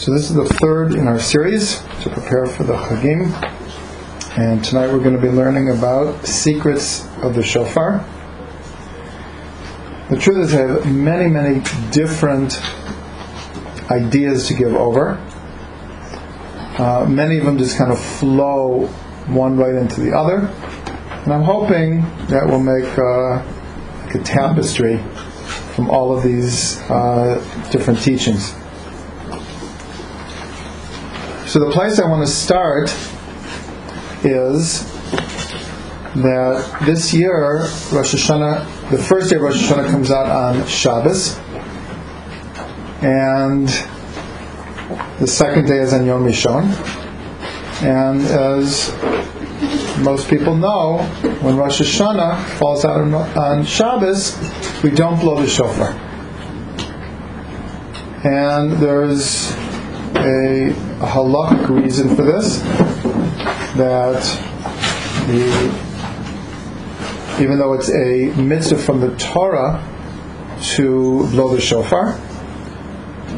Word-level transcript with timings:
So 0.00 0.14
this 0.14 0.30
is 0.30 0.34
the 0.34 0.46
third 0.46 0.94
in 0.94 1.06
our 1.06 1.18
series 1.18 1.78
to 2.00 2.08
prepare 2.08 2.46
for 2.46 2.64
the 2.64 2.72
Chagim. 2.72 3.30
And 4.38 4.64
tonight 4.64 4.90
we're 4.90 5.04
going 5.04 5.14
to 5.14 5.20
be 5.20 5.28
learning 5.28 5.68
about 5.68 6.24
secrets 6.24 7.06
of 7.18 7.34
the 7.34 7.42
shofar. 7.42 8.02
The 10.08 10.16
truth 10.16 10.38
is 10.38 10.54
I 10.54 10.60
have 10.62 10.90
many, 10.90 11.28
many 11.28 11.62
different 11.90 12.62
ideas 13.90 14.48
to 14.48 14.54
give 14.54 14.72
over. 14.72 15.22
Uh, 16.78 17.04
many 17.06 17.36
of 17.36 17.44
them 17.44 17.58
just 17.58 17.76
kind 17.76 17.92
of 17.92 18.02
flow 18.02 18.86
one 19.26 19.58
right 19.58 19.74
into 19.74 20.00
the 20.00 20.16
other. 20.16 20.46
And 21.24 21.30
I'm 21.30 21.42
hoping 21.42 22.00
that 22.28 22.46
we'll 22.46 22.58
make 22.58 22.88
uh, 22.96 23.44
like 24.06 24.14
a 24.14 24.22
tapestry 24.22 24.96
from 25.74 25.90
all 25.90 26.16
of 26.16 26.22
these 26.22 26.80
uh, 26.88 27.68
different 27.70 28.00
teachings. 28.00 28.54
So 31.50 31.58
the 31.58 31.72
place 31.72 31.98
I 31.98 32.06
want 32.06 32.24
to 32.24 32.32
start 32.32 32.94
is 34.22 34.84
that 36.14 36.82
this 36.86 37.12
year 37.12 37.62
Rosh 37.90 38.14
Hashanah, 38.14 38.90
the 38.92 38.98
first 38.98 39.30
day 39.30 39.34
of 39.34 39.42
Rosh 39.42 39.60
Hashanah 39.60 39.90
comes 39.90 40.12
out 40.12 40.26
on 40.26 40.64
Shabbos, 40.68 41.40
and 43.02 43.66
the 45.18 45.26
second 45.26 45.66
day 45.66 45.78
is 45.78 45.92
on 45.92 46.06
Yom 46.06 46.22
Rishon. 46.22 46.70
And 47.82 48.20
as 48.26 48.94
most 50.04 50.30
people 50.30 50.54
know, 50.54 50.98
when 51.40 51.56
Rosh 51.56 51.80
Hashanah 51.80 52.44
falls 52.60 52.84
out 52.84 53.00
on, 53.36 53.64
Shabbos, 53.64 54.38
we 54.84 54.90
don't 54.90 55.18
blow 55.18 55.40
the 55.42 55.48
shofar. 55.48 55.90
And 58.22 58.70
there's 58.74 59.52
a, 60.20 60.72
halachic 61.00 61.68
reason 61.68 62.14
for 62.14 62.22
this 62.22 62.58
that 63.76 64.22
the, 65.26 65.42
even 67.42 67.58
though 67.58 67.72
it's 67.72 67.90
a 67.90 68.32
mitzvah 68.40 68.78
from 68.78 69.00
the 69.00 69.16
Torah 69.16 69.82
to 70.74 71.26
blow 71.30 71.54
the 71.54 71.60
shofar, 71.60 72.12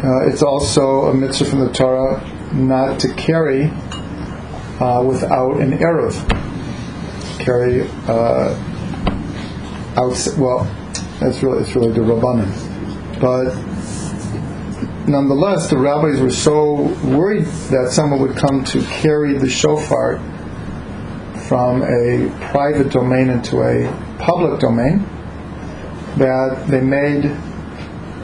uh, 0.04 0.28
it's 0.28 0.42
also 0.42 1.06
a 1.06 1.14
mitzvah 1.14 1.44
from 1.44 1.60
the 1.60 1.72
Torah 1.72 2.20
not 2.52 2.98
to 3.00 3.14
carry 3.14 3.70
uh, 4.80 5.02
without 5.02 5.60
an 5.60 5.78
eruv. 5.78 6.14
Carry 7.38 7.88
uh, 8.08 8.54
out. 9.96 10.28
Well, 10.36 10.64
that's 11.20 11.42
really 11.42 11.62
it's 11.62 11.74
really 11.76 11.92
the 11.92 12.00
rabbanim, 12.00 12.50
but 13.20 13.54
nonetheless, 15.08 15.68
the 15.70 15.76
rabbis 15.76 16.20
were 16.20 16.30
so 16.30 16.74
worried 17.04 17.44
that 17.70 17.90
someone 17.90 18.20
would 18.20 18.36
come 18.36 18.64
to 18.64 18.82
carry 18.82 19.38
the 19.38 19.48
shofar 19.48 20.18
from 21.48 21.82
a 21.82 22.30
private 22.50 22.90
domain 22.90 23.28
into 23.28 23.62
a 23.62 23.90
public 24.18 24.60
domain 24.60 25.06
that 26.16 26.66
they 26.68 26.80
made 26.80 27.24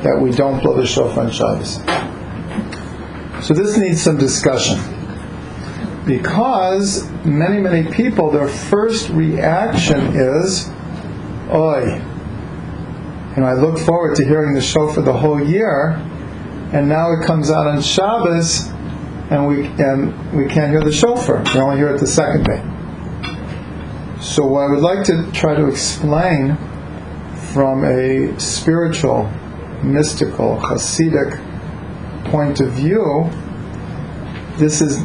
that 0.03 0.19
we 0.21 0.31
don't 0.31 0.63
blow 0.63 0.77
the 0.77 0.87
shofar 0.87 1.25
on 1.25 1.31
Shabbos. 1.31 1.81
So 3.45 3.55
this 3.55 3.77
needs 3.77 4.01
some 4.01 4.17
discussion 4.17 4.79
because 6.07 7.11
many, 7.25 7.61
many 7.61 7.91
people, 7.91 8.31
their 8.31 8.49
first 8.49 9.11
reaction 9.11 10.01
is, 10.15 10.71
"Oi." 11.53 12.01
And 13.37 13.45
I 13.45 13.55
look 13.55 13.79
forward 13.79 14.17
to 14.17 14.25
hearing 14.25 14.55
the 14.55 14.61
shofar 14.61 15.03
the 15.03 15.13
whole 15.13 15.43
year, 15.43 16.01
and 16.73 16.89
now 16.89 17.13
it 17.13 17.25
comes 17.25 17.51
out 17.51 17.67
on 17.67 17.81
Shabbos, 17.81 18.69
and 19.31 19.47
we 19.47 19.67
and 19.83 20.37
we 20.37 20.47
can't 20.47 20.71
hear 20.71 20.83
the 20.83 20.93
shofar. 20.93 21.43
We 21.55 21.61
only 21.61 21.77
hear 21.77 21.95
it 21.95 22.01
the 22.01 22.07
second 22.07 22.45
day. 22.45 22.63
So 24.21 24.47
what 24.47 24.61
I 24.61 24.71
would 24.71 24.81
like 24.81 25.05
to 25.05 25.31
try 25.33 25.55
to 25.55 25.67
explain 25.69 26.57
from 27.53 27.85
a 27.85 28.39
spiritual, 28.39 29.31
mystical, 29.83 30.59
Hasidic 30.59 31.45
point 32.25 32.61
of 32.61 32.73
view, 32.73 33.31
this 34.57 34.83
is 34.83 34.99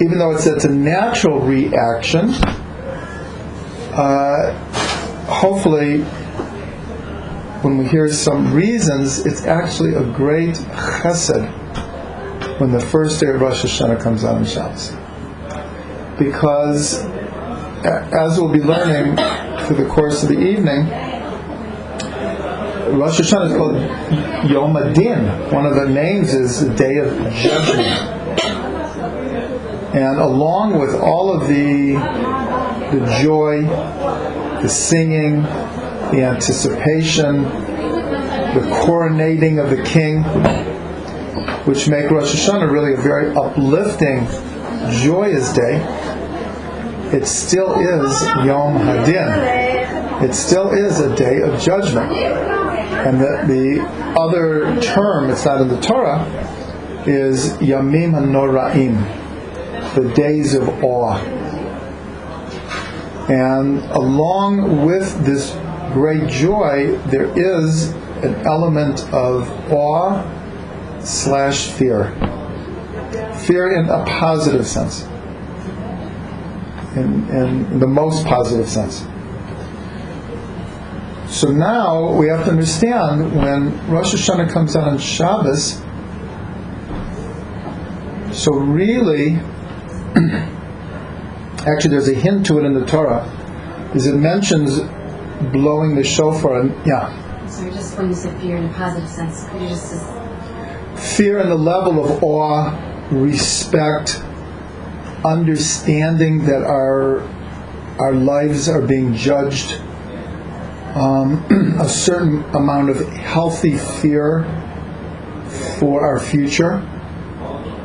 even 0.00 0.18
though 0.18 0.32
it's, 0.32 0.46
it's 0.46 0.64
a 0.64 0.70
natural 0.70 1.40
reaction, 1.40 2.30
uh, 3.92 4.52
hopefully 5.26 6.04
when 7.64 7.78
we 7.78 7.88
hear 7.88 8.06
some 8.08 8.52
reasons, 8.52 9.24
it's 9.24 9.46
actually 9.46 9.94
a 9.94 10.04
great 10.12 10.54
chesed 10.54 11.50
when 12.60 12.70
the 12.70 12.80
first 12.80 13.18
day 13.20 13.28
of 13.28 13.40
Rosh 13.40 13.64
Hashanah 13.64 14.02
comes 14.02 14.22
out 14.22 14.36
on 14.36 14.44
Shabbos. 14.44 14.90
Because, 16.18 17.02
as 17.84 18.38
we'll 18.38 18.52
be 18.52 18.62
learning 18.62 19.16
through 19.64 19.76
the 19.76 19.88
course 19.88 20.22
of 20.22 20.28
the 20.28 20.38
evening, 20.38 20.90
Rosh 22.98 23.18
Hashanah 23.18 23.50
is 23.50 23.56
called 23.56 23.76
Yom 24.50 24.74
Hadin. 24.74 25.50
One 25.50 25.64
of 25.64 25.74
the 25.74 25.88
names 25.88 26.34
is 26.34 26.68
the 26.68 26.74
Day 26.74 26.98
of 26.98 27.16
Judgment. 27.32 27.88
And 29.94 30.18
along 30.20 30.78
with 30.78 30.94
all 30.96 31.34
of 31.34 31.48
the, 31.48 31.94
the 32.92 33.18
joy, 33.22 33.62
the 34.60 34.68
singing, 34.68 35.46
the 36.14 36.22
anticipation, 36.22 37.42
the 37.42 38.60
coronating 38.84 39.62
of 39.62 39.70
the 39.70 39.82
king, 39.82 40.22
which 41.64 41.88
make 41.88 42.08
Rosh 42.10 42.34
Hashanah 42.34 42.70
really 42.70 42.94
a 42.94 42.96
very 42.96 43.34
uplifting, 43.34 44.26
joyous 45.02 45.52
day, 45.52 45.82
it 47.12 47.26
still 47.26 47.74
is 47.80 48.22
Yom 48.46 48.76
Hadin. 48.76 50.22
It 50.22 50.34
still 50.34 50.70
is 50.70 51.00
a 51.00 51.14
day 51.16 51.40
of 51.42 51.60
judgment. 51.60 52.12
And 52.12 53.20
the, 53.20 53.44
the 53.46 53.82
other 54.18 54.80
term, 54.80 55.30
it's 55.30 55.44
not 55.44 55.60
in 55.60 55.68
the 55.68 55.80
Torah, 55.80 56.24
is 57.06 57.54
Yamim 57.58 58.12
HaNoraim, 58.12 59.94
the 59.94 60.14
days 60.14 60.54
of 60.54 60.68
awe. 60.82 61.18
And 63.28 63.80
along 63.90 64.84
with 64.86 65.24
this 65.24 65.56
great 65.94 66.28
joy, 66.28 66.98
there 67.06 67.26
is 67.38 67.90
an 68.24 68.34
element 68.46 69.04
of 69.12 69.48
awe 69.72 70.22
slash 71.00 71.68
fear. 71.70 72.10
Fear 73.46 73.74
in 73.78 73.88
a 73.88 74.04
positive 74.04 74.66
sense, 74.66 75.04
in, 76.96 77.28
in 77.30 77.78
the 77.78 77.86
most 77.86 78.26
positive 78.26 78.68
sense. 78.68 79.06
So 81.28 81.50
now 81.50 82.12
we 82.12 82.26
have 82.28 82.44
to 82.44 82.50
understand 82.50 83.34
when 83.36 83.88
Rosh 83.88 84.14
Hashanah 84.14 84.50
comes 84.50 84.74
out 84.76 84.88
on 84.88 84.98
Shabbos, 84.98 85.80
so 88.32 88.52
really, 88.52 89.36
actually 91.66 91.90
there's 91.90 92.08
a 92.08 92.14
hint 92.14 92.46
to 92.46 92.58
it 92.58 92.64
in 92.64 92.74
the 92.74 92.84
Torah, 92.84 93.30
is 93.94 94.08
it 94.08 94.16
mentions 94.16 94.80
blowing 95.52 95.94
the 95.94 96.04
shofar, 96.04 96.60
and 96.60 96.86
yeah. 96.86 97.46
So 97.48 97.68
just 97.70 97.96
when 97.98 98.08
you 98.08 98.14
said 98.14 98.40
fear 98.40 98.56
in 98.56 98.64
a 98.66 98.72
positive 98.72 99.08
sense, 99.08 99.44
could 99.48 99.62
you 99.62 99.68
just, 99.68 99.90
just 99.92 101.16
fear 101.16 101.38
in 101.40 101.48
the 101.48 101.54
level 101.56 102.04
of 102.04 102.22
awe, 102.22 102.70
respect, 103.10 104.22
understanding 105.24 106.44
that 106.46 106.62
our 106.62 107.20
our 108.00 108.12
lives 108.12 108.68
are 108.68 108.82
being 108.82 109.14
judged, 109.14 109.80
um, 110.96 111.44
a 111.80 111.88
certain 111.88 112.42
amount 112.54 112.90
of 112.90 113.08
healthy 113.08 113.76
fear 113.78 114.42
for 115.78 116.04
our 116.04 116.18
future. 116.18 116.78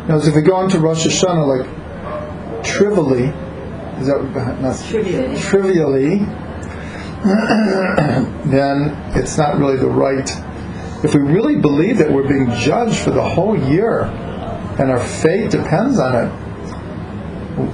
Now, 0.07 0.17
if 0.17 0.35
we 0.35 0.41
go 0.41 0.61
into 0.63 0.79
Rosh 0.79 1.05
Hashanah 1.05 1.45
like 1.45 2.63
trivially, 2.65 3.25
is 3.99 4.07
that 4.07 4.57
not 4.61 4.79
Trivially. 4.89 5.39
trivially 5.39 6.19
then 8.45 8.95
it's 9.15 9.37
not 9.37 9.57
really 9.57 9.77
the 9.77 9.87
right. 9.87 10.29
If 11.03 11.13
we 11.13 11.21
really 11.21 11.57
believe 11.57 11.97
that 11.97 12.11
we're 12.11 12.27
being 12.27 12.49
judged 12.57 12.97
for 12.99 13.11
the 13.11 13.21
whole 13.21 13.57
year 13.57 14.03
and 14.03 14.89
our 14.91 14.99
fate 15.05 15.51
depends 15.51 15.99
on 15.99 16.15
it, 16.15 16.29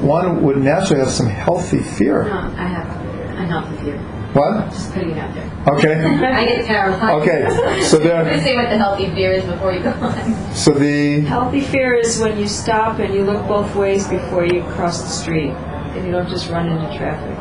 one 0.01 0.41
would 0.43 0.57
naturally 0.57 0.99
have 0.99 1.11
some 1.11 1.27
healthy 1.27 1.79
fear. 1.79 2.23
no, 2.23 2.29
fear. 2.29 2.59
I 2.59 2.67
have 2.67 3.37
unhealthy 3.37 3.77
fear. 3.83 3.97
What? 4.33 4.69
Just 4.71 4.91
putting 4.93 5.11
it 5.11 5.17
out 5.17 5.33
there. 5.33 5.75
Okay. 5.75 6.03
I 6.25 6.45
get 6.45 6.65
terrified. 6.65 7.21
Okay, 7.21 7.81
so 7.83 7.99
there- 7.99 8.25
Just 8.33 8.43
say 8.43 8.55
what 8.55 8.69
the 8.69 8.77
healthy 8.77 9.09
fear 9.13 9.31
is 9.31 9.45
before 9.45 9.73
you 9.73 9.81
go 9.83 9.91
on. 9.91 10.53
So 10.53 10.71
the 10.71 11.21
Healthy 11.21 11.61
fear 11.61 11.93
is 11.93 12.19
when 12.19 12.37
you 12.39 12.47
stop 12.47 12.99
and 12.99 13.13
you 13.13 13.23
look 13.23 13.47
both 13.47 13.75
ways 13.75 14.07
before 14.07 14.45
you 14.45 14.63
cross 14.63 15.01
the 15.03 15.07
street, 15.09 15.51
and 15.51 16.05
you 16.05 16.11
don't 16.11 16.27
just 16.29 16.49
run 16.49 16.67
into 16.67 16.97
traffic. 16.97 17.31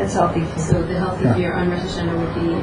That's 0.00 0.14
healthy. 0.14 0.44
So 0.58 0.82
the 0.82 0.98
healthy 0.98 1.24
Yeah. 1.24 1.34
fear 1.34 1.52
on 1.54 1.70
Rosh 1.70 1.80
Hashanah 1.80 2.18
would 2.18 2.34
be 2.34 2.62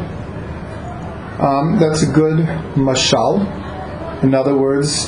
um, 1.39 1.77
that's 1.77 2.01
a 2.01 2.07
good 2.11 2.39
mashal. 2.75 3.45
In 4.23 4.33
other 4.33 4.57
words, 4.57 5.07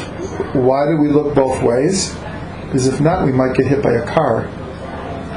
why 0.54 0.86
do 0.88 0.98
we 0.98 1.10
look 1.10 1.34
both 1.34 1.64
ways? 1.64 2.16
Because 2.66 2.86
if 2.86 3.02
not, 3.02 3.26
we 3.26 3.31
might 3.31 3.56
get 3.56 3.66
hit 3.66 3.81
by 3.81 3.94
a 3.94 4.06
car, 4.06 4.42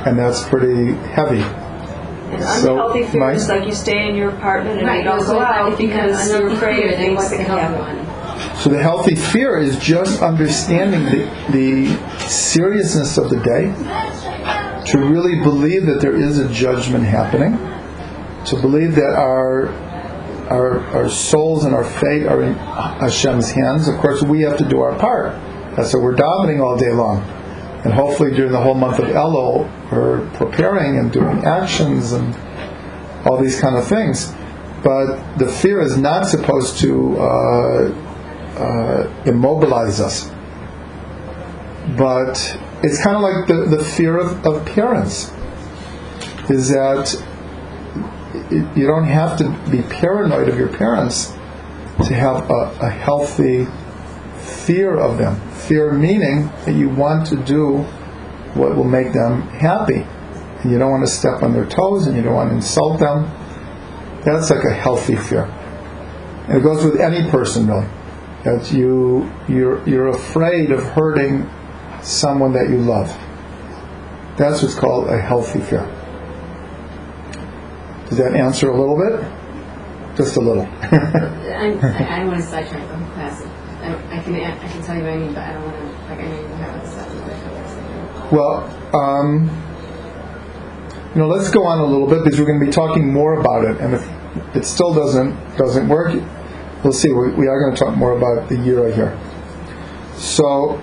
and 0.05 0.19
that's 0.19 0.47
pretty 0.47 0.93
heavy. 1.15 1.41
And 1.41 2.43
So, 2.44 2.73
unhealthy 2.75 3.05
fear 3.05 3.21
Mike? 3.21 3.37
is 3.37 3.49
like 3.49 3.65
you 3.65 3.73
stay 3.73 4.09
in 4.11 4.15
your 4.17 4.31
apartment 4.31 4.81
and 4.83 4.99
you 4.99 5.03
don't 5.05 5.25
go 5.25 5.41
out 5.41 5.73
if 5.73 5.79
because 5.79 6.31
you're 6.31 6.49
afraid 6.49 6.77
fear, 6.77 6.93
of 6.93 6.99
then 6.99 7.17
things 7.17 7.31
that 7.31 7.38
the 7.38 7.45
can 7.45 7.59
healthy 7.59 7.75
happen. 7.83 7.97
one? 7.97 8.56
So 8.59 8.69
the 8.69 8.83
healthy 8.83 9.15
fear 9.15 9.56
is 9.56 9.79
just 9.79 10.21
understanding 10.23 11.05
the, 11.06 11.53
the 11.53 12.29
seriousness 12.29 13.17
of 13.17 13.31
the 13.31 13.37
day, 13.41 13.73
to 14.93 14.99
really 14.99 15.41
believe 15.41 15.87
that 15.87 16.00
there 16.00 16.15
is 16.15 16.39
a 16.39 16.53
judgment 16.53 17.05
happening, 17.05 17.56
to 18.44 18.61
believe 18.61 18.94
that 18.94 19.15
our 19.17 19.69
our, 20.50 20.81
our 20.94 21.09
souls 21.09 21.65
and 21.65 21.75
our 21.75 21.85
fate 21.85 22.27
are 22.27 22.43
in 22.43 22.53
Hashem's 22.55 23.50
hands. 23.50 23.89
Of 23.89 23.99
course, 23.99 24.23
we 24.23 24.43
have 24.43 24.59
to 24.59 24.69
do 24.69 24.81
our 24.81 24.99
part. 24.99 25.33
That's 25.77 25.94
what 25.94 26.03
we're 26.03 26.17
davening 26.17 26.62
all 26.62 26.77
day 26.77 26.93
long. 26.93 27.23
And 27.85 27.93
hopefully 27.93 28.35
during 28.35 28.53
the 28.53 28.61
whole 28.61 28.75
month 28.75 28.99
of 28.99 29.06
Elul, 29.06 29.71
we're 29.91 30.29
preparing 30.35 30.99
and 30.99 31.11
doing 31.11 31.45
actions 31.47 32.12
and 32.12 32.35
all 33.27 33.38
these 33.41 33.59
kind 33.59 33.77
of 33.77 33.87
things. 33.87 34.35
But 34.85 35.38
the 35.38 35.49
fear 35.49 35.81
is 35.81 35.97
not 35.97 36.27
supposed 36.27 36.79
to 36.81 37.19
uh, 37.19 37.25
uh, 38.59 39.23
immobilize 39.25 40.00
us. 40.00 40.31
But 41.97 42.59
it's 42.82 43.00
kind 43.00 43.17
of 43.17 43.23
like 43.23 43.46
the, 43.46 43.76
the 43.76 43.84
fear 43.84 44.19
of, 44.19 44.44
of 44.46 44.64
parents, 44.67 45.32
is 46.50 46.69
that 46.70 47.14
you 48.50 48.87
don't 48.87 49.05
have 49.05 49.38
to 49.38 49.70
be 49.70 49.82
paranoid 49.82 50.49
of 50.49 50.58
your 50.58 50.69
parents 50.69 51.32
to 52.06 52.14
have 52.14 52.50
a, 52.50 52.76
a 52.81 52.90
healthy 52.90 53.67
fear 54.38 54.99
of 54.99 55.19
them. 55.19 55.37
Fear 55.52 55.93
meaning 55.93 56.46
that 56.64 56.75
you 56.75 56.88
want 56.88 57.26
to 57.29 57.37
do 57.37 57.79
what 58.55 58.76
will 58.76 58.85
make 58.85 59.12
them 59.12 59.43
happy. 59.43 60.06
And 60.62 60.70
you 60.70 60.78
don't 60.78 60.90
want 60.90 61.06
to 61.06 61.12
step 61.12 61.43
on 61.43 61.52
their 61.52 61.67
toes 61.67 62.06
and 62.06 62.17
you 62.17 62.23
don't 62.23 62.35
want 62.35 62.50
to 62.50 62.56
insult 62.56 62.99
them. 63.00 63.25
That's 64.25 64.50
like 64.50 64.64
a 64.64 64.73
healthy 64.73 65.17
fear. 65.17 65.44
And 66.49 66.58
it 66.58 66.62
goes 66.62 66.85
with 66.85 67.00
any 67.00 67.28
person 67.31 67.67
really. 67.67 67.87
That 68.44 68.73
you 68.73 69.31
you're 69.49 69.88
you're 69.88 70.08
afraid 70.08 70.73
of 70.73 70.82
hurting 70.82 71.49
someone 72.02 72.52
that 72.52 72.69
you 72.69 72.78
love. 72.78 73.08
That's 74.37 74.62
what's 74.62 74.75
called 74.75 75.08
a 75.08 75.20
healthy 75.20 75.60
fear. 75.60 75.87
Does 78.08 78.19
that 78.19 78.34
answer 78.34 78.69
a 78.69 78.76
little 78.78 78.96
bit? 78.96 79.20
Just 80.16 80.37
a 80.37 80.40
little. 80.40 80.64
I'm, 80.64 81.78
I, 81.84 82.16
I 82.16 82.19
don't 82.19 82.28
want 82.28 82.40
to 82.40 82.46
sidetrack 82.46 82.87
the 82.88 82.96
whole 82.96 83.14
class. 83.14 83.43
I, 83.82 84.19
I 84.19 84.22
can 84.22 84.34
I 84.34 84.69
can 84.69 84.82
tell 84.82 84.96
you 84.96 85.02
what 85.02 85.12
I 85.12 85.16
mean, 85.16 85.32
but 85.32 85.43
I 85.43 85.52
don't 85.54 85.64
want 85.64 85.76
to. 85.76 85.82
Like 86.08 86.19
I 86.19 86.28
know 86.28 86.40
you 86.40 86.46
have 86.49 86.87
stuff. 86.87 88.32
well, 88.32 88.94
um, 88.94 89.49
you 91.14 91.20
know, 91.20 91.28
let's 91.28 91.50
go 91.50 91.64
on 91.64 91.78
a 91.78 91.87
little 91.87 92.06
bit 92.06 92.22
because 92.25 92.38
we're 92.38 92.46
going 92.46 92.60
to 92.60 92.66
be 92.66 92.72
talking 92.72 93.12
more 93.12 93.40
about 93.40 93.64
it, 93.64 93.81
and 93.81 93.94
if 93.94 94.56
it 94.56 94.66
still 94.66 94.93
doesn't 94.93 95.34
doesn't 95.56 95.88
work, 95.88 96.12
we'll 96.84 96.93
see. 96.93 97.12
We, 97.12 97.31
we 97.32 97.49
are 97.49 97.60
going 97.60 97.75
to 97.75 97.78
talk 97.82 97.96
more 97.96 98.16
about 98.16 98.49
the 98.49 98.58
year 98.58 98.93
here. 98.93 99.19
So, 100.16 100.81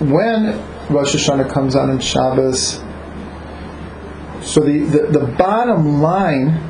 when 0.00 0.46
Rosh 0.88 1.14
Hashanah 1.14 1.50
comes 1.50 1.74
on 1.74 1.90
in 1.90 1.98
Shabbos, 1.98 2.80
so 4.42 4.60
the, 4.60 4.78
the, 4.78 5.18
the 5.18 5.26
bottom 5.36 6.00
line, 6.00 6.60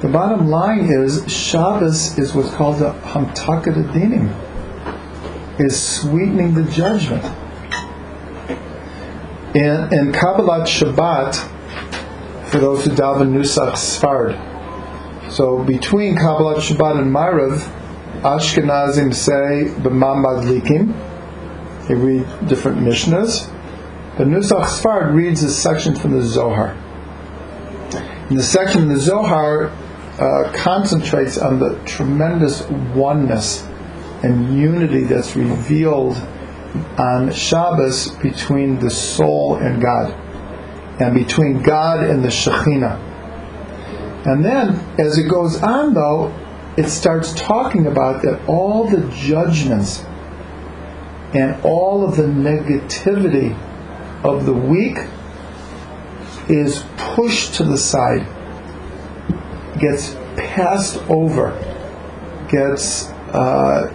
the 0.00 0.08
bottom 0.08 0.48
line 0.48 0.86
is 0.90 1.30
Shabbos 1.30 2.18
is 2.18 2.34
what's 2.34 2.50
called 2.54 2.78
the 2.78 2.92
Hamtakat 2.92 3.92
Dinim, 3.92 4.34
is 5.60 5.80
sweetening 5.80 6.54
the 6.54 6.64
judgment. 6.64 7.24
In, 9.54 9.92
in 9.92 10.12
Kabbalat 10.12 10.66
Shabbat, 10.66 11.50
for 12.48 12.58
those 12.58 12.86
who 12.86 12.90
daven 12.92 13.34
Nusach 13.34 13.74
Sfard, 13.74 14.50
so 15.30 15.62
between 15.62 16.16
Kabbalat 16.16 16.56
Shabbat 16.56 17.00
and 17.00 17.14
Maariv, 17.14 17.58
Ashkenazim 18.22 19.14
say 19.14 19.70
Bameh 19.82 20.24
Madlikin. 20.24 21.13
They 21.88 21.94
read 21.94 22.48
different 22.48 22.78
Mishnahs. 22.78 23.50
But 24.16 24.28
Nusach 24.28 24.64
Sfard 24.66 25.14
reads 25.14 25.42
a 25.42 25.50
section 25.50 25.94
from 25.94 26.12
the 26.12 26.22
Zohar. 26.22 26.70
And 28.28 28.38
the 28.38 28.42
section 28.42 28.82
in 28.82 28.88
the 28.88 29.00
Zohar 29.00 29.66
uh, 30.18 30.52
concentrates 30.54 31.36
on 31.36 31.58
the 31.58 31.78
tremendous 31.84 32.62
oneness 32.94 33.66
and 34.22 34.56
unity 34.58 35.04
that's 35.04 35.36
revealed 35.36 36.16
on 36.98 37.32
Shabbos 37.32 38.10
between 38.16 38.78
the 38.78 38.90
soul 38.90 39.56
and 39.56 39.82
God, 39.82 40.12
and 41.00 41.14
between 41.14 41.62
God 41.62 42.04
and 42.04 42.24
the 42.24 42.28
Shekhinah. 42.28 43.12
And 44.26 44.44
then, 44.44 44.70
as 44.98 45.18
it 45.18 45.28
goes 45.28 45.62
on, 45.62 45.92
though, 45.92 46.34
it 46.76 46.88
starts 46.88 47.34
talking 47.34 47.86
about 47.86 48.22
that 48.22 48.48
all 48.48 48.88
the 48.88 49.06
judgments 49.14 50.04
and 51.34 51.60
all 51.64 52.08
of 52.08 52.16
the 52.16 52.22
negativity 52.22 53.58
of 54.24 54.46
the 54.46 54.52
week 54.52 54.96
is 56.48 56.84
pushed 56.96 57.54
to 57.54 57.64
the 57.64 57.76
side, 57.76 58.26
gets 59.78 60.14
passed 60.36 60.98
over, 61.08 61.50
gets, 62.50 63.08
uh, 63.32 63.92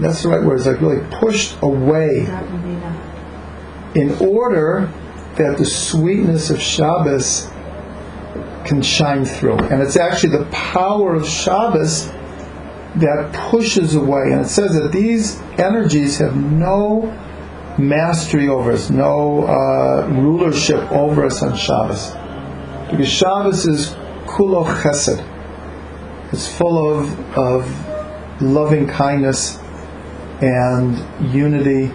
that's 0.00 0.22
the 0.22 0.28
right 0.28 0.42
word, 0.42 0.58
it's 0.58 0.66
like 0.66 0.80
really 0.80 1.04
pushed 1.18 1.56
away 1.62 2.26
in 3.94 4.12
order 4.20 4.92
that 5.36 5.56
the 5.58 5.64
sweetness 5.64 6.50
of 6.50 6.60
Shabbos 6.60 7.48
can 8.64 8.82
shine 8.82 9.24
through. 9.24 9.58
And 9.58 9.82
it's 9.82 9.96
actually 9.96 10.36
the 10.36 10.46
power 10.46 11.14
of 11.14 11.26
Shabbos 11.26 12.10
that 12.96 13.32
pushes 13.50 13.94
away. 13.94 14.32
And 14.32 14.42
it 14.42 14.48
says 14.48 14.74
that 14.74 14.90
these 14.92 15.40
energies 15.58 16.18
have 16.18 16.36
no 16.36 17.02
mastery 17.78 18.48
over 18.48 18.72
us, 18.72 18.88
no 18.88 19.46
uh, 19.46 20.08
rulership 20.08 20.90
over 20.90 21.26
us 21.26 21.42
on 21.42 21.56
Shabbos. 21.56 22.12
Because 22.90 23.08
Shabbos 23.08 23.66
is 23.66 23.90
kulo 24.26 24.64
chesed. 24.82 25.24
It's 26.32 26.54
full 26.56 26.98
of, 26.98 27.36
of 27.36 28.42
loving 28.42 28.86
kindness 28.88 29.58
and 30.40 30.96
unity. 31.32 31.92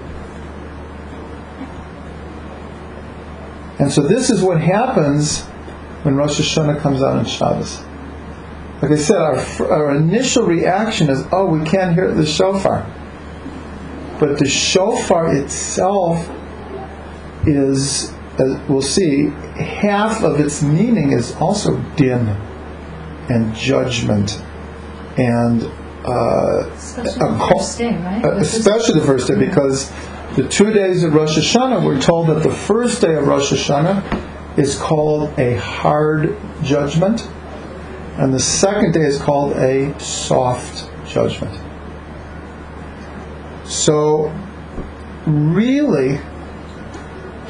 And 3.80 3.92
so 3.92 4.08
this 4.08 4.30
is 4.30 4.42
what 4.42 4.62
happens 4.62 5.42
when 6.04 6.16
Rosh 6.16 6.40
Hashanah 6.40 6.80
comes 6.80 7.02
out 7.02 7.18
on 7.18 7.26
Shabbos. 7.26 7.82
Like 8.82 8.92
I 8.92 8.96
said, 8.96 9.18
our, 9.18 9.72
our 9.72 9.96
initial 9.96 10.46
reaction 10.46 11.10
is, 11.10 11.24
oh, 11.32 11.46
we 11.46 11.64
can't 11.66 11.94
hear 11.94 12.12
the 12.14 12.26
shofar. 12.26 12.86
But 14.20 14.40
the 14.40 14.48
shofar 14.48 15.36
itself 15.36 16.30
is, 17.46 18.12
as 18.40 18.60
we'll 18.68 18.82
see, 18.82 19.30
half 19.56 20.24
of 20.24 20.40
its 20.40 20.64
meaning 20.64 21.12
is 21.12 21.36
also 21.36 21.78
din 21.96 22.28
and 23.30 23.56
judgment 23.56 24.42
and 25.18 25.64
uh, 26.06 26.70
Especially 26.72 27.20
the 27.20 27.48
first 27.54 27.78
day, 27.78 27.98
right? 27.98 28.26
uh, 28.26 28.32
especially 28.38 29.00
the 29.00 29.06
first 29.06 29.28
day, 29.28 29.36
because 29.36 29.92
the 30.36 30.48
two 30.48 30.74
days 30.74 31.04
of 31.04 31.14
Rosh 31.14 31.38
Hashanah, 31.38 31.86
we're 31.86 32.02
told 32.02 32.28
that 32.28 32.42
the 32.42 32.50
first 32.50 33.02
day 33.02 33.14
of 33.16 33.28
Rosh 33.28 33.52
Hashanah 33.52 34.58
is 34.58 34.78
called 34.78 35.38
a 35.40 35.58
hard 35.58 36.38
judgment, 36.64 37.28
and 38.18 38.34
the 38.34 38.40
second 38.40 38.94
day 38.94 39.02
is 39.02 39.20
called 39.20 39.54
a 39.58 39.98
soft 40.00 40.90
judgment. 41.08 41.60
So, 43.66 44.34
really, 45.26 46.20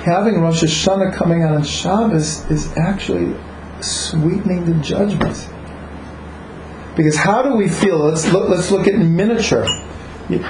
having 0.04 0.40
Rosh 0.40 0.64
Hashanah 0.64 1.14
coming 1.14 1.44
out 1.44 1.56
on 1.56 1.64
Shabbos 1.64 2.50
is 2.52 2.76
actually 2.78 3.36
sweetening 3.82 4.66
the 4.66 4.74
judgments. 4.84 5.50
Because 6.96 7.16
how 7.16 7.42
do 7.42 7.56
we 7.56 7.68
feel? 7.68 7.98
Let's 7.98 8.32
look, 8.32 8.50
let's 8.50 8.70
look 8.70 8.88
at 8.88 8.96
miniature. 8.96 9.66
You, 10.30 10.46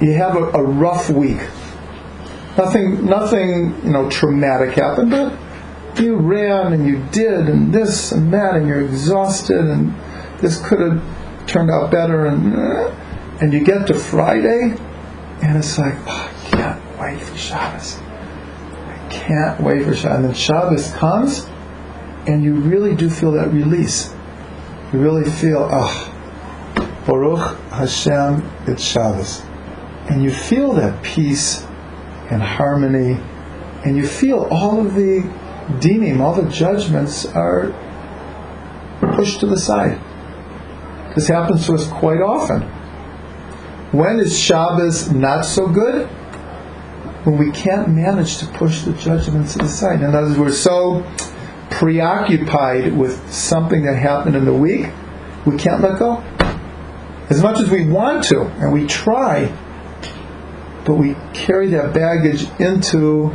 you 0.00 0.14
have 0.14 0.36
a, 0.36 0.44
a 0.52 0.62
rough 0.62 1.10
week. 1.10 1.40
Nothing, 2.56 3.04
nothing, 3.04 3.74
you 3.84 3.90
know, 3.90 4.08
traumatic 4.08 4.74
happened, 4.74 5.10
but 5.10 5.32
you 5.98 6.16
ran 6.16 6.72
and 6.72 6.86
you 6.86 7.02
did 7.10 7.48
and 7.48 7.72
this 7.72 8.12
and 8.12 8.32
that, 8.32 8.54
and 8.56 8.68
you're 8.68 8.84
exhausted, 8.84 9.58
and 9.58 9.94
this 10.40 10.60
could 10.66 10.80
have 10.80 11.46
turned 11.46 11.70
out 11.70 11.90
better, 11.90 12.26
and 12.26 12.54
uh, 12.54 12.94
and 13.40 13.52
you 13.52 13.64
get 13.64 13.86
to 13.86 13.94
Friday, 13.94 14.74
and 15.42 15.56
it's 15.56 15.78
like, 15.78 15.94
oh, 16.06 16.30
I 16.30 16.50
can't 16.50 17.00
wait 17.00 17.20
for 17.20 17.36
Shabbos. 17.36 17.98
I 17.98 19.08
can't 19.10 19.60
wait 19.60 19.84
for 19.84 19.96
Shabbos. 19.96 20.16
And 20.16 20.24
then 20.26 20.34
Shabbos 20.34 20.92
comes, 20.92 21.46
and 22.26 22.44
you 22.44 22.54
really 22.54 22.94
do 22.94 23.08
feel 23.08 23.32
that 23.32 23.48
release. 23.52 24.14
You 24.92 25.00
really 25.00 25.28
feel, 25.30 25.68
oh, 25.70 27.02
Baruch 27.06 27.58
Hashem 27.70 28.48
it's 28.66 28.84
Shabbos. 28.84 29.42
And 30.10 30.22
you 30.22 30.30
feel 30.30 30.72
that 30.74 31.02
peace 31.02 31.62
and 32.30 32.42
harmony, 32.42 33.18
and 33.84 33.96
you 33.96 34.06
feel 34.06 34.46
all 34.50 34.86
of 34.86 34.94
the 34.94 35.22
dinim, 35.78 36.20
all 36.20 36.34
the 36.34 36.50
judgments 36.50 37.26
are 37.26 37.72
pushed 39.14 39.40
to 39.40 39.46
the 39.46 39.58
side. 39.58 40.00
This 41.14 41.28
happens 41.28 41.66
to 41.66 41.74
us 41.74 41.86
quite 41.88 42.20
often. 42.20 42.62
When 43.92 44.20
is 44.20 44.38
Shabbos 44.38 45.10
not 45.10 45.44
so 45.44 45.66
good? 45.66 46.06
When 47.24 47.36
we 47.36 47.50
can't 47.50 47.88
manage 47.88 48.38
to 48.38 48.46
push 48.46 48.82
the 48.82 48.92
judgments 48.94 49.52
to 49.54 49.58
the 49.58 49.68
side. 49.68 50.00
In 50.00 50.14
other 50.14 50.28
words, 50.28 50.38
we're 50.38 50.52
so 50.52 51.04
preoccupied 51.70 52.96
with 52.96 53.32
something 53.32 53.82
that 53.84 53.96
happened 53.96 54.36
in 54.36 54.44
the 54.44 54.52
week, 54.52 54.90
we 55.46 55.56
can't 55.56 55.80
let 55.80 55.98
go. 55.98 56.22
As 57.30 57.42
much 57.42 57.60
as 57.60 57.70
we 57.70 57.86
want 57.86 58.24
to, 58.24 58.42
and 58.42 58.72
we 58.72 58.86
try, 58.86 59.46
but 60.84 60.94
we 60.94 61.14
carry 61.32 61.68
that 61.68 61.94
baggage 61.94 62.48
into 62.60 63.32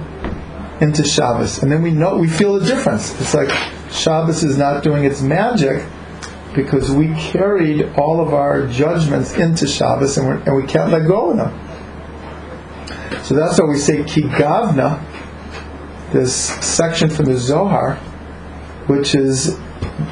into 0.81 1.03
Shabbos, 1.03 1.63
and 1.63 1.71
then 1.71 1.81
we 1.81 1.91
know 1.91 2.17
we 2.17 2.27
feel 2.27 2.59
the 2.59 2.65
difference. 2.65 3.19
It's 3.21 3.33
like 3.33 3.49
Shabbos 3.91 4.43
is 4.43 4.57
not 4.57 4.83
doing 4.83 5.05
its 5.05 5.21
magic 5.21 5.85
because 6.53 6.91
we 6.91 7.07
carried 7.15 7.93
all 7.97 8.19
of 8.19 8.33
our 8.33 8.67
judgments 8.67 9.33
into 9.33 9.67
Shabbos, 9.67 10.17
and, 10.17 10.41
and 10.47 10.55
we 10.55 10.63
can't 10.67 10.91
let 10.91 11.07
go 11.07 11.31
of 11.31 11.37
them. 11.37 13.23
So 13.23 13.35
that's 13.35 13.59
why 13.59 13.67
we 13.67 13.77
say 13.77 14.03
Kigavna, 14.03 15.03
this 16.11 16.35
section 16.35 17.09
from 17.09 17.25
the 17.25 17.37
Zohar, 17.37 17.95
which 18.87 19.15
is 19.15 19.57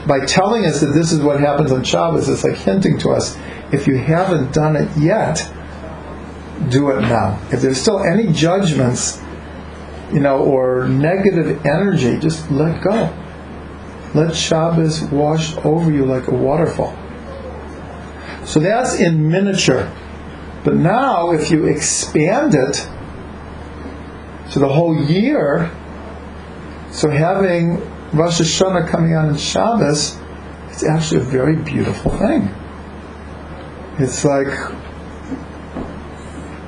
by 0.07 0.25
telling 0.25 0.65
us 0.65 0.81
that 0.81 0.87
this 0.87 1.11
is 1.11 1.21
what 1.21 1.39
happens 1.39 1.71
on 1.71 1.83
Shabbos, 1.83 2.29
it's 2.29 2.43
like 2.43 2.55
hinting 2.55 2.97
to 2.99 3.11
us 3.11 3.37
if 3.73 3.87
you 3.87 3.97
haven't 3.97 4.53
done 4.53 4.75
it 4.75 4.89
yet, 4.97 5.51
do 6.69 6.91
it 6.91 7.01
now. 7.01 7.39
If 7.51 7.61
there's 7.61 7.81
still 7.81 7.99
any 7.99 8.31
judgments, 8.31 9.19
you 10.13 10.19
know, 10.19 10.37
or 10.37 10.87
negative 10.87 11.65
energy, 11.65 12.19
just 12.19 12.49
let 12.51 12.83
go. 12.83 13.11
Let 14.13 14.35
Shabbos 14.35 15.01
wash 15.05 15.57
over 15.57 15.91
you 15.91 16.05
like 16.05 16.27
a 16.27 16.35
waterfall. 16.35 16.95
So 18.45 18.59
that's 18.59 18.99
in 18.99 19.29
miniature. 19.29 19.91
But 20.63 20.75
now, 20.75 21.31
if 21.31 21.49
you 21.49 21.65
expand 21.65 22.53
it 22.53 22.87
to 24.51 24.59
the 24.59 24.69
whole 24.69 25.03
year, 25.03 25.71
so 26.91 27.09
having 27.09 27.79
Rosh 28.11 28.39
Hashanah 28.39 28.87
coming 28.89 29.15
on 29.15 29.29
in 29.29 29.37
Shabbos, 29.37 30.17
it's 30.69 30.85
actually 30.85 31.21
a 31.21 31.23
very 31.23 31.55
beautiful 31.55 32.11
thing. 32.11 32.53
It's 33.97 34.23
like 34.23 34.47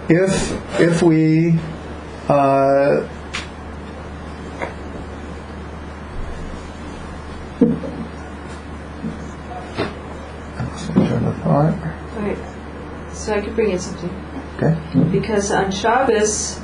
if 0.09 0.79
if 0.79 1.01
we 1.01 1.59
uh, 2.27 3.07
train 11.61 11.73
of 11.73 11.79
thought. 11.79 12.15
Right. 12.21 13.15
So 13.15 13.33
I 13.33 13.41
could 13.41 13.55
bring 13.55 13.71
in 13.71 13.79
something. 13.79 14.09
Okay. 14.55 14.73
Mm-hmm. 14.73 15.11
Because 15.11 15.51
on 15.51 15.71
Shabbos, 15.71 16.59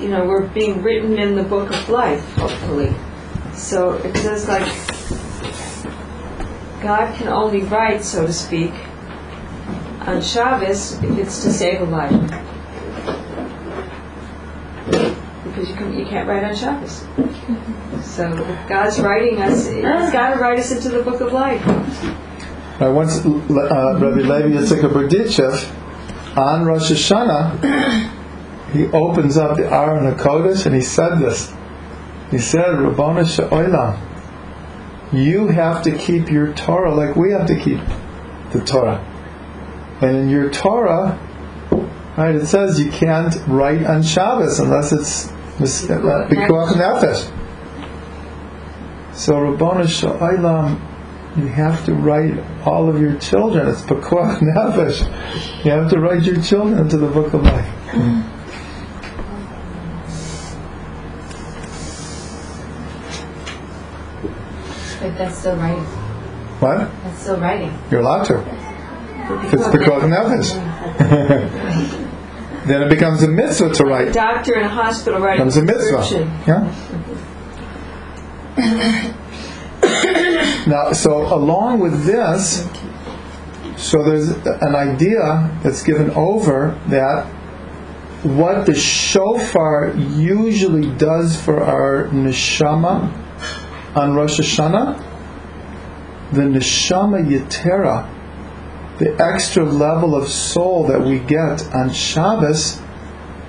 you 0.00 0.08
know, 0.08 0.24
we're 0.24 0.46
being 0.48 0.82
written 0.82 1.18
in 1.18 1.36
the 1.36 1.42
book 1.42 1.70
of 1.70 1.88
life, 1.88 2.24
hopefully. 2.34 2.94
So 3.54 3.92
it 3.92 4.16
says 4.16 4.48
like 4.48 4.66
God 6.82 7.14
can 7.16 7.28
only 7.28 7.62
write, 7.62 8.04
so 8.04 8.26
to 8.26 8.32
speak, 8.32 8.72
on 10.00 10.20
Shabbos 10.20 11.02
if 11.02 11.18
it's 11.18 11.42
to 11.42 11.52
save 11.52 11.80
a 11.80 11.84
life. 11.84 12.10
Because 15.44 15.68
you, 15.68 15.76
can, 15.76 15.96
you 15.96 16.04
can't 16.04 16.28
write 16.28 16.44
on 16.44 16.56
Shabbos. 16.56 17.00
Mm-hmm. 17.00 18.02
So 18.02 18.32
if 18.32 18.68
God's 18.68 19.00
writing 19.00 19.40
us, 19.40 19.66
He's 19.66 19.82
got 19.82 20.34
to 20.34 20.40
write 20.40 20.58
us 20.58 20.72
into 20.72 20.88
the 20.88 21.02
book 21.02 21.20
of 21.20 21.32
life. 21.32 21.64
I 22.80 22.88
once, 22.88 23.24
uh, 23.24 23.30
Rabbi 23.50 24.22
Levi 24.22 24.56
Yitzchak 24.56 24.82
Berdichev, 24.90 25.70
on 26.36 26.64
Rosh 26.64 26.90
Hashanah, 26.90 28.10
he 28.72 28.86
opens 28.88 29.36
up 29.36 29.56
the 29.56 29.72
Aron 29.72 30.12
HaKodesh 30.12 30.66
and 30.66 30.74
he 30.74 30.80
said 30.80 31.18
this. 31.20 31.52
He 32.32 32.38
said, 32.38 32.66
Rabbana 32.66 33.22
Sha'olam, 33.22 33.96
you 35.12 35.46
have 35.48 35.82
to 35.84 35.96
keep 35.96 36.28
your 36.30 36.52
Torah 36.54 36.92
like 36.92 37.14
we 37.14 37.30
have 37.30 37.46
to 37.46 37.56
keep 37.56 37.78
the 38.50 38.60
Torah. 38.64 38.98
And 40.00 40.16
in 40.16 40.28
your 40.28 40.50
Torah, 40.50 41.16
right, 42.16 42.34
it 42.34 42.46
says 42.46 42.80
you 42.80 42.90
can't 42.90 43.36
write 43.46 43.86
on 43.86 44.02
Shabbos 44.02 44.58
unless 44.58 44.92
it's 44.92 45.28
uh, 45.28 46.26
Pikuach 46.28 46.72
Nefesh. 46.72 47.30
So 49.14 49.34
Rabbana 49.34 49.84
Sha'olam, 49.84 50.80
you 51.36 51.48
have 51.48 51.84
to 51.86 51.94
write 51.94 52.38
all 52.64 52.88
of 52.88 53.00
your 53.00 53.18
children. 53.18 53.68
It's 53.68 53.82
Pekuach 53.82 54.38
Nefesh. 54.54 55.64
You 55.64 55.72
have 55.72 55.90
to 55.90 55.98
write 55.98 56.22
your 56.22 56.40
children 56.40 56.78
into 56.78 56.96
the 56.96 57.08
book 57.08 57.34
of 57.34 57.42
life. 57.42 57.70
But 65.00 65.18
that's 65.18 65.38
still 65.38 65.56
writing. 65.56 65.84
What? 66.60 66.78
That's 67.02 67.20
still 67.20 67.40
writing. 67.40 67.76
You're 67.90 68.00
allowed 68.00 68.24
to. 68.24 68.38
If 68.38 69.54
it's 69.54 69.64
Pekuach 69.64 70.02
Nefesh. 70.02 70.54
then 72.66 72.82
it 72.82 72.88
becomes 72.88 73.22
a 73.24 73.28
mitzvah 73.28 73.70
to 73.74 73.84
write. 73.84 74.12
Doctor 74.12 74.54
in 74.54 74.64
a 74.64 74.68
hospital 74.68 75.20
It 75.20 75.24
writing 75.24 75.48
becomes 75.48 75.56
a 75.56 75.62
mitzvah. 75.62 76.30
Yeah. 78.56 79.10
now, 80.66 80.92
so 80.92 81.34
along 81.34 81.80
with 81.80 82.04
this, 82.04 82.68
so 83.76 84.02
there's 84.02 84.30
an 84.30 84.74
idea 84.74 85.58
that's 85.62 85.82
given 85.82 86.10
over 86.10 86.78
that 86.88 87.26
what 88.24 88.64
the 88.64 88.74
shofar 88.74 89.92
usually 89.96 90.90
does 90.96 91.40
for 91.40 91.62
our 91.62 92.08
neshama 92.08 93.12
on 93.94 94.14
Rosh 94.14 94.40
Hashanah, 94.40 94.98
the 96.32 96.40
neshama 96.40 97.22
yetera, 97.26 98.08
the 98.98 99.14
extra 99.22 99.64
level 99.64 100.14
of 100.14 100.28
soul 100.28 100.86
that 100.86 101.02
we 101.02 101.18
get 101.18 101.66
on 101.74 101.92
Shabbos, 101.92 102.80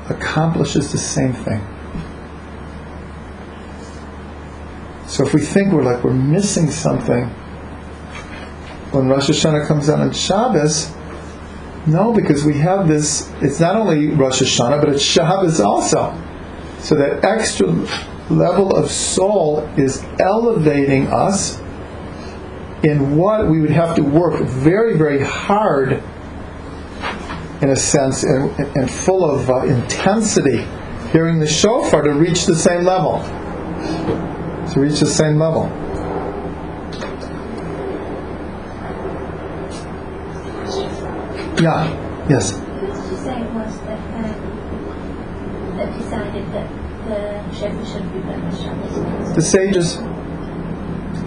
accomplishes 0.09 0.91
the 0.91 0.97
same 0.97 1.33
thing. 1.33 1.61
So 5.15 5.25
if 5.25 5.33
we 5.33 5.39
think 5.39 5.71
we're 5.71 5.81
like 5.81 6.03
we're 6.03 6.11
missing 6.11 6.69
something 6.69 7.23
when 8.91 9.07
Rosh 9.07 9.29
Hashanah 9.29 9.65
comes 9.65 9.89
out 9.89 10.01
on 10.01 10.11
Shabbos, 10.11 10.93
no, 11.87 12.11
because 12.11 12.43
we 12.43 12.55
have 12.55 12.89
this. 12.89 13.31
It's 13.41 13.61
not 13.61 13.77
only 13.77 14.07
Rosh 14.07 14.41
Hashanah, 14.41 14.81
but 14.81 14.89
it's 14.89 15.01
Shabbos 15.01 15.61
also. 15.61 16.21
So 16.79 16.95
that 16.95 17.23
extra 17.23 17.67
level 18.29 18.75
of 18.75 18.91
soul 18.91 19.61
is 19.77 20.03
elevating 20.19 21.07
us 21.07 21.61
in 22.83 23.15
what 23.15 23.47
we 23.47 23.61
would 23.61 23.69
have 23.69 23.95
to 23.95 24.03
work 24.03 24.41
very, 24.43 24.97
very 24.97 25.23
hard, 25.23 26.03
in 27.61 27.69
a 27.69 27.77
sense, 27.77 28.23
and, 28.23 28.51
and 28.75 28.91
full 28.91 29.23
of 29.23 29.49
uh, 29.49 29.59
intensity, 29.59 30.67
hearing 31.13 31.39
the 31.39 31.47
shofar 31.47 32.01
to 32.01 32.11
reach 32.11 32.45
the 32.45 32.55
same 32.55 32.83
level. 32.83 33.23
To 34.75 34.81
reach 34.81 34.99
the 34.99 35.05
same 35.05 35.39
level. 35.39 35.71
Yeah. 41.63 42.27
Yes. 42.27 42.51
What 42.59 42.81
did 42.81 43.09
you 43.09 43.17
say 43.23 43.41
was 43.55 43.79
that, 43.87 43.99
um, 44.19 45.77
that 45.77 45.97
decided 45.97 46.51
that 46.51 46.69
the 47.07 47.55
shofar 47.55 47.85
should 47.85 48.11
be 48.11 48.19
The 49.35 49.41
sages 49.41 49.95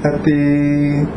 at 0.05 0.23
the 0.25 1.09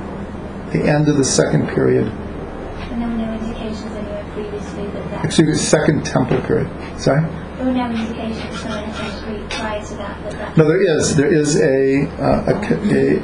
the 0.71 0.83
end 0.87 1.09
of 1.09 1.17
the 1.17 1.25
second 1.25 1.67
period, 1.67 2.07
And 2.07 3.01
there 3.01 3.09
were 3.09 3.15
no 3.17 3.33
indications 3.33 3.91
anywhere 3.91 4.25
previously 4.31 4.87
that 4.87 5.11
that... 5.11 5.25
excuse 5.25 5.49
me, 5.49 5.55
second 5.55 6.05
temple 6.05 6.39
period. 6.43 6.69
Sorry. 6.97 7.29
There 7.57 7.65
were 7.65 7.73
no 7.73 7.89
indications 7.91 8.61
from 8.61 8.71
anything 8.71 9.11
pre- 9.21 9.57
prior 9.57 9.83
to 9.83 9.95
that 9.95 10.23
that 10.23 10.31
that... 10.31 10.40
No, 10.57 10.67
there 10.67 10.81
is. 10.97 11.15
There 11.15 11.33
is 11.33 11.55
a. 11.55 12.07
Uh, 12.21 12.43
a, 12.47 12.55
a 12.93 13.19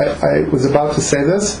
I, 0.00 0.40
I 0.40 0.48
was 0.48 0.64
about 0.64 0.94
to 0.96 1.00
say 1.00 1.22
this. 1.22 1.60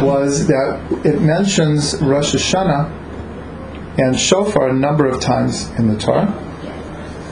Was 0.00 0.46
that 0.46 1.00
it 1.04 1.22
mentions 1.22 2.00
Rosh 2.02 2.34
Hashanah 2.34 3.98
and 3.98 4.18
Shofar 4.18 4.68
a 4.68 4.72
number 4.72 5.06
of 5.06 5.20
times 5.20 5.70
in 5.78 5.88
the 5.88 5.98
Torah, 5.98 6.32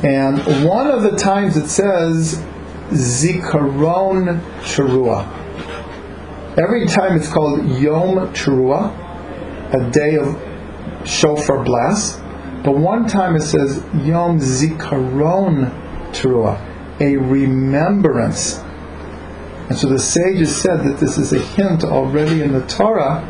and 0.03 0.67
one 0.67 0.87
of 0.87 1.03
the 1.03 1.17
times 1.17 1.57
it 1.57 1.69
says 1.69 2.43
Zikaron 2.91 4.41
Teruah. 4.63 5.27
Every 6.59 6.87
time 6.87 7.17
it's 7.17 7.29
called 7.29 7.67
Yom 7.79 8.33
Teruah, 8.35 9.75
a 9.75 9.91
day 9.91 10.17
of 10.17 10.37
shofar 11.09 11.65
blast, 11.65 12.21
but 12.65 12.77
one 12.77 13.07
time 13.07 13.37
it 13.37 13.43
says 13.43 13.77
Yom 14.05 14.39
Zikaron 14.39 15.71
Teruah, 16.13 16.59
a 17.01 17.17
remembrance. 17.17 18.59
And 19.69 19.79
so 19.79 19.89
the 19.89 19.99
sages 19.99 20.55
said 20.55 20.85
that 20.85 20.99
this 20.99 21.17
is 21.17 21.33
a 21.33 21.39
hint 21.39 21.85
already 21.85 22.43
in 22.43 22.53
the 22.53 22.67
Torah 22.67 23.25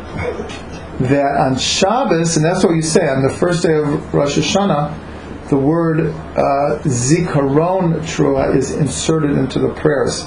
that 0.99 1.35
on 1.37 1.57
Shabbos, 1.57 2.35
and 2.35 2.45
that's 2.45 2.63
what 2.63 2.75
you 2.75 2.81
say, 2.81 3.07
on 3.07 3.21
the 3.23 3.33
first 3.33 3.63
day 3.63 3.75
of 3.75 4.13
Rosh 4.13 4.37
Hashanah, 4.37 5.49
the 5.49 5.57
word 5.57 5.99
uh, 5.99 6.79
Zikaron 6.83 7.99
Teruah 8.01 8.55
is 8.55 8.71
inserted 8.71 9.31
into 9.31 9.59
the 9.59 9.69
prayers. 9.73 10.23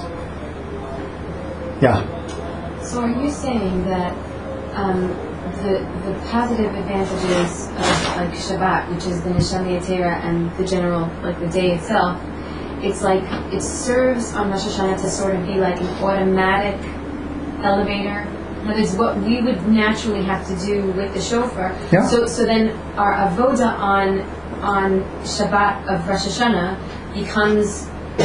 Yeah. 1.81 2.03
So 2.83 3.01
are 3.01 3.11
you 3.11 3.31
saying 3.31 3.85
that 3.85 4.13
um, 4.75 5.09
the 5.63 5.79
the 6.05 6.29
positive 6.31 6.75
advantages 6.75 7.69
of 7.69 8.17
like 8.17 8.31
Shabbat, 8.31 8.95
which 8.95 9.07
is 9.07 9.23
the 9.23 9.31
Neshama 9.31 9.81
Yetera 9.81 10.23
and 10.25 10.55
the 10.57 10.65
general 10.65 11.11
like 11.23 11.39
the 11.41 11.49
day 11.49 11.73
itself, 11.73 12.21
it's 12.85 13.03
like 13.03 13.23
it 13.53 13.63
serves 13.63 14.33
on 14.35 14.51
Rosh 14.51 14.65
Hashanah 14.65 15.01
to 15.01 15.09
sort 15.11 15.35
of 15.35 15.47
be 15.47 15.55
like 15.55 15.81
an 15.81 15.89
automatic 16.05 16.79
elevator. 17.63 18.21
In 18.63 18.71
other 18.71 18.81
words, 18.81 18.95
what 18.97 19.17
we 19.19 19.41
would 19.43 19.67
naturally 19.69 20.23
have 20.25 20.47
to 20.49 20.57
do 20.67 20.91
with 20.93 21.13
the 21.15 21.21
shofar. 21.21 21.77
Yeah. 21.93 22.07
So 22.07 22.27
so 22.27 22.45
then 22.45 22.71
our 22.97 23.13
avoda 23.13 23.69
on 23.79 24.21
on 24.63 25.01
Shabbat 25.25 25.87
of 25.93 26.07
Rosh 26.09 26.27
Hashanah 26.27 27.15
becomes 27.15 27.89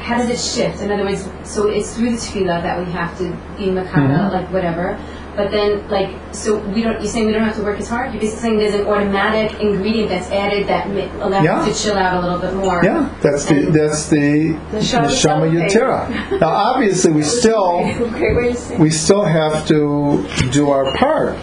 how 0.00 0.18
does 0.18 0.28
it 0.28 0.38
shift? 0.38 0.82
In 0.82 0.92
other 0.92 1.04
words, 1.04 1.28
so 1.44 1.68
it's 1.68 1.94
through 1.96 2.10
the 2.12 2.16
tefillah 2.18 2.62
that 2.62 2.84
we 2.84 2.92
have 2.92 3.16
to 3.18 3.24
be 3.56 3.66
makara, 3.66 4.28
Mhm. 4.28 4.32
like 4.32 4.52
whatever. 4.52 4.98
But 5.36 5.50
then, 5.52 5.88
like, 5.88 6.10
so 6.32 6.58
we 6.58 6.82
don't. 6.82 7.00
You're 7.00 7.10
saying 7.10 7.26
we 7.26 7.32
don't 7.32 7.44
have 7.44 7.56
to 7.56 7.62
work 7.62 7.78
as 7.78 7.88
hard. 7.88 8.12
You're 8.12 8.20
basically 8.20 8.42
saying 8.42 8.58
there's 8.58 8.74
an 8.74 8.86
automatic 8.86 9.58
ingredient 9.60 10.08
that's 10.10 10.28
added 10.30 10.66
that 10.68 10.88
ma- 10.90 11.24
allows 11.26 11.44
Yeah. 11.44 11.64
you 11.66 11.72
to 11.72 11.78
chill 11.78 11.96
out 11.96 12.14
a 12.16 12.20
little 12.26 12.38
bit 12.40 12.54
more. 12.54 12.84
Yeah, 12.84 13.08
that's 13.22 13.44
the 13.46 13.60
that's 13.70 14.08
the 14.08 14.52
The 14.72 14.78
neshama 14.78 15.46
elevator. 15.46 15.80
yetera. 15.80 16.40
Now, 16.40 16.48
obviously, 16.48 17.12
we 17.12 17.22
still 17.40 17.80
Great 18.10 18.36
way 18.36 18.48
to 18.52 18.54
say. 18.56 18.74
it. 18.74 18.80
we 18.80 18.90
still 18.90 19.22
have 19.24 19.66
to 19.68 20.26
do 20.50 20.70
our 20.70 20.92
part. 20.96 21.36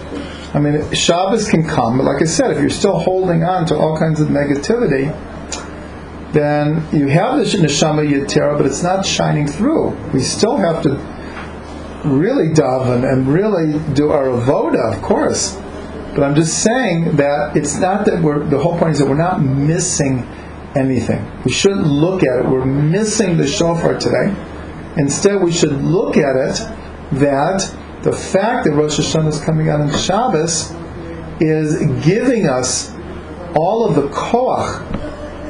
I 0.53 0.59
mean, 0.59 0.91
Shabbos 0.93 1.47
can 1.49 1.63
come, 1.67 1.97
but 1.97 2.05
like 2.05 2.21
I 2.21 2.25
said, 2.25 2.51
if 2.51 2.59
you're 2.59 2.69
still 2.69 2.99
holding 2.99 3.43
on 3.43 3.65
to 3.67 3.77
all 3.77 3.97
kinds 3.97 4.19
of 4.21 4.27
negativity, 4.29 5.13
then 6.33 6.83
you 6.91 7.07
have 7.07 7.37
the 7.37 7.43
neshama 7.43 8.07
yetera, 8.07 8.57
but 8.57 8.65
it's 8.65 8.83
not 8.83 9.05
shining 9.05 9.47
through. 9.47 9.89
We 10.13 10.19
still 10.21 10.57
have 10.57 10.83
to 10.83 10.97
really 12.11 12.49
daven 12.49 13.09
and 13.11 13.27
really 13.27 13.79
do 13.93 14.11
our 14.11 14.27
avoda, 14.27 14.95
of 14.95 15.01
course. 15.01 15.55
But 16.13 16.23
I'm 16.23 16.35
just 16.35 16.63
saying 16.63 17.17
that 17.17 17.55
it's 17.55 17.77
not 17.77 18.05
that 18.05 18.21
we're. 18.21 18.43
The 18.43 18.57
whole 18.57 18.77
point 18.77 18.93
is 18.93 18.99
that 18.99 19.07
we're 19.07 19.15
not 19.15 19.41
missing 19.41 20.27
anything. 20.75 21.23
We 21.43 21.51
shouldn't 21.51 21.85
look 21.85 22.23
at 22.23 22.39
it. 22.39 22.49
We're 22.49 22.65
missing 22.65 23.37
the 23.37 23.47
shofar 23.47 23.99
today. 23.99 24.35
Instead, 24.97 25.43
we 25.43 25.51
should 25.51 25.73
look 25.73 26.17
at 26.17 26.35
it 26.35 26.55
that 27.19 27.75
the 28.01 28.11
fact 28.11 28.65
that 28.65 28.71
Rosh 28.71 28.99
Hashanah 28.99 29.27
is 29.27 29.39
coming 29.41 29.69
out 29.69 29.81
on 29.81 29.95
Shabbos 29.95 30.71
is 31.39 31.77
giving 32.03 32.47
us 32.47 32.91
all 33.55 33.87
of 33.87 33.95
the 33.95 34.07
koach 34.09 34.81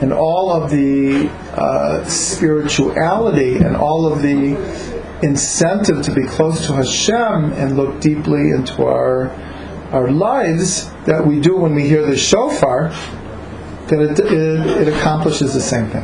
and 0.01 0.13
all 0.13 0.51
of 0.51 0.69
the 0.69 1.29
uh, 1.55 2.03
spirituality 2.05 3.55
and 3.55 3.75
all 3.75 4.11
of 4.11 4.21
the 4.21 4.55
incentive 5.23 6.03
to 6.03 6.11
be 6.11 6.23
close 6.25 6.65
to 6.67 6.73
Hashem 6.73 7.53
and 7.53 7.75
look 7.75 7.99
deeply 8.01 8.51
into 8.51 8.85
our 8.85 9.29
our 9.91 10.11
lives 10.11 10.91
that 11.05 11.25
we 11.25 11.39
do 11.39 11.55
when 11.55 11.73
we 11.73 11.87
hear 11.87 12.05
the 12.05 12.17
shofar, 12.17 12.89
that 13.87 13.99
it, 13.99 14.19
it, 14.19 14.81
it 14.81 14.93
accomplishes 14.93 15.53
the 15.53 15.61
same 15.61 15.89
thing. 15.89 16.03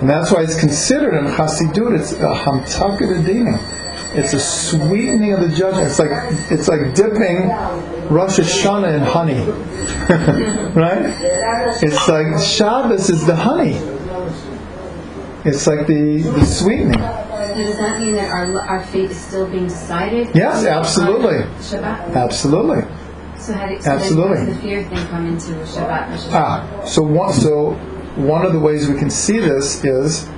And 0.00 0.08
that's 0.08 0.32
why 0.32 0.42
it's 0.42 0.58
considered 0.58 1.14
in 1.14 1.26
Chassidut, 1.26 2.00
it's 2.00 2.12
a 2.12 2.34
hamtakid 2.34 3.20
adina. 3.20 3.58
It's 4.14 4.32
a 4.32 4.40
sweetening 4.40 5.32
of 5.32 5.40
the 5.40 5.48
judgment. 5.48 5.86
It's 5.86 5.98
like 5.98 6.10
it's 6.50 6.68
like 6.68 6.94
dipping 6.94 7.48
Rosh 8.08 8.38
Hashanah 8.38 8.96
in 8.96 9.02
honey, 9.02 9.40
right? 10.74 11.14
It's 11.82 12.08
like 12.08 12.38
Shabbos 12.42 13.08
is 13.08 13.24
the 13.24 13.36
honey. 13.36 13.74
It's 15.44 15.66
like 15.66 15.86
the, 15.86 16.22
the 16.22 16.44
sweetening. 16.44 16.92
So 16.92 17.54
does 17.58 17.76
that 17.78 18.00
mean 18.00 18.14
that 18.14 18.30
our 18.30 18.60
our 18.60 18.84
fate 18.86 19.10
is 19.10 19.20
still 19.20 19.48
being 19.48 19.66
decided? 19.66 20.34
Yes, 20.34 20.64
absolutely. 20.64 21.44
Shabbat. 21.58 22.14
Absolutely. 22.14 22.82
So 23.38 23.52
how 23.52 23.66
do, 23.66 23.82
so 23.82 23.90
Absolutely. 23.90 24.52
The 24.52 24.60
fear 24.60 24.84
thing 24.84 25.06
come 25.08 25.26
into 25.26 25.52
Shabbat? 25.64 26.30
Ah, 26.32 26.84
so 26.86 27.02
one, 27.02 27.32
so 27.32 27.72
one 28.16 28.46
of 28.46 28.52
the 28.52 28.60
ways 28.60 28.88
we 28.88 28.96
can 28.96 29.10
see 29.10 29.38
this 29.40 29.84
is 29.84 30.28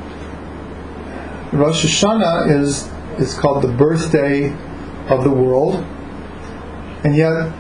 Rosh 1.53 1.85
Hashanah 1.85 2.51
is 2.51 2.91
is 3.19 3.35
called 3.35 3.63
the 3.63 3.69
birthday 3.69 4.53
of 5.09 5.23
the 5.23 5.31
world, 5.31 5.77
and 7.05 7.15
yet 7.15 7.53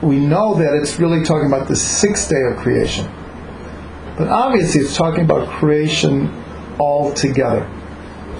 we 0.00 0.18
know 0.20 0.54
that 0.54 0.74
it's 0.74 0.98
really 0.98 1.24
talking 1.24 1.48
about 1.48 1.66
the 1.68 1.76
sixth 1.76 2.30
day 2.30 2.42
of 2.42 2.56
creation. 2.58 3.10
But 4.16 4.28
obviously, 4.28 4.80
it's 4.82 4.96
talking 4.96 5.24
about 5.24 5.48
creation 5.48 6.32
altogether. 6.78 7.70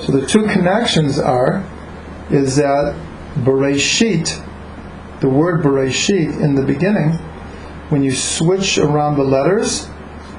So 0.01 0.13
the 0.13 0.27
two 0.27 0.47
connections 0.47 1.19
are 1.19 1.65
is 2.31 2.57
that 2.57 2.97
Bereshit, 3.37 4.43
the 5.21 5.29
word 5.29 5.63
Bereshit 5.63 6.41
in 6.41 6.55
the 6.55 6.63
beginning, 6.63 7.13
when 7.91 8.03
you 8.03 8.13
switch 8.13 8.79
around 8.79 9.17
the 9.17 9.25
letters, 9.25 9.89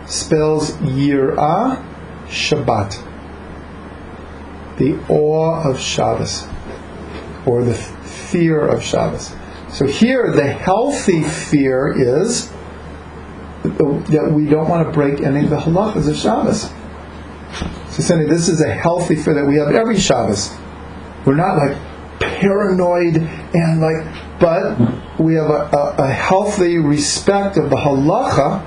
spells 0.08 0.72
Yirah 0.78 1.84
Shabbat. 2.28 3.04
The 4.78 5.00
awe 5.10 5.70
of 5.70 5.80
Shabbos, 5.80 6.46
or 7.46 7.64
the 7.64 7.74
fear 7.74 8.68
of 8.68 8.84
Shabbos. 8.84 9.34
So 9.70 9.86
here, 9.86 10.32
the 10.32 10.48
healthy 10.48 11.24
fear 11.24 11.94
is 11.96 12.52
that 13.76 14.32
we 14.34 14.46
don't 14.46 14.70
want 14.70 14.88
to 14.88 14.94
break 14.94 15.22
any 15.22 15.44
of 15.44 15.50
the 15.50 15.58
halachas 15.58 16.10
of 16.10 16.16
Shabbos. 16.16 16.72
So, 17.94 18.04
Cindy, 18.04 18.26
this 18.26 18.48
is 18.50 18.62
a 18.62 18.74
healthy 18.74 19.16
fear 19.16 19.34
that 19.36 19.46
we 19.46 19.58
have 19.58 19.70
every 19.70 20.00
Shabbos. 20.00 20.56
We're 21.26 21.36
not 21.36 21.58
like 21.58 21.78
paranoid 22.20 23.18
and 23.18 23.82
like, 23.82 24.40
but 24.40 25.20
we 25.20 25.36
have 25.36 25.50
a, 25.50 25.70
a, 25.74 25.96
a 26.00 26.08
healthy 26.12 26.78
respect 26.78 27.58
of 27.58 27.70
the 27.70 27.76
halacha 27.76 28.66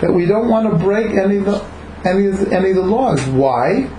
that 0.00 0.12
we 0.12 0.26
don't 0.26 0.48
want 0.48 0.70
to 0.70 0.78
break 0.78 1.16
any 1.16 1.36
of 1.36 1.44
the 1.44 1.64
any 2.04 2.26
of 2.26 2.38
the, 2.38 2.54
any 2.54 2.70
of 2.70 2.76
the 2.76 2.82
laws. 2.82 3.24
Why? 3.26 3.90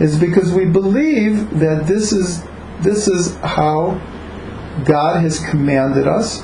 Is 0.00 0.18
because 0.18 0.52
we 0.52 0.64
believe 0.64 1.58
that 1.58 1.86
this 1.86 2.12
is 2.12 2.42
this 2.80 3.08
is 3.08 3.36
how 3.36 4.00
God 4.84 5.20
has 5.22 5.40
commanded 5.40 6.06
us 6.06 6.42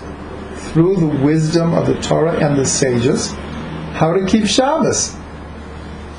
through 0.73 0.97
the 0.97 1.25
wisdom 1.25 1.75
of 1.75 1.87
the 1.87 2.01
Torah 2.01 2.37
and 2.45 2.59
the 2.59 2.65
sages 2.65 3.33
how 3.95 4.13
to 4.13 4.27
keep 4.27 4.47
Shabbos. 4.47 5.15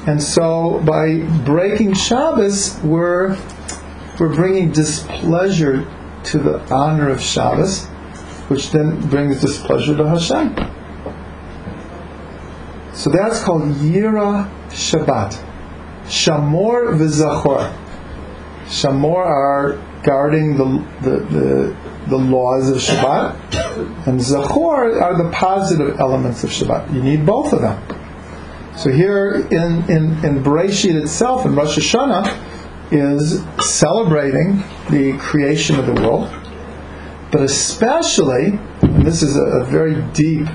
And 0.07 0.21
so 0.21 0.81
by 0.85 1.19
breaking 1.43 1.93
Shabbos, 1.93 2.79
we're 2.83 3.37
we're 4.19 4.33
bringing 4.33 4.71
displeasure 4.71 5.85
to 6.23 6.37
the 6.39 6.73
honor 6.73 7.09
of 7.09 7.19
Shabbos, 7.21 7.85
which 8.47 8.71
then 8.71 9.01
brings 9.09 9.41
displeasure 9.41 9.97
to 9.97 10.07
Hashem. 10.07 10.55
So 12.93 13.09
that's 13.09 13.43
called 13.43 13.63
Yira 13.63 14.49
Shabbat. 14.69 15.43
Shamor 16.05 16.95
v'Zachor. 16.97 17.75
Shamor 18.67 19.17
are 19.17 20.01
guarding 20.03 20.55
the, 20.55 20.85
the, 21.01 21.19
the, 21.25 21.77
the 22.07 22.17
laws 22.17 22.69
of 22.69 22.77
Shabbat, 22.77 24.07
and 24.07 24.19
Zachor 24.19 25.01
are 25.01 25.17
the 25.17 25.29
positive 25.31 25.99
elements 25.99 26.43
of 26.43 26.49
Shabbat. 26.49 26.93
You 26.93 27.01
need 27.01 27.25
both 27.25 27.51
of 27.53 27.61
them. 27.61 27.81
So 28.77 28.91
here 28.91 29.47
in, 29.51 29.89
in, 29.89 30.25
in 30.25 30.43
Bereshit 30.43 30.95
itself, 31.01 31.45
in 31.45 31.55
Rosh 31.55 31.77
Hashanah, 31.77 32.27
is 32.91 33.43
celebrating 33.59 34.63
the 34.89 35.17
creation 35.17 35.79
of 35.79 35.85
the 35.87 35.93
world, 35.93 36.29
but 37.31 37.41
especially, 37.41 38.59
and 38.81 39.05
this 39.05 39.23
is 39.23 39.35
a, 39.35 39.61
a 39.61 39.65
very 39.65 40.01
deep 40.13 40.47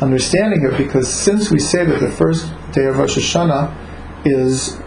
understanding 0.00 0.60
here, 0.60 0.72
because 0.78 1.12
since 1.12 1.50
we 1.50 1.58
say 1.58 1.84
that 1.84 2.00
the 2.00 2.10
first 2.10 2.50
day 2.72 2.86
of 2.86 2.96
Rosh 2.96 3.18
Hashanah 3.18 4.24
is 4.24 4.80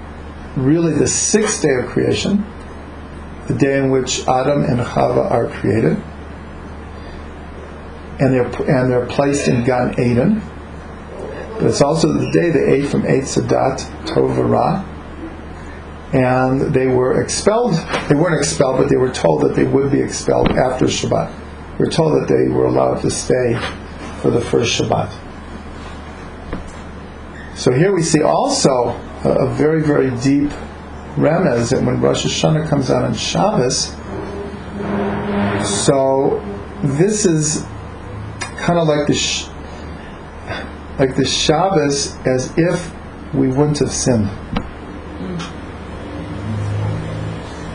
really 0.55 0.93
the 0.93 1.07
sixth 1.07 1.61
day 1.61 1.75
of 1.75 1.85
creation, 1.85 2.43
the 3.47 3.53
day 3.55 3.77
in 3.77 3.91
which 3.91 4.27
Adam 4.27 4.63
and 4.63 4.79
Chava 4.79 5.29
are 5.29 5.47
created, 5.47 5.97
and 8.19 8.33
they're 8.33 8.47
and 8.69 8.91
they're 8.91 9.05
placed 9.05 9.47
in 9.47 9.63
Gan 9.63 9.99
Eden. 9.99 10.41
But 11.55 11.65
it's 11.65 11.81
also 11.81 12.11
the 12.13 12.31
day 12.31 12.49
they 12.49 12.73
ate 12.73 12.87
from 12.87 13.03
Eitz 13.03 13.37
Sadat 13.37 13.79
Tov 14.05 14.37
Ra, 14.49 14.83
and 16.13 16.73
they 16.73 16.87
were 16.87 17.21
expelled. 17.21 17.73
They 18.07 18.15
weren't 18.15 18.37
expelled, 18.37 18.77
but 18.77 18.89
they 18.89 18.97
were 18.97 19.11
told 19.11 19.41
that 19.41 19.55
they 19.55 19.65
would 19.65 19.91
be 19.91 19.99
expelled 19.99 20.51
after 20.51 20.85
Shabbat. 20.85 21.31
They 21.77 21.85
were 21.85 21.91
told 21.91 22.13
that 22.13 22.27
they 22.27 22.49
were 22.49 22.65
allowed 22.65 23.01
to 23.01 23.11
stay 23.11 23.55
for 24.21 24.31
the 24.31 24.41
first 24.41 24.79
Shabbat. 24.79 25.11
So 27.55 27.71
here 27.71 27.93
we 27.93 28.01
see 28.01 28.21
also 28.21 28.99
a, 29.23 29.47
a 29.47 29.53
very, 29.53 29.81
very 29.81 30.11
deep 30.21 30.51
remez 31.15 31.71
that 31.71 31.83
when 31.83 32.01
Rosh 32.01 32.25
Hashanah 32.25 32.69
comes 32.69 32.89
out 32.89 33.03
on 33.03 33.13
Shabbos, 33.13 33.95
so 35.67 36.41
this 36.83 37.25
is 37.25 37.65
kind 38.57 38.79
of 38.79 38.87
like 38.87 39.07
the 39.07 39.13
sh- 39.13 39.47
like 40.99 41.15
the 41.15 41.25
Shabbos 41.25 42.15
as 42.25 42.53
if 42.57 42.93
we 43.33 43.47
wouldn't 43.47 43.79
have 43.79 43.91
sinned. 43.91 44.29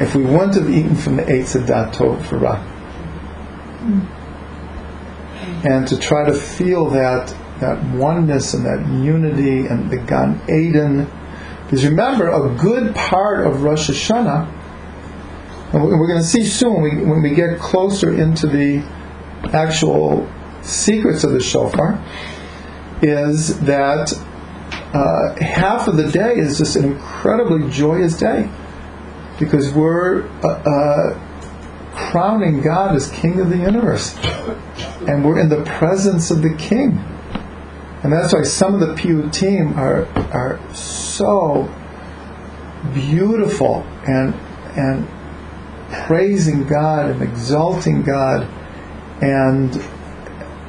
If 0.01 0.15
we 0.15 0.23
wouldn't 0.23 0.55
have 0.55 0.71
eaten 0.71 0.95
from 0.95 1.17
the 1.17 1.25
Eitz 1.25 1.61
Adat 1.61 1.95
Tov 1.95 2.25
for 2.27 2.39
Ra. 2.39 2.63
And 5.65 5.89
to 5.89 5.99
try 5.99 6.25
to 6.25 6.33
feel 6.33 6.89
that 6.91 7.35
that 7.61 7.83
oneness 7.95 8.55
and 8.55 8.65
that 8.65 8.87
unity 9.05 9.67
and 9.67 9.91
the 9.91 9.99
Gan 9.99 10.41
Eden. 10.49 11.11
Because 11.69 11.85
remember, 11.85 12.29
a 12.29 12.49
good 12.57 12.95
part 12.95 13.47
of 13.47 13.63
Rosh 13.63 13.91
Hashanah, 13.91 14.55
and 15.75 15.83
we're 15.83 16.07
going 16.07 16.19
to 16.19 16.27
see 16.27 16.47
soon 16.47 17.07
when 17.07 17.21
we, 17.21 17.35
get 17.35 17.59
closer 17.59 18.19
into 18.19 18.47
the 18.47 18.79
actual 19.53 20.27
secrets 20.63 21.25
of 21.25 21.33
the 21.33 21.41
shofar, 21.41 22.03
is 23.03 23.61
that 23.61 24.15
uh, 24.95 25.45
half 25.45 25.89
of 25.89 25.99
the 25.99 26.11
day 26.11 26.37
is 26.37 26.57
just 26.57 26.75
an 26.77 26.87
incredibly 26.87 27.71
joyous 27.71 28.17
day. 28.17 28.51
Because 29.39 29.71
we're 29.71 30.27
uh, 30.43 30.49
uh, 30.49 31.29
crowning 31.93 32.63
God 32.63 32.97
as 32.97 33.11
King 33.11 33.41
of 33.41 33.51
the 33.51 33.59
universe, 33.59 34.17
and 35.07 35.23
we're 35.23 35.39
in 35.39 35.51
the 35.51 35.63
presence 35.65 36.31
of 36.31 36.41
the 36.41 36.55
King, 36.57 36.99
and 38.03 38.13
that's 38.13 38.33
why 38.33 38.43
some 38.43 38.75
of 38.75 38.81
the 38.81 38.95
piyutim 38.95 39.77
are 39.77 40.07
are 40.33 40.75
so 40.75 41.73
beautiful 42.95 43.83
and 44.07 44.35
and 44.77 45.09
praising 46.07 46.67
God 46.67 47.11
and 47.11 47.23
exalting 47.23 48.03
God 48.03 48.49
and 49.23 49.73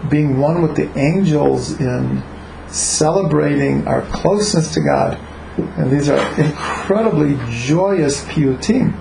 being 0.09 0.39
one 0.39 0.61
with 0.61 0.75
the 0.75 0.97
angels 0.97 1.79
in 1.79 2.23
celebrating 2.67 3.87
our 3.87 4.01
closeness 4.03 4.73
to 4.73 4.81
God. 4.81 5.19
And 5.77 5.91
these 5.91 6.09
are 6.09 6.41
incredibly 6.41 7.37
joyous 7.49 8.23
piyutim. 8.25 8.97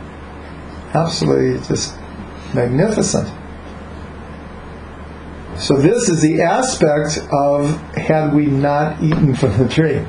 Absolutely 0.92 1.64
just 1.66 1.96
magnificent. 2.54 3.28
So 5.58 5.74
this 5.76 6.08
is 6.08 6.22
the 6.22 6.42
aspect 6.42 7.18
of 7.32 7.80
had 7.94 8.32
we 8.32 8.46
not 8.46 9.02
eaten 9.02 9.34
from 9.34 9.58
the 9.58 9.68
tree. 9.68 10.06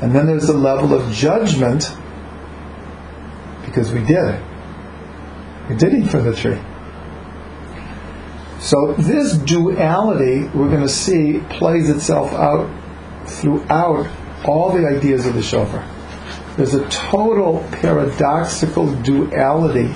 And 0.00 0.14
then 0.14 0.26
there's 0.26 0.46
the 0.46 0.52
level 0.52 0.94
of 0.94 1.12
judgment 1.12 1.90
because 3.64 3.92
we 3.92 4.04
did. 4.04 4.40
We 5.68 5.74
did 5.74 5.94
eat 5.94 6.08
from 6.08 6.24
the 6.24 6.36
tree. 6.36 6.60
So 8.60 8.92
this 8.92 9.38
duality 9.38 10.48
we're 10.54 10.68
going 10.68 10.82
to 10.82 10.88
see 10.88 11.40
plays 11.50 11.90
itself 11.90 12.32
out 12.32 12.70
throughout 13.26 14.08
all 14.44 14.70
the 14.70 14.86
ideas 14.86 15.26
of 15.26 15.34
the 15.34 15.42
shofar. 15.42 15.84
There's 16.56 16.74
a 16.74 16.88
total 16.90 17.66
paradoxical 17.72 18.94
duality 19.02 19.92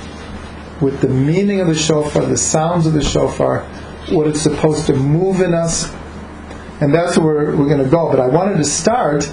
with 0.80 1.00
the 1.00 1.08
meaning 1.08 1.60
of 1.60 1.68
the 1.68 1.76
shofar, 1.76 2.26
the 2.26 2.36
sounds 2.36 2.86
of 2.86 2.92
the 2.92 3.02
shofar, 3.02 3.68
what 4.10 4.26
it's 4.26 4.40
supposed 4.40 4.86
to 4.86 4.94
move 4.94 5.40
in 5.40 5.54
us, 5.54 5.92
and 6.80 6.94
that's 6.94 7.18
where 7.18 7.56
we're 7.56 7.68
going 7.68 7.82
to 7.82 7.88
go. 7.88 8.10
But 8.10 8.20
I 8.20 8.28
wanted 8.28 8.58
to 8.58 8.64
start 8.64 9.30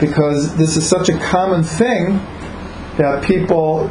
because 0.00 0.56
this 0.56 0.76
is 0.76 0.88
such 0.88 1.08
a 1.08 1.18
common 1.18 1.62
thing 1.62 2.14
that 2.96 3.22
people 3.24 3.90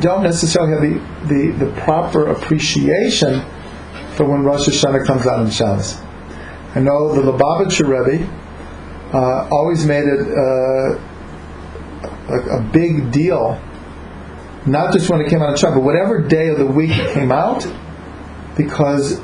don't 0.00 0.22
necessarily 0.22 0.72
have 0.72 1.28
the, 1.28 1.34
the, 1.34 1.66
the 1.66 1.80
proper 1.82 2.30
appreciation 2.30 3.42
for 4.14 4.24
when 4.24 4.42
Rosh 4.42 4.68
Hashanah 4.68 5.06
comes 5.06 5.26
out 5.26 5.40
on 5.40 5.50
Shabbos. 5.50 6.00
I 6.74 6.80
know 6.80 7.14
the 7.14 7.22
Lubavitcher 7.30 7.86
Rebbe 7.86 8.26
uh, 9.12 9.48
always 9.50 9.84
made 9.86 10.04
it 10.04 10.20
uh, 10.20 10.98
a, 12.28 12.58
a 12.58 12.70
big 12.72 13.10
deal, 13.10 13.60
not 14.66 14.92
just 14.92 15.10
when 15.10 15.20
it 15.20 15.28
came 15.28 15.42
out 15.42 15.50
on 15.50 15.56
Shabbos, 15.56 15.76
but 15.76 15.84
whatever 15.84 16.20
day 16.26 16.48
of 16.48 16.58
the 16.58 16.66
week 16.66 16.90
it 16.92 17.12
came 17.14 17.30
out, 17.30 17.66
because 18.56 19.20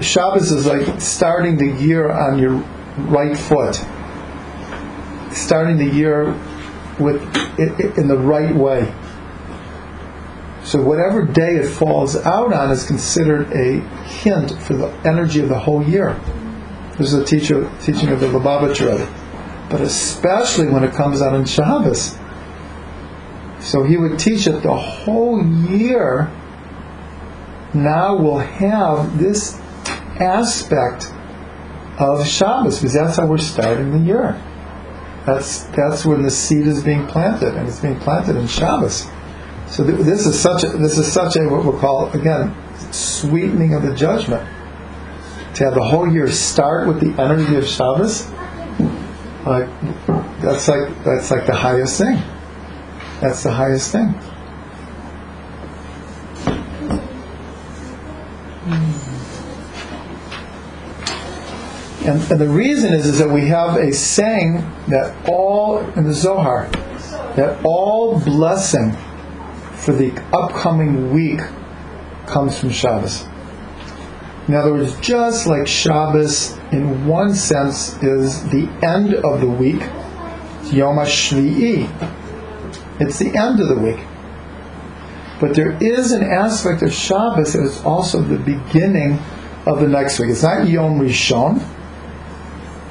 Shabbos 0.00 0.50
is 0.50 0.66
like 0.66 1.00
starting 1.00 1.56
the 1.56 1.82
year 1.82 2.10
on 2.10 2.38
your 2.38 2.54
right 2.96 3.36
foot, 3.36 3.74
starting 5.32 5.76
the 5.76 5.90
year 5.94 6.32
with 6.98 7.22
in 7.98 8.08
the 8.08 8.16
right 8.16 8.54
way. 8.54 8.92
So 10.64 10.80
whatever 10.80 11.24
day 11.24 11.56
it 11.56 11.68
falls 11.68 12.16
out 12.16 12.52
on 12.52 12.70
is 12.70 12.86
considered 12.86 13.50
a 13.52 13.80
hint 14.06 14.52
for 14.62 14.74
the 14.74 14.88
energy 15.04 15.40
of 15.40 15.48
the 15.48 15.58
whole 15.58 15.82
year. 15.82 16.18
This 16.98 17.12
is 17.12 17.14
a 17.14 17.24
teacher 17.24 17.70
teaching 17.82 18.10
of 18.10 18.20
the 18.20 18.26
Lubavitcher. 18.26 19.10
But 19.70 19.80
especially 19.80 20.68
when 20.68 20.84
it 20.84 20.92
comes 20.92 21.22
out 21.22 21.34
on 21.34 21.44
Shabbos. 21.44 22.18
So 23.60 23.84
he 23.84 23.96
would 23.96 24.18
teach 24.18 24.46
it 24.46 24.62
the 24.62 24.74
whole 24.74 25.44
year. 25.44 26.30
Now 27.72 28.16
we'll 28.16 28.38
have 28.38 29.18
this 29.18 29.59
aspect 30.20 31.12
of 31.98 32.26
Shabbos 32.26 32.78
because 32.78 32.94
that's 32.94 33.16
how 33.16 33.26
we're 33.26 33.38
starting 33.38 33.92
the 33.92 33.98
year. 33.98 34.40
That's 35.26 35.64
that's 35.76 36.06
when 36.06 36.22
the 36.22 36.30
seed 36.30 36.66
is 36.66 36.82
being 36.82 37.06
planted, 37.06 37.54
and 37.54 37.68
it's 37.68 37.80
being 37.80 37.98
planted 38.00 38.36
in 38.36 38.46
Shabbos. 38.46 39.06
So 39.68 39.84
th- 39.84 39.98
this 40.00 40.26
is 40.26 40.38
such 40.38 40.64
a, 40.64 40.68
this 40.68 40.98
is 40.98 41.10
such 41.10 41.36
a 41.36 41.46
what 41.46 41.64
we'll 41.64 41.78
call 41.78 42.10
again 42.12 42.54
sweetening 42.92 43.74
of 43.74 43.82
the 43.82 43.94
judgment. 43.94 44.48
To 45.56 45.64
have 45.64 45.74
the 45.74 45.84
whole 45.84 46.10
year 46.10 46.30
start 46.30 46.88
with 46.88 47.00
the 47.00 47.20
energy 47.20 47.56
of 47.56 47.66
Shabbos, 47.66 48.30
like 49.44 49.68
that's 50.40 50.68
like 50.68 51.04
that's 51.04 51.30
like 51.30 51.46
the 51.46 51.54
highest 51.54 51.98
thing. 51.98 52.22
That's 53.20 53.42
the 53.42 53.52
highest 53.52 53.92
thing. 53.92 54.14
And, 62.10 62.20
and 62.32 62.40
the 62.40 62.48
reason 62.48 62.92
is, 62.92 63.06
is 63.06 63.18
that 63.20 63.28
we 63.28 63.46
have 63.46 63.76
a 63.76 63.92
saying 63.92 64.56
that 64.88 65.14
all 65.28 65.78
in 65.78 66.02
the 66.02 66.12
Zohar 66.12 66.68
that 67.36 67.64
all 67.64 68.18
blessing 68.18 68.96
for 69.76 69.92
the 69.92 70.10
upcoming 70.32 71.12
week 71.12 71.38
comes 72.26 72.58
from 72.58 72.70
Shabbos. 72.70 73.24
In 74.48 74.54
other 74.54 74.72
words, 74.72 74.98
just 74.98 75.46
like 75.46 75.68
Shabbos, 75.68 76.58
in 76.72 77.06
one 77.06 77.32
sense, 77.32 77.96
is 78.02 78.42
the 78.50 78.68
end 78.82 79.14
of 79.14 79.40
the 79.40 79.48
week, 79.48 79.80
Yom 80.72 80.96
HaShvi'i. 80.96 81.88
It's 82.98 83.20
the 83.20 83.38
end 83.38 83.60
of 83.60 83.68
the 83.68 83.78
week. 83.78 84.04
But 85.38 85.54
there 85.54 85.78
is 85.80 86.10
an 86.10 86.24
aspect 86.24 86.82
of 86.82 86.92
Shabbos 86.92 87.52
that 87.52 87.62
is 87.62 87.80
also 87.84 88.20
the 88.20 88.38
beginning 88.38 89.20
of 89.64 89.78
the 89.78 89.86
next 89.86 90.18
week. 90.18 90.30
It's 90.30 90.42
not 90.42 90.66
Yom 90.66 90.98
Rishon, 90.98 91.64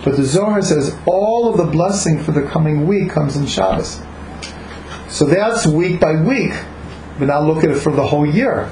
but 0.03 0.15
the 0.15 0.23
Zohar 0.23 0.61
says 0.61 0.97
all 1.05 1.49
of 1.49 1.57
the 1.57 1.65
blessing 1.65 2.23
for 2.23 2.31
the 2.31 2.43
coming 2.43 2.87
week 2.87 3.09
comes 3.11 3.35
in 3.35 3.45
Shabbos. 3.45 4.01
So 5.09 5.25
that's 5.25 5.65
week 5.67 5.99
by 5.99 6.21
week. 6.21 6.53
But 7.17 7.27
now 7.27 7.41
look 7.41 7.63
at 7.63 7.71
it 7.71 7.79
for 7.79 7.91
the 7.91 8.05
whole 8.05 8.25
year. 8.25 8.71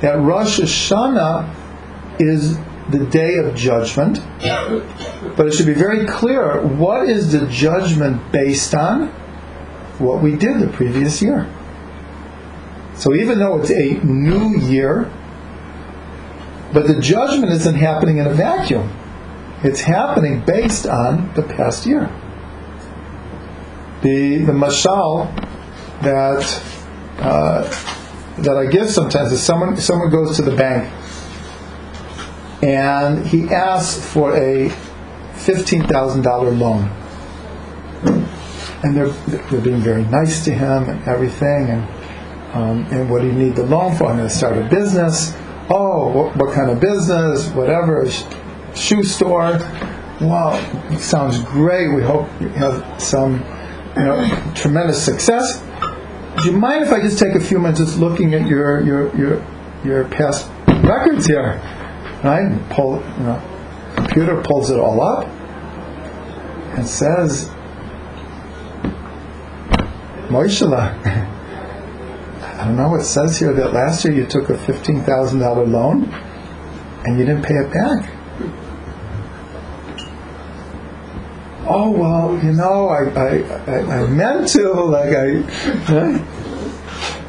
That 0.00 0.20
Rosh 0.20 0.60
Hashanah 0.60 2.20
is 2.20 2.56
the 2.90 3.04
day 3.10 3.36
of 3.36 3.54
judgment. 3.56 4.20
But 5.36 5.46
it 5.46 5.54
should 5.54 5.66
be 5.66 5.74
very 5.74 6.06
clear 6.06 6.62
what 6.62 7.08
is 7.08 7.32
the 7.32 7.46
judgment 7.48 8.30
based 8.30 8.74
on? 8.74 9.08
What 9.98 10.22
we 10.22 10.36
did 10.36 10.60
the 10.60 10.68
previous 10.68 11.20
year. 11.20 11.50
So 12.96 13.14
even 13.14 13.38
though 13.38 13.60
it's 13.60 13.70
a 13.70 13.94
new 14.04 14.56
year, 14.56 15.10
but 16.72 16.86
the 16.86 17.00
judgment 17.00 17.52
isn't 17.52 17.74
happening 17.74 18.18
in 18.18 18.26
a 18.26 18.34
vacuum. 18.34 18.90
It's 19.62 19.80
happening 19.80 20.44
based 20.44 20.86
on 20.86 21.32
the 21.34 21.42
past 21.42 21.86
year. 21.86 22.10
The 24.02 24.38
the 24.44 24.52
mashal 24.52 25.34
that 26.02 26.62
uh, 27.18 27.62
that 28.38 28.56
I 28.56 28.66
give 28.66 28.90
sometimes 28.90 29.32
is 29.32 29.42
someone 29.42 29.76
someone 29.76 30.10
goes 30.10 30.36
to 30.36 30.42
the 30.42 30.54
bank 30.54 30.92
and 32.62 33.26
he 33.26 33.48
asks 33.48 34.04
for 34.12 34.36
a 34.36 34.68
fifteen 35.34 35.86
thousand 35.86 36.22
dollar 36.22 36.50
loan. 36.50 36.90
and 38.82 38.96
they're 38.96 39.08
they're 39.08 39.60
being 39.60 39.80
very 39.80 40.04
nice 40.04 40.44
to 40.44 40.52
him 40.52 40.88
and 40.88 41.02
everything, 41.06 41.68
and 41.70 41.82
um, 42.54 42.86
and 42.90 43.10
what 43.10 43.22
do 43.22 43.28
you 43.28 43.32
need 43.32 43.56
the 43.56 43.64
loan 43.64 43.94
for? 43.96 44.04
I'm 44.06 44.16
going 44.16 44.28
to 44.28 44.34
start 44.34 44.56
a 44.58 44.68
business. 44.68 45.34
Oh, 45.68 46.08
what, 46.08 46.36
what 46.36 46.54
kind 46.54 46.70
of 46.70 46.80
business? 46.80 47.48
Whatever, 47.50 48.04
shoe 48.76 49.02
store. 49.02 49.58
Wow, 50.20 50.58
sounds 50.98 51.38
great. 51.44 51.88
We 51.88 52.02
hope 52.02 52.28
you 52.40 52.48
have 52.48 53.02
some, 53.02 53.44
you 53.96 54.04
know, 54.04 54.52
tremendous 54.54 55.04
success. 55.04 55.62
Do 56.42 56.50
you 56.50 56.56
mind 56.56 56.84
if 56.84 56.92
I 56.92 57.00
just 57.00 57.18
take 57.18 57.34
a 57.34 57.40
few 57.40 57.58
minutes 57.58 57.80
just 57.80 57.98
looking 57.98 58.34
at 58.34 58.46
your 58.46 58.82
your 58.82 59.16
your 59.16 59.46
your 59.84 60.04
past 60.08 60.50
records 60.68 61.26
here? 61.26 61.60
Right? 62.24 62.58
Pull, 62.70 63.02
you 63.18 63.24
know, 63.24 63.42
computer 63.96 64.42
pulls 64.42 64.70
it 64.70 64.78
all 64.78 65.00
up 65.00 65.26
and 66.76 66.86
says, 66.86 67.48
Moishela, 70.28 70.92
I 72.42 72.64
don't 72.64 72.76
know, 72.76 72.88
what 72.88 73.00
it 73.00 73.04
says 73.04 73.38
here 73.38 73.52
that 73.52 73.72
last 73.72 74.04
year 74.04 74.14
you 74.14 74.26
took 74.26 74.48
a 74.48 74.54
$15,000 74.54 75.70
loan 75.70 76.04
and 77.04 77.18
you 77.18 77.24
didn't 77.24 77.42
pay 77.42 77.54
it 77.54 77.72
back. 77.72 78.15
Oh, 81.68 81.90
well, 81.90 82.38
you 82.44 82.52
know, 82.52 82.88
I, 82.88 83.10
I, 83.10 83.38
I, 83.66 84.02
I 84.02 84.06
meant 84.06 84.48
to, 84.50 84.72
like, 84.72 85.14
I. 85.14 85.40
Huh? 85.84 86.24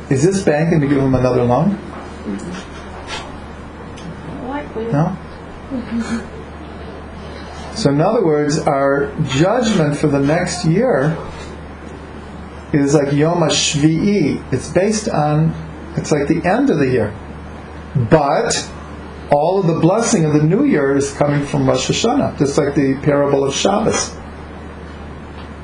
Is 0.09 0.23
this 0.23 0.43
bank 0.43 0.69
going 0.69 0.81
to 0.81 0.87
give 0.87 0.97
him 0.97 1.15
another 1.15 1.43
loan? 1.43 1.71
No? 4.91 5.17
So, 7.75 7.89
in 7.89 7.99
other 7.99 8.23
words, 8.23 8.59
our 8.59 9.11
judgment 9.27 9.97
for 9.97 10.07
the 10.07 10.19
next 10.19 10.65
year 10.65 11.17
is 12.73 12.93
like 12.93 13.11
Yom 13.11 13.39
HaShvi'i. 13.39 14.53
It's 14.53 14.71
based 14.71 15.09
on, 15.09 15.53
it's 15.95 16.11
like 16.11 16.27
the 16.27 16.47
end 16.47 16.69
of 16.69 16.77
the 16.77 16.87
year. 16.87 17.13
But 18.09 18.69
all 19.31 19.59
of 19.59 19.67
the 19.67 19.79
blessing 19.79 20.25
of 20.25 20.33
the 20.33 20.43
new 20.43 20.63
year 20.63 20.95
is 20.95 21.11
coming 21.13 21.45
from 21.45 21.67
Rosh 21.67 21.89
Hashanah, 21.89 22.37
just 22.37 22.57
like 22.57 22.75
the 22.75 22.95
parable 23.01 23.43
of 23.43 23.53
Shabbos. 23.53 24.15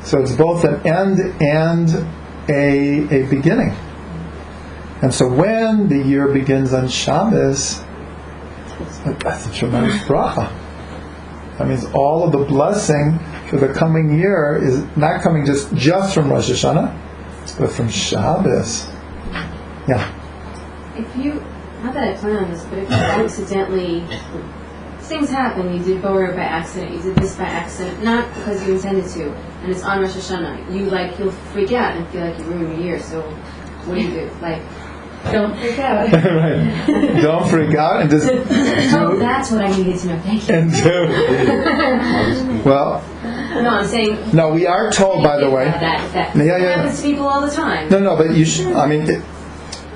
So 0.03 0.21
it's 0.21 0.35
both 0.35 0.63
an 0.65 0.85
end 0.85 1.19
and 1.41 1.89
a, 2.49 3.23
a 3.23 3.29
beginning. 3.29 3.75
And 5.01 5.13
so 5.13 5.27
when 5.27 5.87
the 5.89 5.97
year 5.97 6.27
begins 6.27 6.73
on 6.73 6.87
Shabbos, 6.87 7.81
that's 9.05 9.47
a 9.47 9.53
tremendous 9.53 9.97
bracha. 10.03 10.51
That 11.57 11.67
means 11.67 11.85
all 11.93 12.23
of 12.23 12.31
the 12.31 12.45
blessing 12.45 13.19
for 13.49 13.57
the 13.57 13.73
coming 13.73 14.17
year 14.17 14.59
is 14.61 14.83
not 14.97 15.21
coming 15.21 15.45
just, 15.45 15.73
just 15.75 16.13
from 16.13 16.29
Rosh 16.31 16.49
Hashanah, 16.49 17.57
but 17.59 17.71
from 17.71 17.89
Shabbos. 17.89 18.87
Yeah. 19.87 20.09
If 20.95 21.15
you, 21.15 21.33
not 21.83 21.93
that 21.93 22.03
I 22.03 22.13
plan 22.15 22.45
on 22.45 22.51
this, 22.51 22.63
but 22.65 22.79
if 22.79 22.89
you 22.89 22.95
accidentally, 22.95 24.05
things 25.01 25.29
happen, 25.29 25.73
you 25.73 25.83
did 25.83 26.01
Borer 26.01 26.31
by 26.31 26.43
accident, 26.43 26.93
you 26.93 27.01
did 27.01 27.15
this 27.17 27.35
by 27.35 27.43
accident, 27.43 28.03
not 28.03 28.33
because 28.35 28.65
you 28.65 28.75
intended 28.75 29.09
to, 29.11 29.35
and 29.63 29.71
it's 29.71 29.83
on 29.83 30.01
Rosh 30.01 30.11
Hashanah, 30.15 30.73
you 30.73 30.85
like, 30.89 31.17
you'll 31.17 31.31
freak 31.31 31.71
out 31.71 31.95
and 31.95 32.07
feel 32.09 32.21
like 32.27 32.37
you 32.37 32.43
ruined 32.45 32.73
your 32.77 32.81
year, 32.85 32.99
so 32.99 33.21
what 33.21 33.95
do 33.95 34.01
you 34.01 34.09
do? 34.11 34.29
Like, 34.41 34.61
don't 35.31 35.57
freak 35.57 35.79
out. 35.79 36.11
right. 36.11 37.21
Don't 37.21 37.49
freak 37.49 37.75
out 37.75 38.01
and 38.01 38.09
just 38.09 38.27
oh, 38.93 39.17
that's 39.17 39.51
what 39.51 39.61
I 39.63 39.69
needed 39.75 39.97
to 39.99 40.07
know, 40.07 40.19
thank 40.19 40.47
you. 40.49 40.55
and 40.55 40.71
do. 40.73 42.63
Well, 42.69 43.01
No, 43.61 43.69
I'm 43.69 43.85
saying. 43.87 44.17
no, 44.33 44.49
we 44.51 44.65
are 44.67 44.91
told, 44.91 45.23
by 45.23 45.37
the 45.37 45.49
way. 45.49 45.65
That, 45.65 46.11
that 46.13 46.35
Yeah, 46.35 46.43
yeah, 46.43 46.57
yeah. 46.57 46.75
happens 46.77 47.01
to 47.01 47.07
people 47.07 47.25
all 47.27 47.41
the 47.41 47.51
time. 47.51 47.89
No, 47.89 47.99
no, 47.99 48.15
but 48.17 48.35
you 48.35 48.45
should. 48.45 48.73
I 48.73 48.85
mean, 48.87 49.09
it, 49.09 49.23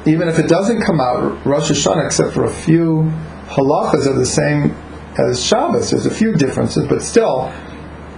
even 0.05 0.27
if 0.29 0.39
it 0.39 0.47
doesn't 0.47 0.81
come 0.81 0.99
out 1.01 1.45
Rosh 1.45 1.69
Hashanah, 1.71 2.05
except 2.05 2.33
for 2.33 2.45
a 2.45 2.49
few 2.49 3.11
halachas 3.47 4.05
are 4.07 4.17
the 4.17 4.25
same 4.25 4.75
as 5.17 5.43
Shabbos. 5.43 5.91
There's 5.91 6.05
a 6.05 6.11
few 6.13 6.33
differences, 6.35 6.87
but 6.87 7.01
still, 7.01 7.51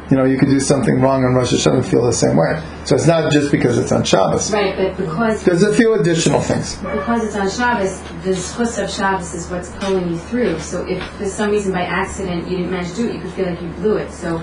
you 0.10 0.18
know, 0.18 0.26
you 0.26 0.38
could 0.40 0.50
do 0.50 0.60
something 0.60 1.00
wrong 1.02 1.24
on 1.24 1.36
Rosh 1.36 1.54
Hashanah 1.54 1.76
and 1.78 1.86
feel 1.86 2.04
the 2.04 2.12
same 2.14 2.36
way. 2.36 2.62
So 2.86 2.96
it's 2.96 3.06
not 3.06 3.32
just 3.32 3.52
because 3.52 3.78
it's 3.78 3.92
on 3.92 4.04
Shabbos. 4.04 4.52
Right, 4.52 4.76
but 4.76 4.98
because 4.98 5.44
There's 5.44 5.62
a 5.64 5.72
few 5.74 5.94
additional 5.94 6.42
things. 6.42 6.76
because 6.78 7.24
it's 7.26 7.36
on 7.36 7.50
Shabbos, 7.50 8.02
the 8.24 8.32
zchus 8.32 8.84
of 8.84 8.90
Shabbos 8.90 9.34
is 9.36 9.48
what's 9.50 9.70
pulling 9.76 10.10
you 10.10 10.18
through. 10.18 10.60
So 10.60 10.84
if 10.88 11.04
for 11.18 11.26
some 11.26 11.52
reason 11.52 11.72
by 11.74 11.84
accident 11.84 12.48
you 12.50 12.58
didn't 12.58 12.72
manage 12.72 12.90
to 12.92 12.96
do 12.96 13.10
it, 13.10 13.16
you 13.16 13.22
could 13.22 13.32
feel 13.34 13.46
like 13.50 13.62
you 13.62 13.68
blew 13.70 13.98
it. 13.98 14.12
So, 14.12 14.42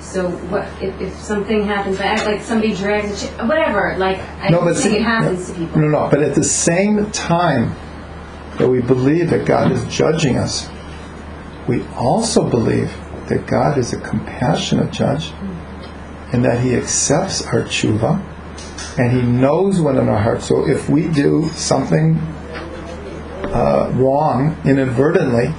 so 0.00 0.30
what 0.50 0.66
if, 0.82 1.00
if 1.00 1.14
something 1.20 1.64
happens 1.64 1.96
by 1.98 2.16
like 2.24 2.42
somebody 2.42 2.74
drags 2.74 3.22
a 3.22 3.28
chi- 3.28 3.46
whatever? 3.46 3.94
Like 3.96 4.18
I 4.40 4.48
No, 4.48 4.58
don't 4.58 4.64
but 4.66 4.76
think 4.76 4.94
see- 4.94 4.96
it 4.98 5.02
happens 5.02 5.46
to 5.50 5.54
people. 5.56 5.80
No, 5.80 5.88
no, 5.88 6.08
but 6.10 6.22
at 6.22 6.34
the 6.34 6.42
same 6.44 7.08
time 7.12 7.72
that 8.58 8.68
we 8.68 8.80
believe 8.82 9.30
that 9.30 9.46
God 9.46 9.70
is 9.70 9.84
judging 9.86 10.36
us, 10.38 10.68
we 11.68 11.84
also 11.96 12.48
believe 12.48 12.92
that 13.28 13.46
God 13.46 13.78
is 13.78 13.92
a 13.92 14.00
compassionate 14.00 14.92
judge 14.92 15.32
and 16.32 16.44
that 16.44 16.60
He 16.60 16.74
accepts 16.74 17.42
our 17.46 17.62
tshuva 17.62 18.22
and 18.98 19.12
He 19.12 19.22
knows 19.22 19.80
what 19.80 19.96
in 19.96 20.08
our 20.08 20.20
heart. 20.20 20.42
So 20.42 20.68
if 20.68 20.88
we 20.88 21.08
do 21.08 21.48
something 21.50 22.16
uh, 23.44 23.90
wrong 23.94 24.56
inadvertently, 24.64 25.54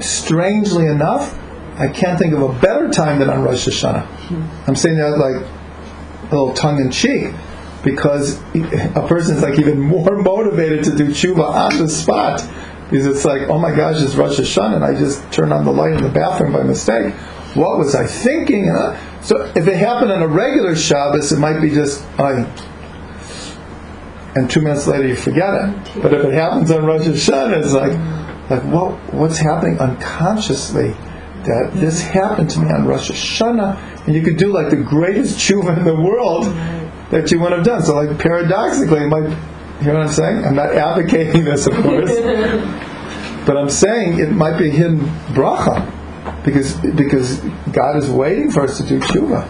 strangely 0.00 0.86
enough, 0.86 1.38
I 1.76 1.88
can't 1.88 2.18
think 2.18 2.34
of 2.34 2.42
a 2.42 2.52
better 2.60 2.88
time 2.90 3.18
than 3.18 3.30
on 3.30 3.42
Rosh 3.42 3.66
Hashanah. 3.66 4.68
I'm 4.68 4.76
saying 4.76 4.96
that 4.96 5.18
like 5.18 5.44
a 6.30 6.34
little 6.34 6.54
tongue 6.54 6.80
in 6.80 6.90
cheek 6.90 7.32
because 7.82 8.40
a 8.54 9.04
person 9.06 9.36
is 9.36 9.42
like 9.42 9.58
even 9.58 9.80
more 9.80 10.16
motivated 10.22 10.84
to 10.84 10.96
do 10.96 11.08
tshuva 11.08 11.44
on 11.44 11.78
the 11.78 11.88
spot 11.88 12.40
because 12.94 13.08
it's 13.08 13.24
like, 13.24 13.48
oh 13.48 13.58
my 13.58 13.74
gosh, 13.74 14.00
it's 14.00 14.14
Rosh 14.14 14.38
Hashanah 14.38 14.76
and 14.76 14.84
I 14.84 14.94
just 14.94 15.20
turned 15.32 15.52
on 15.52 15.64
the 15.64 15.72
light 15.72 15.94
in 15.94 16.02
the 16.04 16.08
bathroom 16.08 16.52
by 16.52 16.62
mistake. 16.62 17.12
What 17.56 17.76
was 17.76 17.92
I 17.96 18.06
thinking? 18.06 18.70
Uh, 18.70 18.96
So 19.20 19.50
if 19.56 19.66
it 19.66 19.74
happened 19.74 20.12
on 20.12 20.22
a 20.22 20.28
regular 20.28 20.76
Shabbos, 20.76 21.32
it 21.32 21.40
might 21.40 21.60
be 21.60 21.70
just, 21.70 22.04
I, 22.20 22.46
and 24.36 24.48
two 24.48 24.60
minutes 24.60 24.86
later 24.86 25.08
you 25.08 25.16
forget 25.16 25.54
it. 25.54 26.02
But 26.02 26.14
if 26.14 26.24
it 26.24 26.34
happens 26.34 26.70
on 26.70 26.84
Rosh 26.86 27.02
Hashanah, 27.02 27.64
it's 27.64 27.72
like, 27.72 27.94
like 28.48 28.62
what, 28.72 28.92
what's 29.12 29.38
happening 29.38 29.80
unconsciously? 29.80 30.94
That 31.46 31.72
this 31.74 32.00
happened 32.00 32.48
to 32.50 32.60
me 32.60 32.70
on 32.70 32.86
Rosh 32.86 33.10
Hashanah, 33.10 34.06
and 34.06 34.14
you 34.14 34.22
could 34.22 34.36
do 34.36 34.52
like 34.52 34.70
the 34.70 34.76
greatest 34.76 35.36
tshuva 35.36 35.76
in 35.78 35.84
the 35.84 35.96
world 35.96 36.44
that 37.10 37.30
you 37.32 37.40
wouldn't 37.40 37.58
have 37.58 37.66
done. 37.66 37.82
So, 37.82 37.96
like 37.96 38.16
paradoxically, 38.20 39.00
it 39.00 39.08
might. 39.08 39.36
You 39.80 39.88
know 39.88 39.98
what 39.98 40.06
I'm 40.06 40.12
saying? 40.12 40.44
I'm 40.46 40.54
not 40.54 40.72
advocating 40.72 41.44
this, 41.44 41.66
of 41.66 41.74
course, 41.74 42.08
But 43.46 43.56
I'm 43.56 43.70
saying 43.70 44.18
it 44.20 44.30
might 44.30 44.58
be 44.58 44.70
hidden 44.70 45.00
bracha 45.34 45.90
because 46.44 46.74
because 46.76 47.40
God 47.72 47.96
is 47.96 48.10
waiting 48.10 48.50
for 48.50 48.62
us 48.62 48.78
to 48.78 48.84
do 48.84 49.00
tshuva. 49.00 49.48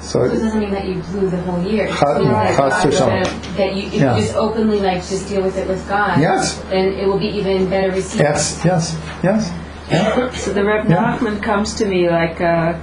So, 0.00 0.28
so 0.28 0.34
it 0.34 0.38
doesn't 0.38 0.60
mean 0.60 0.70
that 0.72 0.86
you 0.86 0.96
blew 0.96 1.30
the 1.30 1.40
whole 1.42 1.62
year. 1.64 1.86
Chad, 1.88 2.20
you 2.20 2.28
know, 2.28 2.32
like 2.32 2.56
that, 2.56 3.54
that 3.56 3.74
you, 3.74 3.86
if 3.86 3.94
yeah. 3.94 4.16
you 4.16 4.22
just 4.22 4.34
openly 4.34 4.80
like 4.80 4.98
just 4.98 5.28
deal 5.28 5.42
with 5.42 5.56
it 5.56 5.66
with 5.66 5.88
God, 5.88 6.20
yes. 6.20 6.58
then 6.64 6.92
it 6.92 7.06
will 7.06 7.18
be 7.18 7.28
even 7.28 7.70
better 7.70 7.90
received. 7.90 8.20
Yes, 8.22 8.60
yes, 8.64 8.98
yes. 9.22 9.50
Yeah. 9.90 10.30
So 10.32 10.52
the 10.52 10.64
Reb 10.64 10.90
yeah. 10.90 11.16
Nachman 11.16 11.42
comes 11.42 11.74
to 11.76 11.86
me 11.86 12.10
like, 12.10 12.40
uh, 12.40 12.78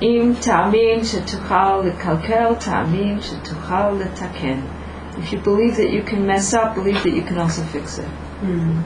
"Im 0.00 0.36
tamim 0.36 1.00
shetuchal 1.00 1.90
lekalkel, 1.90 2.60
tamim 2.60 3.22
shetuchal 3.22 4.02
letaken." 4.02 4.62
If 5.18 5.32
you 5.32 5.38
believe 5.38 5.76
that 5.76 5.90
you 5.90 6.02
can 6.02 6.26
mess 6.26 6.52
up, 6.52 6.74
believe 6.74 7.02
that 7.04 7.14
you 7.14 7.22
can 7.22 7.38
also 7.38 7.62
fix 7.64 7.98
it. 7.98 8.08
Mm. 8.42 8.84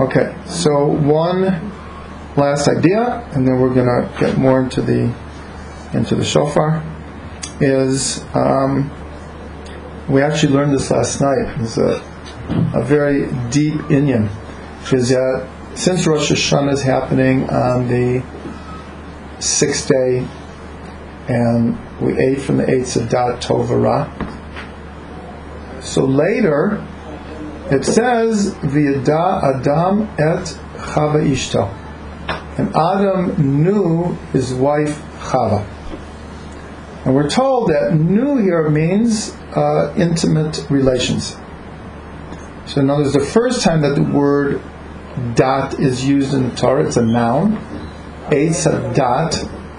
Okay, 0.00 0.34
so 0.46 0.86
one 0.86 1.42
last 2.34 2.68
idea, 2.68 3.20
and 3.34 3.46
then 3.46 3.60
we're 3.60 3.74
going 3.74 3.84
to 3.84 4.10
get 4.18 4.38
more 4.38 4.58
into 4.58 4.80
the 4.80 5.14
into 5.92 6.14
the 6.14 6.24
shofar. 6.24 6.82
Is 7.60 8.24
um, 8.32 8.90
we 10.08 10.22
actually 10.22 10.54
learned 10.54 10.72
this 10.72 10.90
last 10.90 11.20
night. 11.20 11.54
It's 11.60 11.76
a 11.76 12.02
a 12.74 12.82
very 12.82 13.26
deep 13.50 13.74
Inyan. 13.90 14.30
Is 14.90 15.10
that 15.10 15.46
since 15.74 16.06
Rosh 16.06 16.32
Hashanah 16.32 16.72
is 16.72 16.82
happening 16.82 17.50
on 17.50 17.86
the 17.86 18.24
sixth 19.38 19.86
day, 19.86 20.26
and 21.28 21.78
we 22.00 22.18
ate 22.18 22.40
from 22.40 22.56
the 22.56 22.70
eights 22.70 22.96
of 22.96 23.10
Dat 23.10 23.42
Tovara. 23.42 24.08
So 25.82 26.06
later, 26.06 26.82
it 27.70 27.84
says, 27.84 28.54
V'yada 28.56 29.60
Adam 29.60 30.02
et 30.18 30.58
Chava 30.76 31.22
Ishto. 31.22 31.68
And 32.58 32.74
Adam 32.74 33.62
knew 33.62 34.14
his 34.32 34.52
wife 34.52 35.00
Chava. 35.20 35.66
And 37.04 37.14
we're 37.14 37.30
told 37.30 37.70
that 37.70 37.94
knew 37.94 38.36
here 38.38 38.68
means 38.68 39.34
uh, 39.56 39.94
intimate 39.96 40.66
relations. 40.68 41.36
So 42.66 42.82
other 42.82 43.02
words, 43.02 43.14
the 43.14 43.20
first 43.20 43.62
time 43.62 43.80
that 43.80 43.94
the 43.94 44.02
word 44.02 44.60
dat 45.34 45.80
is 45.80 46.04
used 46.06 46.34
in 46.34 46.50
the 46.50 46.56
Torah, 46.56 46.86
it's 46.86 46.96
a 46.96 47.04
noun. 47.04 47.56
Eitz 48.30 48.64
dat 48.94 49.32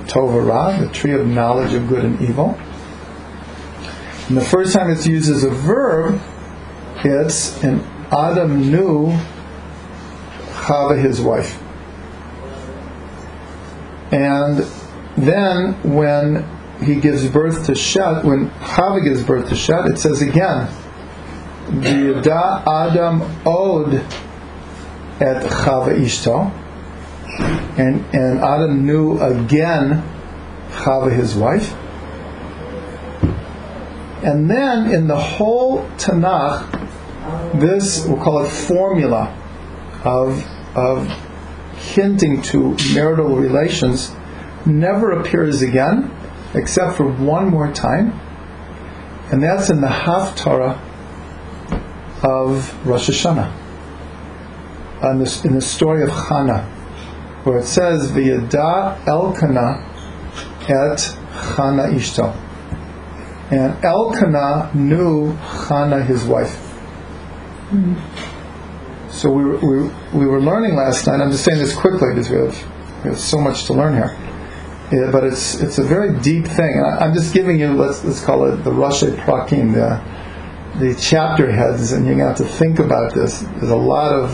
Tovara, 0.07 0.79
the 0.79 0.91
tree 0.91 1.13
of 1.13 1.25
knowledge 1.27 1.73
of 1.73 1.87
good 1.87 2.03
and 2.03 2.21
evil. 2.21 2.59
And 4.27 4.37
the 4.37 4.41
first 4.41 4.73
time 4.73 4.89
it's 4.89 5.05
used 5.05 5.31
as 5.31 5.43
a 5.43 5.49
verb, 5.49 6.19
it's 7.03 7.63
in 7.63 7.79
Adam 8.11 8.71
knew 8.71 9.11
Chava 10.51 11.01
his 11.01 11.21
wife. 11.21 11.61
And 14.11 14.65
then 15.17 15.73
when 15.95 16.45
he 16.83 16.95
gives 16.95 17.27
birth 17.27 17.65
to 17.67 17.75
Shet, 17.75 18.23
when 18.23 18.49
Chava 18.49 19.03
gives 19.03 19.23
birth 19.23 19.49
to 19.49 19.55
Shet, 19.55 19.85
it 19.85 19.97
says 19.97 20.21
again, 20.21 20.67
V'yada 21.67 22.65
Adam 22.67 23.21
od 23.45 23.93
et 25.21 25.43
Chava 25.43 25.97
Ishto. 25.97 26.51
And, 27.77 28.05
and 28.13 28.39
Adam 28.39 28.85
knew 28.85 29.19
again 29.19 30.03
Chava 30.69 31.15
his 31.15 31.35
wife. 31.35 31.73
And 34.23 34.49
then 34.49 34.91
in 34.91 35.07
the 35.07 35.17
whole 35.17 35.85
Tanakh, 35.97 36.80
this, 37.59 38.05
we'll 38.05 38.21
call 38.21 38.43
it 38.43 38.49
formula 38.49 39.37
of, 40.03 40.45
of 40.75 41.07
hinting 41.75 42.41
to 42.41 42.75
marital 42.93 43.35
relations, 43.35 44.11
never 44.65 45.19
appears 45.19 45.61
again, 45.61 46.11
except 46.53 46.97
for 46.97 47.11
one 47.11 47.47
more 47.47 47.71
time. 47.71 48.19
And 49.31 49.41
that's 49.41 49.69
in 49.69 49.81
the 49.81 49.87
Haftarah 49.87 50.79
of 52.23 52.87
Rosh 52.87 53.09
Hashanah. 53.09 53.57
On 55.03 55.19
this, 55.19 55.43
in 55.45 55.55
the 55.55 55.61
story 55.61 56.03
of 56.03 56.09
Chana, 56.09 56.63
where 57.43 57.59
it 57.59 57.65
says, 57.65 58.11
V'yada 58.11 59.07
Elkanah 59.07 59.87
et 60.63 61.17
Chana 61.31 61.91
Ishto. 61.91 62.35
And 63.51 63.83
Elkanah 63.83 64.71
knew 64.75 65.33
Chana, 65.33 66.05
his 66.05 66.23
wife. 66.23 66.70
So 69.11 69.31
we 69.31 69.43
were, 69.43 69.57
we, 69.57 69.89
we 70.13 70.25
were 70.25 70.41
learning 70.41 70.75
last 70.75 71.07
night. 71.07 71.21
I'm 71.21 71.31
just 71.31 71.43
saying 71.43 71.59
this 71.59 71.75
quickly 71.75 72.09
because 72.09 72.29
we 72.29 72.37
have, 72.37 73.03
we 73.03 73.09
have 73.11 73.19
so 73.19 73.39
much 73.39 73.65
to 73.65 73.73
learn 73.73 73.93
here. 73.93 74.17
Yeah, 74.91 75.09
but 75.09 75.23
it's 75.23 75.61
it's 75.61 75.77
a 75.77 75.83
very 75.83 76.19
deep 76.19 76.45
thing. 76.45 76.73
And 76.73 76.85
I, 76.85 77.05
I'm 77.05 77.13
just 77.13 77.33
giving 77.33 77.59
you 77.59 77.71
let's 77.71 78.03
let's 78.03 78.23
call 78.23 78.45
it 78.45 78.57
the 78.63 78.73
Rosh 78.73 79.03
Prakim, 79.03 79.73
the 79.73 80.01
the 80.79 80.99
chapter 80.99 81.49
heads, 81.49 81.93
and 81.93 82.05
you're 82.05 82.15
going 82.15 82.33
to 82.33 82.43
have 82.43 82.49
to 82.49 82.57
think 82.57 82.79
about 82.79 83.13
this. 83.13 83.39
There's 83.39 83.71
a 83.71 83.75
lot 83.75 84.11
of 84.11 84.31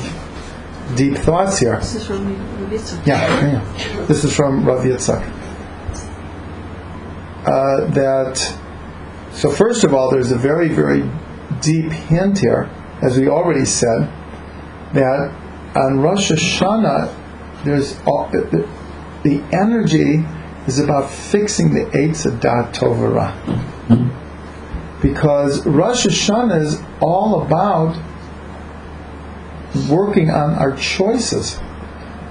deep 0.95 1.15
thoughts 1.15 1.59
here. 1.59 1.77
This 1.77 1.95
is 1.95 2.07
from 2.07 2.35
Ravitza. 2.35 3.05
Yeah, 3.05 3.61
yeah. 3.61 4.05
This 4.05 4.23
is 4.23 4.35
from 4.35 4.65
Rav 4.65 4.83
Yitzchak. 4.83 5.21
Uh, 7.45 7.85
that 7.91 8.37
so 9.33 9.51
first 9.51 9.83
of 9.83 9.93
all, 9.93 10.09
there's 10.09 10.31
a 10.31 10.37
very 10.37 10.69
very 10.69 11.07
deep 11.61 11.91
hint 11.91 12.39
here, 12.39 12.69
as 13.01 13.17
we 13.17 13.27
already 13.27 13.65
said, 13.65 14.09
that 14.93 15.31
on 15.75 15.99
Rosh 15.99 16.31
Hashanah 16.31 17.13
there's 17.63 17.99
all, 18.05 18.29
the, 18.31 18.67
the 19.23 19.43
energy 19.51 20.23
is 20.67 20.79
about 20.79 21.09
fixing 21.09 21.73
the 21.73 21.85
Eitz 21.91 22.25
Adat 22.25 22.73
Tovara. 22.73 23.33
Because 25.01 25.65
Rosh 25.65 26.05
Hashanah 26.05 26.61
is 26.61 26.81
all 27.01 27.43
about 27.43 27.97
working 29.89 30.29
on 30.29 30.55
our 30.55 30.75
choices. 30.75 31.55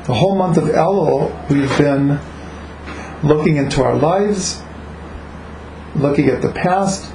The 0.05 0.15
whole 0.15 0.37
month 0.37 0.57
of 0.57 0.65
Elul, 0.65 1.51
we've 1.51 1.77
been 1.79 2.21
looking 3.23 3.57
into 3.57 3.83
our 3.83 3.97
lives, 3.97 4.63
looking 5.95 6.29
at 6.29 6.43
the 6.43 6.53
past, 6.53 7.13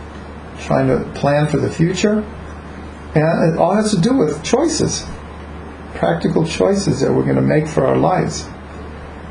trying 0.60 0.88
to 0.88 1.10
plan 1.20 1.48
for 1.48 1.58
the 1.58 1.70
future, 1.70 2.26
and 3.14 3.54
it 3.54 3.60
all 3.60 3.76
has 3.76 3.92
to 3.92 4.00
do 4.00 4.16
with 4.16 4.44
choices, 4.44 5.06
practical 5.96 6.46
choices 6.46 7.02
that 7.02 7.12
we're 7.12 7.24
going 7.24 7.36
to 7.36 7.42
make 7.42 7.68
for 7.68 7.86
our 7.86 7.98
lives. 7.98 8.48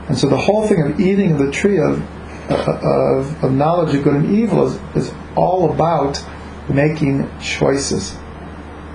And 0.08 0.18
so 0.18 0.28
the 0.28 0.36
whole 0.36 0.66
thing 0.66 0.82
of 0.82 1.00
eating 1.00 1.32
of 1.32 1.38
the 1.38 1.50
tree 1.50 1.78
of, 1.78 2.02
of, 2.50 3.44
of 3.44 3.52
knowledge 3.52 3.94
of 3.94 4.04
good 4.04 4.16
and 4.16 4.36
evil 4.36 4.66
is, 4.66 5.06
is 5.06 5.14
all 5.36 5.72
about 5.72 6.22
making 6.68 7.28
choices 7.40 8.16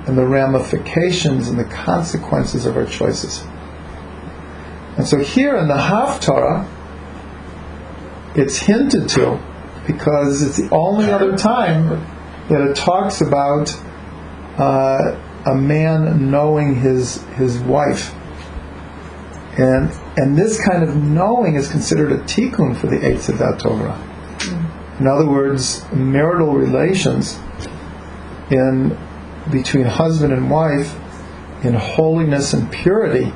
and 0.08 0.18
the 0.18 0.26
ramifications 0.26 1.48
and 1.48 1.58
the 1.58 1.66
consequences 1.66 2.66
of 2.66 2.78
our 2.78 2.86
choices. 2.86 3.44
And 4.98 5.08
so 5.08 5.18
here 5.18 5.58
in 5.58 5.68
the 5.68 5.74
Haftarah, 5.74 6.70
it's 8.36 8.58
hinted 8.58 9.10
to 9.10 9.40
because 9.88 10.42
it's 10.42 10.58
the 10.58 10.70
only 10.74 11.12
other 11.12 11.36
time 11.38 11.90
that 12.50 12.62
it 12.62 12.76
talks 12.76 13.22
about 13.22 13.76
uh, 14.58 15.20
a 15.46 15.56
man 15.56 16.32
knowing 16.32 16.76
his 16.76 17.22
his 17.36 17.60
wife. 17.60 18.14
And 19.58 19.92
and 20.18 20.38
this 20.38 20.62
kind 20.62 20.84
of 20.84 20.96
knowing 20.96 21.56
is 21.56 21.70
considered 21.70 22.12
a 22.12 22.18
tikkun 22.20 22.76
for 22.76 22.88
the 22.88 22.98
Eitz 22.98 23.30
Adat 23.32 23.60
Torah. 23.60 24.02
In 25.00 25.08
other 25.08 25.28
words, 25.28 25.86
marital 25.92 26.54
relations 26.54 27.38
in 28.50 28.98
between 29.52 29.86
husband 29.86 30.34
and 30.34 30.50
wife 30.50 30.96
in 31.64 31.74
holiness 31.74 32.54
and 32.54 32.72
purity 32.72 33.34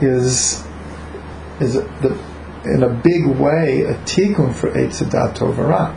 is 0.00 0.64
is 1.60 1.74
the, 1.74 2.18
in 2.64 2.82
a 2.82 2.88
big 2.88 3.26
way 3.26 3.82
a 3.82 3.94
tikkun 4.04 4.54
for 4.54 4.70
Eitz 4.70 5.02
Adat 5.02 5.36
Torah, 5.36 5.96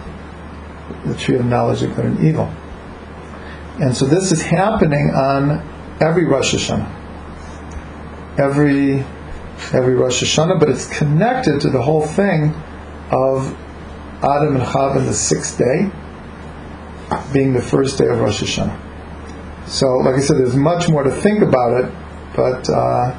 the 1.06 1.16
tree 1.16 1.38
of 1.38 1.46
knowledge 1.46 1.82
of 1.82 1.96
good 1.96 2.06
and 2.06 2.26
evil. 2.26 2.54
And 3.82 3.96
so 3.96 4.06
this 4.06 4.32
is 4.32 4.42
happening 4.42 5.10
on 5.12 5.68
every 6.00 6.26
Rosh 6.26 6.54
Hashanah. 6.54 7.02
Every 8.40 9.04
every 9.72 9.96
Rosh 9.96 10.24
Hashanah, 10.24 10.60
but 10.60 10.70
it's 10.70 10.88
connected 10.88 11.62
to 11.62 11.70
the 11.70 11.82
whole 11.82 12.06
thing 12.06 12.54
of 13.12 13.56
Adam 14.24 14.56
and 14.56 14.64
Chava 14.64 15.06
the 15.06 15.14
sixth 15.14 15.58
day 15.58 15.92
being 17.32 17.54
the 17.54 17.62
first 17.62 17.98
day 17.98 18.08
of 18.08 18.20
Rosh 18.20 18.44
Hashanah. 18.44 18.80
So, 19.68 19.98
like 19.98 20.16
I 20.16 20.20
said, 20.20 20.38
there's 20.38 20.56
much 20.56 20.90
more 20.90 21.04
to 21.04 21.12
think 21.12 21.42
about 21.42 21.84
it, 21.84 21.92
but 22.36 22.70
uh, 22.70 23.18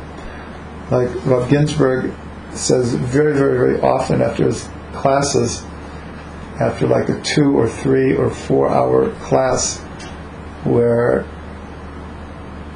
like 0.91 1.27
Rav 1.27 1.49
Ginsburg 1.49 2.13
says 2.53 2.95
very, 2.95 3.35
very, 3.35 3.59
very 3.59 3.81
often 3.81 4.21
after 4.21 4.45
his 4.45 4.69
classes, 4.93 5.63
after 6.61 6.87
like 6.87 7.09
a 7.09 7.21
two 7.23 7.59
or 7.59 7.69
three 7.69 8.15
or 8.15 8.31
four 8.31 8.69
hour 8.69 9.11
class, 9.21 9.84
where 10.65 11.27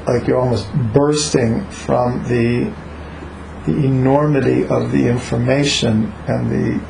like 0.07 0.27
you're 0.27 0.41
almost 0.41 0.73
bursting 0.93 1.69
from 1.71 2.25
the 2.25 2.73
the 3.67 3.85
enormity 3.85 4.67
of 4.67 4.93
the 4.93 5.07
information 5.07 6.13
and 6.27 6.51
the 6.51 6.81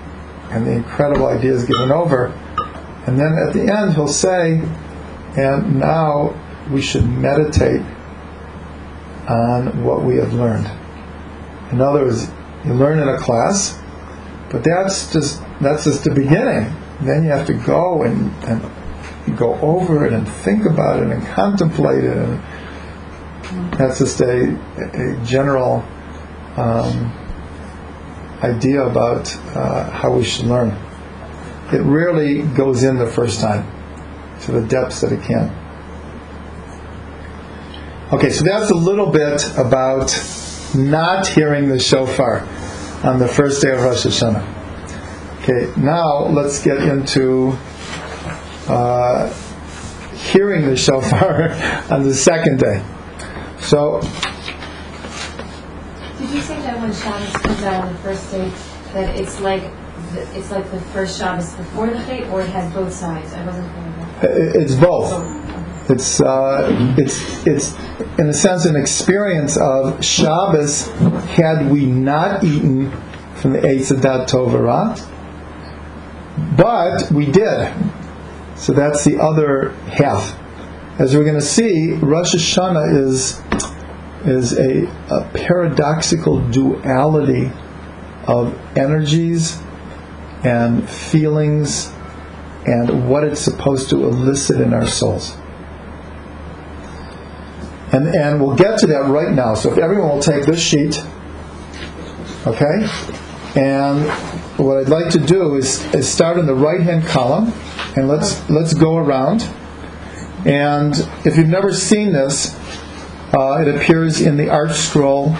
and 0.51 0.67
the 0.67 0.73
incredible 0.73 1.27
ideas 1.27 1.65
given 1.65 1.91
over. 1.91 2.27
And 3.07 3.19
then 3.19 3.35
at 3.47 3.53
the 3.53 3.73
end 3.73 3.95
he'll 3.95 4.07
say, 4.07 4.61
and 5.37 5.79
now 5.79 6.35
we 6.71 6.81
should 6.81 7.07
meditate 7.07 7.83
on 9.29 9.85
what 9.85 10.05
we 10.05 10.17
have 10.17 10.33
learned. 10.33 10.71
In 11.73 11.81
other 11.81 12.05
words, 12.05 12.31
you 12.65 12.75
learn 12.75 12.99
in 12.99 13.09
a 13.09 13.19
class, 13.19 13.79
but 14.51 14.65
that's 14.65 15.13
just 15.13 15.43
that's 15.61 15.85
just 15.85 16.05
the 16.05 16.15
beginning. 16.15 16.73
Then 17.01 17.25
you 17.25 17.31
have 17.31 17.47
to 17.47 17.55
go 17.55 18.03
and, 18.03 18.33
and 18.45 18.63
go 19.29 19.55
over 19.61 20.07
it 20.07 20.13
and 20.13 20.29
think 20.29 20.65
about 20.65 21.03
it 21.03 21.11
and 21.11 21.25
contemplate 21.29 22.05
it. 22.05 22.17
And 22.17 23.73
that's 23.75 23.99
just 23.99 24.21
a, 24.21 24.55
a 24.77 25.25
general 25.25 25.85
um, 26.57 27.13
idea 28.43 28.83
about 28.83 29.35
uh, 29.57 29.91
how 29.91 30.13
we 30.13 30.25
should 30.25 30.47
learn. 30.47 30.71
It 31.73 31.83
rarely 31.83 32.43
goes 32.43 32.83
in 32.83 32.97
the 32.97 33.07
first 33.07 33.41
time 33.41 33.67
to 34.43 34.53
the 34.53 34.67
depths 34.67 35.01
that 35.01 35.13
it 35.13 35.23
can. 35.23 35.55
Okay, 38.13 38.31
so 38.31 38.45
that's 38.45 38.71
a 38.71 38.75
little 38.75 39.11
bit 39.11 39.45
about 39.59 40.11
not 40.75 41.27
hearing 41.27 41.69
the 41.69 41.79
shofar 41.79 42.41
on 43.05 43.19
the 43.19 43.29
first 43.29 43.63
day 43.63 43.71
of 43.71 43.83
Rosh 43.83 44.07
Hashanah. 44.07 44.59
Okay, 45.43 45.81
now 45.81 46.27
let's 46.27 46.63
get 46.63 46.79
into 46.79 47.57
uh, 48.69 49.33
hearing 50.15 50.67
the 50.67 50.77
shofar 50.85 51.51
on 51.93 52.03
the 52.03 52.15
second 52.15 52.59
day. 52.61 52.83
So, 53.61 54.01
Did 56.19 56.31
you 56.31 56.41
say 56.41 56.61
that 56.63 56.81
when 56.81 56.93
Shabbos 56.93 57.33
comes 57.43 57.63
out 57.63 57.85
on 57.87 57.93
the 57.93 57.99
first 58.01 58.31
day, 58.31 58.51
that 58.95 59.19
it's 59.19 59.41
like 59.41 59.63
the, 60.13 60.23
it's 60.39 60.51
like 60.51 60.71
the 60.71 60.81
first 60.93 61.19
Shabbos 61.19 61.55
before 61.55 61.89
the 61.91 62.01
fate, 62.03 62.25
or 62.29 62.41
it 62.43 62.49
has 62.51 62.73
both 62.73 62.93
sides? 62.93 63.33
I 63.35 63.45
wasn't 63.47 63.71
clear 63.73 63.89
about 63.89 64.25
i- 64.25 64.59
it's 64.61 64.75
both. 64.75 65.11
that. 65.11 65.39
It's 65.91 66.21
uh, 66.21 66.69
it's 66.99 67.47
it's 67.47 67.75
in 68.19 68.29
a 68.29 68.33
sense 68.35 68.67
an 68.67 68.77
experience 68.77 69.57
of 69.57 70.05
Shabbos 70.05 70.89
had 71.37 71.71
we 71.71 71.87
not 71.87 72.45
eaten 72.45 72.91
from 73.37 73.55
the 73.55 73.61
Eitz 73.61 73.91
Adat 73.97 74.29
Tovara, 74.29 74.95
but 76.57 77.11
we 77.11 77.25
did. 77.27 77.73
So 78.59 78.73
that's 78.73 79.05
the 79.05 79.19
other 79.19 79.71
half. 79.93 80.37
As 81.01 81.17
we're 81.17 81.25
going 81.25 81.37
to 81.37 81.41
see, 81.41 81.93
Rosh 81.93 82.35
Hashanah 82.35 83.07
is 83.07 83.41
is 84.27 84.59
a, 84.59 84.85
a 85.11 85.31
paradoxical 85.33 86.41
duality 86.51 87.53
of 88.27 88.59
energies 88.77 89.61
and 90.45 90.89
feelings 90.91 91.93
and 92.67 93.09
what 93.09 93.25
it's 93.25 93.41
supposed 93.41 93.91
to 93.91 94.05
elicit 94.05 94.61
in 94.61 94.75
our 94.75 94.87
souls. 94.87 95.37
And, 97.93 98.09
and 98.09 98.41
we'll 98.41 98.57
get 98.57 98.79
to 98.81 98.87
that 98.89 99.09
right 99.09 99.33
now. 99.33 99.55
So 99.55 99.73
if 99.73 99.79
everyone 99.79 100.11
will 100.11 100.23
take 100.23 100.45
this 100.45 100.61
sheet, 100.61 101.03
okay? 102.47 102.87
And 103.57 104.05
what 104.65 104.79
I'd 104.79 104.89
like 104.89 105.11
to 105.11 105.21
do 105.21 105.55
is, 105.55 105.85
is 105.95 106.09
start 106.13 106.37
in 106.37 106.47
the 106.47 106.55
right-hand 106.55 107.07
column, 107.07 107.53
and 107.97 108.09
let's 108.09 108.49
let's 108.51 108.75
go 108.75 108.97
around. 108.97 109.49
And 110.45 110.95
if 111.25 111.37
you've 111.37 111.49
never 111.49 111.73
seen 111.73 112.13
this, 112.13 112.59
uh, 113.33 113.59
it 113.61 113.69
appears 113.69 114.21
in 114.21 114.37
the 114.37 114.49
Art 114.49 114.73
Scroll, 114.73 115.35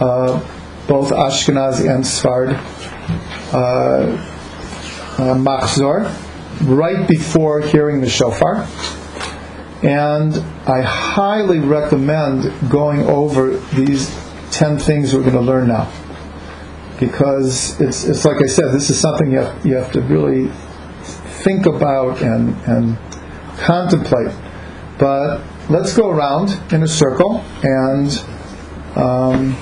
uh, 0.00 0.40
both 0.86 1.10
Ashkenaz 1.10 1.80
and 1.80 2.04
Sfard, 2.04 2.54
uh, 3.52 4.16
uh, 5.20 5.34
Machzor, 5.34 6.10
right 6.62 7.06
before 7.08 7.60
hearing 7.60 8.00
the 8.00 8.08
shofar. 8.08 8.66
And 9.82 10.36
I 10.66 10.82
highly 10.82 11.58
recommend 11.58 12.52
going 12.70 13.00
over 13.02 13.56
these 13.74 14.14
10 14.50 14.78
things 14.78 15.14
we're 15.14 15.22
going 15.22 15.34
to 15.34 15.40
learn 15.40 15.68
now. 15.68 15.90
Because 17.00 17.80
it's, 17.80 18.04
it's 18.04 18.24
like 18.24 18.42
I 18.42 18.46
said, 18.46 18.72
this 18.72 18.90
is 18.90 19.00
something 19.00 19.32
you 19.32 19.40
have, 19.40 19.66
you 19.66 19.74
have 19.74 19.90
to 19.92 20.02
really 20.02 20.48
think 21.42 21.66
about 21.66 22.22
and, 22.22 22.54
and 22.66 22.98
contemplate. 23.58 24.34
But 24.98 25.40
let's 25.70 25.96
go 25.96 26.10
around 26.10 26.50
in 26.72 26.82
a 26.82 26.86
circle 26.86 27.42
and 27.62 28.10
um, 28.96 29.56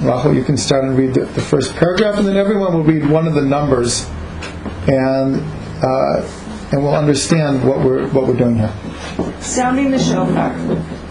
Rahul, 0.00 0.34
you 0.34 0.42
can 0.42 0.56
start 0.56 0.84
and 0.84 0.96
read 0.96 1.12
the, 1.12 1.26
the 1.26 1.42
first 1.42 1.76
paragraph, 1.76 2.16
and 2.16 2.26
then 2.26 2.36
everyone 2.36 2.72
will 2.72 2.82
read 2.82 3.06
one 3.10 3.26
of 3.26 3.34
the 3.34 3.42
numbers, 3.42 4.08
and 4.88 5.36
uh, 5.82 6.26
and 6.72 6.82
we'll 6.82 6.94
understand 6.94 7.62
what 7.68 7.84
we're 7.84 8.08
what 8.08 8.26
we're 8.26 8.36
doing 8.36 8.56
here. 8.56 8.72
Sounding 9.40 9.90
the 9.90 9.98
shofar. 9.98 10.56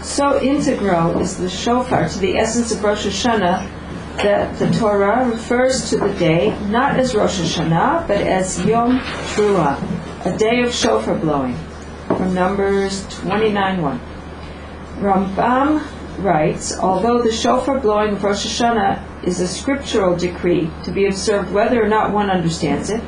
So 0.02 0.40
integral 0.40 1.20
is 1.20 1.36
the 1.36 1.48
shofar 1.48 2.08
to 2.08 2.18
the 2.18 2.36
essence 2.36 2.72
of 2.72 2.82
Rosh 2.82 3.06
Hashanah 3.06 3.68
that 4.16 4.58
the 4.58 4.70
Torah 4.70 5.28
refers 5.28 5.90
to 5.90 5.96
the 5.96 6.12
day 6.14 6.58
not 6.68 6.96
as 6.96 7.14
Rosh 7.14 7.40
Hashanah, 7.40 8.06
but 8.06 8.20
as 8.20 8.64
Yom 8.64 8.98
Teruah, 8.98 10.26
a 10.26 10.36
day 10.36 10.62
of 10.62 10.74
shofar 10.74 11.16
blowing, 11.16 11.56
from 12.06 12.34
Numbers 12.34 13.04
29.1. 13.06 13.98
Rambam 14.98 15.82
writes, 16.22 16.78
although 16.78 17.22
the 17.22 17.32
shofar 17.32 17.80
blowing 17.80 18.12
of 18.14 18.22
Rosh 18.22 18.46
Hashanah 18.46 19.24
is 19.24 19.40
a 19.40 19.48
scriptural 19.48 20.16
decree 20.16 20.70
to 20.84 20.90
be 20.90 21.06
observed 21.06 21.52
whether 21.52 21.82
or 21.82 21.88
not 21.88 22.12
one 22.12 22.30
understands 22.30 22.90
it, 22.90 23.02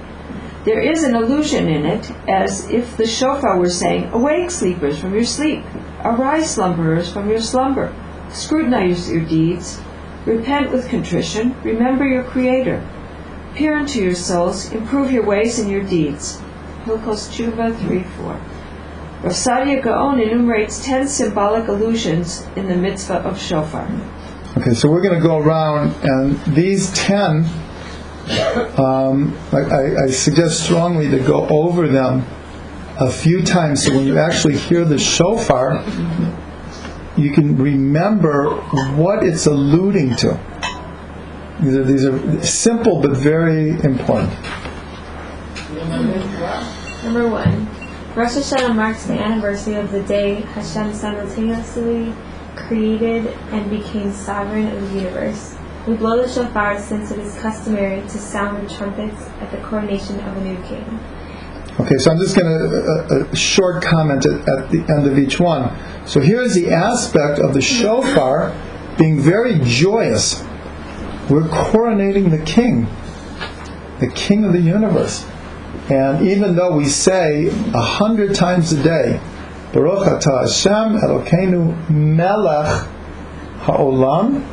there 0.65 0.81
is 0.81 1.03
an 1.03 1.17
illusion 1.17 1.69
in 1.69 1.85
it 1.85 2.11
as 2.29 2.71
if 2.71 2.97
the 2.97 3.07
shofar 3.07 3.59
were 3.59 3.69
saying, 3.69 4.11
Awake, 4.13 4.51
sleepers, 4.51 4.99
from 4.99 5.13
your 5.13 5.25
sleep. 5.25 5.65
Arise, 6.05 6.55
slumberers, 6.55 7.13
from 7.13 7.29
your 7.29 7.41
slumber. 7.41 7.93
Scrutinize 8.31 9.11
your 9.11 9.25
deeds. 9.25 9.81
Repent 10.27 10.71
with 10.71 10.89
contrition. 10.89 11.57
Remember 11.63 12.07
your 12.07 12.23
Creator. 12.23 12.87
Peer 13.55 13.79
into 13.79 14.03
your 14.03 14.15
souls. 14.15 14.73
Improve 14.73 15.11
your 15.11 15.25
ways 15.25 15.59
and 15.59 15.71
your 15.71 15.83
deeds. 15.83 16.41
Hilkos 16.85 17.29
Tshuva 17.29 17.77
3 17.79 18.03
4. 18.03 18.41
Rav 19.23 19.83
Gaon 19.83 20.21
enumerates 20.21 20.85
ten 20.85 21.07
symbolic 21.07 21.69
allusions 21.69 22.45
in 22.57 22.67
the 22.67 22.75
mitzvah 22.75 23.19
of 23.19 23.41
shofar. 23.41 23.89
Okay, 24.59 24.75
so 24.75 24.91
we're 24.91 25.01
going 25.01 25.15
to 25.15 25.25
go 25.25 25.39
around, 25.39 25.95
and 26.03 26.37
these 26.55 26.93
ten, 26.93 27.45
um, 28.77 29.37
I, 29.53 29.61
I, 29.61 30.05
I 30.05 30.07
suggest 30.09 30.65
strongly 30.65 31.09
to 31.11 31.21
go 31.21 31.47
over 31.49 31.87
them 31.87 32.27
a 32.99 33.11
few 33.11 33.43
times, 33.43 33.85
so 33.85 33.95
when 33.95 34.07
you 34.07 34.19
actually 34.19 34.57
hear 34.57 34.85
the 34.85 34.99
shofar, 34.99 35.85
you 37.17 37.31
can 37.33 37.57
remember 37.57 38.51
what 38.97 39.23
it's 39.23 39.47
alluding 39.47 40.17
to. 40.17 40.41
These 41.61 41.77
are, 41.77 41.85
these 41.85 42.05
are 42.05 42.43
simple 42.43 43.01
but 43.01 43.13
very 43.13 43.71
important. 43.83 44.33
Number 47.05 47.29
one, 47.29 47.69
Rosh 48.15 48.33
Hashanah 48.33 48.75
marks 48.75 49.07
the 49.07 49.15
anniversary 49.15 49.75
of 49.75 49.91
the 49.91 50.03
day 50.03 50.41
Hashem 50.41 50.95
simultaneously 50.95 52.13
created 52.57 53.27
and 53.53 53.71
became 53.71 54.13
sovereign 54.13 54.69
of 54.69 54.91
the 54.91 54.99
universe. 55.01 55.57
We 55.87 55.95
blow 55.95 56.23
the 56.23 56.29
shofar 56.29 56.81
since 56.81 57.11
it 57.11 57.19
is 57.19 57.37
customary 57.39 58.03
to 58.03 58.19
sound 58.19 58.69
the 58.69 58.75
trumpets 58.75 59.21
at 59.41 59.51
the 59.51 59.59
coronation 59.59 60.21
of 60.21 60.37
a 60.37 60.41
new 60.41 60.57
king. 60.65 61.01
Okay, 61.81 61.97
so 61.97 62.11
I'm 62.11 62.19
just 62.19 62.37
going 62.37 62.47
to 62.47 62.53
a, 62.53 62.69
a 62.69 63.25
uh, 63.25 63.25
uh, 63.25 63.35
short 63.35 63.83
comment 63.83 64.27
at, 64.27 64.47
at 64.47 64.71
the 64.71 64.85
end 64.91 65.07
of 65.07 65.19
each 65.19 65.41
one. 65.41 65.75
So 66.07 66.21
here's 66.21 66.55
the 66.55 66.71
aspect 66.71 67.39
of 67.39 67.55
the 67.55 67.63
shofar 67.63 68.55
being 68.99 69.19
very 69.19 69.59
joyous. 69.61 70.43
We're 71.31 71.49
coronating 71.49 72.31
the 72.31 72.45
king, 72.45 72.87
the 74.01 74.09
king 74.15 74.45
of 74.45 74.53
the 74.53 74.61
universe. 74.61 75.27
And 75.91 76.29
even 76.29 76.57
though 76.57 76.77
we 76.77 76.85
say 76.85 77.47
a 77.73 77.81
hundred 77.81 78.35
times 78.35 78.73
a 78.73 78.83
day, 78.83 79.21
Baruch 79.73 80.07
atah 80.07 80.43
Hashem 80.43 81.01
Elokeinu 81.01 81.89
Melech 81.89 82.87
Ha'olam, 83.61 84.47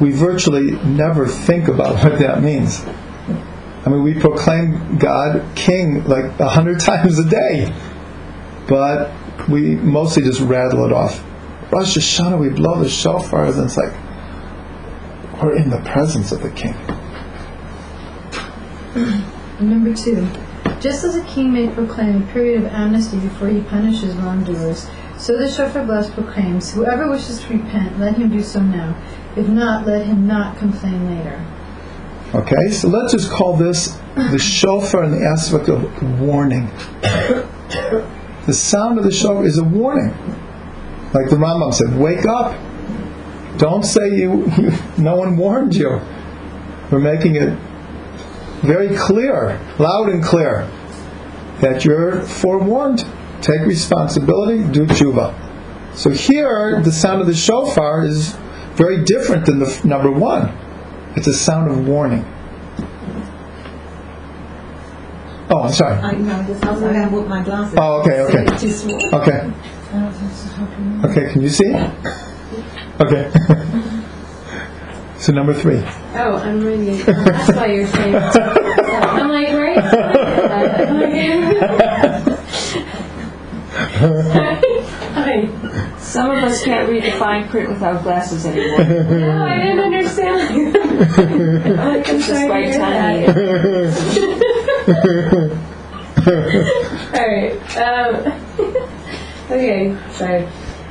we 0.00 0.12
virtually 0.12 0.70
never 0.84 1.26
think 1.26 1.68
about 1.68 2.02
what 2.02 2.18
that 2.20 2.42
means. 2.42 2.84
I 3.86 3.88
mean, 3.88 4.02
we 4.02 4.14
proclaim 4.14 4.98
God 4.98 5.44
King 5.54 6.02
like 6.04 6.40
a 6.40 6.48
hundred 6.48 6.80
times 6.90 7.20
a 7.20 7.24
day, 7.24 7.72
but 8.68 9.12
we 9.48 9.76
mostly 9.76 10.24
just 10.24 10.40
rattle 10.40 10.84
it 10.86 10.92
off. 10.92 11.24
Rosh 11.70 11.96
Hashanah, 11.96 12.38
we 12.38 12.48
blow 12.48 12.82
the 12.82 12.88
shofar, 12.88 13.46
and 13.46 13.64
it's 13.64 13.76
like 13.76 13.92
we're 15.40 15.56
in 15.56 15.70
the 15.70 15.80
presence 15.82 16.32
of 16.32 16.42
the 16.42 16.50
King. 16.50 16.74
Number 19.60 19.94
two, 19.94 20.28
just 20.80 21.04
as 21.04 21.14
a 21.14 21.24
king 21.24 21.52
may 21.52 21.68
proclaim 21.68 22.22
a 22.22 22.32
period 22.32 22.64
of 22.64 22.72
amnesty 22.72 23.18
before 23.20 23.48
he 23.48 23.60
punishes 23.62 24.16
wrongdoers, 24.16 24.88
so 25.16 25.38
the 25.38 25.48
shofar 25.50 25.84
blast 25.84 26.12
proclaims, 26.12 26.72
Whoever 26.72 27.08
wishes 27.08 27.40
to 27.42 27.56
repent, 27.56 28.00
let 28.00 28.16
him 28.16 28.30
do 28.30 28.42
so 28.42 28.60
now. 28.60 28.96
If 29.36 29.46
not, 29.48 29.86
let 29.86 30.06
him 30.06 30.26
not 30.26 30.58
complain 30.58 31.06
later. 31.06 31.44
Okay, 32.34 32.70
so 32.70 32.88
let's 32.88 33.12
just 33.12 33.30
call 33.30 33.56
this 33.56 33.98
the 34.16 34.38
shofar 34.38 35.04
and 35.04 35.14
the 35.14 35.24
aspect 35.24 35.68
of 35.68 36.20
warning. 36.20 36.68
The 38.46 38.52
sound 38.52 38.98
of 38.98 39.04
the 39.04 39.12
shofar 39.12 39.44
is 39.44 39.58
a 39.58 39.64
warning. 39.64 40.10
Like 41.14 41.30
the 41.30 41.36
Rambam 41.36 41.72
said, 41.72 41.96
wake 41.96 42.26
up. 42.26 42.60
Don't 43.58 43.84
say 43.84 44.08
you, 44.10 44.46
no 44.98 45.14
one 45.14 45.36
warned 45.36 45.74
you. 45.76 46.00
We're 46.90 46.98
making 46.98 47.36
it 47.36 47.56
very 48.62 48.94
clear, 48.96 49.60
loud 49.78 50.08
and 50.08 50.22
clear, 50.22 50.68
that 51.60 51.84
you're 51.84 52.22
forewarned. 52.22 53.04
Take 53.40 53.62
responsibility, 53.62 54.64
do 54.72 54.86
tshuva. 54.86 55.32
So 55.96 56.10
here, 56.10 56.82
the 56.82 56.92
sound 56.92 57.20
of 57.20 57.28
the 57.28 57.34
shofar 57.34 58.04
is 58.04 58.32
very 58.74 59.04
different 59.04 59.46
than 59.46 59.60
the 59.60 59.80
number 59.84 60.10
one. 60.10 60.52
It's 61.16 61.26
a 61.26 61.32
sound 61.32 61.70
of 61.70 61.88
warning. 61.88 62.24
Oh, 65.48 65.62
I'm 65.62 65.72
sorry. 65.72 65.94
I 65.96 66.12
know, 66.12 66.42
just 66.46 66.62
I 66.62 66.70
was 66.72 66.80
going 66.80 66.94
to 66.94 67.08
put 67.08 67.26
my 67.26 67.42
glasses. 67.42 67.78
Oh, 67.80 68.02
okay, 68.02 68.20
okay. 68.20 68.44
Okay. 69.16 69.50
Okay, 71.04 71.32
can 71.32 71.40
you 71.40 71.48
see? 71.48 71.72
Okay. 73.00 73.32
so 75.18 75.32
number 75.32 75.54
three. 75.54 75.82
Oh, 76.16 76.36
I'm 76.36 76.60
reading. 76.60 77.02
That's 77.06 77.56
why 77.56 77.66
you're 77.66 77.86
saying. 77.86 78.14
I'm 78.16 79.30
like, 79.30 79.54
right? 79.54 79.76
Hi. 86.16 86.22
Some 86.22 86.30
of 86.30 86.42
us 86.44 86.64
can't 86.64 86.88
read 86.88 87.04
the 87.04 87.10
fine 87.12 87.46
print 87.48 87.68
without 87.68 88.02
glasses 88.02 88.46
anymore. 88.46 88.84
No, 89.16 89.44
I 89.44 89.56
didn't 89.58 89.80
understand. 89.80 90.76
I'm 90.76 91.76
like, 91.78 92.08
I'm 92.08 92.16
It's 92.16 92.26
just 92.26 92.28
sorry 92.28 92.46
quite 92.46 92.64
to 92.64 92.70
hear 92.72 92.80
tiny. 92.80 93.26
that. 93.26 93.36
All 97.20 97.28
right. 97.28 97.52
Um, 97.76 98.32
Okay, 99.48 99.96
so 100.12 100.26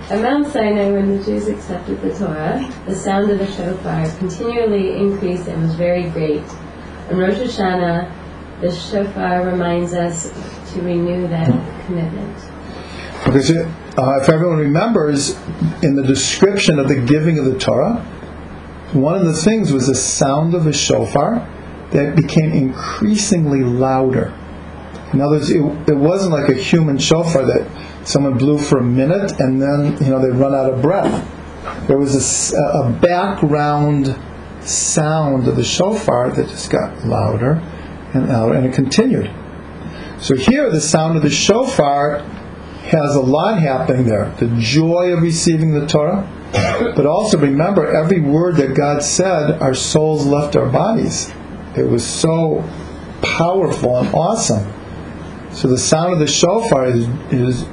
at 0.09 0.21
Mount 0.21 0.47
Sinai, 0.47 0.89
when 0.91 1.17
the 1.17 1.23
Jews 1.25 1.49
accepted 1.49 2.01
the 2.01 2.13
Torah, 2.17 2.65
the 2.85 2.95
sound 2.95 3.29
of 3.29 3.37
the 3.39 3.51
shofar 3.51 4.07
continually 4.17 4.95
increased 4.95 5.47
and 5.49 5.61
was 5.63 5.75
very 5.75 6.09
great. 6.11 6.41
On 7.09 7.17
Rosh 7.17 7.33
Hashanah, 7.33 8.07
the 8.61 8.71
shofar 8.73 9.43
reminds 9.45 9.93
us 9.93 10.31
to 10.71 10.81
renew 10.81 11.27
that 11.27 11.49
commitment. 11.85 12.37
Because 13.25 13.49
it, 13.49 13.67
uh, 13.97 14.19
if 14.21 14.29
everyone 14.29 14.57
remembers, 14.57 15.35
in 15.81 15.95
the 15.95 16.03
description 16.03 16.79
of 16.79 16.87
the 16.87 16.95
giving 16.95 17.39
of 17.39 17.45
the 17.45 17.57
Torah, 17.57 18.03
one 18.93 19.15
of 19.15 19.25
the 19.25 19.33
things 19.33 19.71
was 19.71 19.87
the 19.87 19.95
sound 19.95 20.53
of 20.53 20.67
a 20.67 20.73
shofar 20.73 21.47
that 21.91 22.15
became 22.15 22.51
increasingly 22.51 23.63
louder. 23.63 24.33
In 25.13 25.21
other 25.21 25.37
words, 25.37 25.49
it, 25.49 25.61
it 25.89 25.95
wasn't 25.95 26.33
like 26.33 26.49
a 26.49 26.53
human 26.53 26.97
shofar 26.97 27.45
that 27.45 27.67
someone 28.07 28.37
blew 28.37 28.57
for 28.57 28.79
a 28.79 28.83
minute 28.83 29.39
and 29.39 29.61
then 29.61 29.97
you 30.03 30.09
know 30.09 30.21
they 30.21 30.29
run 30.29 30.53
out 30.53 30.73
of 30.73 30.81
breath. 30.81 31.31
There 31.87 31.97
was 31.97 32.53
a 32.53 32.99
background 33.01 34.17
sound 34.61 35.47
of 35.47 35.55
the 35.55 35.63
shofar 35.63 36.31
that 36.31 36.49
just 36.49 36.69
got 36.69 37.05
louder 37.05 37.61
and 38.13 38.27
louder, 38.27 38.55
and 38.55 38.65
it 38.65 38.73
continued. 38.73 39.31
So 40.19 40.35
here, 40.35 40.69
the 40.69 40.81
sound 40.81 41.17
of 41.17 41.23
the 41.23 41.29
shofar 41.29 42.25
has 42.85 43.15
a 43.15 43.21
lot 43.21 43.59
happening 43.59 44.05
there. 44.05 44.33
The 44.37 44.47
joy 44.59 45.13
of 45.13 45.21
receiving 45.21 45.71
the 45.71 45.87
Torah, 45.87 46.29
but 46.95 47.05
also 47.05 47.37
remember 47.37 47.95
every 47.95 48.19
word 48.19 48.55
that 48.57 48.75
God 48.75 49.03
said, 49.03 49.61
our 49.61 49.73
souls 49.73 50.25
left 50.25 50.55
our 50.55 50.69
bodies. 50.69 51.33
It 51.75 51.89
was 51.89 52.05
so 52.05 52.63
powerful 53.21 53.97
and 53.97 54.13
awesome. 54.13 54.71
So 55.51 55.67
the 55.67 55.77
sound 55.77 56.13
of 56.13 56.19
the 56.19 56.27
shofar 56.27 56.85
is, 56.85 57.07
is 57.31 57.65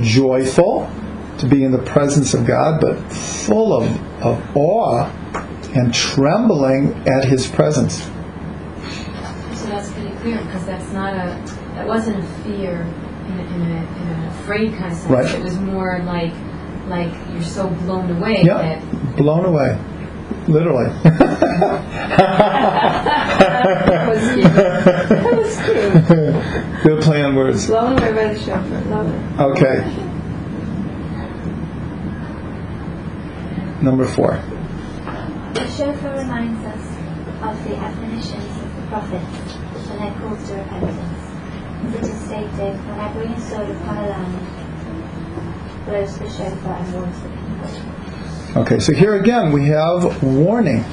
joyful 0.00 0.90
to 1.38 1.46
be 1.46 1.64
in 1.64 1.72
the 1.72 1.82
presence 1.82 2.34
of 2.34 2.46
God, 2.46 2.80
but 2.80 3.00
full 3.12 3.72
of, 3.72 4.22
of 4.22 4.56
awe 4.56 5.04
and 5.74 5.92
trembling 5.92 6.94
at 7.08 7.24
His 7.24 7.46
presence. 7.46 8.02
So 9.54 9.66
that's 9.68 9.90
pretty 9.92 10.14
clear 10.16 10.42
because 10.44 10.66
that's 10.66 10.92
not 10.92 11.14
a 11.14 11.60
that 11.74 11.86
wasn't 11.86 12.18
a 12.18 12.26
fear 12.42 12.82
in 12.82 13.38
a, 13.38 13.42
in 13.42 13.62
a, 13.62 13.64
in 13.64 14.08
an 14.08 14.29
afraid 14.40 14.72
kind 14.72 14.92
of 14.92 14.98
sense. 14.98 15.10
Right. 15.10 15.34
It 15.34 15.42
was 15.44 15.58
more 15.58 16.00
like 16.04 16.32
like 16.88 17.12
you're 17.32 17.42
so 17.42 17.68
blown 17.68 18.10
away 18.16 18.42
Yeah, 18.42 18.80
blown 19.16 19.44
away, 19.44 19.78
literally. 20.48 20.90
That 23.60 24.08
was 24.08 24.22
cute. 24.34 24.52
That 24.54 25.34
was 25.36 25.56
cute. 25.56 26.82
Good 26.82 27.00
play 27.02 27.22
on 27.22 27.34
words. 27.36 27.66
Blown 27.66 27.98
away 27.98 28.12
by 28.12 28.24
the 28.34 28.38
shofar. 28.38 28.80
Love 28.86 29.08
it. 29.08 29.40
Okay. 29.40 29.84
Number 33.82 34.06
four. 34.06 34.40
The 35.54 35.66
shofar 35.70 36.18
reminds 36.18 36.64
us 36.66 36.86
of 37.42 37.64
the 37.68 37.76
admonitions 37.76 38.56
of 38.62 38.76
the 38.76 38.82
prophets 38.88 39.56
when 39.88 39.98
they're 39.98 40.14
called 40.20 40.40
to 40.46 40.54
repentance. 40.54 41.29
It 41.82 42.02
is 42.02 42.20
stated, 42.20 42.76
whenever 42.86 43.24
you 43.24 43.40
saw 43.40 43.64
the 43.64 43.72
land, 43.72 44.38
blows 45.86 46.18
the 46.18 46.28
shofar 46.28 46.76
and 46.76 46.94
warns 46.94 47.20
the 47.22 47.28
people. 47.28 48.62
Okay, 48.62 48.78
so 48.78 48.92
here 48.92 49.14
again 49.14 49.52
we 49.52 49.66
have 49.66 50.22
warning. 50.22 50.84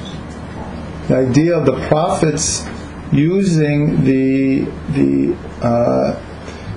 The 1.07 1.17
idea 1.17 1.57
of 1.57 1.65
the 1.65 1.79
prophets 1.87 2.65
using 3.11 4.03
the 4.03 4.65
the 4.91 5.35
uh, 5.61 6.23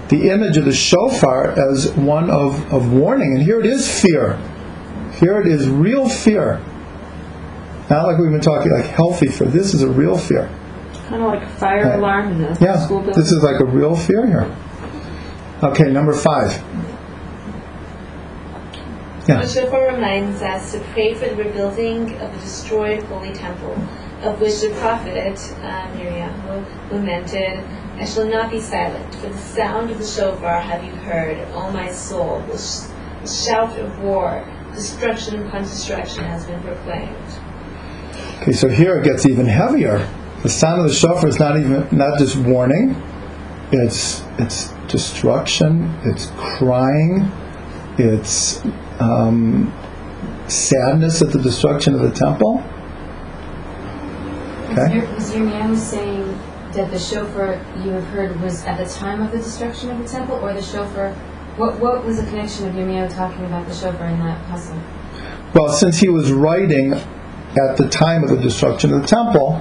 the 0.08 0.30
image 0.30 0.56
of 0.56 0.64
the 0.64 0.72
shofar 0.72 1.50
as 1.50 1.92
one 1.92 2.30
of, 2.30 2.72
of 2.72 2.92
warning, 2.92 3.34
and 3.34 3.42
here 3.42 3.60
it 3.60 3.66
is 3.66 4.02
fear. 4.02 4.38
Here 5.18 5.40
it 5.40 5.46
is 5.46 5.68
real 5.68 6.08
fear. 6.08 6.60
Not 7.88 8.06
like 8.06 8.18
we've 8.18 8.30
been 8.30 8.40
talking 8.40 8.72
like 8.72 8.86
healthy 8.86 9.28
fear. 9.28 9.48
This 9.48 9.72
is 9.72 9.82
a 9.82 9.88
real 9.88 10.18
fear. 10.18 10.50
Kind 11.10 11.22
of 11.22 11.28
like 11.28 11.42
a 11.42 11.46
fire 11.48 11.84
Right. 11.84 11.98
alarm 11.98 12.28
in 12.32 12.42
the 12.42 12.56
Yeah, 12.64 12.78
school 12.78 13.00
building. 13.00 13.14
this 13.20 13.30
is 13.32 13.42
like 13.42 13.60
a 13.60 13.64
real 13.64 13.94
fear 13.96 14.26
here. 14.26 14.46
Okay, 15.62 15.90
number 15.90 16.12
five. 16.14 16.56
Yeah. 19.26 19.42
The 19.42 19.46
shofar 19.48 19.92
reminds 19.94 20.40
us 20.40 20.72
to 20.72 20.78
pray 20.92 21.14
for 21.14 21.26
the 21.28 21.34
rebuilding 21.36 22.14
of 22.20 22.32
the 22.32 22.38
destroyed 22.40 23.02
holy 23.04 23.32
temple, 23.32 23.76
of 24.22 24.40
which 24.40 24.60
the 24.60 24.70
prophet 24.80 25.36
uh, 25.62 25.86
Miriam 25.96 26.32
lamented, 26.90 27.60
I 27.98 28.04
shall 28.04 28.24
not 28.26 28.50
be 28.50 28.60
silent, 28.60 29.14
for 29.16 29.28
the 29.28 29.38
sound 29.38 29.90
of 29.90 29.98
the 29.98 30.06
shofar 30.06 30.60
have 30.60 30.82
you 30.84 30.92
heard, 30.92 31.36
O 31.54 31.70
my 31.70 31.90
soul. 31.92 32.42
The, 32.50 32.56
sh- 32.56 32.88
the 33.22 33.28
shout 33.28 33.78
of 33.78 34.00
war, 34.00 34.44
destruction 34.72 35.46
upon 35.46 35.62
destruction 35.62 36.24
has 36.24 36.46
been 36.46 36.60
proclaimed. 36.62 37.14
Okay, 38.40 38.52
so 38.52 38.68
here 38.68 38.96
it 38.96 39.04
gets 39.04 39.26
even 39.26 39.46
heavier. 39.46 40.08
The 40.42 40.48
sound 40.48 40.80
of 40.80 40.88
the 40.88 40.94
shofar 40.94 41.28
is 41.28 41.38
not 41.38 41.58
even 41.58 41.86
not 41.92 42.18
just 42.18 42.36
warning; 42.36 42.96
it's 43.72 44.24
it's 44.38 44.72
destruction, 44.88 45.94
it's 46.04 46.32
crying, 46.36 47.30
it's 47.98 48.64
um, 49.00 49.72
sadness 50.48 51.20
at 51.20 51.32
the 51.32 51.40
destruction 51.40 51.94
of 51.94 52.00
the 52.00 52.10
temple. 52.10 52.54
was, 54.70 54.78
Okay. 54.78 54.94
your, 54.94 55.14
was 55.14 55.30
Yirmiyahu 55.30 55.76
saying 55.76 56.38
that 56.72 56.90
the 56.90 56.98
shofar 56.98 57.60
you 57.84 57.90
have 57.90 58.06
heard 58.06 58.40
was 58.40 58.64
at 58.64 58.78
the 58.78 58.86
time 58.86 59.20
of 59.20 59.32
the 59.32 59.38
destruction 59.38 59.90
of 59.90 59.98
the 59.98 60.08
temple, 60.08 60.36
or 60.36 60.54
the 60.54 60.62
shofar? 60.62 61.12
What 61.56 61.78
what 61.80 62.04
was 62.04 62.16
the 62.16 62.26
connection 62.30 62.66
of 62.66 62.74
Yirmiyahu 62.74 63.14
talking 63.14 63.44
about 63.44 63.68
the 63.68 63.74
shofar 63.74 64.06
in 64.06 64.18
that 64.20 64.42
passage? 64.46 64.80
Well, 65.54 65.68
since 65.68 65.98
he 65.98 66.08
was 66.08 66.32
writing 66.32 66.94
at 66.94 67.76
the 67.76 67.88
time 67.90 68.22
of 68.22 68.30
the 68.30 68.38
destruction 68.38 68.94
of 68.94 69.02
the 69.02 69.06
temple, 69.06 69.60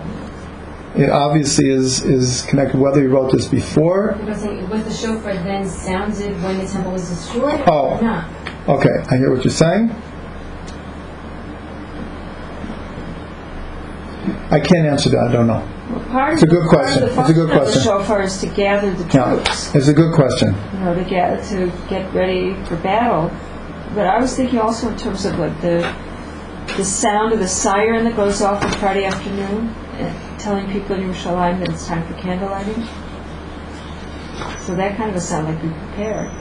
it 0.96 1.10
obviously 1.10 1.70
is 1.70 2.04
is 2.04 2.44
connected. 2.44 2.80
Whether 2.80 3.02
he 3.02 3.08
wrote 3.08 3.32
this 3.32 3.48
before, 3.48 4.18
was 4.26 4.42
the 4.42 4.94
shofar 4.94 5.34
then 5.36 5.68
sounded 5.68 6.42
when 6.44 6.58
the 6.58 6.66
temple 6.66 6.92
was 6.94 7.10
destroyed, 7.10 7.62
Oh. 7.68 8.00
not? 8.02 8.26
okay, 8.68 9.04
I 9.10 9.18
hear 9.18 9.32
what 9.34 9.44
you're 9.44 9.52
saying. 9.52 9.94
I 14.52 14.60
can't 14.60 14.88
answer 14.88 15.10
that. 15.10 15.28
I 15.30 15.32
don't 15.32 15.48
know. 15.48 15.68
Well, 15.92 16.00
part 16.12 16.34
It's 16.34 16.44
a 16.44 16.48
good 16.48 16.68
question. 16.70 17.04
It's 17.04 17.30
a 17.30 17.34
good 17.34 17.50
question. 17.52 17.74
The 17.74 17.84
shofar 17.84 18.22
is 18.24 18.40
to 18.42 18.48
gather 18.48 18.92
the 18.94 19.04
troops, 19.06 19.74
it's 19.76 19.88
a 19.88 19.94
good 19.94 20.14
question. 20.14 20.56
you 20.74 20.80
know, 20.80 20.96
to 20.96 21.04
get 21.04 21.44
to 21.46 21.72
get 21.88 22.14
ready 22.14 22.54
for 22.66 22.76
battle. 22.78 23.32
But 23.96 24.06
I 24.06 24.20
was 24.20 24.36
thinking 24.36 24.60
also 24.60 24.90
in 24.90 24.98
terms 24.98 25.26
of 25.26 25.38
like 25.40 25.60
the 25.62 25.92
the 26.78 26.86
sound 26.86 27.34
of 27.34 27.40
the 27.40 27.48
siren 27.48 28.04
that 28.06 28.16
goes 28.16 28.42
off 28.44 28.64
on 28.64 28.72
Friday 28.74 29.06
afternoon, 29.06 29.74
telling 30.40 30.72
people 30.72 30.96
in 30.96 31.10
Yerushalayim 31.10 31.60
that 31.60 31.70
it's 31.70 31.88
time 31.88 32.06
for 32.08 32.20
candle 32.22 32.50
lighting. 32.50 32.84
So 34.60 34.76
that 34.76 34.98
kind 34.98 35.10
of 35.10 35.16
a 35.16 35.22
sound 35.22 35.48
like 35.48 35.62
be 35.62 35.70
prepared, 35.70 36.32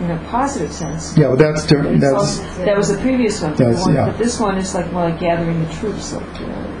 in 0.00 0.10
a 0.10 0.22
positive 0.28 0.72
sense. 0.72 1.16
Yeah, 1.16 1.28
but 1.28 1.38
that's 1.38 1.66
different. 1.66 2.00
That's 2.00 2.38
that 2.58 2.76
was 2.76 2.94
the 2.94 3.00
previous 3.00 3.40
one, 3.40 3.54
the 3.56 3.72
one- 3.72 3.94
yeah. 3.94 4.06
but 4.06 4.18
this 4.18 4.38
one 4.38 4.58
is 4.58 4.74
like 4.74 4.92
more 4.92 5.08
like 5.08 5.20
gathering 5.20 5.64
the 5.64 5.72
troops, 5.72 6.12
like 6.12 6.40
you 6.40 6.46
know, 6.46 6.72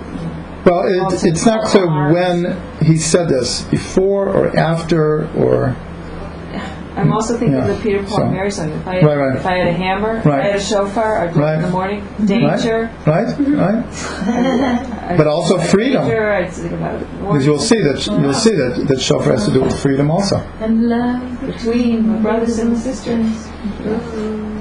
well, 0.64 1.12
it, 1.12 1.24
it's 1.24 1.44
not 1.44 1.64
clear 1.64 1.86
when 2.12 2.60
he 2.80 2.96
said 2.96 3.28
this, 3.28 3.62
before 3.62 4.28
or 4.28 4.56
after 4.56 5.28
or 5.36 5.76
I'm 6.96 7.10
also 7.12 7.38
thinking 7.38 7.56
Yeah, 7.56 7.68
of 7.68 7.76
the 7.76 7.82
Peter 7.82 8.02
Paul 8.02 8.16
so- 8.18 8.22
and 8.24 8.32
Mary 8.32 8.50
song. 8.50 8.68
If 8.70 8.86
I, 8.86 9.00
Right, 9.00 9.16
right. 9.16 9.36
if 9.36 9.46
I 9.46 9.54
had 9.56 9.68
a 9.68 9.72
hammer, 9.72 10.16
if 10.18 10.26
I 10.26 10.40
had 10.42 10.56
a 10.56 10.60
shofar, 10.60 11.18
I'd 11.20 11.32
do 11.34 11.40
Right. 11.40 11.54
in 11.56 11.62
the 11.62 11.68
morning. 11.70 12.02
Danger. 12.24 12.90
right, 13.06 13.34
right, 13.38 13.84
I'd- 14.28 15.16
but 15.16 15.26
also 15.26 15.58
freedom, 15.58 16.02
Danger, 16.02 16.32
I'd 16.32 16.52
think 16.52 16.72
about 16.74 16.94
it. 17.00 17.06
because 17.20 17.46
you'll 17.46 17.58
see 17.58 17.80
that 17.80 18.06
you'll 18.06 18.34
see 18.34 18.54
that 18.54 18.84
that 18.88 19.00
shofar 19.00 19.32
has 19.32 19.44
to 19.46 19.52
do 19.52 19.62
with 19.62 19.78
freedom 19.80 20.10
also. 20.10 20.42
And 20.60 20.88
love 20.88 21.22
Between 21.46 22.22
brothers 22.22 22.58
and 22.58 22.76
sisters. 22.76 23.48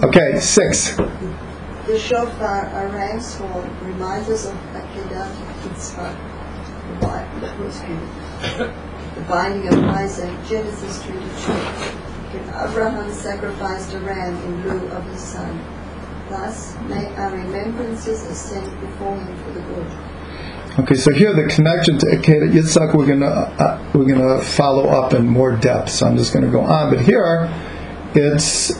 Okay, 0.04 0.40
six. 0.40 0.96
The 1.88 1.98
shofar, 2.00 2.70
a 2.74 2.88
ram's 2.94 3.36
horn, 3.36 3.70
reminds 3.84 4.30
us 4.30 4.46
of 4.46 4.54
Akedah 4.74 5.28
Yitzchak, 5.64 6.16
the 7.42 8.70
the 9.16 9.22
binding 9.28 9.68
of 9.68 9.84
Isaac, 9.90 10.30
Genesis 10.48 11.04
22. 11.04 12.11
Abraham 12.34 13.12
sacrificed 13.12 13.94
a 13.94 14.00
ram 14.00 14.36
in 14.44 14.64
lieu 14.64 14.88
of 14.90 15.06
his 15.06 15.22
son. 15.22 15.60
Thus, 16.30 16.78
may 16.88 17.08
our 17.16 17.32
remembrances 17.32 18.24
ascend 18.24 18.80
before 18.80 19.18
him 19.18 19.38
for 19.44 19.52
the 19.52 19.62
good. 19.62 20.12
Okay, 20.80 20.96
so 20.96 21.12
here 21.12 21.34
the 21.34 21.54
connection 21.54 21.98
to 21.98 22.06
Akedah 22.06 22.54
Yitzhak 22.54 22.96
we're 22.96 23.06
gonna 23.06 23.26
uh, 23.26 23.92
we're 23.94 24.06
gonna 24.06 24.42
follow 24.42 24.88
up 24.88 25.14
in 25.14 25.28
more 25.28 25.58
depth. 25.58 25.90
So 25.90 26.08
I'm 26.08 26.16
just 26.16 26.34
gonna 26.34 26.50
go 26.50 26.62
on, 26.62 26.96
but 26.96 27.04
here 27.04 27.52
it's 28.16 28.72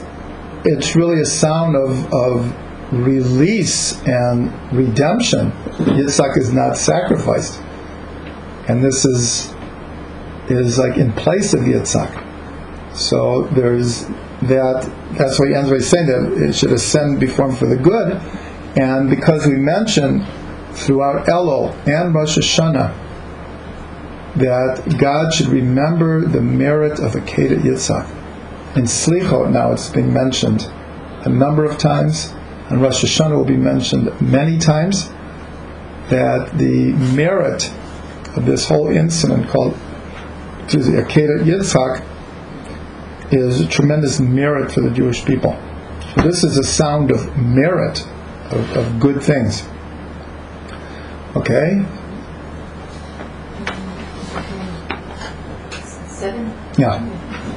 it's 0.64 0.96
really 0.96 1.20
a 1.20 1.26
sound 1.26 1.76
of 1.76 2.10
of 2.10 2.94
release 2.94 4.00
and 4.06 4.50
redemption. 4.72 5.50
Yitzhak 5.76 6.38
is 6.38 6.50
not 6.54 6.78
sacrificed, 6.78 7.60
and 8.68 8.82
this 8.82 9.04
is 9.04 9.54
is 10.48 10.78
like 10.78 10.96
in 10.96 11.12
place 11.12 11.52
of 11.52 11.60
Yitzhak. 11.60 12.21
So 12.94 13.42
there's 13.52 14.06
that 14.42 14.90
that's 15.12 15.38
why 15.38 15.48
he 15.48 15.54
ends 15.54 15.70
by 15.70 15.78
saying 15.78 16.06
that 16.06 16.48
it 16.48 16.54
should 16.54 16.72
ascend 16.72 17.20
before 17.20 17.48
him 17.48 17.56
for 17.56 17.66
the 17.66 17.76
good. 17.76 18.20
And 18.76 19.08
because 19.08 19.46
we 19.46 19.54
mention 19.54 20.24
throughout 20.72 21.26
Elul 21.26 21.74
and 21.86 22.14
Rosh 22.14 22.38
Hashanah 22.38 22.98
that 24.36 24.96
God 24.98 25.32
should 25.32 25.48
remember 25.48 26.26
the 26.26 26.40
merit 26.40 26.98
of 26.98 27.12
Akedah 27.12 27.60
Yitzhak. 27.60 28.08
In 28.76 28.84
Slichot 28.84 29.50
now 29.52 29.72
it's 29.72 29.90
being 29.90 30.12
mentioned 30.12 30.70
a 31.24 31.28
number 31.28 31.64
of 31.64 31.78
times, 31.78 32.32
and 32.70 32.80
Rosh 32.80 33.04
Hashanah 33.04 33.36
will 33.36 33.44
be 33.44 33.56
mentioned 33.56 34.20
many 34.20 34.58
times, 34.58 35.10
that 36.08 36.50
the 36.58 36.92
merit 37.14 37.70
of 38.36 38.46
this 38.46 38.66
whole 38.66 38.88
incident 38.88 39.48
called 39.48 39.76
excuse 40.64 40.88
Akedah 40.88 41.44
Yitzhak 41.44 42.02
is 43.32 43.60
a 43.60 43.66
tremendous 43.66 44.20
merit 44.20 44.72
for 44.72 44.80
the 44.80 44.90
Jewish 44.90 45.24
people. 45.24 45.58
So 46.14 46.22
this 46.22 46.44
is 46.44 46.58
a 46.58 46.62
sound 46.62 47.10
of 47.10 47.36
merit, 47.36 48.06
of, 48.50 48.76
of 48.76 49.00
good 49.00 49.22
things. 49.22 49.66
Okay? 51.34 51.84
Seven. 56.08 56.54
Yeah. 56.78 57.00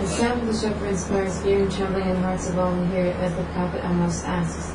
The 0.02 0.08
sound 0.08 0.42
of 0.42 0.48
the 0.48 0.54
shofar 0.54 0.88
inspires 0.88 1.42
fear 1.42 1.64
and 1.64 1.72
trembling 1.72 2.10
in 2.10 2.16
the 2.16 2.22
hearts 2.22 2.50
of 2.50 2.58
all 2.58 2.74
who 2.74 2.86
hear 2.94 3.06
it, 3.06 3.16
as 3.18 3.36
the 3.36 3.44
prophet 3.54 3.84
Amos 3.84 4.24
asks, 4.24 4.74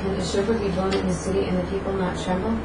Can 0.00 0.10
a 0.12 0.24
shofar 0.24 0.58
be 0.58 0.68
blown 0.68 0.94
in 0.94 1.06
the 1.06 1.12
city 1.12 1.44
and 1.44 1.58
the 1.58 1.70
people 1.70 1.92
not 1.94 2.18
tremble? 2.22 2.56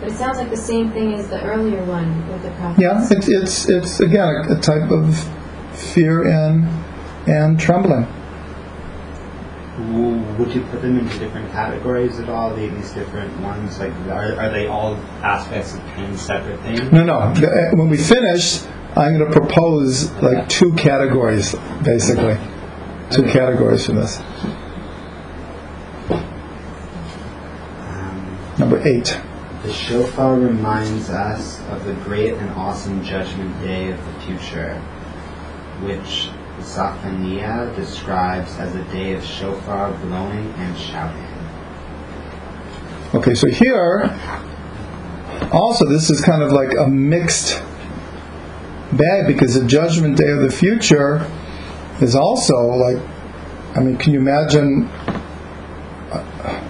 But 0.00 0.08
it 0.08 0.16
sounds 0.16 0.38
like 0.38 0.50
the 0.50 0.56
same 0.56 0.90
thing 0.92 1.14
as 1.14 1.28
the 1.28 1.42
earlier 1.42 1.84
one 1.84 2.26
with 2.28 2.42
the 2.42 2.50
prophet. 2.52 2.80
Yeah, 2.80 3.06
it's, 3.10 3.28
it's, 3.28 3.68
it's 3.68 4.00
again 4.00 4.28
a, 4.28 4.56
a 4.56 4.60
type 4.60 4.90
of 4.90 5.16
fear 5.74 6.26
and, 6.26 6.66
and 7.26 7.58
trembling. 7.58 8.06
Would 10.38 10.52
you 10.54 10.60
put 10.66 10.82
them 10.82 10.98
into 10.98 11.18
different 11.18 11.50
categories 11.52 12.18
at 12.18 12.28
all? 12.28 12.54
These 12.54 12.92
different 12.92 13.38
ones, 13.40 13.78
like 13.78 13.92
are, 14.08 14.38
are 14.38 14.50
they 14.50 14.66
all 14.66 14.94
aspects 15.22 15.74
of 15.74 15.80
ten 15.80 16.16
separate 16.18 16.60
things? 16.60 16.92
No, 16.92 17.02
no. 17.04 17.14
Uh, 17.18 17.70
When 17.72 17.88
we 17.88 17.96
finish, 17.96 18.62
I'm 18.96 19.16
going 19.16 19.30
to 19.32 19.40
propose 19.40 20.10
like 20.22 20.48
two 20.48 20.72
categories, 20.74 21.54
basically. 21.82 22.36
Two 23.10 23.22
categories 23.24 23.86
for 23.86 23.92
this. 23.92 24.20
Um, 27.80 28.38
Number 28.58 28.80
eight. 28.86 29.18
the 29.62 29.72
shofar 29.72 30.34
reminds 30.38 31.08
us 31.10 31.60
of 31.70 31.84
the 31.84 31.94
great 32.04 32.34
and 32.34 32.50
awesome 32.50 33.02
judgment 33.02 33.58
day 33.62 33.90
of 33.90 33.98
the 34.04 34.12
future, 34.26 34.74
which 35.82 36.28
Zephaniah 36.62 37.74
describes 37.74 38.56
as 38.58 38.74
a 38.74 38.84
day 38.84 39.14
of 39.14 39.24
shofar 39.24 39.92
blowing 39.98 40.52
and 40.56 40.78
shouting. 40.78 41.26
Okay, 43.12 43.34
so 43.34 43.48
here, 43.48 44.16
also, 45.52 45.84
this 45.84 46.10
is 46.10 46.20
kind 46.20 46.42
of 46.42 46.52
like 46.52 46.72
a 46.78 46.86
mixed 46.86 47.60
bag 48.92 49.26
because 49.26 49.54
the 49.54 49.66
judgment 49.66 50.16
day 50.16 50.30
of 50.30 50.42
the 50.42 50.50
future 50.50 51.28
is 52.00 52.14
also 52.14 52.54
like, 52.54 53.02
I 53.76 53.80
mean, 53.80 53.96
can 53.96 54.12
you 54.12 54.20
imagine 54.20 54.88
uh, 56.12 56.64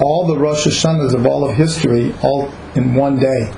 all 0.00 0.26
the 0.26 0.38
Rosh 0.38 0.66
Hashanahs 0.66 1.14
of 1.14 1.26
all 1.26 1.48
of 1.48 1.56
history 1.56 2.14
all 2.22 2.50
in 2.74 2.94
one 2.94 3.18
day? 3.18 3.52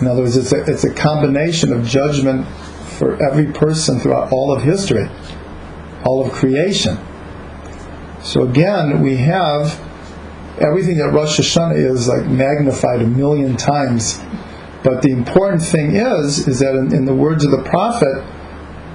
In 0.00 0.06
other 0.06 0.22
words, 0.22 0.36
it's 0.36 0.52
a, 0.52 0.64
it's 0.64 0.84
a 0.84 0.94
combination 0.94 1.72
of 1.72 1.84
judgment 1.84 2.46
for 2.98 3.22
every 3.22 3.52
person 3.52 4.00
throughout 4.00 4.32
all 4.32 4.52
of 4.52 4.62
history, 4.62 5.08
all 6.04 6.24
of 6.24 6.32
creation. 6.32 6.98
So 8.22 8.42
again, 8.42 9.02
we 9.02 9.16
have 9.18 9.80
everything 10.60 10.98
that 10.98 11.10
Rosh 11.10 11.38
Hashanah 11.38 11.76
is 11.76 12.08
like 12.08 12.26
magnified 12.26 13.02
a 13.02 13.06
million 13.06 13.56
times. 13.56 14.20
But 14.82 15.02
the 15.02 15.10
important 15.10 15.62
thing 15.62 15.96
is, 15.96 16.46
is 16.48 16.60
that 16.60 16.74
in, 16.74 16.94
in 16.94 17.04
the 17.04 17.14
words 17.14 17.44
of 17.44 17.50
the 17.50 17.62
prophet, 17.62 18.24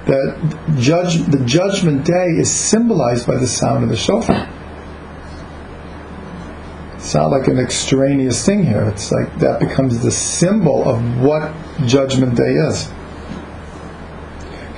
that 0.06 0.76
judge, 0.80 1.18
the 1.28 1.44
judgment 1.46 2.06
day 2.06 2.28
is 2.38 2.52
symbolized 2.52 3.28
by 3.28 3.38
the 3.38 3.48
sound 3.48 3.84
of 3.84 3.90
the 3.90 3.98
shofar. 3.98 4.50
It's 6.96 7.14
not 7.14 7.32
like 7.32 7.48
an 7.48 7.60
extraneous 7.60 8.46
thing 8.46 8.64
here. 8.64 8.88
It's 8.90 9.12
like 9.12 9.40
that 9.40 9.60
becomes 9.60 10.02
the 10.02 10.12
symbol 10.12 10.88
of 10.88 11.20
what 11.20 11.54
judgment 11.86 12.36
day 12.36 12.54
is. 12.70 12.90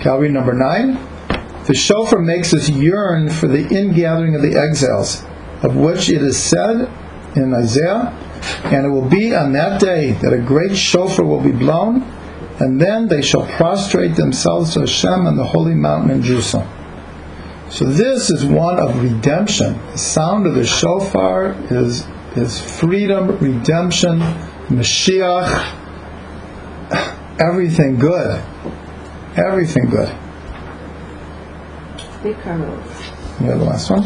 Calvary 0.03 0.29
number 0.29 0.51
nine. 0.51 0.99
The 1.65 1.73
shofar 1.73 2.19
makes 2.19 2.53
us 2.53 2.67
yearn 2.67 3.29
for 3.29 3.47
the 3.47 3.65
ingathering 3.69 4.35
of 4.35 4.41
the 4.41 4.59
exiles, 4.59 5.23
of 5.61 5.77
which 5.77 6.09
it 6.09 6.21
is 6.21 6.37
said 6.37 6.91
in 7.37 7.53
Isaiah, 7.53 8.11
and 8.65 8.85
it 8.85 8.89
will 8.89 9.07
be 9.07 9.33
on 9.33 9.53
that 9.53 9.79
day 9.79 10.11
that 10.11 10.33
a 10.33 10.39
great 10.39 10.75
shofar 10.75 11.23
will 11.23 11.39
be 11.39 11.53
blown, 11.53 12.01
and 12.59 12.81
then 12.81 13.07
they 13.07 13.21
shall 13.21 13.47
prostrate 13.47 14.17
themselves 14.17 14.73
to 14.73 14.81
Hashem 14.81 15.25
on 15.25 15.37
the 15.37 15.45
holy 15.45 15.73
mountain 15.73 16.11
in 16.11 16.21
Jerusalem. 16.21 16.67
So 17.69 17.85
this 17.85 18.29
is 18.29 18.45
one 18.45 18.79
of 18.79 19.01
redemption. 19.01 19.79
The 19.93 19.97
sound 19.97 20.47
of 20.47 20.55
the 20.55 20.65
shofar 20.65 21.55
is 21.71 22.05
is 22.35 22.59
freedom, 22.59 23.37
redemption, 23.37 24.19
Mashiach, 24.67 25.79
everything 27.39 27.99
good. 27.99 28.43
Everything 29.35 29.89
good. 29.89 30.09
Bikarov. 32.21 32.83
Have 33.39 33.59
the 33.59 33.65
last 33.65 33.89
one? 33.89 34.03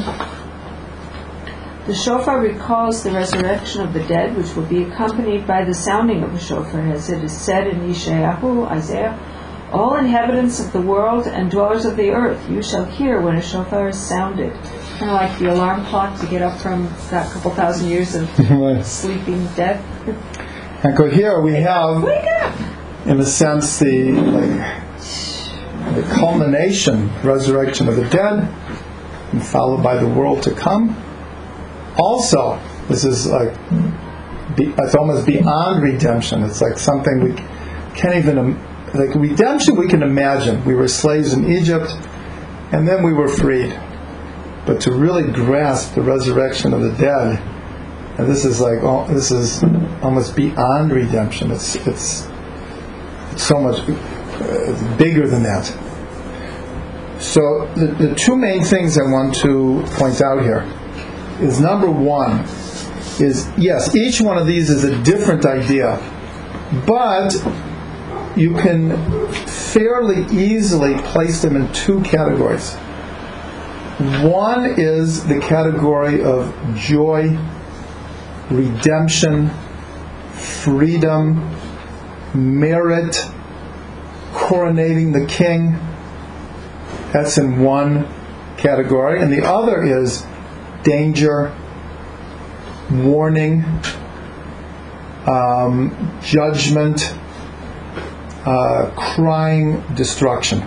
The 1.86 1.94
shofar 1.94 2.40
recalls 2.42 3.04
the 3.04 3.12
resurrection 3.12 3.82
of 3.82 3.94
the 3.94 4.04
dead, 4.04 4.36
which 4.38 4.56
will 4.56 4.66
be 4.66 4.84
accompanied 4.84 5.46
by 5.46 5.64
the 5.64 5.74
sounding 5.74 6.24
of 6.24 6.34
the 6.34 6.40
shofar, 6.40 6.82
as 6.92 7.10
it 7.10 7.24
is 7.24 7.32
said 7.32 7.68
in 7.68 7.82
Yeshayahu, 7.82 8.68
Isaiah, 8.70 9.20
All 9.72 9.96
inhabitants 9.98 10.60
of 10.60 10.72
the 10.72 10.82
world 10.82 11.28
and 11.28 11.52
dwellers 11.52 11.86
of 11.86 11.98
the 11.98 12.12
earth, 12.12 12.50
you 12.50 12.62
shall 12.64 12.86
hear 12.86 13.20
when 13.20 13.36
a 13.36 13.42
shofar 13.42 13.90
is 13.90 14.00
sounded. 14.00 14.54
Kind 14.98 15.12
of 15.12 15.18
like 15.22 15.38
the 15.40 15.54
alarm 15.54 15.86
clock 15.86 16.20
to 16.22 16.26
get 16.28 16.42
up 16.42 16.58
from 16.60 16.90
that 17.10 17.30
couple 17.32 17.52
thousand 17.52 17.90
years 17.90 18.16
of 18.16 18.30
sleeping 18.86 19.46
death. 19.56 19.84
And 20.84 20.96
go 20.96 21.10
here 21.10 21.42
we 21.42 21.54
have, 21.56 22.04
Wake 22.04 22.26
up! 22.42 22.56
in 23.06 23.20
a 23.20 23.26
sense, 23.26 23.80
the 23.80 24.12
like, 24.14 24.87
the 25.96 26.04
culmination, 26.14 27.10
resurrection 27.24 27.88
of 27.88 27.96
the 27.96 28.08
dead, 28.10 28.44
and 29.32 29.46
followed 29.46 29.84
by 29.84 29.98
the 29.98 30.08
world 30.08 30.44
to 30.44 30.54
come. 30.54 30.96
Also, 31.98 32.60
this 32.88 33.04
is 33.04 33.28
like 33.28 33.54
it's 34.58 34.96
almost 34.96 35.26
beyond 35.26 35.84
redemption. 35.84 36.44
It's 36.44 36.62
like 36.62 36.78
something 36.78 37.24
we 37.24 37.34
can't 37.96 38.16
even 38.16 38.56
like 38.94 39.14
redemption. 39.16 39.76
We 39.76 39.88
can 39.88 40.04
imagine 40.04 40.64
we 40.66 40.76
were 40.76 40.88
slaves 40.88 41.34
in 41.34 41.52
Egypt, 41.52 41.92
and 42.72 42.88
then 42.88 43.04
we 43.04 43.14
were 43.14 43.28
freed. 43.28 43.78
But 44.66 44.82
to 44.82 44.92
really 44.92 45.32
grasp 45.32 45.96
the 45.96 46.02
resurrection 46.02 46.74
of 46.74 46.82
the 46.82 46.92
dead, 46.92 47.40
and 48.20 48.30
this 48.30 48.46
is 48.46 48.60
like 48.60 48.80
oh, 48.84 49.08
this 49.08 49.32
is 49.32 49.64
almost 50.02 50.36
beyond 50.36 50.92
redemption. 50.92 51.52
It's 51.52 51.76
it's, 51.88 52.28
it's 53.32 53.44
so 53.44 53.60
much 53.60 53.86
bigger 54.98 55.28
than 55.28 55.44
that. 55.44 55.66
So 57.20 57.72
the, 57.76 57.88
the 57.88 58.16
two 58.16 58.36
main 58.36 58.64
things 58.64 58.98
I 58.98 59.04
want 59.04 59.36
to 59.38 59.84
point 59.92 60.22
out 60.22 60.44
here 60.44 60.66
is 61.40 61.60
number 61.60 61.90
one 61.90 62.42
is 63.20 63.50
yes, 63.58 63.96
each 63.96 64.22
one 64.22 64.38
of 64.38 64.46
these 64.46 64.70
is 64.70 64.84
a 64.84 65.02
different 65.04 65.46
idea, 65.46 66.00
but 66.86 67.34
you 68.36 68.54
can 68.54 68.96
fairly 69.46 70.26
easily 70.32 70.96
place 71.02 71.42
them 71.42 71.56
in 71.56 71.72
two 71.74 72.02
categories. 72.04 72.76
One 74.22 74.76
is 74.78 75.26
the 75.26 75.40
category 75.40 76.24
of 76.24 76.54
joy, 76.76 77.36
redemption, 78.52 79.50
freedom, 80.34 81.56
merit, 82.36 83.18
coronating 84.38 85.14
the 85.14 85.26
king. 85.26 85.80
That's 87.12 87.38
in 87.40 87.60
one 87.60 88.08
category. 88.58 89.22
And 89.22 89.34
the 89.34 89.44
other 89.44 89.84
is 89.84 90.26
danger, 90.84 91.56
warning, 92.92 93.66
um, 95.26 96.20
judgment, 96.22 97.14
uh, 98.46 98.92
crying, 98.96 99.82
destruction. 99.96 100.62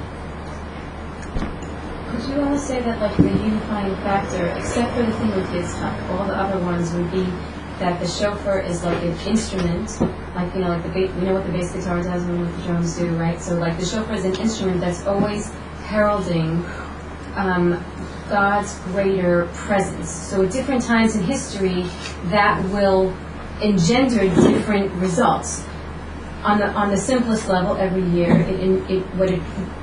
Could 2.10 2.28
you 2.28 2.40
almost 2.40 2.66
say 2.66 2.82
that 2.82 3.00
like 3.00 3.16
the 3.16 3.22
unifying 3.22 3.94
factor, 3.96 4.46
except 4.58 4.94
for 4.96 5.04
the 5.04 5.12
thing 5.12 5.30
with 5.30 5.46
Yitzchak, 5.46 6.10
all 6.10 6.26
the 6.26 6.34
other 6.34 6.62
ones 6.64 6.92
would 6.92 7.10
be 7.12 7.24
that 7.78 8.00
the 8.00 8.06
shofar 8.06 8.60
is 8.60 8.84
like 8.84 9.02
an 9.02 9.16
instrument, 9.26 9.88
like 10.34 10.54
you 10.54 10.60
know, 10.60 10.68
like 10.68 10.82
the 10.82 10.88
ba- 10.88 11.00
you 11.00 11.22
know 11.22 11.34
what 11.34 11.46
the 11.46 11.52
bass 11.52 11.72
guitar 11.72 12.02
does 12.02 12.22
and 12.22 12.40
what 12.40 12.56
the 12.56 12.62
drums 12.62 12.96
do, 12.96 13.08
right? 13.16 13.40
So 13.40 13.56
like 13.56 13.78
the 13.78 13.84
shofar 13.84 14.14
is 14.14 14.24
an 14.24 14.36
instrument 14.36 14.80
that's 14.80 15.04
always 15.06 15.50
heralding 15.84 16.64
um, 17.34 17.84
God's 18.28 18.78
greater 18.80 19.46
presence. 19.54 20.08
So 20.10 20.44
at 20.44 20.52
different 20.52 20.82
times 20.82 21.16
in 21.16 21.24
history, 21.24 21.82
that 22.26 22.62
will 22.70 23.14
engender 23.60 24.20
different 24.20 24.92
results. 24.92 25.64
On 26.44 26.58
the 26.58 26.68
on 26.68 26.90
the 26.90 26.96
simplest 26.96 27.48
level, 27.48 27.76
every 27.76 28.04
year, 28.04 28.34
it, 28.34 28.60
it, 28.60 28.90
it, 28.90 29.02
what 29.16 29.28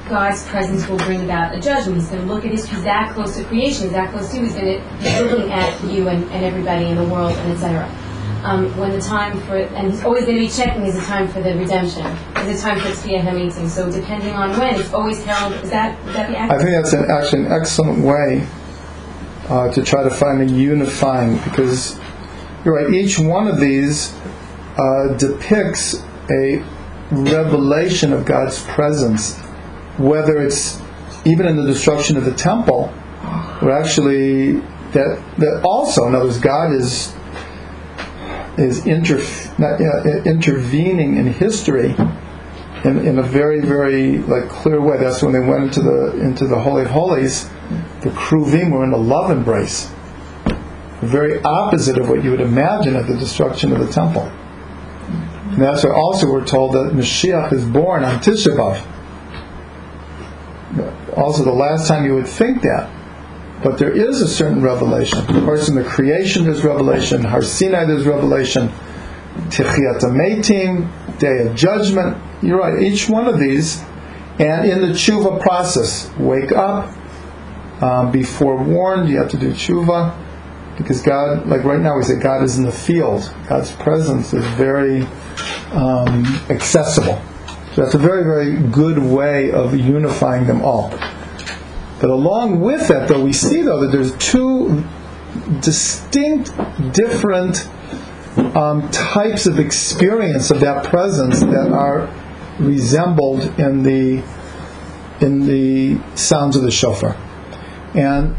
God's 0.10 0.44
presence 0.48 0.88
will 0.88 0.98
bring 0.98 1.24
about 1.24 1.54
a 1.54 1.60
judgment. 1.60 1.98
He's 1.98 2.10
going 2.10 2.26
to 2.26 2.34
look 2.34 2.46
at 2.46 2.52
history. 2.52 2.82
That 2.82 3.14
close 3.14 3.36
to 3.36 3.44
creation. 3.44 3.92
That 3.92 4.12
close 4.12 4.32
to. 4.32 4.40
He's 4.40 4.54
going 4.56 4.82
to 4.82 4.98
he's 4.98 5.22
looking 5.22 5.52
at 5.52 5.84
you 5.84 6.08
and, 6.08 6.24
and 6.32 6.46
everybody 6.46 6.86
in 6.86 6.96
the 6.96 7.04
world 7.04 7.34
and 7.34 7.52
etc. 7.52 7.88
Um, 8.44 8.76
when 8.78 8.92
the 8.92 9.02
time 9.02 9.40
for 9.42 9.58
and 9.58 9.92
he's 9.92 10.04
always 10.04 10.26
going 10.26 10.38
to 10.38 10.42
be 10.42 10.50
checking 10.50 10.84
is 10.86 10.96
the 10.96 11.02
time 11.02 11.28
for 11.28 11.42
the 11.42 11.56
redemption. 11.56 12.06
Is 12.38 12.62
the 12.62 12.68
time 12.68 12.80
for 12.80 12.88
Tzviyah 12.90 13.22
Hamitim. 13.22 13.68
So 13.68 13.92
depending 13.92 14.34
on 14.34 14.58
when, 14.58 14.80
it's 14.80 14.94
always 14.94 15.24
held. 15.24 15.54
Is 15.64 15.70
that 15.70 16.00
is 16.06 16.14
that 16.14 16.30
the 16.30 16.40
I 16.40 16.58
think 16.58 16.70
that's 16.72 16.94
an, 16.94 17.10
actually 17.10 17.46
an 17.46 17.52
excellent 17.52 18.04
way 18.04 18.48
uh, 19.50 19.72
to 19.72 19.84
try 19.84 20.04
to 20.04 20.10
find 20.10 20.42
a 20.42 20.46
unifying 20.46 21.38
because 21.40 22.00
you're 22.64 22.76
right. 22.76 22.94
Each 22.94 23.20
one 23.20 23.48
of 23.48 23.60
these 23.60 24.14
uh, 24.78 25.16
depicts 25.18 26.04
a 26.30 26.64
revelation 27.12 28.14
of 28.14 28.26
God's 28.26 28.64
presence, 28.64 29.38
whether 29.98 30.42
it's 30.42 30.82
even 31.26 31.48
in 31.48 31.56
the 31.56 31.66
destruction 31.66 32.18
of 32.18 32.26
the 32.26 32.34
temple, 32.34 32.94
or 33.62 33.72
actually 33.72 34.54
that 34.92 35.24
that 35.38 35.62
also, 35.64 36.08
in 36.08 36.16
other 36.16 36.26
words, 36.26 36.40
God 36.40 36.74
is 36.74 37.14
is 38.58 38.86
inter, 38.86 39.18
not, 39.58 39.80
yeah, 39.80 40.24
intervening 40.26 41.18
in 41.18 41.28
history 41.34 41.96
in, 42.84 43.06
in 43.06 43.20
a 43.20 43.24
very, 43.24 43.62
very 43.62 44.20
like 44.20 44.50
clear 44.50 44.82
way. 44.82 44.98
That's 44.98 45.22
when 45.22 45.34
they 45.34 45.40
went 45.40 45.64
into 45.64 45.82
the 45.82 46.20
into 46.20 46.48
the 46.48 46.60
holy 46.60 46.84
of 46.84 46.90
holies. 46.90 47.50
The 48.02 48.10
Kruvim 48.10 48.72
were 48.72 48.84
in 48.84 48.94
a 48.94 48.98
love 48.98 49.32
embrace, 49.32 49.92
the 50.46 51.08
very 51.08 51.42
opposite 51.44 51.98
of 51.98 52.10
what 52.10 52.24
you 52.24 52.32
would 52.32 52.42
imagine 52.42 52.96
at 52.96 53.08
the 53.08 53.18
destruction 53.18 53.72
of 53.72 53.80
the 53.80 53.92
temple. 53.92 54.32
And 55.58 55.62
that's 55.62 55.84
why 55.84 55.92
also 55.92 56.32
we're 56.32 56.46
told 56.46 56.74
that 56.74 56.94
Mashiach 56.94 57.52
is 57.54 57.66
born 57.66 58.04
on 58.04 58.20
Tisha 58.20 58.56
B'av. 58.56 58.86
Also, 61.18 61.44
the 61.44 61.52
last 61.52 61.88
time 61.88 62.06
you 62.06 62.14
would 62.14 62.28
think 62.28 62.62
that. 62.62 62.97
But 63.64 63.80
there 63.80 63.92
is 63.92 64.22
a 64.22 64.28
certain 64.28 64.62
revelation. 64.62 65.20
Of 65.20 65.44
course, 65.44 65.68
in 65.68 65.76
the 65.76 65.84
creation 65.84 66.44
there's 66.46 66.64
revelation, 66.64 67.24
Har 67.24 67.42
Sinai 67.42 67.86
there's 67.86 68.06
revelation, 68.06 68.70
Techiyat 69.50 70.02
Hametim, 70.02 71.20
Day 71.20 71.48
of 71.48 71.56
Judgment. 71.56 72.18
You're 72.44 72.60
right, 72.60 72.82
each 72.82 73.10
one 73.10 73.28
of 73.28 73.40
these. 73.40 73.84
And 74.40 74.70
in 74.70 74.82
the 74.82 74.90
tshuva 74.90 75.42
process, 75.42 76.12
wake 76.18 76.52
up, 76.52 76.94
um, 77.82 78.12
be 78.12 78.24
forewarned, 78.24 79.10
you 79.10 79.18
have 79.18 79.30
to 79.30 79.38
do 79.38 79.52
tshuva. 79.52 80.16
Because 80.78 81.02
God, 81.02 81.48
like 81.48 81.64
right 81.64 81.80
now 81.80 81.98
we 81.98 82.04
say 82.04 82.20
God 82.20 82.44
is 82.44 82.60
in 82.60 82.64
the 82.64 82.72
field. 82.72 83.34
God's 83.50 83.72
presence 83.72 84.34
is 84.34 84.46
very 84.54 85.02
um, 85.72 86.24
accessible. 86.52 87.20
So 87.74 87.82
that's 87.82 87.96
a 87.96 88.00
very, 88.00 88.24
very 88.24 88.60
good 88.72 89.00
way 89.00 89.52
of 89.52 89.76
unifying 89.76 90.46
them 90.46 90.62
all. 90.62 90.92
But 92.00 92.10
along 92.10 92.62
with 92.62 92.88
that, 92.90 93.08
though, 93.08 93.24
we 93.24 93.34
see 93.34 93.62
though 93.62 93.80
that 93.82 93.92
there's 93.92 94.16
two 94.18 94.84
distinct, 95.62 96.52
different 96.94 97.68
um, 98.56 98.90
types 98.92 99.48
of 99.48 99.60
experience 99.60 100.52
of 100.52 100.60
that 100.60 100.86
presence 100.86 101.40
that 101.40 101.72
are 101.72 102.10
resembled 102.60 103.42
in 103.60 103.84
the 103.84 104.24
in 105.20 105.48
the 105.48 106.00
sounds 106.16 106.56
of 106.56 106.62
the 106.62 106.70
shofar. 106.70 107.18
And 107.96 108.36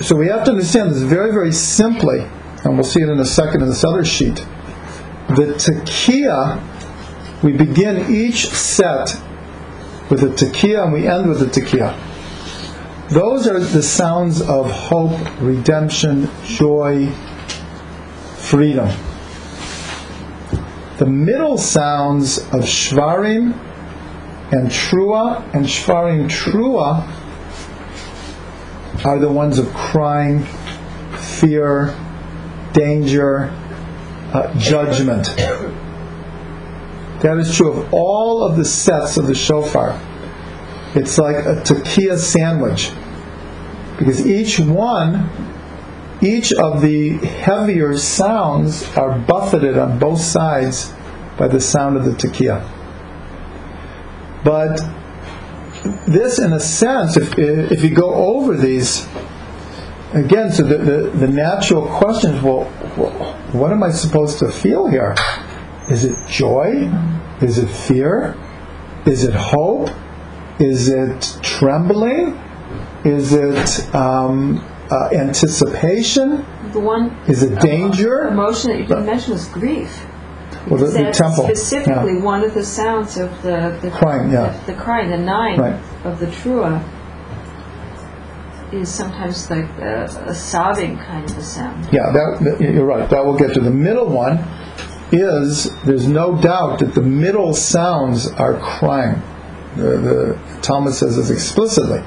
so 0.00 0.14
we 0.14 0.28
have 0.28 0.44
to 0.44 0.52
understand 0.52 0.90
this 0.90 1.02
very, 1.02 1.32
very 1.32 1.52
simply, 1.52 2.20
and 2.64 2.74
we'll 2.74 2.84
see 2.84 3.00
it 3.00 3.08
in 3.08 3.18
a 3.18 3.24
second 3.24 3.62
in 3.62 3.68
this 3.68 3.82
other 3.82 4.04
sheet. 4.04 4.36
The 5.28 5.54
tekiah, 5.56 6.62
we 7.42 7.52
begin 7.52 8.14
each 8.14 8.46
set 8.48 9.20
with 10.10 10.22
a 10.22 10.28
tekiah 10.28 10.84
and 10.84 10.92
we 10.92 11.08
end 11.08 11.28
with 11.28 11.42
a 11.42 11.46
tekiah. 11.46 11.98
Those 13.10 13.46
are 13.46 13.60
the 13.60 13.82
sounds 13.82 14.40
of 14.40 14.70
hope, 14.70 15.20
redemption, 15.40 16.30
joy, 16.44 17.10
freedom. 18.38 18.88
The 20.98 21.06
middle 21.06 21.58
sounds 21.58 22.38
of 22.38 22.62
Shvarim 22.62 23.52
and 24.52 24.70
Trua 24.70 25.42
and 25.52 25.66
Shvarim 25.66 26.28
Trua 26.28 27.06
are 29.04 29.18
the 29.18 29.28
ones 29.28 29.58
of 29.58 29.72
crying, 29.74 30.46
fear, 31.18 31.94
danger, 32.72 33.50
uh, 34.32 34.54
judgment. 34.56 35.26
That 37.20 37.36
is 37.38 37.54
true 37.54 37.72
of 37.72 37.92
all 37.92 38.42
of 38.42 38.56
the 38.56 38.64
sets 38.64 39.18
of 39.18 39.26
the 39.26 39.34
shofar. 39.34 40.00
It's 40.94 41.18
like 41.18 41.36
a 41.36 41.56
tekiah 41.56 42.18
sandwich. 42.18 42.92
Because 43.98 44.26
each 44.26 44.60
one, 44.60 45.28
each 46.20 46.52
of 46.52 46.82
the 46.82 47.10
heavier 47.18 47.96
sounds 47.96 48.84
are 48.96 49.18
buffeted 49.18 49.76
on 49.76 49.98
both 49.98 50.20
sides 50.20 50.92
by 51.36 51.48
the 51.48 51.60
sound 51.60 51.96
of 51.96 52.04
the 52.04 52.12
tekiah. 52.12 52.68
But 54.44 54.80
this, 56.06 56.38
in 56.38 56.52
a 56.52 56.60
sense, 56.60 57.16
if, 57.16 57.38
if 57.38 57.82
you 57.82 57.90
go 57.90 58.14
over 58.14 58.56
these, 58.56 59.06
again, 60.12 60.52
so 60.52 60.62
the, 60.62 60.78
the, 60.78 61.10
the 61.10 61.28
natural 61.28 61.86
question 61.86 62.34
is 62.34 62.42
well, 62.42 62.64
what 63.52 63.72
am 63.72 63.82
I 63.82 63.90
supposed 63.90 64.38
to 64.38 64.50
feel 64.50 64.86
here? 64.88 65.14
Is 65.90 66.04
it 66.04 66.16
joy? 66.28 66.90
Is 67.40 67.58
it 67.58 67.68
fear? 67.68 68.36
Is 69.06 69.24
it 69.24 69.34
hope? 69.34 69.90
Is 70.58 70.88
it 70.88 71.38
trembling? 71.42 72.38
Is 73.04 73.32
it 73.32 73.94
um, 73.94 74.58
uh, 74.90 75.08
anticipation? 75.12 76.44
The 76.72 76.80
one 76.80 77.10
Is 77.28 77.42
it 77.42 77.60
danger? 77.60 78.28
emotion 78.28 78.70
that 78.70 78.78
you 78.78 78.86
didn't 78.86 79.06
mention 79.06 79.34
is 79.34 79.46
grief. 79.48 80.04
Well, 80.68 80.78
the, 80.80 80.86
the 80.86 81.10
temple. 81.12 81.44
specifically 81.44 82.14
Yeah. 82.14 82.22
one 82.22 82.42
of 82.44 82.54
the 82.54 82.64
sounds 82.64 83.18
of 83.18 83.30
the, 83.42 83.78
the 83.82 83.90
Crying, 83.90 84.30
yeah. 84.30 84.56
the, 84.64 84.72
the 84.72 84.78
crying, 84.78 85.10
the 85.10 85.18
nine 85.18 85.60
Right. 85.60 85.78
of 86.04 86.18
the 86.20 86.26
trua 86.26 86.82
is 88.72 88.88
sometimes 88.88 89.50
like 89.50 89.68
a, 89.80 90.04
a 90.26 90.34
sobbing 90.34 90.96
kind 90.98 91.28
of 91.30 91.36
a 91.36 91.42
sound. 91.42 91.86
Yeah, 91.92 92.10
that- 92.12 92.56
you're 92.60 92.86
right. 92.86 93.08
That 93.10 93.24
will 93.24 93.36
get 93.36 93.52
to 93.54 93.60
the 93.60 93.70
middle 93.70 94.06
one. 94.08 94.38
Is 95.12 95.70
there's 95.82 96.08
no 96.08 96.34
doubt 96.40 96.78
that 96.80 96.94
the 96.94 97.02
middle 97.02 97.52
sounds 97.54 98.26
are 98.32 98.54
crying. 98.58 99.22
The, 99.76 99.82
the 99.82 100.58
Talmud 100.62 100.94
says 100.94 101.16
this 101.16 101.30
explicitly 101.30 102.02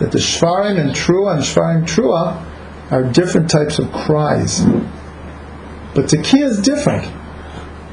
that 0.00 0.10
the 0.10 0.18
shvarim 0.18 0.78
and 0.78 0.90
trua 0.90 1.34
and 1.34 1.42
shvarim 1.42 1.84
trua 1.84 2.44
are 2.90 3.04
different 3.04 3.48
types 3.48 3.78
of 3.78 3.90
cries. 3.92 4.64
But 5.94 6.06
tekiah 6.06 6.44
is 6.44 6.60
different. 6.60 7.04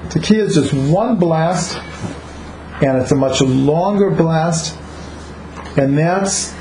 Tekiah 0.10 0.40
is 0.40 0.56
just 0.56 0.74
one 0.74 1.18
blast, 1.18 1.78
and 2.82 2.98
it's 2.98 3.12
a 3.12 3.16
much 3.16 3.42
longer 3.42 4.10
blast, 4.10 4.78
and 5.78 5.98
that's 5.98 6.54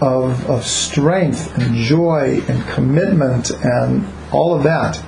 of, 0.00 0.50
of 0.50 0.66
strength 0.66 1.56
and 1.58 1.76
joy 1.76 2.42
and 2.48 2.66
commitment 2.68 3.50
and 3.50 4.04
all 4.32 4.54
of 4.54 4.64
that. 4.64 5.02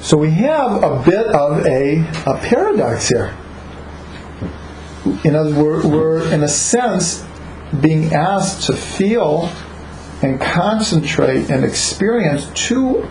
So 0.00 0.16
we 0.16 0.30
have 0.32 0.82
a 0.82 1.02
bit 1.04 1.26
of 1.26 1.64
a, 1.66 2.00
a 2.26 2.38
paradox 2.38 3.08
here. 3.08 3.34
In 5.24 5.34
other 5.34 5.54
words, 5.54 5.86
we're, 5.86 6.32
in 6.32 6.42
a 6.42 6.48
sense 6.48 7.24
being 7.80 8.12
asked 8.12 8.66
to 8.66 8.74
feel 8.74 9.50
and 10.22 10.40
concentrate 10.40 11.50
and 11.50 11.64
experience 11.64 12.50
two 12.54 13.08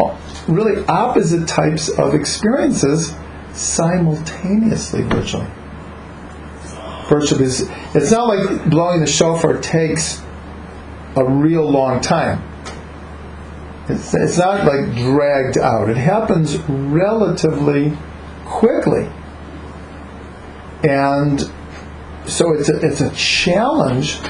uh, 0.00 0.16
really 0.48 0.84
opposite 0.86 1.46
types 1.46 1.88
of 1.88 2.14
experiences 2.14 3.14
simultaneously, 3.52 5.02
virtually. 5.02 5.46
Virtually, 7.08 7.44
is 7.44 7.70
it's 7.94 8.10
not 8.10 8.26
like 8.26 8.68
blowing 8.68 9.00
the 9.00 9.06
shofar 9.06 9.60
takes 9.60 10.20
a 11.16 11.24
real 11.24 11.70
long 11.70 12.00
time. 12.00 12.42
It's, 13.88 14.12
it's 14.14 14.38
not 14.38 14.64
like 14.66 14.94
dragged 14.94 15.58
out. 15.58 15.88
It 15.88 15.96
happens 15.96 16.56
relatively 16.68 17.96
quickly. 18.44 19.08
And 20.82 21.40
so 22.26 22.52
it's 22.54 22.68
a, 22.68 22.78
it's 22.80 23.00
a 23.00 23.10
challenge. 23.14 24.20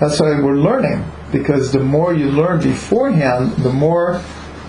That's 0.00 0.20
why 0.20 0.40
we're 0.40 0.56
learning. 0.56 1.04
Because 1.30 1.72
the 1.72 1.80
more 1.80 2.14
you 2.14 2.30
learn 2.30 2.60
beforehand, 2.60 3.52
the 3.56 3.72
more 3.72 4.22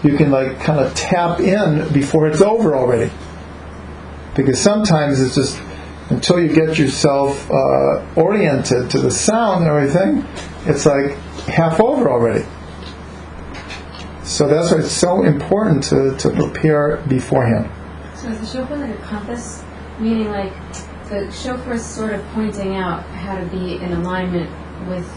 you 0.03 0.17
can 0.17 0.31
like 0.31 0.59
kind 0.59 0.79
of 0.79 0.93
tap 0.95 1.39
in 1.39 1.91
before 1.93 2.27
it's 2.27 2.41
over 2.41 2.75
already. 2.75 3.11
Because 4.35 4.59
sometimes 4.59 5.21
it's 5.21 5.35
just 5.35 5.61
until 6.09 6.39
you 6.39 6.53
get 6.53 6.77
yourself 6.77 7.49
uh, 7.49 8.05
oriented 8.15 8.89
to 8.91 8.99
the 8.99 9.09
sound 9.09 9.65
and 9.65 9.71
everything, 9.71 10.23
it's 10.65 10.85
like 10.85 11.11
half 11.47 11.79
over 11.79 12.09
already. 12.09 12.45
So 14.23 14.47
that's 14.47 14.71
why 14.71 14.79
it's 14.79 14.91
so 14.91 15.23
important 15.23 15.83
to, 15.85 16.15
to 16.17 16.29
prepare 16.29 16.97
beforehand. 17.07 17.71
So 18.15 18.27
is 18.27 18.39
the 18.39 18.45
shofar 18.45 18.77
like 18.77 18.99
a 18.99 19.01
compass? 19.03 19.64
Meaning 19.99 20.29
like 20.29 20.53
the 21.09 21.31
shofar 21.31 21.73
is 21.73 21.85
sort 21.85 22.13
of 22.13 22.23
pointing 22.33 22.75
out 22.75 23.03
how 23.03 23.37
to 23.37 23.45
be 23.45 23.75
in 23.75 23.93
alignment 23.93 24.49
with 24.89 25.07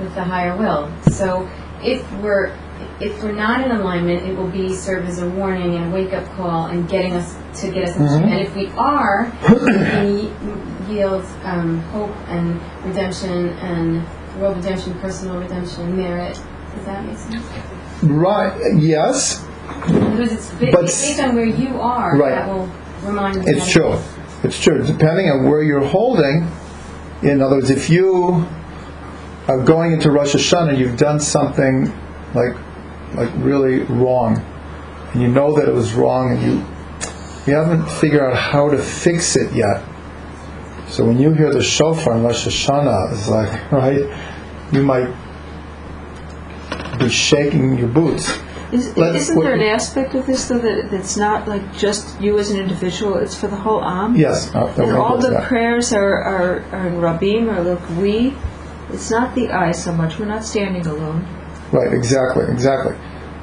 with 0.00 0.14
the 0.14 0.24
higher 0.24 0.56
will. 0.56 0.90
So 1.10 1.48
if 1.82 2.10
we're 2.20 2.56
if 3.00 3.22
we're 3.22 3.32
not 3.32 3.60
in 3.64 3.70
alignment, 3.72 4.22
it 4.22 4.36
will 4.36 4.48
be 4.48 4.74
serve 4.74 5.06
as 5.06 5.20
a 5.20 5.28
warning 5.30 5.74
and 5.76 5.86
a 5.86 5.90
wake 5.94 6.12
up 6.12 6.24
call 6.36 6.66
and 6.66 6.88
getting 6.88 7.14
us 7.14 7.36
to 7.60 7.70
get 7.70 7.88
us. 7.90 7.96
Mhm. 7.96 8.24
And 8.24 8.40
if 8.40 8.54
we 8.56 8.68
are, 8.76 9.30
we 10.04 10.30
yield 10.92 11.24
um, 11.44 11.80
hope 11.92 12.14
and 12.28 12.60
redemption 12.84 13.48
and 13.60 14.04
world 14.40 14.56
redemption, 14.56 14.94
personal 15.00 15.38
redemption, 15.40 15.96
merit. 15.96 16.40
Does 16.76 16.84
that 16.86 17.04
make 17.04 17.18
sense? 17.18 17.44
Right? 18.02 18.52
Yes, 18.76 19.44
Because 19.86 20.32
it's 20.32 20.50
But- 20.54 20.86
based 20.86 21.20
on 21.20 21.34
where 21.36 21.44
you 21.44 21.80
are. 21.80 22.16
Right. 22.16 22.30
That 22.30 22.48
will 22.48 22.68
remind 23.02 23.48
it's 23.48 23.70
true. 23.70 23.98
It's 24.42 24.60
true. 24.60 24.84
Depending 24.84 25.30
on 25.30 25.48
where 25.48 25.62
you're 25.62 25.84
holding, 25.84 26.48
in 27.22 27.42
other 27.42 27.56
words, 27.56 27.70
if 27.70 27.90
you 27.90 28.46
are 29.48 29.62
going 29.64 29.92
into 29.92 30.10
Rosh 30.10 30.34
Hashanah, 30.34 30.70
and 30.70 30.78
you've 30.78 30.96
done 30.96 31.20
something 31.20 31.92
like 32.34 32.54
like 33.14 33.30
really 33.36 33.80
wrong, 33.80 34.44
and 35.12 35.22
you 35.22 35.28
know 35.28 35.54
that 35.56 35.68
it 35.68 35.72
was 35.72 35.94
wrong, 35.94 36.32
and 36.32 36.42
you 36.42 36.52
you 37.46 37.54
haven't 37.54 37.88
figured 37.90 38.22
out 38.22 38.36
how 38.36 38.68
to 38.68 38.78
fix 38.78 39.36
it 39.36 39.52
yet. 39.54 39.82
So 40.88 41.04
when 41.04 41.18
you 41.18 41.32
hear 41.32 41.52
the 41.52 41.62
shofar 41.62 42.16
in 42.16 42.22
Rosh 42.22 42.46
Hashanah, 42.46 43.12
it's 43.12 43.28
like 43.28 43.72
right, 43.72 44.04
you 44.72 44.82
might 44.82 45.12
be 46.98 47.08
shaking 47.08 47.78
your 47.78 47.88
boots. 47.88 48.38
Is, 48.70 48.94
Let's- 48.96 49.22
isn't 49.22 49.40
there 49.40 49.54
an 49.54 49.62
aspect 49.62 50.14
of 50.14 50.26
this 50.26 50.46
though 50.48 50.58
that 50.58 50.90
that's 50.90 51.16
not 51.16 51.48
like 51.48 51.74
just 51.76 52.20
you 52.20 52.38
as 52.38 52.50
an 52.50 52.60
individual? 52.60 53.16
It's 53.16 53.34
for 53.34 53.48
the 53.48 53.56
whole 53.56 53.82
am. 53.82 54.14
Yes, 54.14 54.54
uh, 54.54 54.66
And 54.76 54.88
we'll 54.88 55.00
all 55.02 55.16
the 55.18 55.30
that. 55.30 55.44
prayers 55.44 55.92
are, 55.92 56.22
are, 56.22 56.64
are 56.72 56.86
in 56.88 56.94
Rabim 56.96 57.48
or 57.54 57.62
like 57.62 57.90
we. 57.98 58.34
It's 58.92 59.10
not 59.10 59.34
the 59.34 59.50
I 59.50 59.72
so 59.72 59.92
much. 59.92 60.18
We're 60.18 60.26
not 60.26 60.44
standing 60.44 60.86
alone. 60.86 61.26
Right, 61.72 61.92
exactly, 61.92 62.44
exactly. 62.50 62.94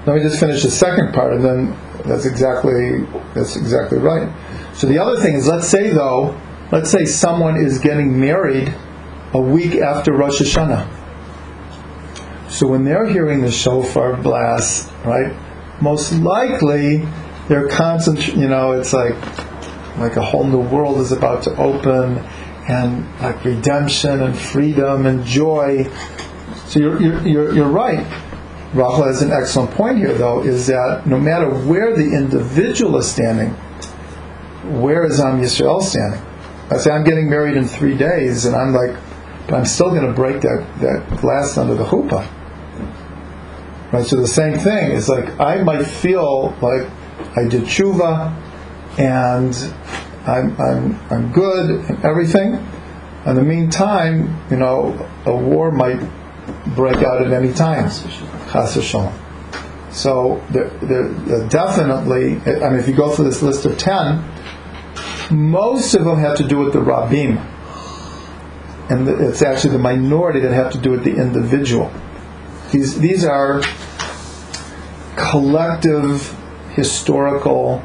Let 0.06 0.18
me 0.18 0.22
just 0.22 0.40
finish 0.40 0.62
the 0.64 0.72
second 0.72 1.14
part, 1.14 1.34
and 1.34 1.44
then 1.44 1.78
that's 2.06 2.26
exactly 2.26 3.06
that's 3.34 3.56
exactly 3.56 3.98
right. 3.98 4.32
So 4.76 4.86
the 4.86 5.00
other 5.00 5.20
thing 5.20 5.34
is, 5.36 5.48
let's 5.48 5.68
say 5.68 5.90
though, 5.90 6.40
let's 6.72 6.92
say 6.92 7.06
someone 7.06 7.58
is 7.58 7.80
getting 7.80 8.20
married 8.20 8.74
a 9.34 9.42
week 9.42 9.76
after 9.76 10.14
Rosh 10.14 10.40
Hashanah. 10.42 10.88
So 12.50 12.68
when 12.68 12.84
they're 12.84 13.08
hearing 13.08 13.42
the 13.42 13.52
shofar 13.52 14.16
blast, 14.18 14.92
right, 15.06 15.36
most 15.82 16.14
likely 16.14 17.08
they're 17.48 17.70
concentrating. 17.70 18.42
You 18.42 18.48
know, 18.50 18.74
it's 18.74 18.94
like 18.94 19.16
like 19.98 20.18
a 20.18 20.22
whole 20.22 20.44
new 20.44 20.62
world 20.62 20.98
is 20.98 21.12
about 21.12 21.44
to 21.44 21.56
open, 21.58 22.18
and 22.68 23.06
like 23.22 23.44
redemption 23.44 24.22
and 24.22 24.38
freedom 24.38 25.06
and 25.06 25.24
joy. 25.26 25.90
So 26.68 26.80
you're, 26.80 27.02
you're, 27.02 27.28
you're, 27.28 27.54
you're 27.54 27.70
right. 27.70 28.06
Rachel 28.74 29.04
has 29.04 29.22
an 29.22 29.32
excellent 29.32 29.72
point 29.72 29.98
here, 29.98 30.14
though, 30.14 30.44
is 30.44 30.68
that 30.68 31.06
no 31.06 31.18
matter 31.18 31.50
where 31.50 31.96
the 31.96 32.04
individual 32.04 32.98
is 32.98 33.10
standing, 33.10 33.52
where 34.82 35.06
is 35.06 35.20
Am 35.20 35.40
Yisrael 35.40 35.82
standing? 35.82 36.20
I 36.70 36.78
say 36.78 36.92
I'm 36.92 37.04
getting 37.04 37.30
married 37.30 37.56
in 37.56 37.68
three 37.68 37.96
days, 37.96 38.46
and 38.46 38.56
I'm 38.56 38.74
like, 38.74 38.98
but 39.46 39.54
I'm 39.54 39.66
still 39.66 39.92
going 39.92 40.06
to 40.08 40.12
break 40.12 40.42
that, 40.42 40.68
that 40.82 41.20
glass 41.22 41.58
under 41.58 41.76
the 41.76 41.86
chuppah. 41.86 42.28
Right. 43.96 44.06
So 44.06 44.18
the 44.18 44.28
same 44.28 44.60
thing 44.60 44.92
is 44.92 45.08
like 45.08 45.40
I 45.40 45.64
might 45.64 45.86
feel 45.86 46.54
like 46.62 46.86
I 47.38 47.48
did 47.48 47.64
tshuva, 47.64 48.36
and 49.00 49.56
I'm 50.28 50.60
I'm 50.60 51.00
I'm 51.10 51.32
good 51.32 51.70
and 51.70 52.04
everything. 52.04 52.56
In 53.26 53.36
the 53.36 53.42
meantime, 53.42 54.38
you 54.52 54.58
know, 54.58 55.10
a 55.26 55.34
war 55.34 55.72
might 55.72 56.02
break 56.76 56.98
out 56.98 57.22
at 57.22 57.32
any 57.32 57.54
time. 57.54 57.86
Chas 57.86 58.76
v'shalom. 58.76 59.14
So 59.94 60.44
there, 60.50 60.68
there, 60.82 61.08
there 61.08 61.48
definitely, 61.48 62.42
I 62.42 62.70
mean, 62.70 62.80
if 62.80 62.90
you 62.90 62.94
go 62.94 63.16
through 63.16 63.26
this 63.26 63.42
list 63.42 63.64
of 63.64 63.78
ten, 63.78 64.26
most 65.32 65.96
of 65.96 66.04
them 66.04 66.20
have 66.20 66.36
to 66.36 66.44
do 66.46 66.58
with 66.58 66.74
the 66.74 66.80
rabbim, 66.80 67.38
and 68.90 69.08
it's 69.08 69.42
actually 69.42 69.72
the 69.72 69.80
minority 69.80 70.42
that 70.42 70.52
have 70.52 70.74
to 70.74 70.80
do 70.80 70.92
with 70.92 71.06
the 71.06 71.16
individual. 71.16 71.90
These 72.72 73.00
these 73.00 73.26
are 73.26 73.62
collective 75.16 76.36
historical 76.74 77.84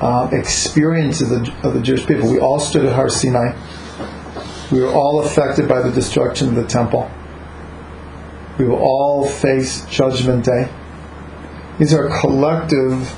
uh, 0.00 0.28
experiences 0.32 1.32
of, 1.32 1.48
of 1.64 1.74
the 1.74 1.80
Jewish 1.80 2.06
people. 2.06 2.30
We 2.30 2.38
all 2.38 2.60
stood 2.60 2.84
at 2.84 2.94
Har 2.94 3.08
Sinai. 3.08 3.56
We 4.70 4.80
were 4.80 4.92
all 4.92 5.24
affected 5.24 5.68
by 5.68 5.80
the 5.80 5.90
destruction 5.90 6.48
of 6.48 6.54
the 6.54 6.66
temple. 6.66 7.10
We 8.58 8.66
will 8.66 8.78
all 8.78 9.26
face 9.26 9.84
Judgment 9.86 10.44
Day. 10.44 10.68
These 11.78 11.94
are 11.94 12.08
collective 12.20 13.14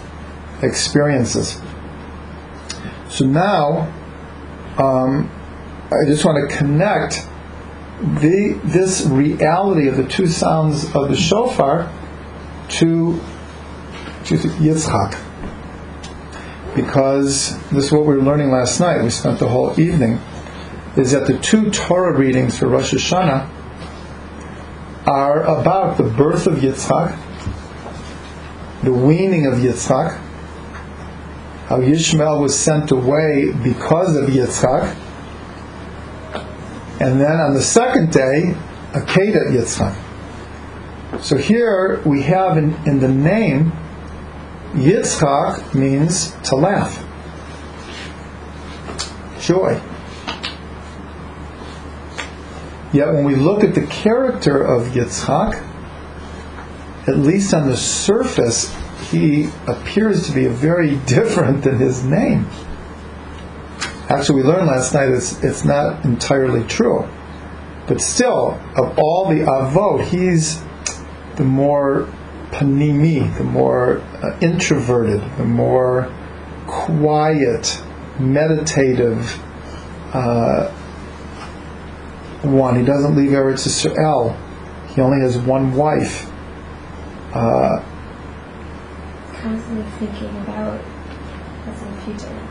experiences. 0.63 1.61
So 3.09 3.25
now, 3.25 3.93
um, 4.79 5.31
I 5.91 6.05
just 6.07 6.25
want 6.25 6.51
to 6.51 6.57
connect 6.57 7.28
the, 8.01 8.61
this 8.65 9.07
reality 9.07 9.89
of 9.89 9.97
the 9.97 10.07
two 10.07 10.29
sounds 10.29 10.85
of 10.95 11.09
the 11.09 11.17
shofar 11.17 11.93
to, 12.69 13.21
to 14.25 14.35
Yitzchak. 14.37 15.19
Because 16.77 17.59
this 17.71 17.87
is 17.87 17.93
what 17.93 18.03
we 18.07 18.15
were 18.17 18.23
learning 18.23 18.51
last 18.51 18.79
night. 18.79 19.03
We 19.03 19.11
spent 19.11 19.39
the 19.39 19.49
whole 19.49 19.79
evening. 19.81 20.21
Is 20.97 21.13
that 21.13 21.27
the 21.27 21.39
two 21.39 21.71
Torah 21.71 22.17
readings 22.17 22.59
for 22.59 22.69
Rosh 22.69 22.95
Hashanah 22.95 23.51
are 25.07 25.43
about 25.43 25.97
the 25.97 26.05
birth 26.05 26.47
of 26.47 26.59
Yitzchak, 26.59 27.19
the 28.83 28.93
weaning 28.93 29.47
of 29.47 29.55
Yitzchak, 29.55 30.19
how 31.67 31.79
Yishmael 31.79 32.41
was 32.41 32.59
sent 32.59 32.91
away 32.91 33.53
because 33.63 34.17
of 34.17 34.29
Yitzchak, 34.29 34.97
and 37.01 37.21
then 37.21 37.41
on 37.41 37.55
the 37.55 37.63
second 37.63 38.13
day, 38.13 38.55
Akedah 38.93 39.53
Yitzchak. 39.53 39.95
So 41.23 41.37
here 41.37 42.01
we 42.05 42.23
have 42.23 42.59
in, 42.59 42.75
in 42.87 43.01
the 43.01 43.09
name, 43.09 43.73
Yitzchak 44.73 45.75
means 45.75 46.33
to 46.45 46.57
laugh, 46.57 47.05
joy. 49.41 49.81
Yet 52.93 53.13
when 53.13 53.25
we 53.25 53.37
look 53.37 53.63
at 53.63 53.75
the 53.75 53.87
character 53.87 54.63
of 54.63 54.89
Yitzchak, 54.89 55.65
at 57.07 57.17
least 57.19 57.55
on 57.55 57.69
the 57.69 57.77
surface, 57.77 58.75
he 59.11 59.49
appears 59.67 60.27
to 60.27 60.33
be 60.35 60.47
very 60.47 60.97
different 61.07 61.63
than 61.63 61.79
his 61.79 62.03
name. 62.03 62.47
Actually, 64.09 64.43
we 64.43 64.49
learned 64.49 64.67
last 64.67 64.95
night 64.95 65.11
it's, 65.11 65.43
it's 65.45 65.65
not 65.65 66.05
entirely 66.05 66.67
true. 66.67 67.07
But 67.87 68.01
still, 68.01 68.59
of 68.75 68.99
all 68.99 69.29
the 69.29 69.41
avot, 69.41 70.05
he's 70.05 70.63
the 71.37 71.45
more 71.45 72.09
panimi, 72.51 73.37
the 73.37 73.45
more 73.45 73.99
uh, 73.99 74.39
introverted, 74.41 75.21
the 75.37 75.45
more 75.45 76.11
quiet, 76.67 77.83
meditative 78.19 79.39
uh, 80.15 80.71
one. 82.43 82.79
He 82.79 82.85
doesn't 82.85 83.15
leave 83.15 83.31
Eretz 83.31 83.67
Yisrael. 83.67 84.37
He 84.95 85.03
only 85.03 85.21
has 85.21 85.37
one 85.39 85.75
wife. 85.75 86.31
Uh, 87.35 87.85
Constantly 89.35 89.85
thinking 89.99 90.37
about 90.39 90.81
what's 90.81 91.83
in 91.83 91.95
the 91.95 92.01
future. 92.03 92.48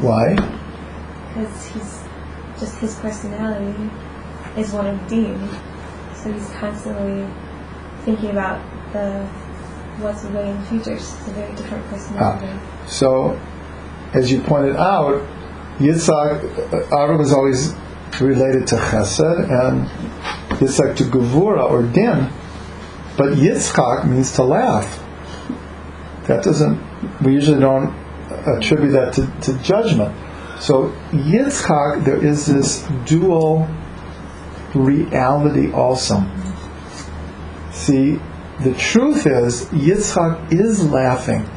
Why? 0.00 0.34
Because 0.34 1.66
he's 1.66 2.02
just 2.58 2.78
his 2.78 2.94
personality 2.96 3.90
is 4.56 4.72
one 4.72 4.86
of 4.86 5.08
Din. 5.08 5.48
So 6.14 6.32
he's 6.32 6.48
constantly 6.50 7.26
thinking 8.04 8.30
about 8.30 8.60
the 8.92 9.26
what's 9.98 10.24
away 10.24 10.50
in 10.50 10.60
the 10.60 10.66
future. 10.66 10.94
It's 10.94 11.12
a 11.26 11.30
very 11.30 11.54
different 11.54 11.84
personality. 11.86 12.48
So, 12.86 13.40
as 14.14 14.30
you 14.30 14.40
pointed 14.40 14.76
out, 14.76 15.26
Yitzhak, 15.78 16.44
uh, 16.44 16.96
Avram 16.96 17.18
was 17.18 17.32
always 17.32 17.74
related 18.20 18.66
to 18.68 18.76
Chesed, 18.76 19.50
and 19.50 19.88
Yitzhak 20.58 20.96
to 20.96 21.04
Gevura 21.04 21.68
or 21.68 21.82
Din, 21.82 22.30
but 23.16 23.34
Yitzchak 23.34 24.08
means 24.08 24.32
to 24.32 24.42
laugh. 24.42 25.02
That 26.26 26.44
doesn't, 26.44 26.80
we 27.20 27.32
usually 27.32 27.58
don't 27.60 28.01
attribute 28.46 28.92
that 28.92 29.12
to, 29.14 29.26
to 29.42 29.58
judgment. 29.62 30.14
So 30.60 30.90
Yitzchak, 31.10 32.04
there 32.04 32.24
is 32.24 32.46
this 32.46 32.86
dual 33.04 33.68
reality 34.74 35.72
also. 35.72 36.24
See, 37.72 38.20
the 38.60 38.74
truth 38.74 39.26
is, 39.26 39.64
Yitzchak 39.66 40.52
is 40.52 40.88
laughing, 40.88 41.48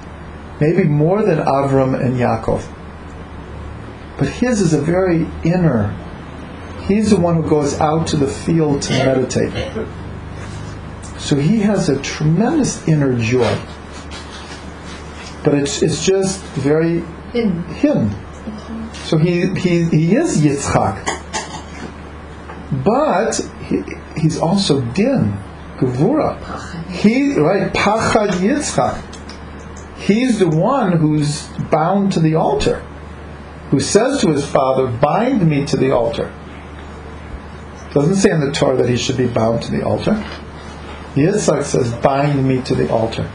maybe 0.59 0.85
more 0.85 1.21
than 1.21 1.39
Avram 1.39 1.99
and 1.99 2.15
Yaakov. 2.15 2.65
But 4.17 4.29
his 4.29 4.61
is 4.61 4.73
a 4.73 4.81
very 4.81 5.27
inner. 5.43 5.93
He's 6.87 7.09
the 7.09 7.19
one 7.19 7.35
who 7.41 7.49
goes 7.49 7.79
out 7.79 8.07
to 8.07 8.17
the 8.17 8.27
field 8.27 8.81
to 8.83 8.93
meditate. 8.93 9.51
So 11.19 11.35
he 11.35 11.59
has 11.59 11.89
a 11.89 12.01
tremendous 12.01 12.87
inner 12.87 13.17
joy. 13.19 13.59
But 15.45 15.53
it's, 15.53 15.83
it's 15.83 16.03
just 16.03 16.41
very 16.55 17.01
Hidden. 17.31 17.63
hidden. 17.75 18.15
So 18.93 19.17
he, 19.17 19.47
he, 19.53 19.83
he 19.83 20.15
is 20.15 20.41
Yitzchak. 20.41 21.05
But 22.83 23.39
he, 23.65 23.83
he's 24.19 24.39
also 24.39 24.81
Din, 24.81 25.37
Gevura. 25.77 26.89
He, 26.89 27.37
right, 27.37 27.71
Pachad 27.71 28.29
Yitzchak. 28.39 29.99
He's 29.99 30.39
the 30.39 30.49
one 30.49 30.93
who's 30.93 31.47
bound 31.69 32.13
to 32.13 32.19
the 32.19 32.35
altar, 32.35 32.79
who 33.69 33.79
says 33.79 34.21
to 34.21 34.31
his 34.31 34.47
father, 34.47 34.87
Bind 34.87 35.47
me 35.47 35.65
to 35.67 35.77
the 35.77 35.91
altar. 35.91 36.33
Doesn't 37.93 38.15
say 38.15 38.31
in 38.31 38.39
the 38.39 38.51
Torah 38.51 38.77
that 38.77 38.89
he 38.89 38.97
should 38.97 39.17
be 39.17 39.27
bound 39.27 39.61
to 39.63 39.71
the 39.71 39.83
altar. 39.83 40.13
Yitzchak 41.13 41.63
says, 41.63 41.93
Bind 41.93 42.47
me 42.47 42.61
to 42.63 42.73
the 42.73 42.91
altar. 42.91 43.29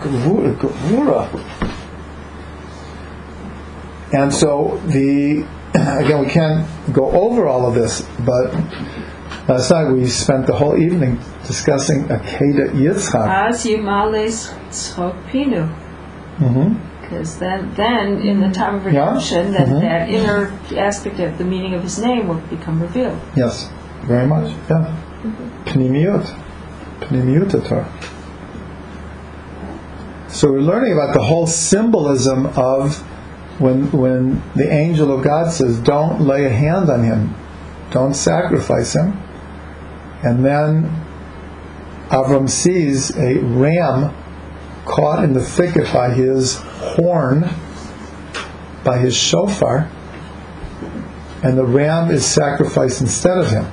Gevura. 0.00 1.28
And 4.12 4.32
so 4.34 4.80
the 4.86 5.46
again 5.74 6.20
we 6.20 6.26
can't 6.26 6.66
go 6.92 7.10
over 7.12 7.46
all 7.46 7.66
of 7.66 7.74
this, 7.74 8.02
but 8.26 8.52
last 9.48 9.70
night 9.70 9.90
we 9.92 10.06
spent 10.08 10.46
the 10.46 10.54
whole 10.54 10.76
evening 10.76 11.20
discussing 11.46 12.04
Akeda 12.04 12.70
Yitzchak. 12.72 13.48
As 13.48 13.64
Yimales 13.64 14.52
Tzchok 14.70 15.14
Pinu. 15.30 15.68
hmm 16.38 16.74
Because 17.02 17.38
then, 17.38 17.72
then 17.74 18.20
in 18.20 18.40
the 18.40 18.50
time 18.50 18.76
of 18.76 18.84
Yeah. 18.84 19.04
redemption, 19.06 19.52
that, 19.52 19.66
Mhm. 19.68 19.80
that 19.80 20.08
inner 20.08 20.50
aspect 20.76 21.18
of 21.20 21.38
the 21.38 21.44
meaning 21.44 21.74
of 21.74 21.82
his 21.82 21.98
name 21.98 22.28
will 22.28 22.40
become 22.50 22.80
revealed. 22.80 23.18
Yes, 23.36 23.68
very 24.04 24.26
much. 24.26 24.52
Yeah. 24.70 24.94
Pnimiut. 25.66 26.26
Pnimiut 27.00 27.50
Torah. 27.68 27.86
So 30.32 30.52
we're 30.52 30.60
learning 30.60 30.92
about 30.92 31.12
the 31.12 31.22
whole 31.22 31.48
symbolism 31.48 32.46
of 32.56 32.98
when 33.60 33.90
when 33.90 34.40
the 34.54 34.72
angel 34.72 35.12
of 35.12 35.24
God 35.24 35.50
says, 35.50 35.80
"Don't 35.80 36.20
lay 36.20 36.44
a 36.44 36.50
hand 36.50 36.88
on 36.88 37.02
him, 37.02 37.34
don't 37.90 38.14
sacrifice 38.14 38.94
him," 38.94 39.18
and 40.22 40.44
then 40.44 40.88
Avram 42.10 42.48
sees 42.48 43.10
a 43.16 43.38
ram 43.38 44.14
caught 44.84 45.24
in 45.24 45.32
the 45.32 45.40
thicket 45.40 45.92
by 45.92 46.10
his 46.10 46.62
horn, 46.94 47.50
by 48.84 48.98
his 48.98 49.16
shofar, 49.16 49.88
and 51.42 51.58
the 51.58 51.64
ram 51.64 52.08
is 52.08 52.24
sacrificed 52.24 53.00
instead 53.00 53.36
of 53.36 53.50
him. 53.50 53.66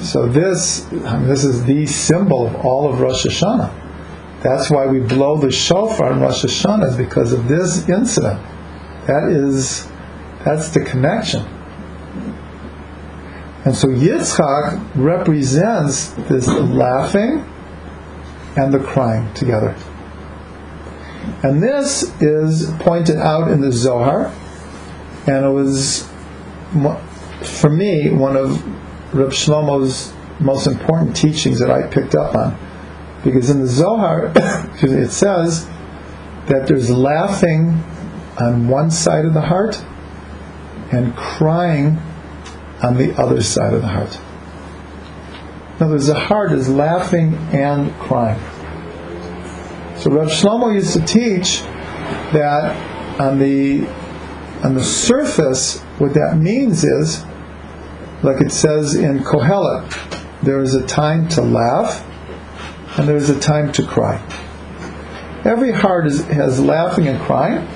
So 0.00 0.28
this, 0.28 0.86
I 1.06 1.16
mean, 1.16 1.28
this 1.28 1.44
is 1.44 1.64
the 1.64 1.86
symbol 1.86 2.46
of 2.46 2.56
all 2.56 2.92
of 2.92 3.00
Rosh 3.00 3.24
Hashanah. 3.24 3.70
That's 4.44 4.70
why 4.70 4.86
we 4.86 5.00
blow 5.00 5.38
the 5.38 5.50
shofar 5.50 6.12
in 6.12 6.20
Rosh 6.20 6.44
Hashanah 6.44 6.90
is 6.90 6.96
because 6.98 7.32
of 7.32 7.48
this 7.48 7.88
incident. 7.88 8.38
That 9.06 9.30
is, 9.30 9.88
that's 10.44 10.68
the 10.68 10.84
connection. 10.84 11.40
And 13.64 13.74
so 13.74 13.88
Yitzchak 13.88 14.96
represents 14.96 16.10
this 16.28 16.46
laughing 16.46 17.42
and 18.58 18.72
the 18.72 18.80
crying 18.80 19.32
together. 19.32 19.74
And 21.42 21.62
this 21.62 22.02
is 22.20 22.70
pointed 22.80 23.16
out 23.16 23.50
in 23.50 23.62
the 23.62 23.72
Zohar, 23.72 24.26
and 25.26 25.46
it 25.46 25.48
was, 25.48 26.06
for 27.60 27.70
me, 27.70 28.10
one 28.10 28.36
of 28.36 28.62
Reb 29.14 29.30
Shlomo's 29.30 30.12
most 30.38 30.66
important 30.66 31.16
teachings 31.16 31.58
that 31.60 31.70
I 31.70 31.86
picked 31.86 32.14
up 32.14 32.34
on. 32.34 32.58
Because 33.24 33.48
in 33.48 33.60
the 33.60 33.66
Zohar, 33.66 34.32
it 34.82 35.10
says 35.10 35.66
that 36.46 36.66
there's 36.66 36.90
laughing 36.90 37.82
on 38.38 38.68
one 38.68 38.90
side 38.90 39.24
of 39.24 39.32
the 39.32 39.40
heart 39.40 39.82
and 40.92 41.16
crying 41.16 41.98
on 42.82 42.96
the 42.96 43.14
other 43.18 43.42
side 43.42 43.72
of 43.72 43.80
the 43.80 43.88
heart. 43.88 44.20
In 45.76 45.86
other 45.86 45.94
words, 45.94 46.06
the 46.06 46.14
heart 46.14 46.52
is 46.52 46.68
laughing 46.68 47.34
and 47.52 47.92
crying. 47.94 48.40
So 49.96 50.10
Reb 50.10 50.28
Shlomo 50.28 50.74
used 50.74 50.92
to 50.92 51.04
teach 51.04 51.62
that 52.32 52.76
on 53.20 53.38
the 53.38 53.86
on 54.62 54.74
the 54.74 54.82
surface, 54.82 55.80
what 55.98 56.14
that 56.14 56.38
means 56.38 56.84
is, 56.84 57.22
like 58.22 58.40
it 58.40 58.50
says 58.50 58.94
in 58.94 59.18
Kohelet, 59.18 59.90
there 60.42 60.62
is 60.62 60.74
a 60.74 60.86
time 60.86 61.28
to 61.30 61.42
laugh 61.42 62.02
and 62.96 63.08
there 63.08 63.16
is 63.16 63.30
a 63.30 63.38
time 63.38 63.72
to 63.72 63.84
cry. 63.84 64.22
Every 65.44 65.72
heart 65.72 66.06
is, 66.06 66.24
has 66.24 66.60
laughing 66.60 67.08
and 67.08 67.20
crying. 67.20 67.66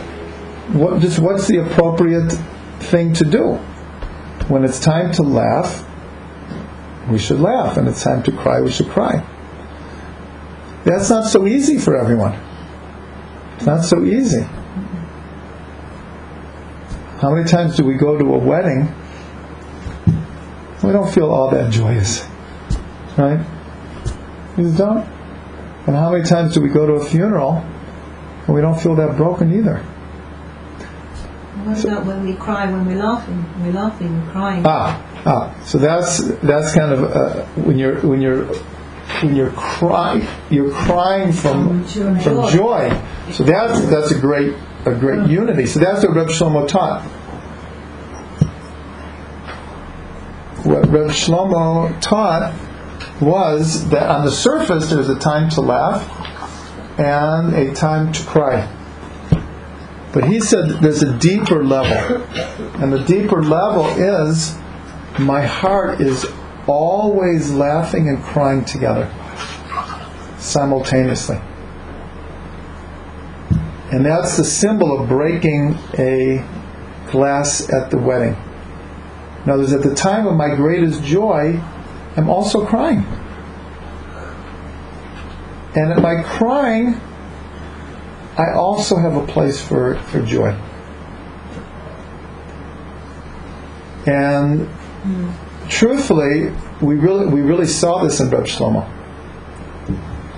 What, 0.73 1.01
just 1.01 1.19
what's 1.19 1.47
the 1.49 1.59
appropriate 1.59 2.33
thing 2.81 3.13
to 3.15 3.25
do? 3.25 3.55
When 4.49 4.65
it's 4.65 4.81
time 4.81 5.13
to 5.13 5.23
laugh, 5.23 5.85
we 7.11 7.19
should 7.19 7.41
laugh, 7.41 7.77
and 7.77 7.89
it's 7.89 8.03
time 8.03 8.23
to 8.25 8.33
cry, 8.33 8.61
we 8.61 8.71
should 8.71 8.89
cry. 8.89 9.25
That's 10.85 11.11
not 11.11 11.25
so 11.25 11.47
easy 11.47 11.79
for 11.79 11.97
everyone. 11.97 12.39
It's 13.57 13.67
not 13.67 13.85
so 13.85 14.05
easy. 14.05 14.43
How 17.21 17.35
many 17.35 17.49
times 17.49 17.77
do 17.77 17.85
we 17.85 17.95
go 17.95 18.17
to 18.17 18.25
a 18.35 18.39
wedding? 18.39 18.95
We 20.83 20.93
don't 20.93 21.13
feel 21.13 21.31
all 21.31 21.51
that 21.51 21.73
joyous, 21.73 22.25
right? 23.17 23.45
Just 24.59 24.77
don't. 24.77 25.07
And 25.87 25.95
how 25.95 26.11
many 26.11 26.25
times 26.25 26.53
do 26.53 26.61
we 26.61 26.69
go 26.69 26.85
to 26.85 26.95
a 26.95 27.05
funeral 27.05 27.65
and 28.47 28.55
we 28.55 28.61
don't 28.61 28.79
feel 28.79 28.97
that 28.97 29.17
broken 29.17 29.57
either? 29.57 29.79
What 31.65 31.85
about 31.85 32.07
when 32.07 32.25
we 32.27 32.35
cry 32.35 32.71
when 32.71 32.85
we're 32.85 32.97
laughing? 33.03 33.45
We're 33.63 33.73
laughing, 33.73 34.21
we're 34.27 34.33
crying. 34.33 34.63
Ah, 34.67 35.01
ah. 35.25 35.55
So 35.65 35.79
that's 35.79 36.19
that's 36.41 36.75
kind 36.75 36.93
of 36.93 37.05
uh, 37.05 37.45
when 37.63 37.79
you're 37.79 38.01
when 38.01 38.21
you're 38.21 38.47
when 39.23 39.37
you're 39.37 39.51
crying 39.53 40.27
you're 40.51 40.73
crying 40.73 41.33
from 41.33 41.85
From 41.85 42.19
joy. 42.19 42.21
from 42.21 42.49
joy. 42.49 43.03
So 43.33 43.45
that's 43.45 43.81
that's 43.87 44.11
a 44.11 44.19
great 44.21 44.55
a 44.87 44.95
great 44.95 45.29
unity. 45.31 45.67
So 45.67 45.79
that's 45.79 46.05
what 46.05 46.17
Reb 46.17 46.29
Shlomo 46.29 46.67
taught. 46.67 47.03
What 50.65 50.89
Reb 50.89 51.11
Shlomo 51.11 51.99
taught 52.01 52.53
was 53.21 53.89
that 53.91 54.09
on 54.09 54.25
the 54.25 54.31
surface 54.31 54.91
there's 54.91 55.09
a 55.09 55.19
time 55.19 55.51
to 55.51 55.61
laugh 55.61 56.09
and 56.99 57.55
a 57.55 57.75
time 57.75 58.13
to 58.13 58.25
cry. 58.25 58.75
But 60.13 60.25
he 60.25 60.41
said 60.41 60.81
there's 60.81 61.03
a 61.03 61.19
deeper 61.19 61.65
level. 61.65 62.23
And 62.83 62.93
the 62.93 63.05
deeper 63.05 63.43
level 63.43 63.87
is 63.87 64.57
my 65.19 65.43
heart 65.43 66.01
is 66.01 66.27
always 66.67 67.53
laughing 67.53 68.09
and 68.09 68.23
crying 68.23 68.65
together 68.65 69.13
simultaneously. 70.39 71.41
And 73.91 74.05
that's 74.05 74.37
the 74.37 74.45
symbol 74.45 75.01
of 75.01 75.09
breaking 75.09 75.79
a 75.99 76.45
glass 77.11 77.73
at 77.73 77.91
the 77.91 77.99
wedding. 77.99 78.37
Now, 79.47 79.57
there's 79.57 79.73
at 79.73 79.83
the 79.83 79.95
time 79.95 80.27
of 80.27 80.37
my 80.37 80.55
greatest 80.55 81.03
joy, 81.05 81.61
I'm 82.19 82.29
also 82.29 82.67
crying. 82.67 83.07
And 85.77 85.93
at 85.93 86.03
my 86.03 86.21
crying, 86.25 87.01
I 88.37 88.55
also 88.57 88.97
have 88.97 89.15
a 89.15 89.25
place 89.25 89.65
for, 89.65 89.95
for 90.11 90.21
joy. 90.23 90.51
And 94.05 94.69
truthfully, 95.69 96.53
we 96.83 96.97
really 96.97 97.27
we 97.27 97.41
really 97.41 97.67
saw 97.67 98.03
this 98.03 98.19
in 98.19 98.31
Reb 98.31 98.47
Shlomo. 98.47 98.85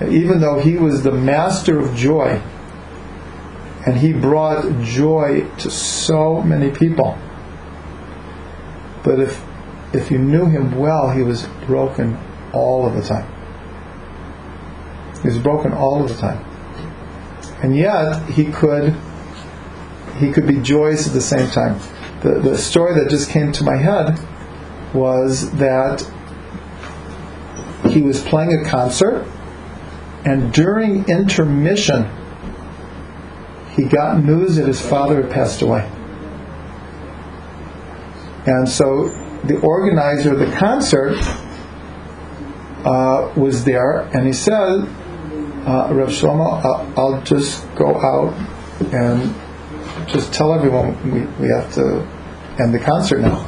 Even 0.07 0.39
though 0.39 0.59
he 0.59 0.77
was 0.77 1.01
the 1.01 1.11
master 1.11 1.79
of 1.79 1.95
joy, 1.95 2.39
and 3.87 3.97
he 3.97 4.13
brought 4.13 4.83
joy 4.83 5.49
to 5.57 5.71
so 5.71 6.43
many 6.43 6.69
people. 6.69 7.17
But 9.03 9.19
if 9.19 9.50
if 9.93 10.09
you 10.09 10.17
knew 10.17 10.45
him 10.45 10.77
well, 10.77 11.11
he 11.11 11.21
was 11.21 11.47
broken 11.65 12.17
all 12.53 12.87
of 12.87 12.95
the 12.95 13.01
time. 13.01 13.29
He 15.21 15.27
was 15.27 15.37
broken 15.37 15.73
all 15.73 16.03
of 16.03 16.09
the 16.09 16.15
time. 16.15 16.43
And 17.61 17.75
yet 17.75 18.23
he 18.29 18.45
could 18.45 18.95
he 20.17 20.31
could 20.31 20.47
be 20.47 20.57
joyous 20.57 21.07
at 21.07 21.13
the 21.13 21.21
same 21.21 21.49
time. 21.49 21.79
The, 22.21 22.39
the 22.39 22.57
story 22.57 22.93
that 22.95 23.09
just 23.09 23.29
came 23.29 23.51
to 23.53 23.63
my 23.63 23.75
head 23.75 24.19
was 24.93 25.51
that 25.53 26.05
he 27.89 28.01
was 28.01 28.21
playing 28.21 28.53
a 28.53 28.69
concert, 28.69 29.27
and 30.25 30.53
during 30.53 31.07
intermission, 31.09 32.09
he 33.71 33.85
got 33.85 34.23
news 34.23 34.57
that 34.57 34.67
his 34.67 34.81
father 34.81 35.23
had 35.23 35.31
passed 35.31 35.61
away. 35.61 35.89
And 38.45 38.69
so 38.69 39.09
the 39.43 39.59
organizer 39.61 40.33
of 40.33 40.39
the 40.39 40.51
concert 40.57 41.17
uh, 42.85 43.31
was 43.35 43.63
there, 43.63 44.01
and 44.15 44.25
he 44.25 44.33
said, 44.33 44.53
uh, 44.53 45.89
Rav 45.91 46.09
Shlomo, 46.09 46.63
I'll, 46.63 46.93
I'll 46.97 47.21
just 47.23 47.63
go 47.75 47.95
out 47.99 48.33
and 48.93 49.33
just 50.07 50.33
tell 50.33 50.53
everyone 50.53 50.95
we, 51.11 51.21
we 51.45 51.47
have 51.49 51.73
to 51.73 52.07
end 52.59 52.73
the 52.73 52.79
concert 52.79 53.21
now. 53.21 53.45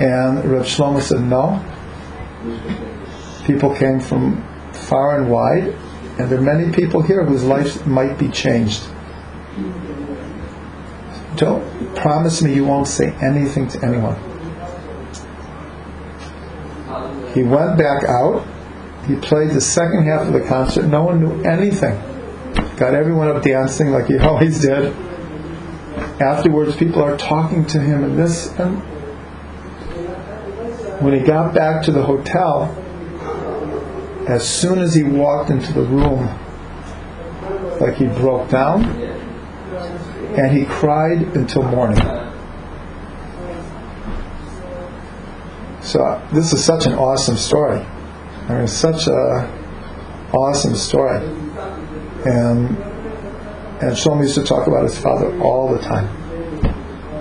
And 0.00 0.44
Rav 0.44 0.64
Shlomo 0.64 1.00
said, 1.00 1.20
no. 1.22 1.64
People 3.44 3.74
came 3.74 4.00
from 4.00 4.44
far 4.72 5.20
and 5.20 5.30
wide, 5.30 5.74
and 6.18 6.30
there 6.30 6.38
are 6.38 6.42
many 6.42 6.72
people 6.72 7.02
here 7.02 7.24
whose 7.24 7.44
lives 7.44 7.84
might 7.86 8.18
be 8.18 8.28
changed. 8.28 8.82
Don't 11.36 11.94
promise 11.96 12.42
me 12.42 12.54
you 12.54 12.64
won't 12.64 12.88
say 12.88 13.12
anything 13.22 13.68
to 13.68 13.84
anyone. 13.84 14.27
He 17.34 17.42
went 17.42 17.78
back 17.78 18.04
out. 18.04 18.46
He 19.06 19.16
played 19.16 19.50
the 19.50 19.60
second 19.60 20.04
half 20.04 20.26
of 20.26 20.32
the 20.32 20.40
concert. 20.40 20.86
No 20.86 21.02
one 21.04 21.20
knew 21.20 21.42
anything. 21.42 21.94
Got 22.76 22.94
everyone 22.94 23.28
up 23.28 23.42
dancing 23.42 23.90
like 23.90 24.06
he 24.06 24.18
always 24.18 24.60
did. 24.60 24.94
Afterwards, 26.20 26.76
people 26.76 27.02
are 27.02 27.16
talking 27.16 27.64
to 27.66 27.80
him 27.80 28.04
and 28.04 28.18
this. 28.18 28.48
And 28.58 28.78
when 31.00 31.14
he 31.14 31.20
got 31.20 31.54
back 31.54 31.82
to 31.84 31.92
the 31.92 32.02
hotel, 32.02 32.74
as 34.26 34.46
soon 34.46 34.78
as 34.78 34.94
he 34.94 35.02
walked 35.02 35.50
into 35.50 35.72
the 35.72 35.82
room, 35.82 36.28
like 37.80 37.94
he 37.94 38.06
broke 38.06 38.50
down, 38.50 38.84
and 40.36 40.56
he 40.56 40.64
cried 40.66 41.22
until 41.36 41.62
morning. 41.62 41.98
So 45.88 46.22
this 46.34 46.52
is 46.52 46.62
such 46.62 46.84
an 46.84 46.92
awesome 46.92 47.38
story. 47.38 47.80
I 47.80 48.58
mean, 48.58 48.68
such 48.68 49.06
a 49.06 50.30
awesome 50.34 50.74
story. 50.74 51.24
And 52.26 52.76
and 53.80 53.96
Shlomo 53.96 54.20
used 54.20 54.34
to 54.34 54.44
talk 54.44 54.66
about 54.66 54.82
his 54.82 54.98
father 54.98 55.40
all 55.40 55.72
the 55.72 55.78
time. 55.78 56.06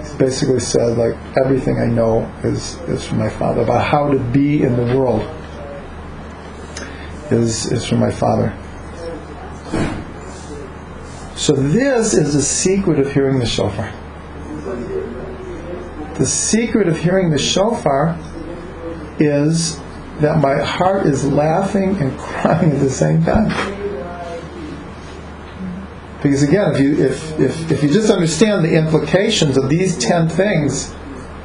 He 0.03 0.17
basically 0.17 0.59
said, 0.59 0.97
like, 0.97 1.15
everything 1.37 1.79
I 1.79 1.85
know 1.85 2.29
is, 2.43 2.75
is 2.89 3.05
from 3.05 3.19
my 3.19 3.29
father. 3.29 3.61
About 3.61 3.85
how 3.85 4.11
to 4.11 4.19
be 4.19 4.63
in 4.63 4.75
the 4.75 4.97
world 4.97 5.21
is, 7.31 7.71
is 7.71 7.85
from 7.85 7.99
my 7.99 8.11
father. 8.11 8.53
So 11.37 11.53
this 11.53 12.13
is 12.13 12.33
the 12.33 12.41
secret 12.41 12.99
of 12.99 13.13
hearing 13.13 13.39
the 13.39 13.45
shofar. 13.45 13.93
The 16.15 16.25
secret 16.25 16.89
of 16.89 16.99
hearing 16.99 17.29
the 17.29 17.37
shofar 17.37 18.17
is 19.19 19.79
that 20.19 20.39
my 20.39 20.61
heart 20.63 21.05
is 21.05 21.25
laughing 21.25 21.97
and 22.01 22.17
crying 22.19 22.71
at 22.71 22.79
the 22.79 22.89
same 22.89 23.23
time. 23.23 23.49
Because 26.21 26.41
again, 26.41 26.73
if 26.73 26.81
you 26.81 27.05
if, 27.05 27.39
if, 27.39 27.71
if 27.71 27.83
you 27.83 27.89
just 27.89 28.09
understand 28.09 28.65
the 28.65 28.73
implications 28.73 29.55
of 29.57 29.69
these 29.69 29.97
ten 29.97 30.27
things 30.27 30.91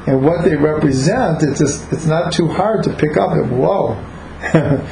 and 0.07 0.25
what 0.25 0.43
they 0.43 0.55
represent, 0.55 1.43
it's 1.43 1.59
just 1.59 1.91
it's 1.93 2.05
not 2.05 2.33
too 2.33 2.47
hard 2.47 2.83
to 2.83 2.93
pick 2.93 3.15
up 3.15 3.31
and 3.31 3.51
whoa. 3.59 3.93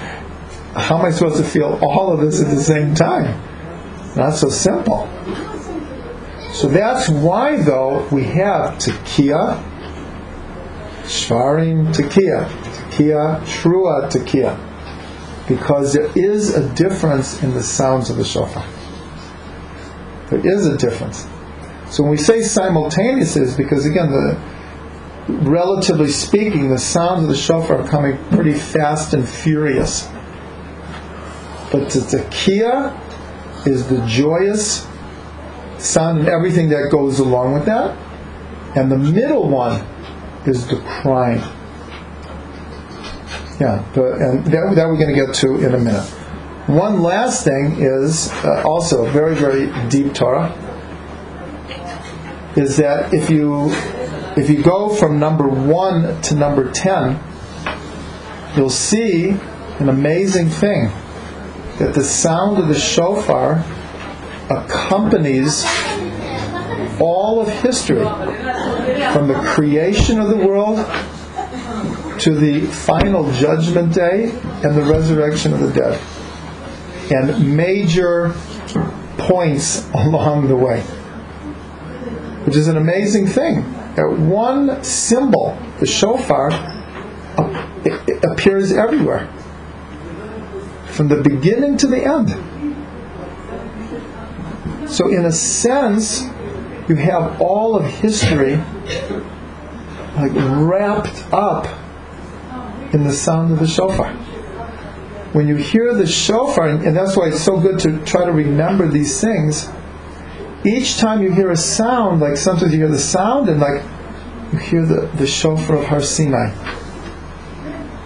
How 0.74 1.00
am 1.00 1.06
I 1.06 1.10
supposed 1.10 1.38
to 1.38 1.44
feel 1.44 1.80
all 1.82 2.14
of 2.14 2.22
this 2.22 2.42
at 2.42 2.50
the 2.50 2.62
same 2.62 2.96
time? 2.96 3.42
Not 4.16 4.32
so 4.32 4.50
simple. 4.50 5.10
So 6.54 6.68
that's 6.68 7.10
why 7.10 7.62
though 7.62 8.08
we 8.12 8.24
have 8.26 8.76
tekiah, 8.76 9.62
shvarim 11.04 11.94
tekiah, 11.94 12.50
tekiah, 12.92 13.42
Shrua 13.44 14.10
tekiah. 14.12 14.68
Because 15.48 15.94
there 15.94 16.10
is 16.16 16.56
a 16.56 16.74
difference 16.76 17.42
in 17.44 17.54
the 17.54 17.64
sounds 17.64 18.10
of 18.10 18.18
the 18.18 18.24
shofar. 18.24 18.66
There 20.30 20.46
is 20.46 20.66
a 20.66 20.78
difference. 20.78 21.28
So 21.90 22.04
when 22.04 22.12
we 22.12 22.18
say 22.18 22.42
simultaneous 22.42 23.36
is 23.36 23.58
because 23.58 23.86
again 23.86 24.12
the 24.12 24.40
relatively 25.28 26.10
speaking, 26.10 26.70
the 26.70 26.80
sounds 26.80 27.24
of 27.24 27.30
the 27.30 27.36
shofar 27.36 27.82
are 27.82 27.88
coming 27.88 28.18
pretty 28.30 28.54
fast 28.54 29.14
and 29.14 29.28
furious. 29.28 30.08
But 31.72 31.90
the 31.90 32.00
tekiah 32.00 32.98
is 33.68 33.88
the 33.88 34.06
joyous 34.06 34.88
sound 35.78 36.20
and 36.20 36.28
everything 36.28 36.70
that 36.70 36.90
goes 36.92 37.20
along 37.20 37.54
with 37.54 37.66
that. 37.66 37.98
And 38.76 38.92
the 38.92 38.98
middle 38.98 39.50
one 39.50 39.86
is 40.46 40.68
the 40.68 40.78
crime. 40.78 41.40
Yeah, 43.60 43.86
the, 43.94 44.14
and 44.14 44.46
that, 44.46 44.74
that 44.76 44.88
we're 44.88 44.98
going 44.98 45.14
to 45.14 45.26
get 45.26 45.36
to 45.36 45.56
in 45.64 45.76
a 45.76 45.78
minute. 45.78 46.08
One 46.68 47.02
last 47.02 47.44
thing 47.44 47.78
is 47.80 48.32
uh, 48.44 48.64
also 48.66 49.06
very, 49.12 49.36
very 49.36 49.72
deep 49.90 50.14
Torah. 50.14 50.52
Is 52.56 52.78
that 52.78 53.14
if 53.14 53.30
you 53.30 53.72
if 54.36 54.50
you 54.50 54.64
go 54.64 54.90
from 54.90 55.20
number 55.20 55.48
one 55.48 56.22
to 56.24 56.36
number 56.36 56.72
ten, 56.72 57.20
you'll 58.56 58.70
see 58.70 59.30
an 59.80 59.90
amazing 59.90 60.50
thing 60.50 60.92
that 61.80 61.94
the 61.94 62.04
sound 62.04 62.58
of 62.58 62.68
the 62.68 62.78
shofar 62.78 63.64
accompanies 64.50 65.66
all 67.00 67.42
of 67.42 67.50
history 67.62 68.06
from 69.14 69.28
the 69.28 69.40
creation 69.54 70.20
of 70.20 70.30
the 70.30 70.38
world 70.38 70.78
to 72.20 72.36
the 72.36 72.62
final 72.68 73.32
judgment 73.34 73.94
day 73.94 74.32
and 74.64 74.76
the 74.76 74.84
resurrection 74.84 75.54
of 75.54 75.60
the 75.60 75.72
dead. 75.74 76.02
And 77.12 77.56
major 77.56 78.34
points 79.18 79.90
along 79.94 80.48
the 80.48 80.56
way 80.56 80.84
which 82.46 82.56
is 82.56 82.68
an 82.68 82.78
amazing 82.78 83.28
thing. 83.28 83.62
That 83.96 84.18
one 84.18 84.84
symbol 84.84 85.58
the 85.80 85.86
shofar 85.86 86.52
appears 88.32 88.72
everywhere. 88.72 89.28
From 90.88 91.08
the 91.08 91.22
beginning 91.22 91.78
to 91.78 91.88
the 91.88 92.04
end. 92.04 92.30
So, 94.90 95.08
in 95.08 95.26
a 95.26 95.32
sense, 95.32 96.24
you 96.92 96.98
have 96.98 97.40
all 97.40 97.74
of 97.74 97.86
history 97.86 98.58
like 100.18 100.34
wrapped 100.36 101.26
up 101.32 101.66
in 102.94 103.06
the 103.06 103.14
sound 103.14 103.54
of 103.54 103.60
the 103.60 103.68
shofar. 103.68 104.12
When 105.32 105.48
you 105.48 105.56
hear 105.56 105.94
the 105.94 106.06
shofar, 106.06 106.68
and 106.68 106.94
that's 106.94 107.16
why 107.16 107.30
it's 107.30 107.40
so 107.42 107.58
good 107.58 107.80
to 107.80 108.04
try 108.04 108.26
to 108.26 108.34
remember 108.34 108.90
these 108.90 109.22
things, 109.22 109.70
each 110.66 110.98
time 110.98 111.24
you 111.24 111.32
hear 111.32 111.50
a 111.52 111.56
sound, 111.56 112.20
like 112.20 112.36
sometimes 112.36 112.74
you 112.74 112.80
hear 112.80 112.90
the 112.90 113.00
sound 113.00 113.48
and 113.48 113.62
like 113.62 113.82
you 114.52 114.60
hear 114.60 114.86
the, 114.86 115.10
the 115.16 115.26
shofar 115.26 115.78
of 115.78 115.86
Har 115.86 116.02
Sinai. 116.02 116.50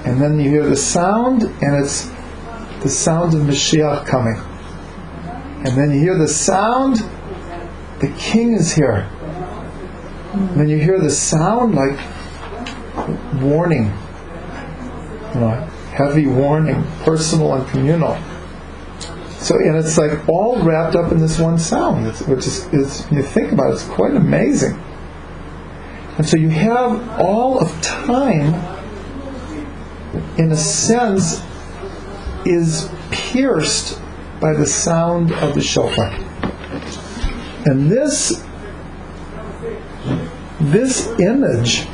And 0.06 0.22
then 0.22 0.40
you 0.40 0.48
hear 0.48 0.70
the 0.70 0.76
sound 0.76 1.42
and 1.42 1.84
it's 1.84 2.12
the 2.84 2.90
sound 2.90 3.34
of 3.34 3.42
Mashiach 3.42 4.06
coming. 4.06 4.40
And 5.66 5.76
then 5.76 5.92
you 5.92 6.00
hear 6.00 6.20
the 6.20 6.28
sound, 6.28 7.00
the 8.00 8.14
king 8.18 8.54
is 8.54 8.74
here. 8.74 9.10
And 10.34 10.60
then 10.60 10.70
you 10.70 10.78
hear 10.78 11.00
the 11.00 11.10
sound 11.10 11.76
like 11.76 11.98
warning, 13.42 13.86
you 15.34 15.40
know, 15.40 15.70
heavy 15.94 16.28
warning, 16.28 16.84
personal 17.04 17.54
and 17.54 17.68
communal. 17.70 18.18
So, 19.40 19.56
and 19.56 19.78
it's 19.78 19.98
like 19.98 20.28
all 20.28 20.62
wrapped 20.62 20.96
up 20.96 21.12
in 21.12 21.20
this 21.20 21.40
one 21.40 21.60
sound, 21.60 22.08
which 22.28 22.48
is, 22.48 22.66
is, 22.74 23.10
you 23.12 23.22
think 23.22 23.52
about 23.52 23.70
it, 23.70 23.74
it's 23.74 23.88
quite 23.88 24.16
amazing. 24.16 24.82
And 26.18 26.28
so 26.28 26.38
you 26.38 26.50
have 26.50 27.20
all 27.20 27.60
of 27.60 27.82
time, 27.82 28.54
in 30.38 30.52
a 30.52 30.58
sense, 30.58 31.44
is 32.46 32.90
pierced 33.12 34.02
by 34.40 34.54
the 34.54 34.66
sound 34.66 35.32
of 35.34 35.54
the 35.54 35.62
shofar. 35.62 36.25
And 37.66 37.92
this 37.92 38.44
this 40.60 41.08
image 41.20 41.88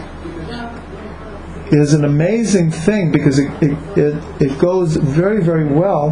is 1.71 1.93
an 1.93 2.03
amazing 2.03 2.69
thing 2.69 3.11
because 3.11 3.39
it, 3.39 3.49
it, 3.61 3.97
it, 3.97 4.41
it 4.41 4.59
goes 4.59 4.97
very, 4.97 5.41
very 5.41 5.65
well 5.65 6.11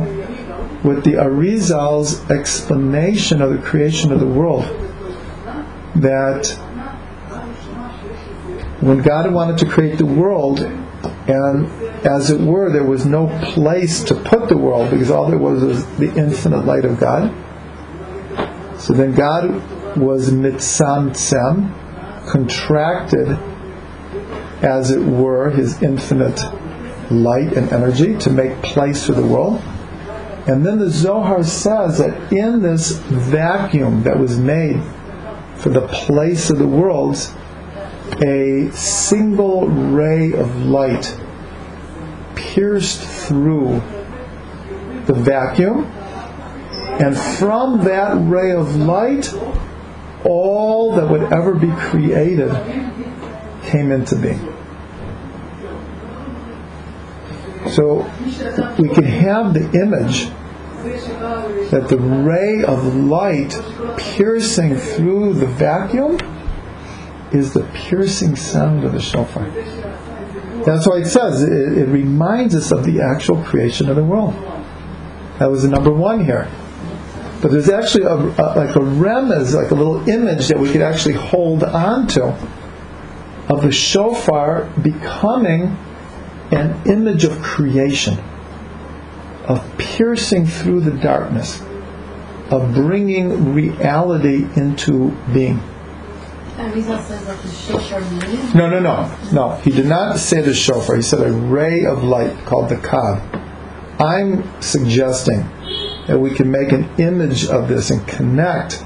with 0.83 1.03
the 1.03 1.17
Arizal's 1.17 2.27
explanation 2.31 3.41
of 3.41 3.51
the 3.51 3.57
creation 3.57 4.11
of 4.11 4.19
the 4.19 4.25
world. 4.25 4.63
that 5.95 6.47
when 8.79 9.01
God 9.01 9.31
wanted 9.33 9.57
to 9.59 9.65
create 9.65 9.97
the 9.97 10.05
world, 10.05 10.61
and 10.61 11.67
as 12.05 12.29
it 12.29 12.39
were, 12.39 12.71
there 12.71 12.85
was 12.85 13.05
no 13.05 13.27
place 13.53 14.03
to 14.05 14.15
put 14.15 14.47
the 14.47 14.57
world 14.57 14.89
because 14.89 15.11
all 15.11 15.27
there 15.27 15.37
was 15.37 15.63
was 15.63 15.85
the 15.97 16.13
infinite 16.15 16.65
light 16.65 16.85
of 16.85 16.99
God. 16.99 17.33
So 18.79 18.93
then 18.93 19.13
God 19.13 19.97
was 19.97 20.31
mitzamtzem, 20.31 22.27
contracted, 22.27 23.37
as 24.63 24.91
it 24.91 25.01
were, 25.01 25.49
his 25.49 25.81
infinite 25.83 26.41
light 27.11 27.53
and 27.53 27.71
energy 27.73 28.17
to 28.19 28.29
make 28.29 28.61
place 28.61 29.05
for 29.05 29.13
the 29.13 29.25
world. 29.25 29.61
And 30.47 30.65
then 30.65 30.79
the 30.79 30.89
Zohar 30.89 31.43
says 31.43 31.97
that 31.97 32.31
in 32.31 32.61
this 32.61 32.91
vacuum 32.91 34.03
that 34.03 34.17
was 34.17 34.39
made 34.39 34.81
for 35.57 35.69
the 35.69 35.85
place 35.87 36.49
of 36.49 36.57
the 36.57 36.67
worlds, 36.67 37.33
a 38.21 38.71
single 38.71 39.67
ray 39.67 40.31
of 40.33 40.65
light 40.65 41.15
pierced 42.35 43.01
through 43.01 43.81
the 45.05 45.13
vacuum, 45.13 45.91
and 46.99 47.17
from 47.17 47.85
that 47.85 48.17
ray 48.29 48.51
of 48.51 48.75
light, 48.75 49.33
all 50.25 50.95
that 50.95 51.09
would 51.09 51.31
ever 51.31 51.55
be 51.55 51.71
created 51.71 52.51
came 53.63 53.91
into 53.91 54.15
being. 54.17 54.55
So 57.71 57.99
we 58.77 58.89
can 58.89 59.05
have 59.05 59.53
the 59.53 59.69
image 59.81 60.25
that 61.71 61.87
the 61.87 61.97
ray 61.97 62.63
of 62.63 62.95
light 62.95 63.57
piercing 63.97 64.75
through 64.77 65.35
the 65.35 65.45
vacuum 65.45 66.17
is 67.31 67.53
the 67.53 67.63
piercing 67.73 68.35
sound 68.35 68.83
of 68.83 68.93
the 68.93 69.01
shofar. 69.01 69.49
That's 70.65 70.87
why 70.87 70.97
it 70.97 71.05
says, 71.05 71.43
it, 71.43 71.77
it 71.77 71.85
reminds 71.87 72.55
us 72.55 72.71
of 72.71 72.83
the 72.83 73.01
actual 73.01 73.41
creation 73.43 73.89
of 73.89 73.95
the 73.95 74.03
world. 74.03 74.33
That 75.37 75.49
was 75.49 75.63
the 75.63 75.69
number 75.69 75.91
one 75.91 76.25
here. 76.25 76.49
But 77.41 77.51
there's 77.51 77.69
actually 77.69 78.03
a, 78.03 78.15
a, 78.15 78.45
like 78.55 78.75
a 78.75 78.79
remez, 78.79 79.53
like 79.53 79.71
a 79.71 79.75
little 79.75 80.07
image 80.09 80.47
that 80.49 80.59
we 80.59 80.71
could 80.71 80.81
actually 80.81 81.15
hold 81.15 81.63
on 81.63 82.07
to 82.07 82.35
of 83.49 83.63
the 83.63 83.71
shofar 83.71 84.65
becoming 84.81 85.75
an 86.51 86.87
image 86.87 87.23
of 87.23 87.41
creation, 87.41 88.17
of 89.45 89.77
piercing 89.77 90.45
through 90.45 90.81
the 90.81 90.91
darkness, 90.91 91.61
of 92.51 92.73
bringing 92.73 93.53
reality 93.53 94.47
into 94.55 95.11
being. 95.33 95.59
Arizal 96.57 97.01
says 97.03 97.25
that 97.25 97.41
the 97.41 97.49
shofar 97.49 98.01
means 98.01 98.53
No, 98.53 98.69
no, 98.69 98.79
no, 98.79 99.17
no. 99.31 99.55
He 99.63 99.71
did 99.71 99.85
not 99.85 100.17
say 100.17 100.41
the 100.41 100.53
shofar. 100.53 100.97
He 100.97 101.01
said 101.01 101.21
a 101.25 101.31
ray 101.31 101.85
of 101.85 102.03
light 102.03 102.45
called 102.45 102.69
the 102.69 102.75
kav. 102.75 103.21
I'm 103.99 104.61
suggesting 104.61 105.49
that 106.09 106.17
we 106.17 106.33
can 106.33 106.49
make 106.49 106.71
an 106.71 106.89
image 106.97 107.45
of 107.45 107.67
this 107.67 107.91
and 107.91 108.05
connect 108.07 108.83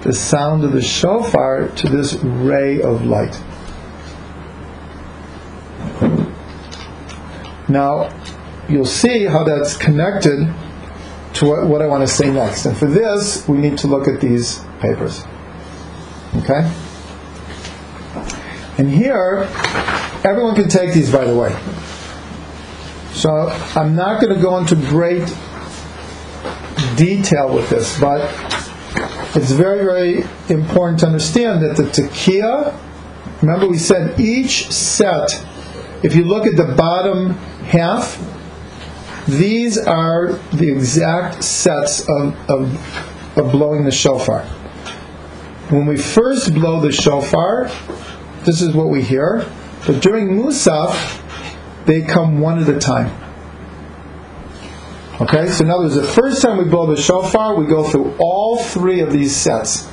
the 0.00 0.14
sound 0.14 0.64
of 0.64 0.72
the 0.72 0.80
shofar 0.80 1.68
to 1.68 1.88
this 1.90 2.14
ray 2.14 2.80
of 2.80 3.04
light. 3.04 3.38
Now, 7.68 8.08
you'll 8.66 8.86
see 8.86 9.24
how 9.24 9.44
that's 9.44 9.76
connected 9.76 10.38
to 11.34 11.44
what, 11.44 11.66
what 11.66 11.82
I 11.82 11.86
want 11.86 12.00
to 12.00 12.06
say 12.08 12.32
next. 12.32 12.64
And 12.64 12.74
for 12.74 12.86
this, 12.86 13.46
we 13.46 13.58
need 13.58 13.76
to 13.78 13.86
look 13.86 14.08
at 14.08 14.18
these 14.18 14.64
papers. 14.80 15.22
Okay? 16.36 16.72
And 18.78 18.88
here, 18.88 19.46
everyone 20.24 20.54
can 20.54 20.70
take 20.70 20.94
these, 20.94 21.12
by 21.12 21.26
the 21.26 21.36
way. 21.36 21.54
So 23.12 23.50
I'm 23.76 23.94
not 23.94 24.22
going 24.22 24.34
to 24.34 24.40
go 24.40 24.56
into 24.56 24.76
great 24.76 25.28
detail 26.98 27.54
with 27.54 27.70
this, 27.70 27.98
but 28.00 28.20
it's 29.34 29.52
very, 29.52 29.84
very 29.84 30.24
important 30.48 31.00
to 31.00 31.06
understand 31.06 31.62
that 31.62 31.76
the 31.76 31.84
tekiah, 31.84 32.74
remember 33.40 33.68
we 33.68 33.78
said 33.78 34.18
each 34.18 34.70
set, 34.70 35.44
if 36.02 36.14
you 36.14 36.24
look 36.24 36.46
at 36.46 36.56
the 36.56 36.74
bottom 36.74 37.34
half, 37.70 38.18
these 39.26 39.78
are 39.78 40.32
the 40.52 40.70
exact 40.70 41.44
sets 41.44 42.00
of, 42.08 42.34
of, 42.50 43.38
of 43.38 43.52
blowing 43.52 43.84
the 43.84 43.92
shofar. 43.92 44.42
When 45.70 45.86
we 45.86 45.98
first 45.98 46.54
blow 46.54 46.80
the 46.80 46.92
shofar, 46.92 47.70
this 48.44 48.62
is 48.62 48.74
what 48.74 48.88
we 48.88 49.02
hear. 49.02 49.46
But 49.86 50.00
during 50.00 50.28
Musaf, 50.30 51.22
they 51.84 52.02
come 52.02 52.40
one 52.40 52.58
at 52.58 52.68
a 52.68 52.78
time. 52.78 53.27
Okay, 55.20 55.48
so 55.48 55.64
in 55.64 55.70
other 55.70 55.82
words, 55.84 55.96
the 55.96 56.04
first 56.04 56.40
time 56.42 56.58
we 56.58 56.64
blow 56.64 56.86
the 56.86 57.00
shofar, 57.00 57.56
we 57.56 57.66
go 57.66 57.82
through 57.82 58.14
all 58.20 58.58
three 58.58 59.00
of 59.00 59.12
these 59.12 59.34
sets. 59.34 59.90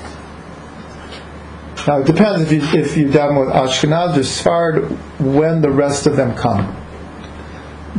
Now 1.88 1.99
it 1.99 2.06
depends 2.06 2.52
if 2.52 2.73
you 2.73 2.80
if 2.80 2.95
you're 2.97 3.11
down 3.11 3.35
with 3.35 3.49
Ashkenaz 3.49 4.15
or 4.18 4.22
Sfard 4.22 4.89
when 5.19 5.61
the 5.61 5.69
rest 5.72 6.06
of 6.07 6.15
them 6.15 6.35
come. 6.35 6.76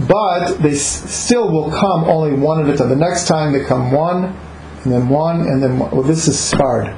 But 0.08 0.58
they 0.58 0.72
s- 0.72 1.10
still 1.12 1.50
will 1.50 1.70
come 1.70 2.04
only 2.04 2.34
one 2.34 2.64
at 2.66 2.72
a 2.74 2.76
time. 2.76 2.90
The 2.90 2.96
next 2.96 3.26
time 3.26 3.52
they 3.52 3.64
come 3.64 3.90
one, 3.92 4.24
and 4.84 4.92
then 4.92 5.08
one, 5.08 5.40
and 5.40 5.62
then 5.62 5.78
one. 5.78 5.90
Well, 5.90 6.02
this 6.02 6.28
is 6.28 6.36
Sfard. 6.36 6.94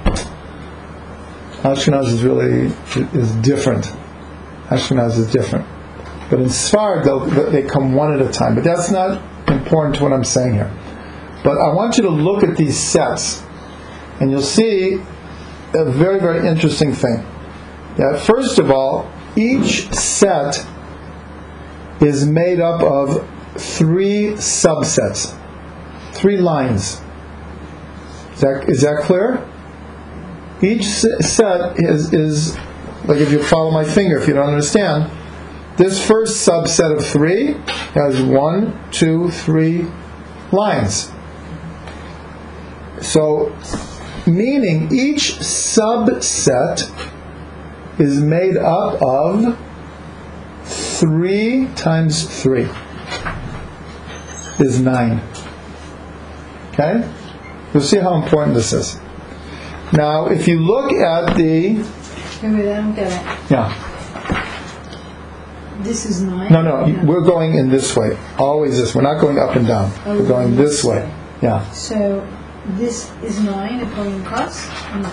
Ashkenaz 1.63 2.07
is 2.07 2.23
really 2.23 2.73
is 3.19 3.33
different. 3.37 3.95
Ashkenaz 4.69 5.17
is 5.19 5.31
different. 5.31 5.67
But 6.31 6.41
in 6.41 6.47
Sfard, 6.47 7.51
they 7.51 7.63
come 7.63 7.95
one 7.95 8.13
at 8.13 8.21
a 8.27 8.31
time. 8.31 8.55
But 8.55 8.65
that's 8.65 8.91
not 8.91 9.21
important 9.53 9.97
to 9.97 10.03
what 10.03 10.13
I'm 10.13 10.25
saying 10.25 10.55
here. 10.55 10.71
But 11.45 11.59
I 11.59 11.73
want 11.73 11.97
you 11.97 12.03
to 12.05 12.11
look 12.11 12.43
at 12.43 12.57
these 12.57 12.79
sets, 12.79 13.43
and 14.21 14.31
you'll 14.31 14.43
see 14.43 15.01
a 15.75 15.85
very, 15.85 16.19
very 16.19 16.47
interesting 16.47 16.93
thing. 16.93 17.25
That 17.97 18.21
first 18.21 18.59
of 18.59 18.71
all, 18.71 19.11
each 19.37 19.89
set 19.93 20.67
is 22.01 22.27
made 22.27 22.61
up 22.61 22.83
of 22.83 23.29
three 23.57 24.33
subsets, 24.35 25.37
three 26.13 26.39
lines. 26.39 27.01
Is 28.35 28.41
that, 28.41 28.65
is 28.69 28.83
that 28.83 29.03
clear? 29.03 29.45
Each 30.63 30.85
set 30.87 31.79
is, 31.79 32.13
is, 32.13 32.57
like 33.05 33.19
if 33.19 33.31
you 33.31 33.43
follow 33.43 33.71
my 33.71 33.85
finger, 33.85 34.19
if 34.19 34.29
you 34.29 34.35
don't 34.35 34.49
understand, 34.49 35.11
this 35.79 36.05
first 36.07 36.47
subset 36.47 36.97
of 36.97 37.07
three 37.07 37.55
has 37.95 38.21
one, 38.21 38.79
two, 38.91 39.31
three 39.31 39.87
lines. 40.53 41.11
So, 43.01 43.57
meaning 44.27 44.93
each 44.93 45.35
subset 45.39 46.91
is 48.01 48.21
made 48.21 48.57
up 48.57 49.01
of 49.01 49.57
three 50.65 51.69
times 51.77 52.43
three 52.43 52.69
is 54.59 54.81
nine. 54.81 55.23
Okay? 56.73 57.09
You'll 57.73 57.83
see 57.83 57.99
how 57.99 58.21
important 58.21 58.55
this 58.55 58.73
is. 58.73 58.99
Now, 59.93 60.27
if 60.27 60.49
you 60.49 60.61
look 60.61 60.93
at 60.93 61.37
the. 61.37 61.77
Wait, 61.77 61.85
I 62.43 62.75
don't 62.75 62.95
get 62.95 63.13
it. 63.13 63.51
Yeah. 63.51 63.88
This 65.81 66.07
is 66.07 66.23
nine? 66.23 66.53
No, 66.53 66.63
no, 66.63 66.87
you- 66.87 67.01
we're 67.05 67.21
going 67.23 67.55
in 67.55 67.69
this 67.71 67.97
way. 67.97 68.17
Always 68.39 68.79
this. 68.79 68.95
We're 68.95 69.03
not 69.03 69.21
going 69.21 69.39
up 69.39 69.55
and 69.57 69.67
down. 69.67 69.93
Oh, 70.07 70.19
We're 70.19 70.27
going 70.27 70.57
this 70.57 70.71
this 70.83 70.85
way. 70.85 71.09
Yeah. 71.41 71.69
So 71.71 72.27
this 72.77 73.11
is 73.23 73.41
nine 73.41 73.81
if 73.81 73.95
going 73.95 74.21
across? 74.23 74.67
No. 74.95 75.09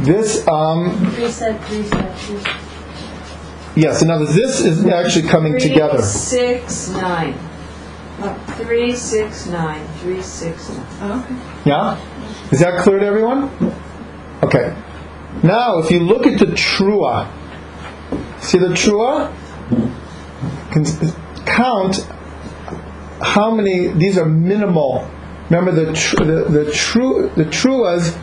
This, 0.00 0.46
um, 0.46 1.10
three 1.14 1.28
set, 1.28 1.62
three 1.64 1.82
set, 1.82 2.16
three 2.18 2.38
set. 2.38 2.54
yes, 3.74 4.02
in 4.02 4.10
other 4.10 4.24
words, 4.24 4.36
this 4.36 4.60
is 4.60 4.86
actually 4.86 5.28
coming 5.28 5.52
Three, 5.58 5.70
together. 5.70 6.00
six, 6.02 6.88
nine. 6.90 7.34
Uh, 8.22 8.34
Three, 8.58 8.94
six, 8.94 9.46
nine. 9.46 9.82
Three, 10.00 10.20
six, 10.22 10.68
nine. 10.68 10.86
Oh, 11.02 11.20
okay. 11.24 11.34
Yeah? 11.64 11.98
Is 12.52 12.60
that 12.60 12.78
clear 12.82 12.98
to 13.00 13.06
everyone? 13.06 13.50
Okay. 14.42 14.74
Now, 15.42 15.78
if 15.78 15.90
you 15.90 16.00
look 16.00 16.26
at 16.26 16.38
the 16.38 16.46
trua, 16.46 17.26
see 18.40 18.58
the 18.58 18.68
trua? 18.68 19.32
Count 21.46 22.06
how 23.22 23.50
many, 23.50 23.88
these 23.88 24.16
are 24.16 24.24
minimal. 24.24 25.08
Remember 25.50 25.72
the, 25.72 25.92
tr- 25.92 26.24
the, 26.24 26.44
the, 26.48 26.72
true, 26.72 27.30
the 27.36 27.44
truas, 27.44 28.16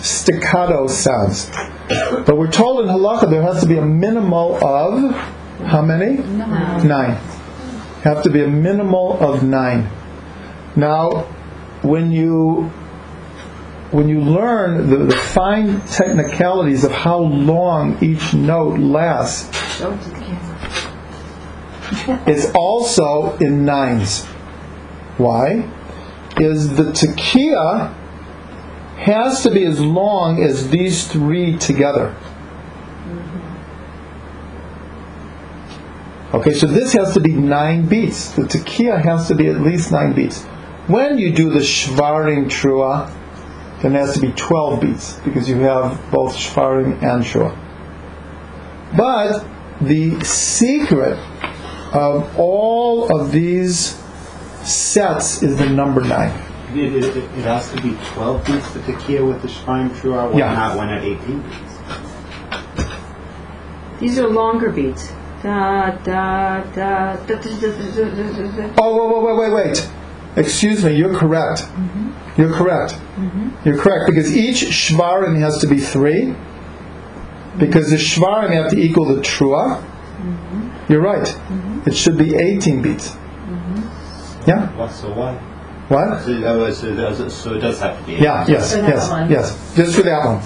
staccato 0.00 0.86
sounds. 0.86 1.50
But 1.88 2.36
we're 2.36 2.50
told 2.50 2.80
in 2.80 2.86
halacha 2.88 3.30
there 3.30 3.42
has 3.42 3.60
to 3.62 3.66
be 3.66 3.76
a 3.76 3.84
minimal 3.84 4.62
of, 4.64 5.14
how 5.64 5.82
many? 5.82 6.16
Nine. 6.16 7.20
Have 8.04 8.22
to 8.24 8.30
be 8.30 8.42
a 8.42 8.48
minimal 8.48 9.18
of 9.20 9.42
nine. 9.42 9.88
Now, 10.76 11.26
when 11.82 12.12
you 12.12 12.70
when 13.90 14.08
you 14.08 14.20
learn 14.20 14.90
the, 14.90 14.96
the 14.98 15.16
fine 15.16 15.80
technicalities 15.86 16.84
of 16.84 16.92
how 16.92 17.18
long 17.18 18.02
each 18.02 18.34
note 18.34 18.78
lasts, 18.78 19.48
it's 22.26 22.50
also 22.54 23.36
in 23.38 23.64
nines. 23.64 24.24
Why? 25.16 25.68
Is 26.36 26.76
the 26.76 26.84
tekiah 26.84 27.94
has 28.98 29.42
to 29.44 29.50
be 29.50 29.64
as 29.64 29.80
long 29.80 30.42
as 30.42 30.70
these 30.70 31.06
three 31.06 31.56
together. 31.56 32.14
Okay, 36.34 36.52
so 36.52 36.66
this 36.66 36.92
has 36.92 37.14
to 37.14 37.20
be 37.20 37.32
nine 37.32 37.86
beats. 37.86 38.32
The 38.32 38.42
tekiah 38.42 39.02
has 39.02 39.28
to 39.28 39.34
be 39.34 39.46
at 39.46 39.60
least 39.60 39.90
nine 39.90 40.12
beats. 40.12 40.42
When 40.88 41.18
you 41.18 41.32
do 41.32 41.50
the 41.50 41.60
shvarim 41.60 42.46
trua, 42.46 43.14
then 43.82 43.94
it 43.94 43.98
has 43.98 44.14
to 44.14 44.20
be 44.20 44.32
12 44.32 44.80
beats 44.80 45.14
because 45.20 45.48
you 45.48 45.56
have 45.60 45.98
both 46.10 46.34
shvarim 46.34 47.00
and 47.02 47.22
trua. 47.24 47.56
But 48.96 49.44
the 49.80 50.18
secret 50.24 51.18
of 51.92 52.38
all 52.38 53.14
of 53.20 53.30
these 53.32 53.94
sets 54.64 55.42
is 55.42 55.56
the 55.56 55.68
number 55.68 56.00
nine. 56.02 56.32
It, 56.74 56.92
it, 56.96 57.04
it, 57.04 57.16
it 57.16 57.44
has 57.44 57.70
to 57.72 57.80
be 57.80 57.96
12 58.12 58.44
beats 58.44 58.70
the 58.72 58.80
tekiah 58.80 59.26
with 59.26 59.40
the 59.40 59.48
Shvarim 59.48 59.88
Trua, 59.90 60.34
or 60.34 60.38
Yeah. 60.38 60.52
not 60.52 60.76
one 60.76 60.90
at 60.90 61.02
18 61.02 61.40
beats. 61.40 61.78
These 64.00 64.18
are 64.18 64.28
longer 64.28 64.70
beats. 64.70 65.08
Da 65.42 65.92
da 66.02 66.60
da 66.74 67.16
da 67.16 67.26
da 67.26 67.34
da 67.36 67.36
da 67.36 68.10
da 68.10 68.32
da 68.32 68.68
da. 68.68 68.74
Oh, 68.78 69.22
wait, 69.24 69.36
wait, 69.38 69.52
wait, 69.52 69.66
wait. 69.66 69.90
Excuse 70.38 70.84
me, 70.84 70.94
you're 70.94 71.14
correct. 71.14 71.62
Mm-hmm. 71.62 72.40
You're 72.40 72.52
correct. 72.52 72.92
Mm-hmm. 72.92 73.68
You're 73.68 73.78
correct 73.78 74.04
because 74.08 74.36
each 74.36 74.62
shvarim 74.62 75.38
has 75.40 75.58
to 75.58 75.66
be 75.66 75.78
three. 75.78 76.34
Because 77.58 77.90
the 77.90 77.96
shvarim 77.96 78.50
have 78.50 78.70
to 78.70 78.78
equal 78.78 79.04
the 79.04 79.20
trua. 79.20 79.82
Mm-hmm. 79.82 80.92
You're 80.92 81.00
right. 81.00 81.36
It 81.86 81.96
should 81.96 82.16
be 82.16 82.36
18 82.36 82.82
beats. 82.82 83.16
Yeah? 84.46 84.74
What, 84.76 84.92
so 84.92 85.12
uh, 85.12 85.14
why? 85.14 85.34
What? 85.88 86.22
So, 86.22 86.32
that 86.32 86.74
so, 86.74 86.94
that 86.94 87.30
so 87.30 87.54
it 87.54 87.58
does 87.58 87.80
have 87.80 87.98
to 87.98 88.06
be. 88.06 88.12
Yeah, 88.14 88.46
yes, 88.48 88.74
yes, 88.74 89.10
one. 89.10 89.30
yes. 89.30 89.74
Just 89.74 89.96
for 89.96 90.02
that 90.02 90.24
one. 90.24 90.40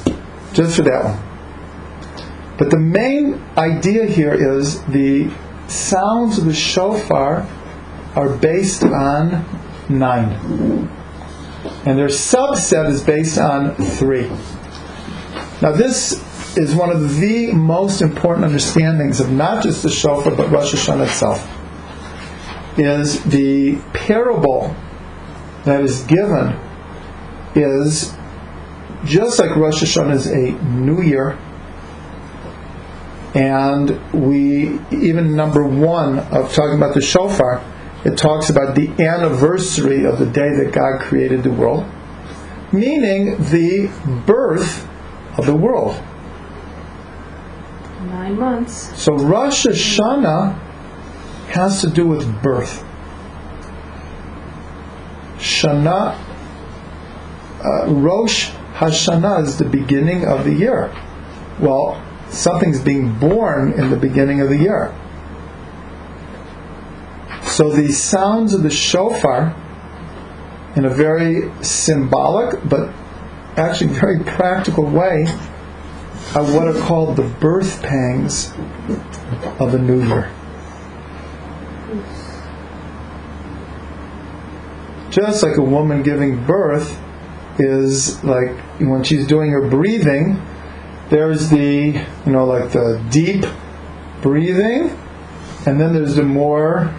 Just 0.52 0.76
for 0.76 0.82
that 0.82 1.04
one. 1.04 2.56
But 2.58 2.70
the 2.70 2.78
main 2.78 3.42
idea 3.56 4.06
here 4.06 4.34
is 4.34 4.82
the 4.84 5.30
sounds 5.68 6.38
of 6.38 6.44
the 6.44 6.54
shofar 6.54 7.46
are 8.14 8.28
based 8.36 8.84
on 8.84 9.44
nine. 9.98 10.88
And 11.84 11.98
their 11.98 12.08
subset 12.08 12.88
is 12.88 13.02
based 13.02 13.38
on 13.38 13.74
three. 13.74 14.28
Now, 15.60 15.72
this 15.72 16.56
is 16.56 16.74
one 16.74 16.90
of 16.90 17.18
the 17.18 17.52
most 17.52 18.02
important 18.02 18.44
understandings 18.44 19.20
of 19.20 19.30
not 19.30 19.62
just 19.62 19.82
the 19.82 19.88
shofar 19.88 20.34
but 20.34 20.50
Rosh 20.50 20.74
Hashanah 20.74 21.06
itself. 21.06 21.48
Is 22.78 23.22
the 23.24 23.76
parable 23.92 24.74
that 25.64 25.82
is 25.82 26.02
given 26.04 26.58
is 27.54 28.14
just 29.04 29.38
like 29.38 29.54
Rosh 29.56 29.82
Hashanah 29.82 30.14
is 30.14 30.26
a 30.26 30.52
new 30.64 31.02
year, 31.02 31.38
and 33.34 34.00
we 34.12 34.80
even 34.90 35.36
number 35.36 35.64
one 35.64 36.18
of 36.18 36.52
talking 36.54 36.76
about 36.76 36.94
the 36.94 37.00
shofar, 37.00 37.62
it 38.04 38.18
talks 38.18 38.50
about 38.50 38.74
the 38.74 38.88
anniversary 39.02 40.04
of 40.04 40.18
the 40.18 40.26
day 40.26 40.50
that 40.56 40.72
God 40.72 41.00
created 41.00 41.44
the 41.44 41.52
world, 41.52 41.84
meaning 42.72 43.36
the 43.38 43.90
birth 44.26 44.88
of 45.38 45.46
the 45.46 45.54
world. 45.54 46.02
Nine 48.06 48.38
months. 48.38 49.00
So 49.00 49.14
Rosh 49.14 49.66
Hashanah 49.66 50.58
has 51.48 51.80
to 51.82 51.90
do 51.90 52.06
with 52.06 52.42
birth. 52.42 52.84
Shana, 55.38 56.18
uh, 57.64 57.92
Rosh 57.92 58.50
Hashanah 58.74 59.44
is 59.44 59.58
the 59.58 59.64
beginning 59.64 60.24
of 60.24 60.44
the 60.44 60.52
year. 60.52 60.92
Well, 61.60 62.02
something's 62.30 62.80
being 62.80 63.16
born 63.18 63.72
in 63.72 63.90
the 63.90 63.96
beginning 63.96 64.40
of 64.40 64.48
the 64.48 64.56
year. 64.56 64.94
So 67.52 67.68
the 67.70 67.92
sounds 67.92 68.54
of 68.54 68.62
the 68.62 68.70
shofar, 68.70 69.54
in 70.74 70.86
a 70.86 70.88
very 70.88 71.52
symbolic 71.62 72.66
but 72.66 72.88
actually 73.58 73.92
very 73.92 74.20
practical 74.24 74.84
way, 74.84 75.26
are 76.34 76.44
what 76.44 76.66
are 76.66 76.80
called 76.80 77.16
the 77.16 77.24
birth 77.24 77.82
pangs 77.82 78.52
of 79.60 79.74
a 79.74 79.78
new 79.78 80.02
year. 80.02 80.32
Just 85.10 85.42
like 85.42 85.58
a 85.58 85.62
woman 85.62 86.02
giving 86.02 86.42
birth 86.46 86.98
is 87.58 88.24
like 88.24 88.56
when 88.80 89.02
she's 89.04 89.26
doing 89.26 89.50
her 89.50 89.68
breathing, 89.68 90.40
there's 91.10 91.50
the, 91.50 92.02
you 92.24 92.32
know, 92.32 92.46
like 92.46 92.72
the 92.72 93.04
deep 93.10 93.44
breathing, 94.22 94.98
and 95.66 95.78
then 95.78 95.92
there's 95.92 96.14
the 96.14 96.22
more, 96.22 96.94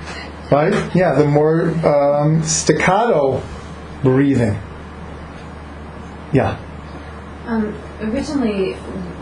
right? 0.53 0.95
Yeah, 0.95 1.15
the 1.15 1.25
more 1.25 1.69
um, 1.85 2.43
staccato 2.43 3.41
breathing. 4.03 4.59
Yeah. 6.31 6.59
Um, 7.47 7.75
originally, 8.01 8.73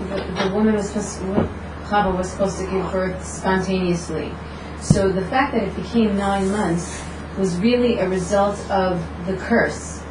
the, 0.09 0.43
the 0.43 0.51
woman 0.53 0.75
was 0.75 0.89
supposed 0.89 1.19
to, 1.19 1.49
Chava 1.85 2.15
was 2.15 2.29
supposed 2.29 2.57
to 2.59 2.65
give 2.65 2.91
birth 2.91 3.25
spontaneously. 3.25 4.33
So 4.81 5.11
the 5.11 5.25
fact 5.27 5.53
that 5.53 5.63
it 5.63 5.75
became 5.75 6.17
nine 6.17 6.51
months 6.51 7.01
was 7.37 7.57
really 7.57 7.97
a 7.99 8.09
result 8.09 8.59
of 8.69 9.01
the 9.25 9.37
curse. 9.37 10.01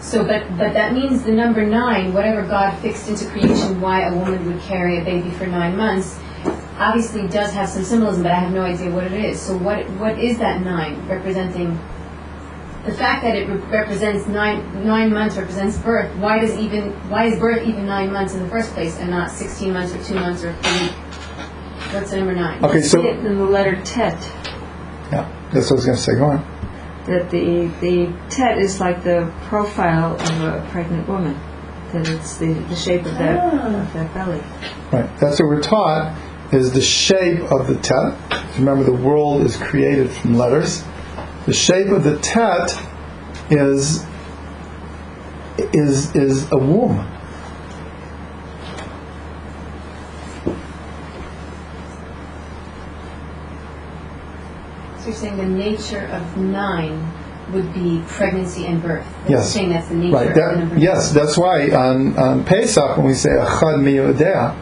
So, 0.00 0.24
but 0.24 0.48
but 0.56 0.72
that 0.72 0.94
means 0.94 1.24
the 1.24 1.32
number 1.32 1.64
nine, 1.64 2.14
whatever 2.14 2.42
God 2.46 2.76
fixed 2.78 3.08
into 3.08 3.26
creation, 3.26 3.82
why 3.82 4.08
a 4.08 4.16
woman 4.16 4.46
would 4.46 4.60
carry 4.62 4.98
a 4.98 5.04
baby 5.04 5.30
for 5.30 5.46
nine 5.46 5.76
months, 5.76 6.18
obviously 6.80 7.28
does 7.28 7.52
have 7.52 7.68
some 7.68 7.84
symbolism, 7.84 8.22
but 8.22 8.32
I 8.32 8.40
have 8.40 8.52
no 8.52 8.62
idea 8.62 8.90
what 8.90 9.04
it 9.04 9.12
is. 9.12 9.40
So, 9.40 9.56
what 9.56 9.88
what 9.90 10.18
is 10.18 10.38
that 10.38 10.62
nine 10.62 11.06
representing? 11.06 11.78
The 12.86 12.94
fact 12.94 13.22
that 13.22 13.36
it 13.36 13.46
re- 13.46 13.60
represents 13.70 14.26
nine 14.26 14.84
nine 14.84 15.12
months 15.12 15.36
represents 15.36 15.76
birth. 15.78 16.14
Why 16.16 16.40
does 16.40 16.56
even 16.58 16.92
why 17.10 17.26
is 17.26 17.38
birth 17.38 17.66
even 17.66 17.86
nine 17.86 18.10
months 18.12 18.34
in 18.34 18.42
the 18.42 18.48
first 18.48 18.72
place 18.72 18.98
and 18.98 19.10
not 19.10 19.30
sixteen 19.30 19.72
months 19.72 19.94
or 19.94 20.02
two 20.02 20.14
months 20.14 20.42
or 20.42 20.54
three? 20.54 20.88
What's 21.92 22.10
the 22.10 22.16
number 22.18 22.34
nine? 22.34 22.64
Okay, 22.64 22.80
so 22.80 23.02
See 23.02 23.08
it 23.08 23.24
in 23.24 23.36
the 23.36 23.44
letter 23.44 23.80
tet. 23.84 24.18
yeah, 25.12 25.28
that's 25.52 25.70
what 25.70 25.72
I 25.72 25.74
was 25.74 25.86
going 25.86 25.96
to 25.96 26.02
say. 26.02 26.14
Go 26.14 26.24
on. 26.24 26.38
That 27.06 27.30
the 27.30 27.66
the 27.80 28.12
tet 28.30 28.58
is 28.58 28.80
like 28.80 29.04
the 29.04 29.30
profile 29.42 30.14
of 30.14 30.40
a 30.42 30.66
pregnant 30.70 31.06
woman. 31.06 31.38
That 31.92 32.08
it's 32.08 32.36
the, 32.38 32.52
the 32.54 32.76
shape 32.76 33.04
of 33.04 33.14
that 33.18 33.52
ah. 33.52 33.82
of 33.82 33.92
that 33.92 34.14
belly. 34.14 34.40
Right. 34.92 35.18
That's 35.18 35.40
what 35.40 35.48
we're 35.48 35.60
taught 35.60 36.16
is 36.52 36.72
the 36.72 36.80
shape 36.80 37.40
of 37.52 37.66
the 37.68 37.76
tet. 37.76 38.14
Remember, 38.58 38.84
the 38.84 38.92
world 38.92 39.42
is 39.42 39.56
created 39.56 40.10
from 40.10 40.36
letters. 40.36 40.84
The 41.46 41.52
shape 41.52 41.88
of 41.88 42.04
the 42.04 42.18
tet 42.18 42.76
is 43.50 44.04
is 45.58 46.14
is 46.16 46.50
a 46.52 46.58
womb. 46.58 47.06
So 54.98 55.06
you're 55.06 55.14
saying 55.14 55.36
the 55.38 55.44
nature 55.46 56.06
of 56.12 56.36
nine 56.36 57.10
would 57.52 57.72
be 57.72 58.02
pregnancy 58.06 58.66
and 58.66 58.82
birth. 58.82 59.04
That's 59.20 59.30
Yes. 59.30 59.52
Saying 59.52 59.70
that's 59.70 59.88
the 59.88 59.94
nature 59.94 60.14
Right. 60.14 60.28
of 60.28 60.34
the 60.34 60.40
That, 60.74 60.78
yes, 60.78 61.10
that's 61.12 61.36
why 61.38 61.70
on, 61.70 62.16
on 62.18 62.44
Pesach 62.44 62.96
when 62.96 63.06
we 63.06 63.14
say 63.14 63.30
Achad 63.30 63.80
Miyodea, 63.80 64.54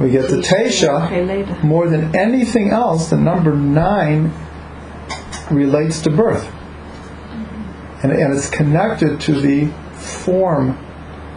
we 0.00 0.10
get 0.10 0.28
the 0.28 0.38
Tesha. 0.38 1.62
More 1.62 1.88
than 1.88 2.14
anything 2.16 2.70
else, 2.70 3.10
the 3.10 3.16
number 3.16 3.54
nine 3.54 4.32
relates 5.50 6.00
to 6.02 6.10
birth, 6.10 6.50
and, 8.02 8.12
and 8.12 8.34
it's 8.36 8.50
connected 8.50 9.20
to 9.22 9.40
the 9.40 9.66
form 9.94 10.78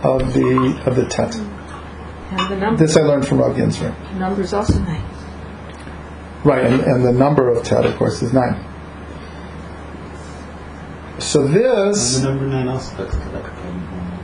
of 0.04 0.34
the 0.34 0.82
of 0.86 0.96
the 0.96 1.06
tet. 1.06 1.36
And 1.36 2.52
the 2.52 2.58
number 2.58 2.86
This 2.86 2.98
I 2.98 3.02
learned 3.02 3.28
from 3.28 3.40
Rav 3.40 3.56
Ginsburgh. 3.56 3.94
number 4.18 4.42
is 4.42 4.54
also 4.54 4.80
nine. 4.80 5.04
Right, 6.44 6.66
and, 6.66 6.82
and 6.82 7.06
the 7.06 7.12
number 7.12 7.50
of 7.50 7.64
tet, 7.64 7.86
of 7.86 7.96
course, 7.98 8.22
is 8.22 8.34
nine. 8.34 8.64
So 11.20 11.42
And 11.42 11.56
this, 11.56 12.20
the 12.20 12.30
number 12.30 12.48
nine 12.48 12.68
also 12.68 12.96
looks 12.98 13.16
like 13.16 13.26
a 13.26 13.40
pregnant 13.42 13.92
woman. 13.92 14.20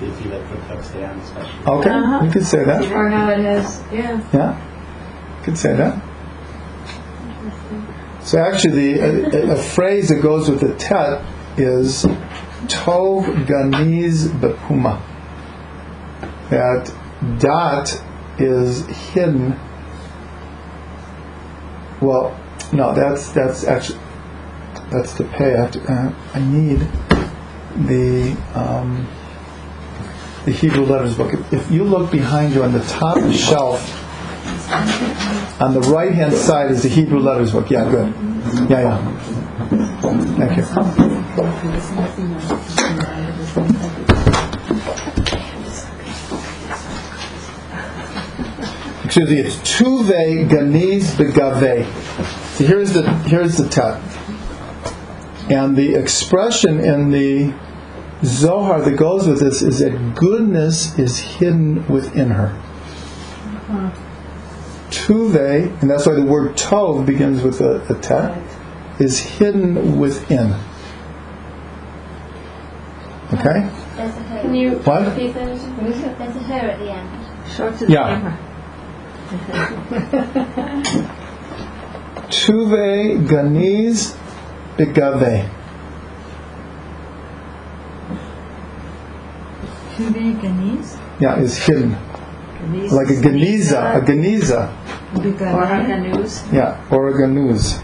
If 0.00 0.24
you, 0.24 0.30
like 0.30 0.46
put 0.48 0.60
text 0.68 0.94
down, 0.94 1.18
especially. 1.18 1.66
okay, 1.66 1.90
Uh-huh. 1.90 2.24
you 2.24 2.30
could 2.30 2.46
say 2.46 2.64
that. 2.64 2.84
Or 2.92 3.08
how 3.10 3.30
it 3.30 3.38
has, 3.40 3.82
yeah. 3.92 4.20
Yeah, 4.32 5.42
could 5.42 5.58
say 5.58 5.74
that. 5.74 6.00
So 8.22 8.38
actually, 8.38 8.94
the 8.94 9.48
a, 9.50 9.52
a 9.54 9.56
phrase 9.56 10.08
that 10.10 10.20
goes 10.22 10.48
with 10.50 10.60
the 10.60 10.74
tet 10.76 11.24
is 11.56 12.04
Tov 12.66 13.46
Ganiz 13.46 14.28
Bepuma. 14.28 15.00
That 16.50 16.92
dot 17.38 18.02
is 18.38 18.86
hidden. 19.12 19.58
Well, 22.00 22.38
no, 22.72 22.94
that's 22.94 23.30
that's 23.32 23.64
actually 23.64 23.98
that's 24.92 25.14
the 25.14 25.24
pay. 25.24 25.54
I, 25.54 25.58
have 25.62 25.70
to, 25.72 25.92
uh, 25.92 26.14
I 26.34 26.40
need 26.40 26.80
the 27.86 28.36
um, 28.54 29.06
the 30.48 30.54
Hebrew 30.54 30.84
letters 30.84 31.14
book. 31.14 31.34
If, 31.52 31.70
you 31.70 31.84
look 31.84 32.10
behind 32.10 32.54
you 32.54 32.64
on 32.64 32.72
the 32.72 32.80
top 32.84 33.18
shelf, 33.32 33.80
on 35.60 35.74
the 35.74 35.80
right 35.92 36.12
hand 36.12 36.32
side 36.32 36.70
is 36.70 36.82
the 36.82 36.88
Hebrew 36.88 37.18
letters 37.18 37.52
book. 37.52 37.70
Yeah, 37.70 37.90
good. 37.90 38.14
Yeah, 38.70 38.80
yeah. 38.80 39.18
Thank 40.38 40.56
you. 40.56 40.62
Excuse 49.04 49.30
me, 49.30 49.40
it's 49.40 49.56
Tuve 49.56 50.48
Ganiz 50.48 51.14
Begave. 51.16 51.86
So 52.56 52.64
here's 52.64 52.94
the 52.94 53.02
here's 53.24 53.56
the 53.56 53.68
tet. 53.68 54.00
And 55.50 55.76
the 55.76 55.94
expression 55.94 56.80
in 56.80 57.10
the 57.10 57.54
Zohar 58.24 58.80
that 58.82 58.96
goes 58.96 59.28
with 59.28 59.40
this 59.40 59.62
is 59.62 59.78
that 59.78 60.14
goodness 60.14 60.98
is 60.98 61.18
hidden 61.18 61.86
within 61.88 62.30
her. 62.30 62.52
Tuve, 64.90 65.80
and 65.82 65.90
that's 65.90 66.06
why 66.06 66.14
the 66.14 66.22
word 66.24 66.56
tov 66.56 67.06
begins 67.06 67.42
with 67.42 67.60
a, 67.60 67.80
a 67.92 67.94
tet, 68.00 68.42
is 68.98 69.20
hidden 69.20 69.98
within. 69.98 70.54
Okay? 73.34 73.70
There's 73.96 74.16
a 74.16 74.22
her. 74.22 74.40
Can 74.40 74.54
you 74.54 74.70
What? 74.78 75.06
repeat 75.06 75.34
that? 75.34 75.46
There's 75.46 75.62
a 75.64 76.42
her 76.42 76.68
at 76.70 76.78
the 76.78 76.90
end. 76.90 77.08
Show 77.50 77.68
it 77.68 77.78
to 77.78 77.86
the 77.86 77.92
Yeah. 77.92 78.08
camera. 78.08 78.38
Tuve 82.30 83.26
Ganiz 83.26 84.16
Begave. 84.76 85.48
Tuve 89.98 90.40
Ganis. 90.40 90.96
Yeah, 91.18 91.40
is 91.40 91.58
hidden. 91.58 91.90
Ganis. 92.60 92.92
Like 92.92 93.08
a 93.08 93.14
ganiza, 93.14 93.96
a 93.96 94.00
ganiza. 94.00 94.70
Or 95.14 95.22
Bigane. 95.22 95.66
Haganuz. 95.66 96.52
Yeah, 96.52 96.80
or 96.90 97.08
a 97.08 97.12
ganuz. 97.14 97.82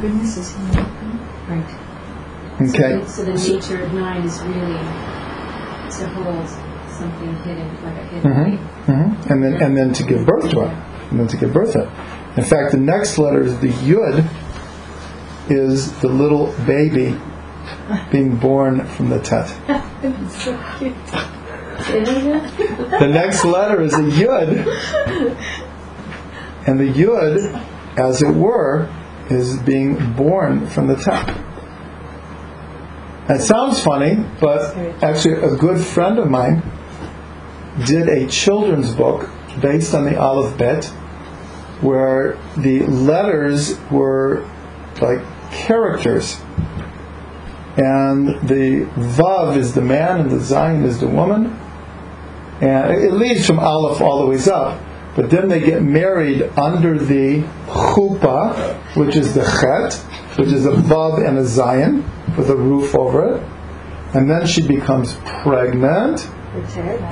Goodness 0.00 0.36
is 0.36 0.52
him. 0.54 0.66
Right. 1.48 1.70
Okay. 2.68 3.04
So, 3.06 3.24
the, 3.24 3.38
so 3.38 3.50
the 3.52 3.54
nature 3.54 3.82
of 3.82 3.92
nine 3.94 4.22
is 4.24 4.42
really 4.42 4.78
to 5.96 6.08
hold 6.14 6.48
something 6.90 7.36
hidden, 7.44 7.68
like 7.84 7.96
a 7.96 8.04
hidden 8.06 8.32
Mhm. 8.32 8.50
light. 8.50 8.58
hmm 8.86 9.32
And 9.32 9.44
then 9.44 9.54
and 9.62 9.76
then 9.76 9.92
to 9.92 10.02
give 10.02 10.26
birth 10.26 10.50
to 10.50 10.60
it, 10.62 10.72
and 11.10 11.20
then 11.20 11.28
to 11.28 11.36
give 11.36 11.52
birth 11.52 11.72
to 11.74 11.80
it. 11.82 11.88
In 12.36 12.44
fact, 12.44 12.72
the 12.72 12.78
next 12.78 13.16
letter 13.18 13.40
is 13.42 13.58
the 13.60 13.68
yud, 13.68 14.24
is 15.48 15.92
the 16.00 16.08
little 16.08 16.52
baby 16.66 17.14
being 18.10 18.36
born 18.36 18.86
from 18.86 19.08
the 19.10 19.20
tet. 19.20 19.46
The 22.98 23.08
next 23.08 23.44
letter 23.44 23.82
is 23.82 23.94
a 23.94 24.02
yud, 24.02 24.66
and 26.66 26.80
the 26.80 26.88
yud, 26.92 27.62
as 27.98 28.22
it 28.22 28.34
were, 28.34 28.88
is 29.30 29.58
being 29.58 30.12
born 30.14 30.66
from 30.68 30.86
the 30.86 30.96
tet. 30.96 31.28
It 33.28 33.42
sounds 33.42 33.82
funny, 33.82 34.24
but 34.40 34.76
actually, 35.02 35.34
a 35.34 35.56
good 35.56 35.80
friend 35.84 36.18
of 36.18 36.30
mine 36.30 36.62
did 37.84 38.08
a 38.08 38.26
children's 38.28 38.94
book 38.94 39.28
based 39.60 39.94
on 39.94 40.04
the 40.04 40.18
Aleph 40.18 40.56
Bet, 40.56 40.84
where 41.82 42.38
the 42.56 42.86
letters 42.86 43.78
were 43.90 44.48
like 45.00 45.20
characters. 45.50 46.40
And 47.76 48.48
the 48.48 48.86
Vav 48.96 49.56
is 49.56 49.74
the 49.74 49.82
man 49.82 50.20
and 50.20 50.30
the 50.30 50.36
Zayin 50.36 50.84
is 50.84 51.00
the 51.00 51.08
woman. 51.08 51.58
And 52.60 53.02
it 53.02 53.12
leads 53.12 53.46
from 53.46 53.58
Aleph 53.58 54.00
all 54.00 54.20
the 54.20 54.26
ways 54.26 54.48
up. 54.48 54.80
But 55.14 55.30
then 55.30 55.48
they 55.48 55.60
get 55.60 55.82
married 55.82 56.42
under 56.58 56.98
the 56.98 57.42
Chuppah, 57.66 58.96
which 58.96 59.16
is 59.16 59.34
the 59.34 59.44
Chet, 59.44 59.94
which 60.38 60.48
is 60.48 60.66
a 60.66 60.72
Vav 60.72 61.26
and 61.26 61.38
a 61.38 61.42
Zayin 61.42 62.02
with 62.36 62.50
a 62.50 62.56
roof 62.56 62.94
over 62.94 63.34
it. 63.34 63.42
And 64.14 64.30
then 64.30 64.46
she 64.46 64.66
becomes 64.66 65.14
pregnant 65.42 66.26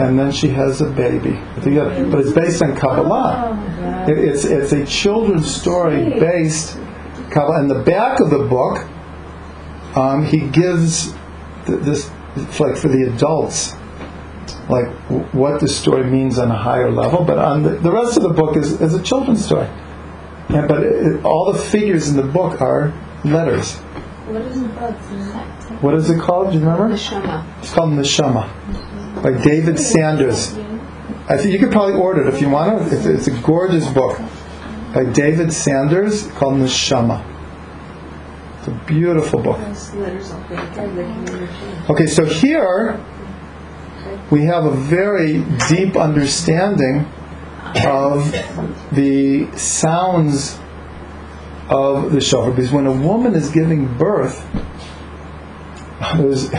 and 0.01 0.19
then 0.19 0.33
she 0.33 0.49
has 0.49 0.81
a 0.81 0.89
baby. 0.91 1.39
But 1.57 2.21
it's 2.21 2.33
based 2.33 2.63
on 2.63 2.77
Kabbalah. 2.77 3.51
Oh, 3.53 4.13
it's 4.13 4.45
it's 4.45 4.73
a 4.73 4.87
children's 4.87 5.55
story 5.55 6.19
based 6.19 6.79
Kabbalah. 7.31 7.61
In 7.61 7.69
the 7.69 7.83
back 7.83 8.21
of 8.21 8.31
the 8.31 8.39
book, 8.39 8.87
um, 9.97 10.25
he 10.25 10.39
gives 10.49 11.13
th- 11.67 11.81
this 11.81 12.11
like 12.59 12.77
for 12.77 12.89
the 12.89 13.11
adults, 13.15 13.75
like 14.69 14.87
w- 15.09 15.25
what 15.33 15.61
the 15.61 15.69
story 15.69 16.05
means 16.11 16.39
on 16.39 16.51
a 16.51 16.57
higher 16.57 16.91
level. 16.91 17.25
But 17.25 17.39
on 17.39 17.63
the, 17.63 17.71
the 17.71 17.93
rest 17.93 18.17
of 18.17 18.23
the 18.25 18.31
book 18.33 18.57
is, 18.57 18.81
is 18.81 18.95
a 18.95 19.03
children's 19.03 19.45
story. 19.45 19.69
And, 20.49 20.67
but 20.69 20.83
it, 20.83 20.93
it- 21.07 21.25
all 21.25 21.53
the 21.53 21.59
figures 21.59 22.09
in 22.09 22.17
the 22.17 22.23
book 22.23 22.61
are 22.61 22.93
letters. 23.25 23.77
What 24.27 24.43
is 24.43 24.61
the 24.63 24.69
bug? 24.69 24.95
What 25.83 25.95
is 25.95 26.09
it 26.11 26.21
called? 26.21 26.53
Do 26.53 26.59
you 26.59 26.65
remember? 26.65 26.89
Neshama. 26.95 27.45
It's 27.61 27.73
called 27.73 27.91
Neshama 27.91 29.23
by 29.23 29.33
David 29.43 29.79
Sanders. 29.79 30.55
I 31.29 31.37
think 31.39 31.53
you 31.53 31.59
could 31.59 31.73
probably 31.73 31.95
order 31.95 32.27
it 32.27 32.35
if 32.35 32.41
you 32.41 32.49
want 32.51 32.83
it. 32.83 32.93
It's, 32.93 33.07
it's 33.07 33.27
a 33.29 33.41
gorgeous 33.43 33.89
book 33.93 34.19
by 34.95 35.05
David 35.05 35.53
Sanders 35.53 36.27
called 36.33 36.55
Neshama. 36.55 37.23
It's 38.67 38.73
a 38.73 38.85
beautiful 38.87 39.43
book. 39.43 39.59
Okay, 41.91 42.07
so 42.07 42.25
here 42.25 42.99
we 44.31 44.45
have 44.45 44.65
a 44.65 44.71
very 44.71 45.43
deep 45.69 45.97
understanding 45.97 47.01
of 47.85 48.33
the 48.93 49.51
sounds 49.55 50.59
of 51.69 52.13
the 52.13 52.23
shofar. 52.23 52.53
Because 52.53 52.73
when 52.73 52.87
a 52.87 52.93
woman 52.93 53.35
is 53.35 53.51
giving 53.51 53.87
birth, 53.99 54.43
there's, 56.17 56.51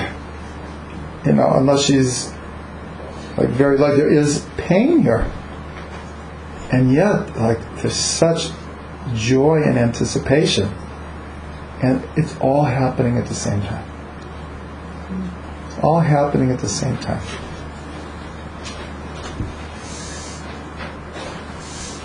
you 1.26 1.34
know, 1.34 1.54
unless 1.56 1.86
she's 1.86 2.32
like 3.36 3.50
very 3.50 3.80
like 3.80 3.96
there 3.96 4.14
is 4.14 4.46
pain 4.58 5.02
here. 5.02 5.32
And 6.72 6.94
yet, 6.94 7.36
like, 7.38 7.60
there's 7.82 7.96
such 7.96 8.50
joy 9.16 9.64
and 9.64 9.80
anticipation. 9.80 10.70
And 11.86 12.04
it's 12.18 12.36
all 12.40 12.64
happening 12.64 13.20
at 13.20 13.28
the 13.28 13.36
same 13.36 13.62
time. 13.62 13.86
It's 15.68 15.78
all 15.84 16.00
happening 16.00 16.50
at 16.50 16.60
the 16.60 16.68
same 16.68 16.98
time. 16.98 17.22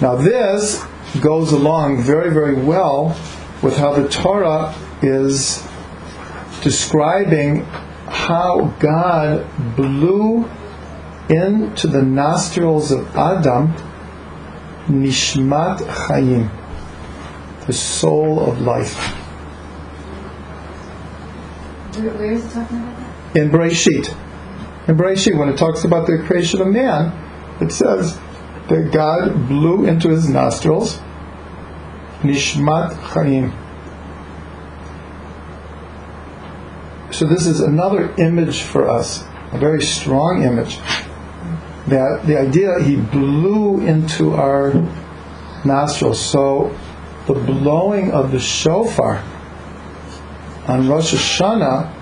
Now, 0.03 0.17
this 0.17 0.85
goes 1.23 1.53
along 1.53 2.03
very, 2.03 2.31
very 2.31 2.57
well 2.63 3.19
with 3.63 3.79
how 3.79 3.95
the 3.95 4.07
Torah 4.07 4.75
is 5.01 5.67
describing 6.63 7.65
how 8.07 8.75
God 8.81 9.47
blew 9.77 10.45
into 11.31 11.87
the 11.87 12.03
nostrils 12.03 12.93
of 12.93 13.17
Adam 13.17 13.73
Nishmat 14.89 15.87
Chaim, 15.87 16.51
the 17.67 17.73
soul 17.73 18.41
of 18.41 18.61
life. 18.61 19.20
Where, 21.97 22.11
where 22.15 22.33
is 22.33 22.45
it 22.45 22.51
talking 22.51 22.79
about 22.79 22.97
that? 22.99 23.11
in 23.35 23.51
Bereshit. 23.51 24.09
In 24.89 24.97
Bereshit, 24.97 25.39
when 25.39 25.49
it 25.49 25.57
talks 25.57 25.85
about 25.85 26.07
the 26.07 26.19
creation 26.27 26.61
of 26.61 26.69
man, 26.69 27.13
it 27.61 27.71
says 27.71 28.19
that 28.69 28.91
God 28.93 29.49
blew 29.49 29.87
into 29.87 30.09
his 30.09 30.29
nostrils 30.29 30.99
Nishmat 32.23 32.95
Chaim. 32.95 33.53
So 37.13 37.27
this 37.27 37.47
is 37.47 37.61
another 37.61 38.15
image 38.17 38.63
for 38.63 38.89
us, 38.89 39.25
a 39.53 39.59
very 39.59 39.83
strong 39.83 40.43
image. 40.43 40.79
That 41.89 42.23
the 42.27 42.39
idea 42.39 42.83
he 42.83 42.97
blew 42.97 43.81
into 43.81 44.35
our 44.35 44.73
nostrils. 45.65 46.21
So 46.21 46.77
the 47.27 47.35
blowing 47.35 48.13
of 48.13 48.33
the 48.33 48.39
shofar 48.39 49.25
on 50.71 50.89
Rosh 50.89 51.13
Hashanah 51.13 51.93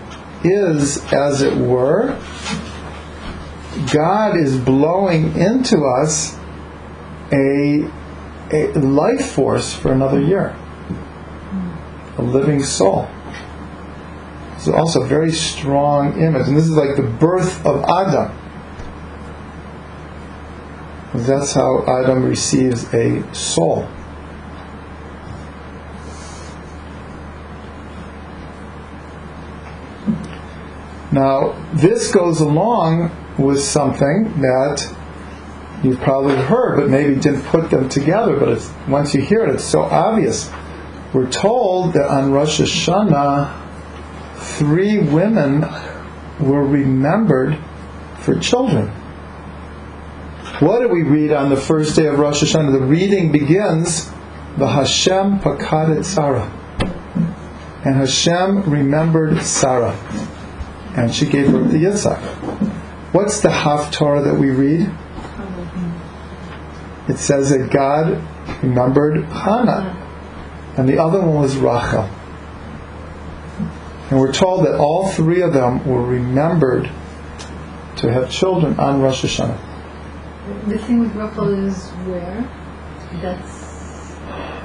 is, 0.44 1.02
as 1.10 1.40
it 1.40 1.56
were, 1.56 2.20
God 3.92 4.36
is 4.36 4.58
blowing 4.58 5.34
into 5.36 5.82
us 6.02 6.36
a, 7.32 7.88
a 8.52 8.72
life 8.78 9.32
force 9.32 9.72
for 9.72 9.92
another 9.92 10.20
year, 10.20 10.54
a 12.18 12.22
living 12.22 12.62
soul. 12.62 13.08
It's 14.56 14.68
also 14.68 15.02
a 15.02 15.06
very 15.06 15.32
strong 15.32 16.20
image, 16.20 16.48
and 16.48 16.56
this 16.56 16.64
is 16.64 16.76
like 16.76 16.96
the 16.96 17.02
birth 17.02 17.64
of 17.64 17.84
Adam. 17.84 18.36
That's 21.14 21.54
how 21.54 21.84
Adam 21.86 22.22
receives 22.24 22.92
a 22.92 23.34
soul. 23.34 23.88
Now, 31.18 31.56
this 31.72 32.12
goes 32.12 32.40
along 32.40 33.10
with 33.38 33.60
something 33.60 34.40
that 34.40 34.94
you've 35.82 35.98
probably 35.98 36.36
heard, 36.36 36.76
but 36.76 36.90
maybe 36.90 37.16
didn't 37.16 37.42
put 37.42 37.70
them 37.70 37.88
together. 37.88 38.38
But 38.38 38.72
once 38.86 39.14
you 39.14 39.20
hear 39.20 39.42
it, 39.42 39.52
it's 39.52 39.64
so 39.64 39.82
obvious. 39.82 40.48
We're 41.12 41.28
told 41.28 41.94
that 41.94 42.08
on 42.08 42.30
Rosh 42.30 42.60
Hashanah, 42.60 43.52
three 44.36 44.98
women 45.00 45.62
were 46.38 46.64
remembered 46.64 47.58
for 48.20 48.38
children. 48.38 48.86
What 50.60 50.82
do 50.82 50.88
we 50.88 51.02
read 51.02 51.32
on 51.32 51.50
the 51.50 51.56
first 51.56 51.96
day 51.96 52.06
of 52.06 52.20
Rosh 52.20 52.44
Hashanah? 52.44 52.70
The 52.70 52.86
reading 52.86 53.32
begins, 53.32 54.08
the 54.56 54.68
Hashem 54.68 55.40
Pakadet 55.40 56.04
Sarah. 56.04 56.48
And 57.84 57.96
Hashem 57.96 58.70
remembered 58.70 59.42
Sarah. 59.42 59.98
And 60.98 61.14
she 61.14 61.26
gave 61.26 61.52
birth 61.52 61.70
to 61.70 61.78
Yitzhak. 61.78 62.18
What's 63.12 63.40
the 63.40 63.50
Haftorah 63.50 64.24
that 64.24 64.34
we 64.34 64.50
read? 64.50 64.90
It 67.08 67.18
says 67.18 67.50
that 67.50 67.70
God 67.70 68.20
remembered 68.64 69.24
Hannah. 69.26 69.94
And 70.76 70.88
the 70.88 70.98
other 70.98 71.20
one 71.20 71.34
was 71.36 71.56
Rachel. 71.56 72.10
And 74.10 74.18
we're 74.18 74.32
told 74.32 74.66
that 74.66 74.74
all 74.74 75.08
three 75.08 75.40
of 75.40 75.52
them 75.52 75.86
were 75.86 76.02
remembered 76.02 76.90
to 77.96 78.12
have 78.12 78.28
children 78.28 78.78
on 78.80 79.00
Rosh 79.00 79.24
Hashanah. 79.24 79.58
The 80.66 80.78
thing 80.78 80.98
with 80.98 81.14
Rachel 81.14 81.64
is 81.64 81.90
where? 82.08 82.42
That's. 83.22 83.68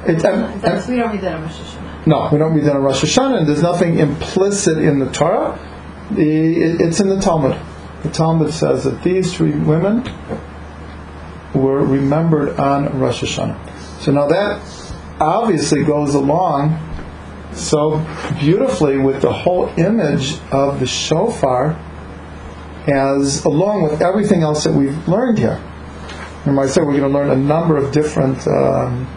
It, 0.07 0.25
um, 0.25 0.59
That's 0.61 0.87
we 0.87 0.95
don't 0.95 1.11
read 1.11 1.21
that 1.21 1.35
on 1.35 1.43
Rosh 1.43 1.59
Hashanah. 1.59 2.07
no, 2.07 2.29
we 2.31 2.39
don't 2.39 2.53
read 2.55 2.65
that 2.65 2.75
on 2.75 2.81
Rosh 2.81 3.03
Hashanah, 3.03 3.39
and 3.39 3.47
there's 3.47 3.61
nothing 3.61 3.99
implicit 3.99 4.79
in 4.79 4.97
the 4.97 5.11
Torah. 5.11 5.59
The, 6.11 6.83
it's 6.83 6.99
in 6.99 7.09
the 7.09 7.19
Talmud. 7.19 7.59
The 8.03 8.09
Talmud 8.09 8.53
says 8.53 8.83
that 8.83 9.03
these 9.03 9.33
three 9.33 9.51
women 9.51 10.03
were 11.53 11.83
remembered 11.85 12.59
on 12.59 12.99
Rosh 12.99 13.23
Hashanah. 13.23 14.01
So 14.01 14.11
now 14.11 14.27
that 14.27 14.61
obviously 15.19 15.83
goes 15.83 16.13
along 16.13 16.79
so 17.53 18.05
beautifully 18.39 18.97
with 18.97 19.21
the 19.21 19.31
whole 19.31 19.67
image 19.77 20.37
of 20.51 20.79
the 20.79 20.87
shofar 20.87 21.79
as 22.87 23.45
along 23.45 23.83
with 23.83 24.01
everything 24.01 24.41
else 24.43 24.63
that 24.63 24.73
we've 24.73 25.07
learned 25.07 25.37
here. 25.37 25.61
Remember 26.41 26.63
I 26.63 26.67
said 26.67 26.83
we're 26.85 26.97
going 26.97 27.11
to 27.11 27.17
learn 27.17 27.29
a 27.29 27.35
number 27.35 27.77
of 27.77 27.93
different 27.93 28.45
um, 28.47 29.07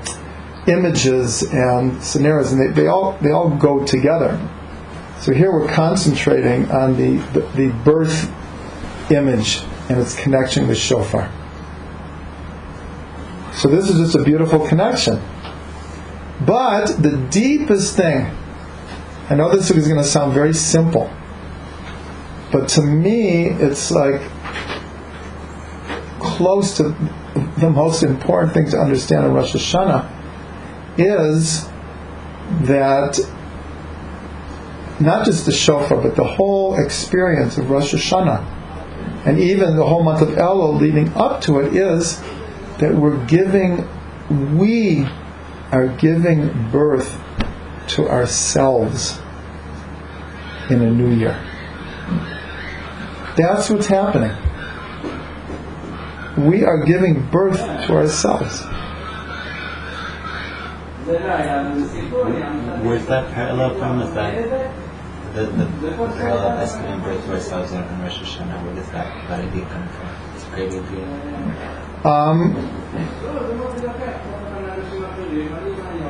images 0.69 1.43
and 1.43 2.01
scenarios 2.03 2.53
and 2.53 2.61
they, 2.61 2.83
they 2.83 2.87
all 2.87 3.19
they 3.21 3.31
all 3.31 3.51
go 3.51 3.85
together. 3.85 4.39
So 5.21 5.33
here 5.33 5.51
we're 5.51 5.73
concentrating 5.73 6.71
on 6.71 6.97
the, 6.97 7.17
the, 7.33 7.41
the 7.57 7.69
birth 7.85 8.31
image 9.11 9.63
and 9.89 9.99
its 9.99 10.15
connection 10.15 10.69
with 10.69 10.79
shofar. 10.79 11.33
So 13.55 13.69
this 13.69 13.89
is 13.89 13.97
just 13.97 14.15
a 14.15 14.23
beautiful 14.23 14.67
connection. 14.67 15.21
But 16.45 16.87
the 17.03 17.17
deepest 17.31 17.97
thing, 17.97 18.31
I 19.31 19.35
know 19.35 19.51
this 19.51 19.71
is 19.71 19.89
going 19.89 20.01
to 20.01 20.07
sound 20.07 20.35
very 20.35 20.53
simple, 20.53 21.11
but 22.53 22.69
to 22.71 22.83
me 22.83 23.47
it's 23.47 23.91
like 23.91 24.21
close 26.21 26.77
to 26.77 26.95
the 27.59 27.71
most 27.71 28.03
important 28.03 28.53
thing 28.53 28.69
to 28.71 28.79
understand 28.79 29.25
in 29.25 29.33
Rosh 29.33 29.55
Hashanah 29.55 30.13
is 30.99 31.67
that 32.67 33.19
not 35.01 35.25
just 35.25 35.45
the 35.47 35.53
shofar, 35.53 36.01
but 36.01 36.17
the 36.17 36.25
whole 36.25 36.75
experience 36.83 37.59
of 37.59 37.71
Rosh 37.71 37.95
Hashanah, 37.95 38.45
and 39.27 39.39
even 39.39 39.77
the 39.77 39.85
whole 39.87 40.03
month 40.03 40.23
of 40.23 40.31
Elul 40.31 40.81
leading 40.81 41.13
up 41.15 41.41
to 41.43 41.61
it, 41.61 41.75
is 41.75 42.21
that 42.79 42.95
we're 42.95 43.25
giving, 43.27 43.87
we 44.57 45.07
are 45.73 45.89
giving 45.89 46.71
birth 46.71 47.21
to 47.89 48.09
ourselves 48.09 49.19
in 50.71 50.83
a 50.83 50.91
new 50.91 51.15
year. 51.15 51.39
That's 53.37 53.69
what's 53.71 53.87
happening. 53.87 54.33
We 56.37 56.65
are 56.65 56.85
giving 56.85 57.27
birth 57.31 57.59
to 57.59 57.93
ourselves. 57.93 58.63
Where's 62.83 63.07
that 63.07 63.33
parallel 63.33 63.79
from? 63.79 64.03
Is 64.03 64.13
that 64.15 64.86
the, 65.37 65.45
the, 65.45 65.65
the 65.65 65.91
parallel 65.97 67.03
birth 67.03 67.25
to 67.27 67.33
ourselves 67.33 67.71
Rosh 67.73 68.19
Hashanah? 68.21 68.65
Where 68.65 68.75
does 68.75 68.91
that, 68.93 69.07
come 69.69 69.89
from? 69.89 70.09
It's 70.35 70.45
great 70.47 70.73
idea. 70.73 71.05
Um, 72.05 72.57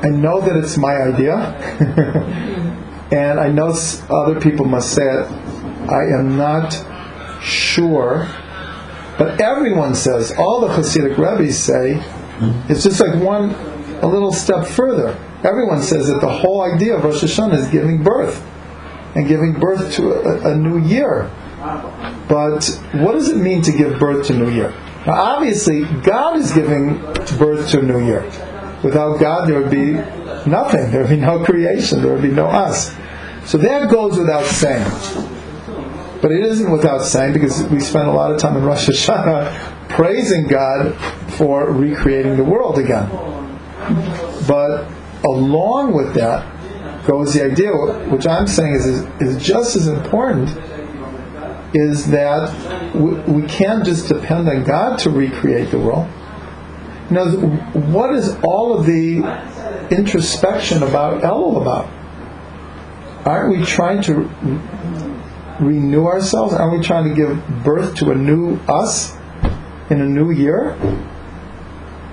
I 0.05 0.09
know 0.11 0.41
that 0.41 0.57
it's 0.57 0.77
my 0.77 0.95
idea, 0.95 1.35
and 3.11 3.41
I 3.41 3.49
know 3.49 3.75
other 4.09 4.41
people 4.41 4.65
must 4.65 4.93
say 4.93 5.03
it. 5.03 5.27
I 5.91 6.05
am 6.19 6.37
not 6.37 6.73
sure, 7.43 8.29
but 9.19 9.41
everyone 9.41 9.97
says, 9.97 10.33
all 10.39 10.61
the 10.61 10.69
Hasidic 10.69 11.19
rabbis 11.19 11.59
say, 11.59 12.01
it's 12.69 12.85
just 12.85 13.01
like 13.01 13.21
one, 13.21 13.51
a 14.03 14.07
little 14.07 14.33
step 14.33 14.67
further. 14.67 15.19
Everyone 15.43 15.83
says 15.83 16.07
that 16.09 16.21
the 16.21 16.31
whole 16.31 16.63
idea 16.63 16.97
of 16.97 17.05
Rosh 17.05 17.25
Hashanah 17.25 17.55
is 17.55 17.69
giving 17.69 18.03
birth, 18.05 18.45
and 19.17 19.27
giving 19.27 19.55
birth 19.55 19.95
to 19.95 20.13
a, 20.13 20.53
a 20.53 20.55
new 20.55 20.79
year. 20.79 21.31
But 22.29 22.67
what 22.93 23.13
does 23.13 23.31
it 23.31 23.37
mean 23.39 23.63
to 23.63 23.73
give 23.73 23.99
birth 23.99 24.27
to 24.27 24.35
a 24.35 24.37
new 24.37 24.51
year? 24.51 24.71
Now, 25.07 25.15
obviously, 25.15 25.85
God 26.03 26.37
is 26.37 26.53
giving 26.53 26.99
birth 27.39 27.71
to 27.71 27.81
a 27.81 27.83
new 27.83 28.05
year. 28.05 28.23
Without 28.83 29.19
God, 29.19 29.49
there 29.49 29.61
would 29.61 29.71
be 29.71 29.93
nothing. 30.49 30.91
There 30.91 31.01
would 31.01 31.11
be 31.11 31.17
no 31.17 31.45
creation. 31.45 32.03
There 32.03 32.13
would 32.13 32.23
be 32.23 32.31
no 32.31 32.47
us. 32.47 32.95
So 33.47 33.57
that 33.59 33.91
goes 33.91 34.19
without 34.19 34.45
saying. 34.45 34.85
But 36.21 36.33
it 36.33 36.45
isn't 36.45 36.71
without 36.71 37.03
saying 37.03 37.33
because 37.33 37.65
we 37.65 37.81
spend 37.81 38.09
a 38.09 38.13
lot 38.13 38.33
of 38.33 38.41
time 38.41 38.57
in 38.57 38.65
Rosh 38.65 38.89
Hashanah 38.89 39.89
praising 39.89 40.47
God 40.47 40.95
for 41.35 41.71
recreating 41.73 42.37
the 42.37 42.45
world 42.45 42.79
again. 42.79 43.09
But 44.47 44.91
along 45.25 45.95
with 45.95 46.15
that 46.15 46.56
goes 47.07 47.35
the 47.35 47.45
idea, 47.45 47.73
which 48.09 48.27
I'm 48.27 48.47
saying 48.47 48.75
is, 48.75 48.87
is 49.21 49.43
just 49.43 49.77
as 49.77 49.87
important, 49.87 50.51
is 51.75 52.11
that 52.11 52.95
we, 52.95 53.15
we 53.33 53.49
can't 53.49 53.85
just 53.85 54.09
depend 54.09 54.49
on 54.49 54.65
God 54.65 54.99
to 55.01 55.11
recreate 55.11 55.71
the 55.71 55.79
world. 55.79 56.09
Know, 57.11 57.31
what 57.31 58.15
is 58.15 58.37
all 58.43 58.77
of 58.77 58.87
the 58.87 59.23
introspection 59.91 60.83
about 60.83 61.23
Elul 61.23 61.61
about? 61.61 61.89
Aren't 63.27 63.59
we 63.59 63.65
trying 63.65 64.03
to 64.03 64.15
renew 65.61 66.07
ourselves? 66.07 66.55
Aren't 66.55 66.79
we 66.79 66.85
trying 66.85 67.09
to 67.09 67.15
give 67.15 67.65
birth 67.65 67.95
to 67.97 68.11
a 68.11 68.15
new 68.15 68.57
us 68.69 69.15
in 69.91 70.01
a 70.01 70.07
new 70.07 70.31
year? 70.31 70.77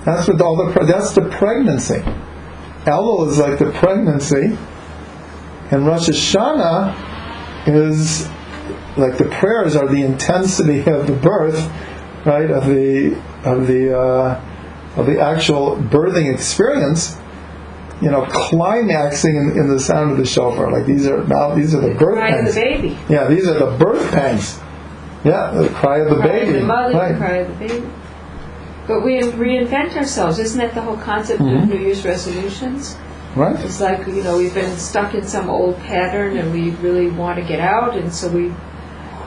That's 0.04 0.28
what 0.28 0.40
all 0.40 0.56
the 0.56 0.84
that's 0.84 1.12
the 1.12 1.22
pregnancy. 1.22 2.02
Elul 2.84 3.28
is 3.28 3.38
like 3.38 3.58
the 3.58 3.70
pregnancy, 3.72 4.58
and 5.70 5.86
Rosh 5.86 6.08
Hashanah 6.08 7.66
is 7.68 8.28
like 8.96 9.16
the 9.18 9.24
prayers 9.30 9.74
are 9.76 9.88
the 9.88 10.02
intensity 10.02 10.80
of 10.90 11.06
the 11.06 11.12
birth, 11.14 11.58
right? 12.24 12.50
Of 12.50 12.66
the 12.66 13.14
of 13.44 13.66
the 13.66 13.98
uh, 13.98 14.40
of 14.96 15.06
the 15.06 15.20
actual 15.20 15.76
birthing 15.76 16.32
experience. 16.32 17.18
You 18.02 18.10
know, 18.10 18.26
climaxing 18.26 19.36
in, 19.36 19.50
in 19.58 19.68
the 19.68 19.78
sound 19.80 20.10
of 20.10 20.18
the 20.18 20.26
shofar. 20.26 20.70
Like 20.70 20.84
these 20.84 21.06
are 21.06 21.24
now 21.24 21.54
these 21.54 21.74
are 21.74 21.80
the 21.80 21.94
birth 21.94 22.16
Cry 22.16 22.28
of 22.30 22.44
pangs. 22.44 22.54
the 22.54 22.60
baby. 22.60 22.98
Yeah, 23.08 23.26
these 23.28 23.46
are 23.48 23.54
the 23.58 23.76
birth 23.78 24.10
pangs. 24.12 24.58
Yeah, 25.24 25.52
the 25.52 25.68
cry 25.70 26.00
of 26.00 26.10
the 26.10 26.16
Cry 26.16 26.26
baby. 26.26 26.48
of 26.48 26.54
the 26.60 26.66
mother, 26.66 26.94
right. 26.94 27.16
cry 27.16 27.36
of 27.36 27.48
the 27.58 27.66
baby. 27.66 27.86
But 28.86 29.02
we 29.04 29.20
reinvent 29.20 29.96
ourselves. 29.96 30.38
Isn't 30.38 30.58
that 30.58 30.74
the 30.74 30.82
whole 30.82 30.98
concept 30.98 31.40
of 31.40 31.46
Mhm. 31.46 31.68
New 31.68 31.78
Year's 31.78 32.04
resolutions? 32.04 32.96
Right. 33.36 33.58
It's 33.64 33.80
like, 33.80 34.06
you 34.06 34.22
know, 34.22 34.38
we've 34.38 34.54
been 34.54 34.76
stuck 34.78 35.14
in 35.14 35.24
some 35.26 35.50
old 35.50 35.76
pattern 35.80 36.36
and 36.36 36.52
we 36.52 36.70
really 36.70 37.10
want 37.10 37.38
to 37.40 37.44
get 37.44 37.58
out, 37.60 37.96
and 37.96 38.12
so 38.14 38.28
we 38.28 38.52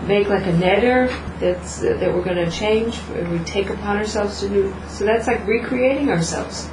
make 0.08 0.30
like 0.30 0.46
a 0.46 0.54
neder 0.54 1.10
that's 1.40 1.80
that 1.80 2.14
we're 2.14 2.24
going 2.24 2.38
to 2.38 2.50
change, 2.50 2.98
and 3.16 3.30
we 3.32 3.40
take 3.40 3.70
upon 3.70 3.98
ourselves 3.98 4.40
to 4.40 4.48
do. 4.50 4.74
So 4.88 5.04
that's 5.06 5.28
like 5.28 5.46
recreating 5.46 6.10
ourselves. 6.10 6.70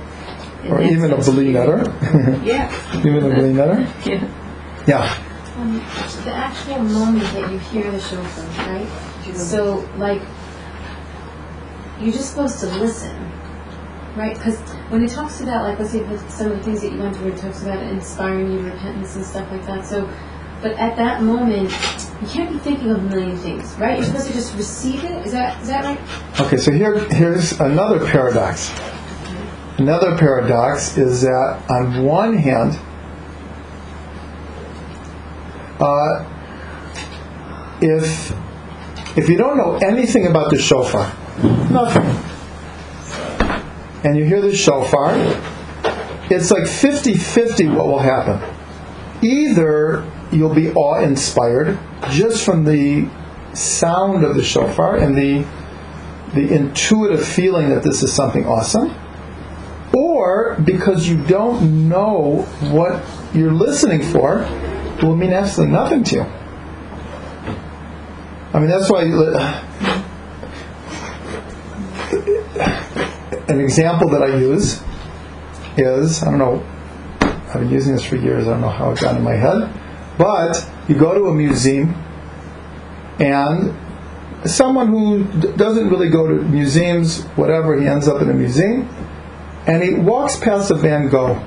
In 0.63 0.71
Or 0.73 0.81
even 0.83 1.13
a 1.13 1.23
sense. 1.23 1.29
beli 1.29 1.53
neder. 1.53 2.45
Yeah. 2.45 2.71
even 2.99 3.25
a 3.25 3.35
beli 3.35 3.53
neder. 3.53 3.87
Yeah. 4.07 4.29
Yeah. 4.87 5.19
Um, 5.57 5.79
the 6.25 6.33
actual 6.33 6.79
moment 6.81 7.25
that 7.33 7.51
you 7.51 7.59
hear 7.59 7.91
the 7.91 8.01
shofar, 8.01 8.45
right? 8.67 8.89
So, 9.37 9.89
like, 9.97 10.21
you're 12.01 12.13
just 12.13 12.31
supposed 12.31 12.61
to 12.61 12.67
listen, 12.67 13.17
right? 14.17 14.35
Because 14.37 14.59
when 14.91 15.03
it 15.03 15.11
talks 15.11 15.41
about, 15.41 15.65
like, 15.65 15.79
let's 15.79 15.93
say 15.93 16.05
some 16.29 16.53
of 16.53 16.59
the 16.59 16.63
things 16.63 16.83
that 16.83 16.93
you 16.93 16.99
went 16.99 17.17
through, 17.17 17.33
it 17.33 17.39
talks 17.39 17.63
about 17.63 17.83
inspiring 17.83 18.53
you 18.53 18.59
to 18.59 18.65
repentance 18.65 19.17
and 19.17 19.25
stuff 19.25 19.51
like 19.51 19.65
that. 19.67 19.85
So, 19.87 20.09
but 20.61 20.73
at 20.73 20.97
that 20.97 21.23
moment, 21.23 21.71
you 22.21 22.29
can't 22.29 22.53
be 22.53 22.59
thinking 22.59 22.91
of 22.91 22.99
a 22.99 23.03
million 23.03 23.37
things, 23.37 23.75
right? 23.75 23.99
You're 23.99 24.07
supposed 24.07 24.29
to 24.29 24.33
just 24.33 24.55
receive 24.55 25.05
it. 25.05 25.27
Is 25.27 25.33
that 25.33 25.61
is 25.61 25.69
that 25.69 25.85
right? 25.85 26.41
Okay, 26.41 26.57
so 26.57 26.71
here, 26.71 26.99
here's 27.11 27.59
another 27.61 28.07
paradox. 28.07 28.73
Another 29.79 30.17
paradox 30.17 30.97
is 30.97 31.23
that 31.23 31.65
on 31.69 32.05
one 32.05 32.37
hand, 32.39 32.79
uh, 35.81 36.25
if 37.81 38.31
if 39.19 39.29
you 39.29 39.37
don't 39.37 39.57
know 39.57 39.77
anything 39.77 40.27
about 40.27 40.51
the 40.51 40.59
shofar, 40.59 41.13
nothing, 41.71 42.34
and 44.05 44.17
you 44.17 44.25
hear 44.25 44.41
the 44.41 44.55
shofar, 44.55 45.13
it's 46.31 46.51
like 46.51 46.65
50-50 46.65 47.75
what 47.75 47.87
will 47.87 47.99
happen. 47.99 48.41
Either 49.23 50.05
you'll 50.31 50.55
be 50.55 50.71
awe-inspired 50.73 51.79
just 52.11 52.45
from 52.45 52.65
the 52.65 53.09
sound 53.55 54.25
of 54.25 54.35
the 54.35 54.43
shofar 54.43 54.97
and 54.97 55.17
the 55.17 55.45
the 56.35 56.53
intuitive 56.53 57.27
feeling 57.27 57.71
that 57.71 57.83
this 57.83 58.03
is 58.03 58.13
something 58.13 58.45
awesome, 58.45 58.93
or 59.93 60.57
because 60.65 61.09
you 61.09 61.23
don't 61.25 61.89
know 61.89 62.43
what 62.73 63.05
you're 63.33 63.53
listening 63.53 64.03
for, 64.03 64.41
it 64.43 65.03
will 65.03 65.17
mean 65.17 65.33
absolutely 65.33 65.73
nothing 65.73 66.03
to 66.03 66.17
you. 66.17 66.23
I 68.53 68.59
mean, 68.59 68.69
that's 68.69 68.91
why 68.91 69.05
an 73.49 73.61
example 73.61 74.09
that 74.11 74.23
I 74.23 74.37
use 74.39 74.83
is 75.77 76.23
I 76.23 76.31
don't 76.31 76.39
know, 76.39 76.65
I've 77.21 77.61
been 77.61 77.71
using 77.71 77.95
this 77.95 78.05
for 78.05 78.17
years, 78.17 78.47
I 78.47 78.53
don't 78.53 78.61
know 78.61 78.69
how 78.69 78.91
it 78.93 79.01
got 79.01 79.17
in 79.17 79.23
my 79.23 79.35
head, 79.35 79.71
but 80.19 80.69
you 80.89 80.95
go 80.97 81.15
to 81.15 81.27
a 81.27 81.35
museum 81.35 81.95
and 83.19 83.75
someone 84.45 84.89
who 84.89 85.25
d- 85.25 85.57
doesn't 85.57 85.89
really 85.89 86.09
go 86.09 86.27
to 86.27 86.35
museums, 86.45 87.23
whatever, 87.37 87.79
he 87.79 87.87
ends 87.87 88.09
up 88.09 88.21
in 88.23 88.31
a 88.31 88.35
museum, 88.35 88.89
and 89.67 89.83
he 89.83 89.95
walks 89.95 90.37
past 90.37 90.71
a 90.71 90.75
Van 90.75 91.09
Gogh. 91.09 91.43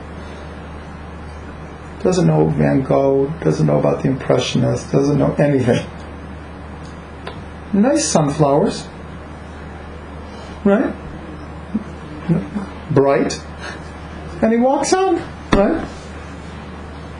Doesn't 2.02 2.28
know 2.28 2.48
Van 2.48 2.82
Gogh, 2.82 3.28
doesn't 3.41 3.65
know 3.65 3.80
about 3.80 4.02
the 4.02 4.10
Impressionists, 4.10 4.91
doesn't 4.91 5.18
know 5.18 5.34
anything. 5.36 5.86
Nice 7.74 8.07
sunflowers, 8.07 8.88
right? 10.64 10.94
Bright. 12.91 13.41
And 14.41 14.52
he 14.52 14.58
walks 14.58 14.94
on, 14.94 15.16
right? 15.54 15.88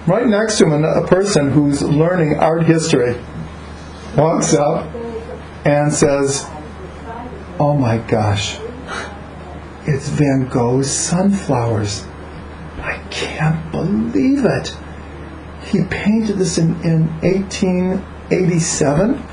Right 0.08 0.28
next 0.28 0.58
to 0.60 0.66
him, 0.66 0.86
a 0.86 1.06
person 1.08 1.52
who's 1.52 1.82
learning 1.82 2.40
art 2.40 2.64
history 2.64 3.20
walks 4.16 4.54
up 4.54 4.94
and 5.66 5.92
says, 5.92 6.46
Oh 7.60 7.76
my 7.78 7.98
gosh, 7.98 8.58
it's 9.86 10.08
Van 10.10 10.48
Gogh's 10.48 10.92
sunflowers. 10.92 12.06
I 12.78 13.00
can't 13.10 13.72
believe 13.72 14.46
it. 14.46 14.76
He 15.66 15.84
painted 15.86 16.38
this 16.38 16.58
in, 16.58 16.76
in 16.84 17.08
1887 17.22 19.24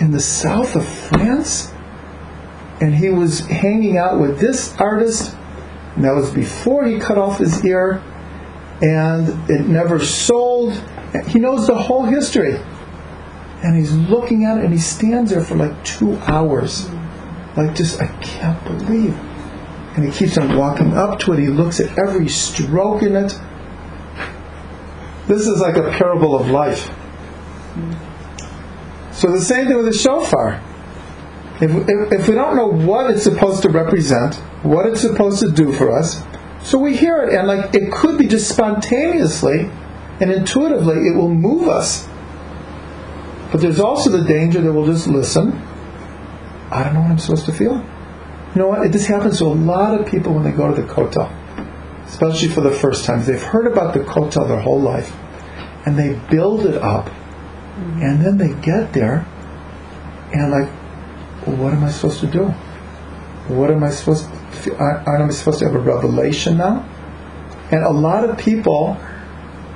in 0.00 0.10
the 0.10 0.20
south 0.20 0.76
of 0.76 0.86
France. 0.86 1.72
And 2.80 2.94
he 2.94 3.08
was 3.08 3.40
hanging 3.40 3.96
out 3.96 4.20
with 4.20 4.38
this 4.38 4.76
artist, 4.78 5.34
and 5.94 6.04
that 6.04 6.14
was 6.14 6.30
before 6.30 6.84
he 6.84 6.98
cut 6.98 7.16
off 7.16 7.38
his 7.38 7.64
ear, 7.64 8.02
and 8.82 9.50
it 9.50 9.66
never 9.66 10.04
sold. 10.04 10.74
He 11.28 11.38
knows 11.38 11.66
the 11.66 11.76
whole 11.76 12.04
history. 12.04 12.60
And 13.62 13.76
he's 13.76 13.92
looking 13.92 14.44
at 14.44 14.58
it 14.58 14.64
and 14.64 14.72
he 14.72 14.78
stands 14.78 15.30
there 15.30 15.42
for 15.42 15.56
like 15.56 15.84
two 15.84 16.16
hours. 16.26 16.88
Like 17.56 17.74
just 17.74 18.00
i 18.00 18.06
can't 18.18 18.62
believe. 18.64 19.14
And 19.96 20.04
he 20.04 20.10
keeps 20.10 20.36
on 20.36 20.56
walking 20.56 20.92
up 20.92 21.18
to 21.20 21.32
it. 21.32 21.38
He 21.38 21.48
looks 21.48 21.80
at 21.80 21.98
every 21.98 22.28
stroke 22.28 23.02
in 23.02 23.16
it. 23.16 23.34
This 25.26 25.46
is 25.46 25.60
like 25.60 25.76
a 25.76 25.90
parable 25.92 26.38
of 26.38 26.50
life. 26.50 26.90
So 29.12 29.32
the 29.32 29.40
same 29.40 29.66
thing 29.66 29.76
with 29.76 29.86
the 29.86 29.98
shofar 29.98 30.62
if, 31.60 31.70
if, 31.88 32.20
if 32.20 32.28
we 32.28 32.34
don't 32.34 32.56
know 32.56 32.66
what 32.66 33.10
it's 33.10 33.22
supposed 33.22 33.62
to 33.62 33.68
represent 33.68 34.34
what 34.62 34.86
it's 34.86 35.00
supposed 35.00 35.40
to 35.40 35.50
do 35.50 35.72
for 35.72 35.96
us 35.96 36.22
so 36.62 36.78
we 36.78 36.96
hear 36.96 37.22
it 37.22 37.34
and 37.34 37.46
like 37.46 37.74
it 37.74 37.92
could 37.92 38.18
be 38.18 38.26
just 38.26 38.48
spontaneously 38.48 39.70
and 40.20 40.30
intuitively 40.30 41.08
it 41.08 41.14
will 41.14 41.32
move 41.32 41.68
us 41.68 42.08
but 43.50 43.60
there's 43.60 43.80
also 43.80 44.10
the 44.10 44.24
danger 44.24 44.60
that 44.60 44.72
we'll 44.72 44.86
just 44.86 45.06
listen. 45.06 45.52
I 46.70 46.82
don't 46.82 46.94
know 46.94 47.00
what 47.00 47.10
I'm 47.12 47.18
supposed 47.18 47.46
to 47.46 47.52
feel. 47.52 47.76
You 48.54 48.62
know 48.62 48.68
what? 48.68 48.90
This 48.92 49.06
happens 49.06 49.38
to 49.38 49.44
a 49.44 49.46
lot 49.46 49.98
of 49.98 50.06
people 50.06 50.34
when 50.34 50.42
they 50.42 50.50
go 50.50 50.74
to 50.74 50.82
the 50.82 50.86
kotel, 50.86 51.30
especially 52.06 52.48
for 52.48 52.60
the 52.60 52.72
first 52.72 53.04
time. 53.04 53.24
They've 53.24 53.42
heard 53.42 53.66
about 53.66 53.94
the 53.94 54.00
kotel 54.00 54.48
their 54.48 54.60
whole 54.60 54.80
life, 54.80 55.14
and 55.86 55.96
they 55.98 56.18
build 56.30 56.66
it 56.66 56.74
up, 56.82 57.08
and 57.76 58.20
then 58.20 58.36
they 58.36 58.52
get 58.60 58.92
there, 58.92 59.26
and 60.32 60.50
like, 60.50 60.70
what 61.46 61.72
am 61.72 61.84
I 61.84 61.90
supposed 61.90 62.20
to 62.20 62.26
do? 62.26 62.46
What 63.48 63.70
am 63.70 63.84
I 63.84 63.90
supposed 63.90 64.28
to? 64.64 64.76
Aren't 64.76 65.08
I 65.08 65.30
supposed 65.30 65.60
to 65.60 65.66
have 65.66 65.74
a 65.74 65.78
revelation 65.78 66.58
now? 66.58 66.84
And 67.70 67.84
a 67.84 67.90
lot 67.90 68.28
of 68.28 68.36
people 68.38 68.94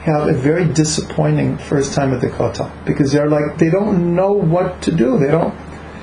have 0.02 0.28
a 0.28 0.32
very 0.32 0.64
disappointing 0.64 1.58
first 1.58 1.94
time 1.94 2.12
at 2.12 2.20
the 2.20 2.28
kotel 2.28 2.70
because 2.84 3.12
they're 3.12 3.28
like 3.28 3.58
they 3.58 3.70
don't 3.70 4.14
know 4.14 4.32
what 4.32 4.82
to 4.82 4.92
do. 4.92 5.18
They 5.18 5.30
don't, 5.30 5.54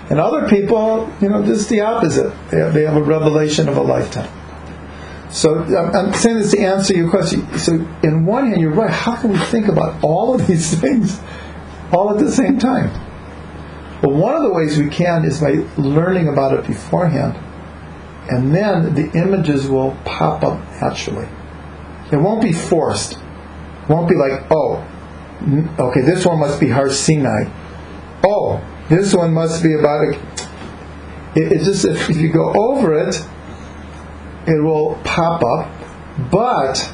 and 0.10 0.20
other 0.20 0.48
people, 0.48 1.12
you 1.22 1.30
know, 1.30 1.44
just 1.44 1.68
the 1.70 1.82
opposite. 1.82 2.34
They 2.50 2.60
have, 2.60 2.74
they 2.74 2.86
have 2.86 2.96
a 2.96 3.04
revelation 3.04 3.68
of 3.68 3.76
a 3.76 3.82
lifetime. 3.82 4.32
So 5.30 5.64
I'm 5.64 6.14
saying 6.14 6.38
this 6.38 6.52
to 6.52 6.60
answer 6.60 6.94
your 6.94 7.10
question. 7.10 7.58
So 7.58 7.74
in 8.02 8.26
one 8.26 8.48
hand, 8.48 8.62
you're 8.62 8.72
right. 8.72 8.90
How 8.90 9.18
can 9.18 9.32
we 9.32 9.40
think 9.40 9.68
about 9.68 10.02
all 10.02 10.34
of 10.34 10.48
these 10.48 10.74
things 10.80 11.20
all 11.92 12.12
at 12.12 12.24
the 12.24 12.32
same 12.32 12.60
time? 12.60 12.92
Well, 14.02 14.16
one 14.16 14.36
of 14.36 14.44
the 14.44 14.54
ways 14.54 14.78
we 14.78 14.90
can 14.90 15.26
is 15.26 15.42
by 15.42 15.66
learning 15.78 16.28
about 16.28 16.54
it 16.54 16.68
beforehand, 16.68 17.36
and 18.30 18.54
then 18.54 18.94
the 18.94 19.12
images 19.18 19.68
will 19.68 19.98
pop 20.06 20.44
up 20.44 20.60
naturally. 20.82 21.28
It 22.12 22.18
won't 22.18 22.42
be 22.42 22.54
forced 22.54 23.14
It 23.14 23.90
won't 23.90 24.08
be 24.08 24.16
like, 24.16 24.46
oh, 24.52 24.86
okay, 25.80 26.02
this 26.02 26.26
one 26.26 26.40
must 26.40 26.60
be 26.60 26.70
Har 26.70 26.90
Sinai. 26.90 27.50
Oh, 28.24 28.62
this 28.90 29.14
one 29.14 29.34
must 29.34 29.64
be 29.64 29.74
about 29.74 30.06
a. 30.06 30.12
It, 31.36 31.52
it's 31.52 31.66
just 31.66 31.86
if 31.86 32.16
you 32.16 32.32
go 32.32 32.54
over 32.54 32.94
it, 33.08 33.16
it 34.48 34.62
will 34.62 35.00
pop 35.04 35.44
up. 35.44 35.72
But 36.32 36.94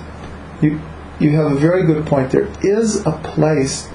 you 0.61 0.81
you 1.19 1.31
have 1.31 1.51
a 1.51 1.55
very 1.55 1.85
good 1.85 2.05
point. 2.05 2.31
There 2.31 2.49
is 2.61 3.05
a 3.05 3.11
place 3.11 3.87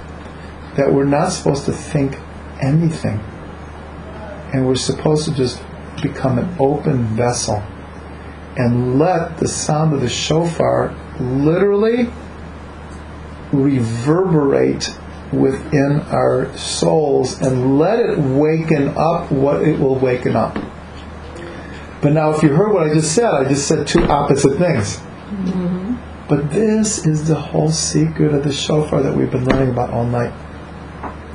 that 0.77 0.91
we're 0.91 1.03
not 1.05 1.29
supposed 1.29 1.65
to 1.65 1.73
think 1.73 2.17
anything, 2.61 3.19
and 4.53 4.67
we're 4.67 4.75
supposed 4.75 5.25
to 5.25 5.33
just 5.33 5.61
become 6.01 6.37
an 6.37 6.55
open 6.59 7.03
vessel 7.15 7.63
and 8.57 8.99
let 8.99 9.37
the 9.37 9.47
sound 9.47 9.93
of 9.93 10.01
the 10.01 10.09
shofar 10.09 10.93
literally 11.19 12.09
reverberate 13.51 14.95
within 15.31 16.01
our 16.11 16.55
souls 16.57 17.41
and 17.41 17.77
let 17.79 17.99
it 17.99 18.17
waken 18.17 18.89
up 18.97 19.31
what 19.31 19.61
it 19.61 19.79
will 19.79 19.95
waken 19.95 20.35
up. 20.35 20.55
But 22.01 22.13
now, 22.13 22.31
if 22.31 22.41
you 22.41 22.49
heard 22.49 22.73
what 22.73 22.89
I 22.89 22.93
just 22.93 23.13
said, 23.13 23.29
I 23.29 23.47
just 23.47 23.67
said 23.67 23.85
two 23.85 24.03
opposite 24.05 24.57
things. 24.57 24.97
Mm-hmm. 24.97 26.27
But 26.27 26.51
this 26.51 27.05
is 27.05 27.27
the 27.27 27.35
whole 27.35 27.71
secret 27.71 28.33
of 28.33 28.43
the 28.43 28.53
shofar 28.53 29.01
that 29.01 29.15
we've 29.15 29.31
been 29.31 29.45
learning 29.45 29.69
about 29.69 29.89
all 29.89 30.05
night. 30.05 30.33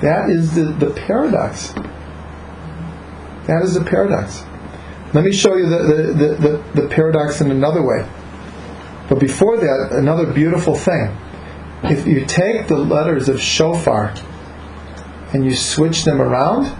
That 0.05 0.29
is 0.29 0.55
the, 0.55 0.65
the 0.65 0.91
paradox. 0.91 1.73
That 3.47 3.63
is 3.63 3.73
the 3.73 3.83
paradox. 3.83 4.45
Let 5.15 5.25
me 5.25 5.33
show 5.33 5.57
you 5.57 5.67
the, 5.67 5.79
the, 5.79 6.35
the, 6.35 6.83
the, 6.83 6.89
paradox 6.89 7.41
in 7.41 7.51
another 7.51 7.81
way. 7.81 8.07
But 9.09 9.19
before 9.19 9.57
that, 9.57 9.93
another 9.93 10.31
beautiful 10.31 10.75
thing 10.75 11.17
if 11.85 12.07
you 12.07 12.27
take 12.27 12.67
the 12.67 12.77
letters 12.77 13.31
of 13.31 13.41
shofar 13.41 14.13
and 15.33 15.43
you 15.43 15.55
switch 15.55 16.05
them 16.05 16.21
around, 16.21 16.71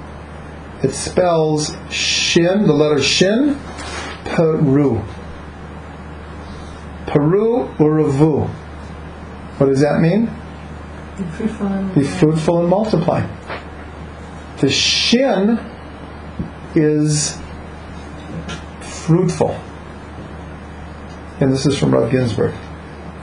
it 0.83 0.93
spells 0.93 1.75
shin, 1.91 2.67
the 2.67 2.75
letter 2.75 3.03
shin, 3.03 3.59
peru. 4.27 5.03
Peru 7.07 7.73
uravu. 7.79 8.49
What 9.57 9.67
does 9.69 9.81
that 9.81 10.01
mean? 10.03 10.31
Be 11.17 11.25
fruitful 11.25 11.67
and 11.67 11.95
be 11.95 12.03
fruitful 12.03 12.61
and 12.61 12.69
multiply. 12.69 13.27
The 14.59 14.71
shin 14.71 15.59
is 16.75 17.39
fruitful. 18.81 19.59
And 21.41 21.53
this 21.53 21.67
is 21.67 21.79
from 21.79 21.93
Rav 21.93 22.11
Ginsburgh. 22.11 22.55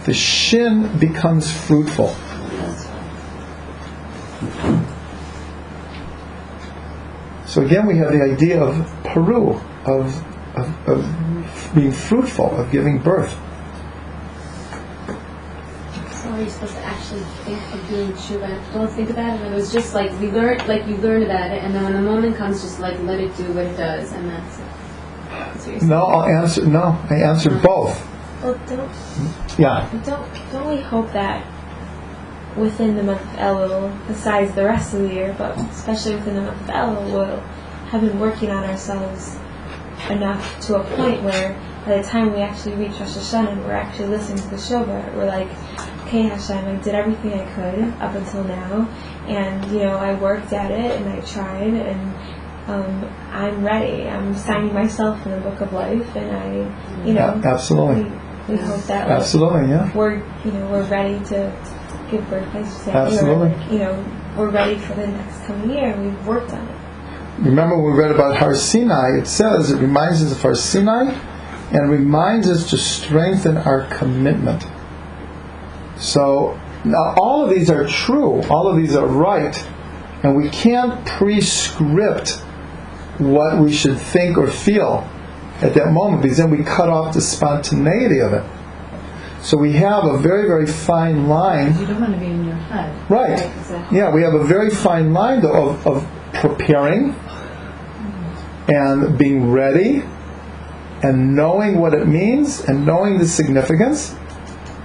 The 0.06 0.14
shin 0.14 0.98
becomes 1.00 1.52
fruitful. 1.52 2.16
So 7.46 7.62
again, 7.64 7.86
we 7.86 7.98
have 7.98 8.14
the 8.14 8.22
idea 8.22 8.64
of 8.64 8.88
Peru, 9.04 9.60
of, 9.86 10.24
of, 10.56 10.88
of 10.88 11.72
being 11.76 11.92
fruitful, 11.92 12.58
of 12.58 12.72
giving 12.72 13.00
birth. 13.00 13.32
So 16.12 16.30
are 16.30 16.42
you 16.42 16.50
supposed 16.50 16.76
to 16.76 16.82
think 17.20 17.74
of 17.74 17.90
doing 17.90 18.12
tshuva? 18.14 18.74
Don't 18.74 18.90
think 18.92 19.10
about 19.10 19.40
it. 19.40 19.52
It 19.52 19.54
was 19.54 19.72
just 19.72 19.94
like 19.94 20.12
we 20.20 20.30
learned, 20.32 20.68
like 20.68 20.88
you 20.88 20.98
learn 20.98 21.24
about 21.24 21.52
it, 21.52 21.64
and 21.64 21.74
then 21.76 21.84
when 21.84 21.94
the 21.94 22.02
moment 22.02 22.36
comes, 22.38 22.62
just 22.62 22.80
like 22.80 23.00
let 23.02 23.20
it 23.20 23.36
do 23.38 23.52
what 23.54 23.66
it 23.66 23.78
does, 23.78 24.12
and 24.12 24.30
that's 24.30 24.60
it. 24.60 24.66
That's 25.30 25.66
what 25.66 25.72
you're 25.72 25.80
saying. 25.80 25.90
No, 25.90 26.06
I'll 26.06 26.24
answer. 26.24 26.66
No, 26.66 26.98
I 27.10 27.16
answered 27.16 27.62
both. 27.62 28.08
Well, 28.44 28.60
don't 28.68 28.92
Yeah. 29.58 29.88
don't 30.04 30.26
don't 30.52 30.68
we 30.68 30.82
hope 30.82 31.12
that 31.14 31.46
within 32.58 32.96
the 32.96 33.04
month 33.04 33.22
of 33.22 33.40
Elul, 33.40 34.08
besides 34.08 34.54
the 34.54 34.64
rest 34.66 34.94
of 34.94 35.02
the 35.02 35.14
year, 35.14 35.36
but 35.38 35.58
especially 35.70 36.16
within 36.16 36.36
the 36.36 36.42
month 36.42 36.62
of 36.62 36.68
Elul, 36.68 37.12
we'll 37.12 37.40
have 37.90 38.02
been 38.02 38.20
working 38.20 38.50
on 38.52 38.64
ourselves 38.64 39.38
enough 40.10 40.60
to 40.62 40.76
a 40.76 40.84
point 40.96 41.22
where 41.24 41.56
by 41.86 41.98
the 41.98 42.04
time 42.04 42.34
we 42.34 42.42
actually 42.42 42.76
reach 42.76 43.00
Rosh 43.00 43.18
Hashanah 43.18 43.54
and 43.54 43.64
we're 43.66 43.72
actually 43.74 44.08
listening 44.08 44.38
to 44.44 44.50
the 44.50 44.58
Shofar, 44.58 45.12
we're 45.16 45.26
like, 45.26 45.50
okay, 46.12 46.24
Hashem, 46.24 46.68
I 46.68 46.76
did 46.84 46.94
everything 46.94 47.34
I 47.34 47.46
could 47.54 47.84
up 48.02 48.16
until 48.16 48.44
now, 48.44 48.86
and 49.28 49.72
you 49.72 49.80
know 49.80 49.96
I 49.96 50.14
worked 50.20 50.52
at 50.52 50.70
it 50.70 51.00
and 51.00 51.10
I 51.10 51.22
tried 51.22 51.74
and. 51.74 52.38
Um, 52.68 53.04
I'm 53.32 53.66
ready. 53.66 54.08
I'm 54.08 54.36
signing 54.36 54.72
myself 54.72 55.26
in 55.26 55.32
the 55.32 55.40
book 55.40 55.62
of 55.62 55.74
life, 55.74 56.16
and 56.16 56.38
I, 56.38 57.06
you 57.06 57.14
know, 57.14 57.42
absolutely. 57.44 58.04
we, 58.04 58.56
we 58.56 58.62
hope 58.62 58.84
that 58.84 59.10
like, 59.10 59.20
Absolutely, 59.20 59.70
yeah. 59.70 59.92
we're 59.98 60.18
you 60.46 60.52
know 60.52 60.70
we're 60.70 60.84
ready 60.84 61.18
to 61.26 61.52
give 62.12 62.30
birth 62.30 62.48
I 62.56 62.64
should 62.64 62.72
say 62.72 62.92
Absolutely. 62.92 63.50
Like, 63.50 63.72
you 63.72 63.80
know 63.80 64.06
we're 64.38 64.52
ready 64.52 64.78
for 64.78 64.94
the 64.94 65.08
next 65.08 65.44
coming 65.46 65.72
year 65.72 66.00
we've 66.00 66.28
worked 66.28 66.54
on 66.54 66.66
it 66.66 66.82
Remember 67.40 67.82
we 67.82 67.92
read 67.94 68.12
about 68.12 68.38
Har 68.38 68.54
Sinai, 68.54 69.18
it 69.18 69.26
says, 69.26 69.72
it 69.72 69.82
reminds 69.82 70.24
us 70.24 70.32
of 70.32 70.42
Har 70.42 70.54
Sinai 70.54 71.12
and 71.72 71.90
reminds 71.90 72.48
us 72.48 72.70
to 72.70 72.78
strengthen 72.78 73.58
our 73.58 73.88
commitment. 73.88 74.64
So, 76.02 76.60
now 76.84 77.14
all 77.16 77.44
of 77.44 77.52
these 77.52 77.70
are 77.70 77.88
true, 77.88 78.42
all 78.50 78.68
of 78.68 78.76
these 78.76 78.96
are 78.96 79.06
right, 79.06 79.56
and 80.24 80.36
we 80.36 80.50
can't 80.50 81.06
prescript 81.06 82.42
what 83.20 83.60
we 83.60 83.72
should 83.72 84.00
think 84.00 84.38
or 84.38 84.48
feel 84.48 85.08
at 85.62 85.76
that 85.76 85.92
moment 85.92 86.24
because 86.24 86.38
then 86.38 86.50
we 86.50 86.64
cut 86.64 86.90
off 86.90 87.14
the 87.14 87.22
spontaneity 87.22 88.20
of 88.20 88.34
it. 88.34 88.44
So 89.44 89.58
we 89.58 89.74
have 89.74 90.06
a 90.06 90.18
very, 90.18 90.48
very 90.48 90.68
fine 90.68 91.28
line 91.28 91.78
You 91.80 91.88
don't 91.88 92.02
want 92.02 92.14
to 92.14 92.20
be 92.20 92.28
in 92.28 92.46
your 92.46 92.56
head. 92.56 93.10
Right. 93.10 93.40
Yeah, 93.92 94.14
we 94.14 94.22
have 94.22 94.34
a 94.34 94.44
very 94.44 94.70
fine 94.70 95.14
line 95.14 95.42
though, 95.42 95.70
of, 95.70 95.88
of 95.88 96.08
preparing 96.34 97.16
and 98.68 99.18
being 99.18 99.52
ready 99.52 100.04
and 101.04 101.36
knowing 101.36 101.80
what 101.80 101.94
it 101.94 102.08
means 102.08 102.62
and 102.66 102.86
knowing 102.86 103.18
the 103.18 103.28
significance, 103.28 104.16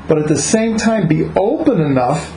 but 0.08 0.18
at 0.18 0.28
the 0.28 0.38
same 0.38 0.76
time 0.76 1.08
be 1.08 1.24
open 1.36 1.80
enough 1.80 2.32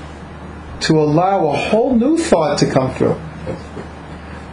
to 0.82 1.00
allow 1.00 1.48
a 1.50 1.56
whole 1.56 1.96
new 1.96 2.18
thought 2.18 2.58
to 2.60 2.70
come 2.70 2.94
through. 2.96 3.20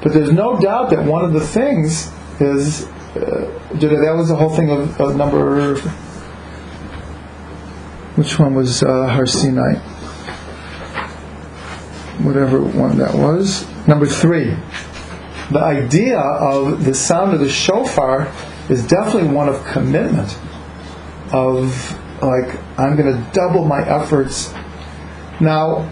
But 0.02 0.12
there's 0.12 0.32
no 0.32 0.59
doubt 0.59 0.90
that 0.90 1.05
one 1.05 1.24
of 1.24 1.32
the 1.32 1.40
things 1.40 2.12
is, 2.40 2.84
uh, 3.16 3.51
that 3.72 4.14
was 4.16 4.28
the 4.28 4.36
whole 4.36 4.55
thing 4.55 4.70
of, 4.70 5.01
of 5.01 5.16
number. 5.16 5.76
Which 8.16 8.38
one 8.38 8.55
was 8.55 8.82
uh, 8.82 9.09
Har 9.09 9.26
Sinai? 9.26 9.80
whatever 12.18 12.60
one 12.60 12.98
that 12.98 13.14
was. 13.14 13.66
Number 13.86 14.06
three, 14.06 14.56
the 15.51 15.60
idea 15.60 16.18
of 16.18 16.84
the 16.84 16.94
sound 16.94 17.34
of 17.34 17.40
the 17.40 17.48
shofar 17.48 18.32
is 18.68 18.86
definitely 18.86 19.28
one 19.28 19.48
of 19.48 19.64
commitment. 19.66 20.38
Of 21.32 21.98
like, 22.22 22.59
I'm 22.78 22.97
going 22.97 23.14
to 23.14 23.30
double 23.32 23.64
my 23.64 23.86
efforts. 23.86 24.52
Now, 25.40 25.88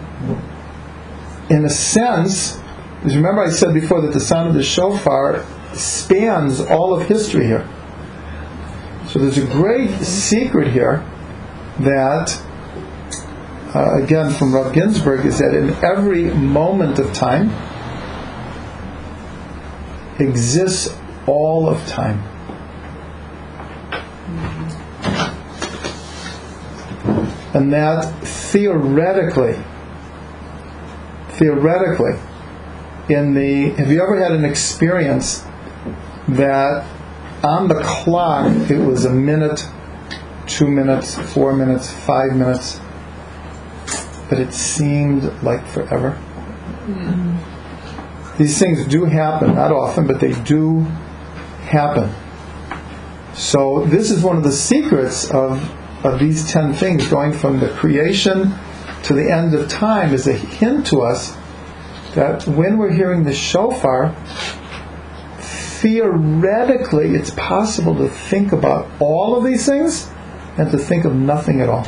in 1.49 1.65
a 1.65 1.69
sense, 1.69 2.59
because 2.97 3.15
remember 3.15 3.43
I 3.43 3.49
said 3.49 3.73
before 3.73 4.01
that 4.01 4.13
the 4.13 4.19
sound 4.19 4.49
of 4.49 4.55
the 4.55 4.63
shofar 4.63 5.45
spans 5.73 6.59
all 6.59 6.99
of 6.99 7.07
history 7.07 7.45
here. 7.45 7.67
So 9.09 9.19
there's 9.19 9.37
a 9.37 9.45
great 9.45 9.91
secret 9.99 10.71
here 10.71 11.05
that 11.79 12.41
uh, 13.75 14.01
again 14.01 14.31
from 14.31 14.55
Rav 14.55 14.73
Ginsburgh, 14.73 15.25
is 15.25 15.39
that 15.39 15.53
in 15.53 15.71
every 15.83 16.33
moment 16.33 16.97
of 16.97 17.11
time 17.11 17.51
exists 20.17 20.97
all 21.27 21.67
of 21.67 21.85
time. 21.87 22.23
And 27.55 27.71
that 27.73 28.03
theoretically, 28.23 29.57
theoretically, 31.29 32.19
in 33.09 33.33
the, 33.33 33.69
have 33.77 33.89
you 33.89 34.03
ever 34.03 34.21
had 34.21 34.33
an 34.33 34.43
experience 34.45 35.45
that 36.27 36.85
on 37.43 37.67
the 37.67 37.81
clock 37.83 38.51
it 38.69 38.79
was 38.79 39.05
a 39.05 39.09
minute, 39.09 39.65
two 40.47 40.67
minutes, 40.67 41.15
four 41.33 41.53
minutes, 41.53 41.91
five 41.91 42.35
minutes, 42.35 42.81
but 44.29 44.39
it 44.39 44.53
seemed 44.53 45.23
like 45.43 45.65
forever. 45.67 46.11
Hmm. 46.11 47.37
These 48.37 48.59
things 48.59 48.85
do 48.87 49.05
happen, 49.05 49.55
not 49.55 49.71
often, 49.71 50.07
but 50.07 50.19
they 50.19 50.33
do 50.43 50.81
happen. 51.61 52.13
So 53.33 53.85
this 53.85 54.11
is 54.11 54.23
one 54.23 54.35
of 54.35 54.43
the 54.43 54.51
secrets 54.51 55.29
of, 55.31 55.63
of 56.05 56.19
these 56.19 56.51
ten 56.51 56.73
things, 56.73 57.07
going 57.07 57.33
from 57.33 57.59
the 57.59 57.69
creation 57.69 58.53
to 59.03 59.13
the 59.13 59.31
end 59.31 59.53
of 59.53 59.69
time, 59.69 60.13
is 60.13 60.27
a 60.27 60.33
hint 60.33 60.87
to 60.87 61.01
us 61.01 61.35
that 62.15 62.47
when 62.47 62.77
we're 62.77 62.93
hearing 62.93 63.23
the 63.23 63.33
shofar, 63.33 64.15
theoretically 65.39 67.15
it's 67.15 67.31
possible 67.31 67.95
to 67.95 68.07
think 68.07 68.51
about 68.51 68.89
all 68.99 69.37
of 69.37 69.43
these 69.43 69.65
things 69.65 70.09
and 70.57 70.71
to 70.71 70.77
think 70.77 71.05
of 71.05 71.13
nothing 71.13 71.61
at 71.61 71.69
all 71.69 71.85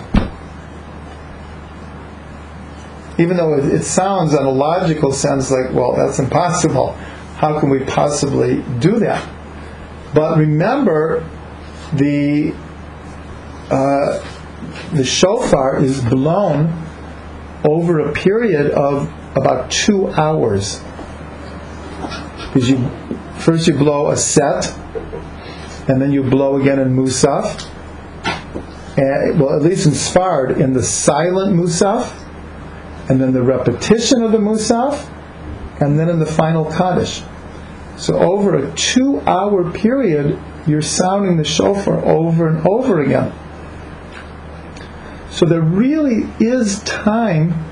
even 3.18 3.38
though 3.38 3.56
it, 3.56 3.84
sounds 3.84 4.34
in 4.34 4.44
a 4.44 4.50
logical 4.50 5.12
sense 5.12 5.50
like, 5.50 5.74
well, 5.74 5.96
that's 5.96 6.20
impossible. 6.20 6.94
How 7.38 7.60
can 7.60 7.70
we 7.70 7.80
possibly 7.84 8.62
do 8.80 9.00
that? 9.00 9.28
But 10.14 10.38
remember, 10.38 11.28
the 11.94 12.54
uh, 13.70 14.20
the 14.94 15.04
shofar 15.04 15.84
is 15.84 16.04
blown 16.06 16.86
over 17.64 18.00
a 18.00 18.14
period 18.14 18.72
of 18.72 19.12
about 19.36 19.72
two 19.72 20.08
hours. 20.10 20.82
Because 22.38 22.70
you 22.70 22.90
first 23.40 23.68
you 23.68 23.74
blow 23.74 24.12
a 24.12 24.18
set, 24.18 24.74
and 25.90 26.02
then 26.02 26.12
you 26.12 26.24
blow 26.24 26.60
again 26.60 26.80
in 26.80 26.96
Musaf. 26.96 27.70
And, 28.98 29.40
well, 29.40 29.56
at 29.56 29.62
least 29.62 29.86
in 29.86 29.92
Sfard, 29.92 30.60
in 30.60 30.74
the 30.74 30.84
silent 30.84 31.56
Musaf, 31.56 32.24
and 33.10 33.22
then 33.22 33.32
the 33.32 33.44
repetition 33.44 34.24
of 34.24 34.32
the 34.32 34.38
Musaf, 34.38 35.08
and 35.80 36.00
then 36.00 36.10
in 36.10 36.20
the 36.20 36.26
final 36.26 36.66
Kaddish. 36.66 37.24
So 37.98 38.18
over 38.18 38.56
a 38.56 38.72
two 38.74 39.22
hour 39.22 39.72
period, 39.72 40.40
you're 40.66 40.82
sounding 40.82 41.38
the 41.38 41.44
shofar 41.44 42.04
over 42.04 42.48
and 42.48 42.68
over 42.68 43.02
again. 43.02 43.34
So 45.38 45.46
there 45.46 45.62
really 45.62 46.28
is 46.40 46.82
time 46.82 47.64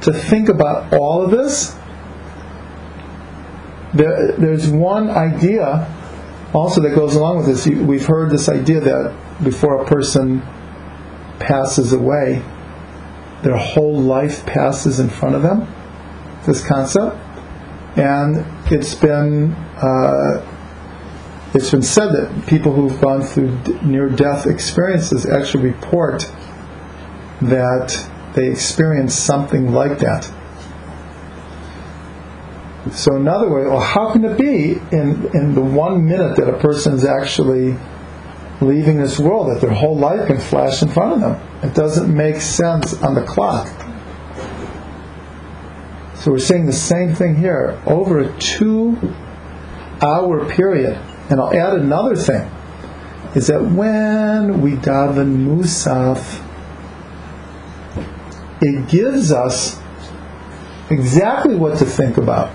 to 0.00 0.14
think 0.14 0.48
about 0.48 0.94
all 0.94 1.22
of 1.22 1.30
this. 1.30 1.76
There, 3.92 4.32
there's 4.32 4.70
one 4.70 5.10
idea 5.10 5.94
also 6.54 6.80
that 6.80 6.94
goes 6.94 7.14
along 7.14 7.36
with 7.36 7.46
this. 7.48 7.66
We've 7.66 8.06
heard 8.06 8.30
this 8.30 8.48
idea 8.48 8.80
that 8.80 9.14
before 9.44 9.82
a 9.82 9.84
person 9.84 10.40
passes 11.38 11.92
away, 11.92 12.42
their 13.42 13.58
whole 13.58 14.00
life 14.00 14.46
passes 14.46 14.98
in 14.98 15.10
front 15.10 15.34
of 15.34 15.42
them. 15.42 15.68
This 16.46 16.66
concept, 16.66 17.14
and 17.98 18.42
it's 18.72 18.94
been 18.94 19.52
uh, 19.52 20.48
it's 21.52 21.70
been 21.70 21.82
said 21.82 22.12
that 22.12 22.46
people 22.46 22.72
who've 22.72 22.98
gone 23.02 23.20
through 23.20 23.50
near-death 23.82 24.46
experiences 24.46 25.26
actually 25.26 25.64
report 25.64 26.32
that 27.48 28.08
they 28.34 28.50
experience 28.50 29.14
something 29.14 29.72
like 29.72 29.98
that. 29.98 30.30
So 32.92 33.16
in 33.16 33.28
other 33.28 33.48
words, 33.48 33.70
well, 33.70 33.80
how 33.80 34.12
can 34.12 34.24
it 34.24 34.36
be 34.36 34.72
in, 34.94 35.30
in 35.34 35.54
the 35.54 35.60
one 35.60 36.04
minute 36.04 36.36
that 36.36 36.48
a 36.48 36.58
person 36.58 36.94
is 36.94 37.04
actually 37.04 37.76
leaving 38.60 38.98
this 38.98 39.18
world 39.18 39.50
that 39.50 39.60
their 39.60 39.74
whole 39.74 39.96
life 39.96 40.26
can 40.26 40.38
flash 40.38 40.82
in 40.82 40.88
front 40.88 41.14
of 41.14 41.20
them? 41.20 41.48
It 41.62 41.74
doesn't 41.74 42.14
make 42.14 42.40
sense 42.40 43.00
on 43.02 43.14
the 43.14 43.22
clock. 43.22 43.68
So 46.16 46.32
we're 46.32 46.38
saying 46.38 46.66
the 46.66 46.72
same 46.72 47.14
thing 47.14 47.36
here 47.36 47.80
over 47.86 48.20
a 48.20 48.38
two 48.38 48.96
hour 50.00 50.48
period. 50.48 50.98
And 51.30 51.40
I'll 51.40 51.54
add 51.54 51.74
another 51.74 52.16
thing 52.16 52.50
is 53.34 53.46
that 53.46 53.62
when 53.62 54.60
we 54.60 54.72
daven 54.72 55.46
Musaf, 55.46 56.40
it 58.62 58.88
gives 58.88 59.32
us 59.32 59.78
exactly 60.88 61.56
what 61.56 61.78
to 61.78 61.84
think 61.84 62.16
about. 62.16 62.50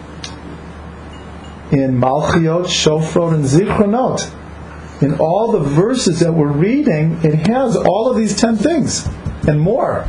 In 1.72 2.00
Malchiot, 2.00 2.66
Shofrot, 2.66 3.34
and 3.34 3.44
Zichronot, 3.44 4.34
in 5.04 5.20
all 5.20 5.52
the 5.52 5.60
verses 5.60 6.22
that 6.22 6.34
we're 6.34 6.48
reading, 6.48 7.20
it 7.24 7.48
has 7.48 7.76
all 7.76 8.10
of 8.10 8.18
these 8.18 8.36
ten 8.36 8.56
things 8.56 9.06
and 9.48 9.60
more. 9.60 10.08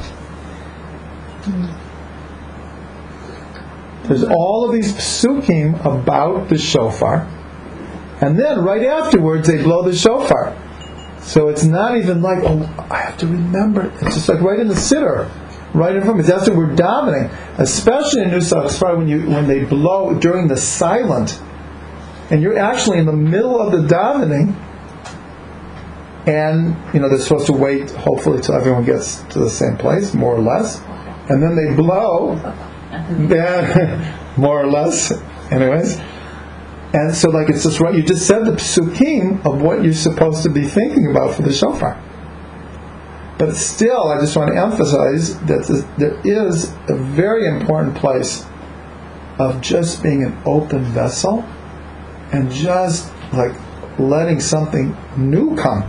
There's 4.04 4.24
all 4.24 4.64
of 4.66 4.72
these 4.72 4.94
psukim 4.94 5.84
about 5.84 6.48
the 6.48 6.56
shofar, 6.56 7.26
and 8.22 8.38
then 8.38 8.64
right 8.64 8.84
afterwards 8.84 9.48
they 9.48 9.62
blow 9.62 9.82
the 9.82 9.94
shofar. 9.94 10.56
So 11.20 11.48
it's 11.48 11.64
not 11.64 11.98
even 11.98 12.22
like, 12.22 12.38
oh, 12.44 12.86
I 12.90 13.00
have 13.00 13.18
to 13.18 13.26
remember. 13.26 13.92
It's 14.00 14.14
just 14.14 14.28
like 14.28 14.40
right 14.40 14.58
in 14.58 14.68
the 14.68 14.74
siddur, 14.74 15.28
right 15.74 15.95
in 15.95 16.03
front 16.03 16.20
of 16.20 16.27
me. 16.27 16.31
That's 16.31 16.49
what 16.49 16.57
we're 16.57 16.74
davening, 16.74 17.32
especially 17.59 18.23
in 18.23 18.31
Nusach 18.31 18.66
Sfard 18.66 18.99
when 18.99 19.09
you 19.09 19.28
when 19.28 19.47
they 19.47 19.65
blow 19.65 20.19
during 20.19 20.49
the 20.49 20.57
silent, 20.57 21.40
and 22.31 22.43
you're 22.43 22.59
actually 22.59 22.99
in 22.99 23.07
the 23.07 23.12
middle 23.12 23.61
of 23.61 23.73
the 23.73 23.86
davening, 23.95 24.55
and 26.27 26.77
you 26.95 27.01
know 27.01 27.09
they're 27.09 27.19
supposed 27.19 27.47
to 27.47 27.53
wait, 27.53 27.90
hopefully, 27.90 28.40
till 28.40 28.55
everyone 28.55 28.85
gets 28.85 29.23
to 29.24 29.39
the 29.39 29.51
same 29.51 29.77
place, 29.77 30.15
more 30.15 30.35
or 30.35 30.40
less, 30.40 30.81
and 31.28 31.43
then 31.43 31.57
they 31.57 31.74
blow, 31.74 32.36
more 34.36 34.61
or 34.61 34.66
less, 34.66 35.12
anyways. 35.51 36.01
And 36.90 37.15
so, 37.15 37.28
like, 37.28 37.51
it's 37.51 37.65
just 37.65 37.81
right. 37.81 37.95
You 37.95 38.03
just 38.03 38.27
said 38.27 38.47
the 38.47 38.53
psukim 38.53 39.45
of 39.45 39.61
what 39.61 39.82
you're 39.82 39.93
supposed 39.93 40.43
to 40.45 40.51
be 40.51 40.62
thinking 40.62 41.11
about 41.11 41.35
for 41.35 41.43
the 41.43 41.53
shofar. 41.53 42.03
But 43.39 43.55
still, 43.55 44.09
I 44.09 44.20
just 44.20 44.36
want 44.36 44.52
to 44.52 44.60
emphasize 44.60 45.39
that 45.43 45.86
there 45.97 46.20
is 46.24 46.73
a 46.89 46.97
very 46.97 47.47
important 47.47 47.97
place 47.97 48.44
of 49.39 49.60
just 49.60 50.02
being 50.02 50.24
an 50.24 50.36
open 50.44 50.82
vessel 50.82 51.44
and 52.32 52.51
just 52.51 53.12
like 53.32 53.55
letting 53.98 54.40
something 54.40 54.97
new 55.16 55.56
come. 55.56 55.85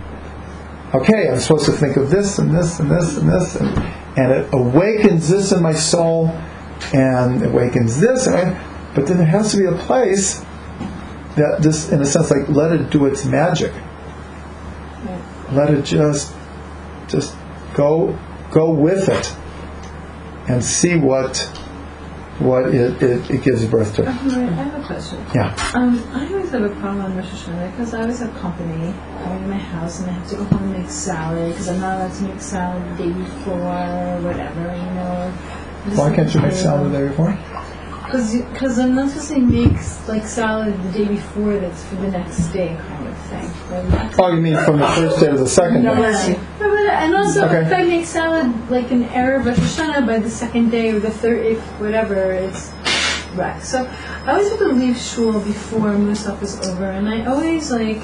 Okay, 0.93 1.27
I'm 1.27 1.39
supposed 1.39 1.65
to 1.65 1.71
think 1.71 1.97
of 1.97 2.09
this 2.09 2.39
and 2.39 2.53
this 2.53 2.79
and 2.79 2.89
this 2.89 3.17
and 3.17 3.29
this, 3.29 3.55
and, 3.55 3.77
and 4.17 4.31
it 4.31 4.49
awakens 4.53 5.29
this 5.29 5.51
in 5.51 5.61
my 5.61 5.73
soul, 5.73 6.27
and 6.93 7.43
awakens 7.43 7.99
this, 7.99 8.27
and, 8.27 8.57
but 8.95 9.05
then 9.05 9.17
there 9.17 9.27
has 9.27 9.51
to 9.51 9.57
be 9.57 9.65
a 9.65 9.73
place 9.85 10.39
that 11.35 11.59
this, 11.61 11.91
in 11.91 12.01
a 12.01 12.05
sense, 12.05 12.31
like 12.31 12.49
let 12.49 12.71
it 12.71 12.89
do 12.89 13.05
its 13.05 13.25
magic. 13.25 13.73
Let 15.51 15.69
it 15.71 15.83
just, 15.83 16.33
just 17.07 17.35
go, 17.79 18.19
go 18.51 18.71
with 18.71 19.07
it, 19.07 19.35
and 20.49 20.61
see 20.61 20.97
what, 20.97 21.37
what 22.39 22.75
it, 22.75 23.01
it, 23.01 23.31
it 23.31 23.41
gives 23.41 23.65
birth 23.65 23.95
to. 23.95 24.05
I 24.05 24.11
have 24.11 24.83
a 24.83 24.85
question. 24.85 25.25
Yeah. 25.33 25.55
Um, 25.73 26.03
I 26.11 26.27
always 26.27 26.49
have 26.49 26.63
a 26.63 26.75
problem 26.81 27.05
on 27.05 27.15
Rosh 27.15 27.27
Hashanah 27.27 27.71
because 27.71 27.93
I 27.93 28.01
always 28.01 28.19
have 28.19 28.35
company 28.35 28.93
coming 29.23 29.43
to 29.43 29.47
my 29.47 29.57
house 29.57 30.01
and 30.01 30.09
I 30.09 30.13
have 30.13 30.29
to 30.29 30.35
go 30.35 30.43
home 30.43 30.63
and 30.63 30.83
make 30.83 30.89
salad 30.89 31.53
because 31.53 31.69
I'm 31.69 31.79
not 31.79 31.97
allowed 31.99 32.13
to 32.15 32.23
make 32.23 32.41
salad 32.41 32.97
the 32.97 33.03
day 33.03 33.11
before 33.13 33.53
or 33.53 34.21
whatever, 34.27 34.61
you 34.75 34.91
know. 34.99 35.31
Why 35.95 36.13
can't 36.13 36.33
you 36.33 36.41
make 36.41 36.51
salad 36.51 36.91
the 36.91 36.99
day 36.99 37.07
before? 37.07 37.39
Because 38.11 38.79
I'm 38.79 38.95
not 38.95 39.09
supposed 39.09 39.29
to 39.29 39.39
make 39.39 39.77
like 40.07 40.25
salad 40.25 40.83
the 40.83 40.91
day 40.91 41.07
before 41.07 41.57
that's 41.59 41.85
for 41.85 41.95
the 41.95 42.11
next 42.11 42.47
day 42.49 42.75
kind 42.75 43.07
of 43.07 43.17
thing. 43.29 44.15
Oh, 44.19 44.33
you 44.33 44.41
mean 44.41 44.57
from 44.65 44.79
the 44.79 44.87
first 44.87 45.19
day 45.21 45.29
to 45.29 45.37
the 45.37 45.47
second 45.47 45.83
day? 45.83 46.39
Yeah, 46.99 47.05
And 47.05 47.15
also, 47.15 47.45
Okay. 47.45 47.65
if 47.65 47.71
I 47.73 47.83
make 47.83 48.05
salad 48.05 48.51
like 48.69 48.91
an 48.91 49.05
Erev 49.05 49.45
Rosh 49.45 49.57
Hashanah 49.57 50.05
by 50.05 50.19
the 50.19 50.29
second 50.29 50.69
day 50.71 50.91
or 50.91 50.99
the 50.99 51.09
third, 51.11 51.45
if 51.45 51.59
whatever, 51.79 52.15
it's 52.31 52.71
wreck. 53.35 53.63
So 53.63 53.87
I 54.25 54.31
always 54.33 54.49
have 54.49 54.59
to 54.59 54.67
leave 54.73 54.97
shul 54.97 55.39
before 55.39 55.91
Musaf 55.95 56.41
is 56.43 56.59
over, 56.67 56.85
and 56.85 57.07
I 57.07 57.25
always 57.25 57.71
like 57.71 58.01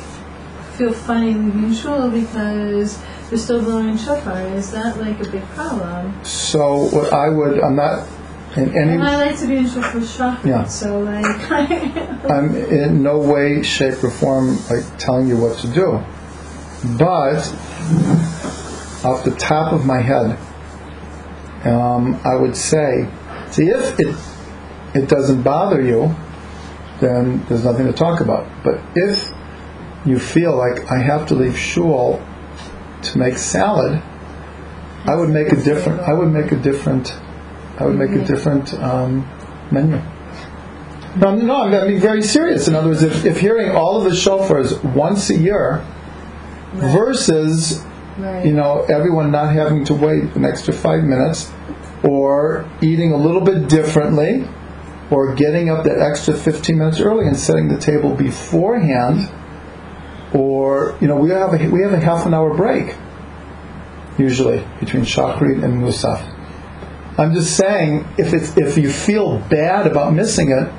feel 0.77 0.93
funny 0.93 1.33
leaving 1.33 1.73
shul 1.73 2.09
because 2.09 2.97
we're 3.31 3.37
still 3.37 3.61
blowing 3.61 3.97
shofar. 3.97 4.41
Is 4.55 4.71
that 4.71 4.97
like 4.99 5.19
a 5.19 5.29
big 5.29 5.43
problem? 5.55 6.13
So 6.23 6.87
what 6.91 7.11
I 7.13 7.29
would, 7.29 7.59
I'm 7.59 7.75
not 7.75 8.07
in 8.55 8.69
any, 8.77 8.93
And 8.93 9.03
I 9.03 9.17
like 9.17 9.37
to 9.39 9.47
be 9.47 9.57
in 9.57 9.67
shul 9.67 9.81
for 9.83 9.99
shachar, 9.99 10.45
Yeah. 10.45 10.65
so 10.65 10.99
like. 10.99 11.25
I'm 12.31 12.55
in 12.55 13.03
no 13.03 13.17
way, 13.19 13.61
shape, 13.63 14.03
or 14.03 14.09
form 14.11 14.57
like 14.69 14.83
telling 14.97 15.27
you 15.27 15.37
what 15.37 15.57
to 15.59 15.67
do. 15.67 15.99
But 16.97 17.41
off 19.05 19.23
the 19.23 19.35
top 19.35 19.71
of 19.71 19.85
my 19.85 20.01
head, 20.01 20.37
um, 21.65 22.19
I 22.25 22.35
would 22.35 22.55
say, 22.55 23.07
see 23.51 23.69
if 23.69 23.99
it 23.99 24.15
it 24.95 25.09
doesn't 25.09 25.43
bother 25.43 25.81
you, 25.81 26.15
then 27.01 27.43
there's 27.47 27.65
nothing 27.65 27.85
to 27.85 27.93
talk 27.93 28.21
about. 28.21 28.47
But 28.63 28.79
if 28.95 29.29
you 30.05 30.19
feel 30.19 30.55
like 30.55 30.89
I 30.89 30.99
have 30.99 31.27
to 31.27 31.35
leave 31.35 31.57
shul 31.57 32.25
to 33.03 33.17
make 33.17 33.37
salad, 33.37 34.01
I 35.05 35.15
would 35.15 35.29
make 35.29 35.51
a 35.51 35.61
different. 35.61 35.99
I 36.01 36.13
would 36.13 36.29
make 36.29 36.51
a 36.51 36.55
different. 36.55 37.13
I 37.77 37.85
would 37.85 37.97
make 37.97 38.11
a 38.11 38.23
different 38.25 38.73
um, 38.75 39.29
menu. 39.71 40.01
No, 41.17 41.33
no, 41.33 41.63
I'm 41.63 41.87
mean 41.87 41.99
very 41.99 42.21
serious. 42.21 42.67
In 42.67 42.75
other 42.75 42.89
words, 42.89 43.01
if, 43.01 43.23
if 43.23 43.39
hearing 43.39 43.71
all 43.71 43.97
of 43.97 44.03
the 44.03 44.09
shofars 44.09 44.83
once 44.93 45.29
a 45.29 45.37
year 45.37 45.85
versus, 46.73 47.85
right. 48.17 48.45
you 48.45 48.53
know, 48.53 48.85
everyone 48.89 49.31
not 49.31 49.53
having 49.53 49.85
to 49.85 49.93
wait 49.93 50.23
an 50.35 50.45
extra 50.45 50.73
five 50.73 51.03
minutes, 51.03 51.51
or 52.03 52.69
eating 52.81 53.11
a 53.11 53.17
little 53.17 53.41
bit 53.41 53.69
differently, 53.69 54.47
or 55.11 55.35
getting 55.35 55.69
up 55.69 55.83
that 55.83 55.99
extra 55.99 56.33
15 56.33 56.77
minutes 56.77 56.99
early 56.99 57.27
and 57.27 57.37
setting 57.37 57.67
the 57.67 57.77
table 57.77 58.15
beforehand, 58.15 59.29
or 60.33 60.97
you 61.01 61.07
know, 61.07 61.15
we 61.15 61.29
have 61.29 61.53
a, 61.53 61.67
we 61.69 61.81
have 61.81 61.93
a 61.93 61.99
half 61.99 62.25
an 62.25 62.33
hour 62.33 62.53
break 62.53 62.95
usually 64.17 64.65
between 64.79 65.03
shachrit 65.03 65.63
and 65.63 65.81
musaf. 65.81 66.31
I'm 67.17 67.33
just 67.33 67.55
saying, 67.55 68.05
if 68.17 68.33
it's 68.33 68.57
if 68.57 68.77
you 68.77 68.91
feel 68.91 69.39
bad 69.49 69.87
about 69.87 70.13
missing 70.13 70.51
it, 70.51 70.71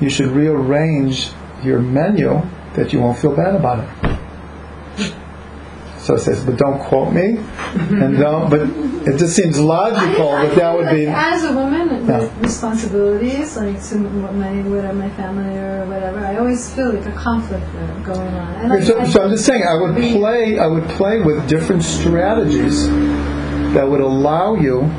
you 0.00 0.08
should 0.08 0.28
rearrange 0.28 1.30
your 1.64 1.80
menu 1.80 2.42
that 2.74 2.92
you 2.92 3.00
won't 3.00 3.18
feel 3.18 3.34
bad 3.34 3.54
about 3.54 3.80
it. 3.80 4.19
So 6.10 6.16
it 6.16 6.20
says, 6.22 6.44
but 6.44 6.56
don't 6.56 6.80
quote 6.80 7.12
me, 7.12 7.38
and 8.02 8.18
don't. 8.18 8.50
But 8.50 8.62
it 9.06 9.16
just 9.16 9.36
seems 9.36 9.60
logical 9.60 10.32
that 10.32 10.56
that 10.56 10.76
would 10.76 10.90
be. 10.90 11.06
As 11.06 11.44
a 11.44 11.52
woman 11.52 12.04
Yeah. 12.04 12.18
with 12.18 12.32
responsibilities, 12.42 13.56
like 13.56 13.80
to 13.90 13.98
what 13.98 14.34
my 14.34 14.50
whatever 14.62 14.92
my 14.94 15.08
family 15.10 15.56
or 15.56 15.84
whatever, 15.86 16.18
I 16.18 16.36
always 16.38 16.68
feel 16.74 16.92
like 16.94 17.06
a 17.06 17.12
conflict 17.12 17.64
going 18.04 18.18
on. 18.26 18.54
And 18.58 18.70
like, 18.70 18.82
So, 18.82 18.98
I- 18.98 19.04
so 19.04 19.22
I'm 19.22 19.30
just 19.30 19.44
saying, 19.46 19.62
I 19.62 19.74
would 19.74 19.94
play. 19.94 20.58
I 20.58 20.66
would 20.66 20.88
play 20.98 21.20
with 21.20 21.46
different 21.48 21.84
strategies 21.84 22.88
that 23.74 23.88
would 23.88 24.00
allow 24.00 24.54
you 24.56 24.90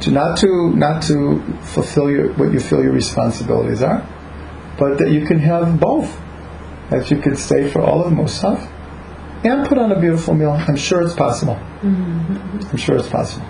to 0.00 0.10
not 0.10 0.38
to 0.38 0.72
not 0.74 1.02
to 1.02 1.42
fulfill 1.60 2.10
your 2.10 2.28
what 2.38 2.54
you 2.54 2.58
feel 2.60 2.82
your 2.82 2.94
responsibilities 2.94 3.82
are, 3.82 4.02
but 4.78 4.96
that 4.96 5.10
you 5.10 5.26
can 5.26 5.40
have 5.40 5.78
both. 5.78 6.08
That 6.88 7.10
you 7.10 7.18
could 7.18 7.36
stay 7.36 7.68
for 7.68 7.82
all 7.82 8.02
of 8.02 8.10
Musaf 8.14 8.66
and 9.44 9.66
put 9.66 9.78
on 9.78 9.92
a 9.92 9.98
beautiful 10.00 10.34
meal. 10.34 10.52
I'm 10.52 10.76
sure 10.76 11.02
it's 11.02 11.14
possible. 11.14 11.54
Mm-hmm. 11.80 12.68
I'm 12.70 12.76
sure 12.76 12.96
it's 12.96 13.08
possible. 13.08 13.46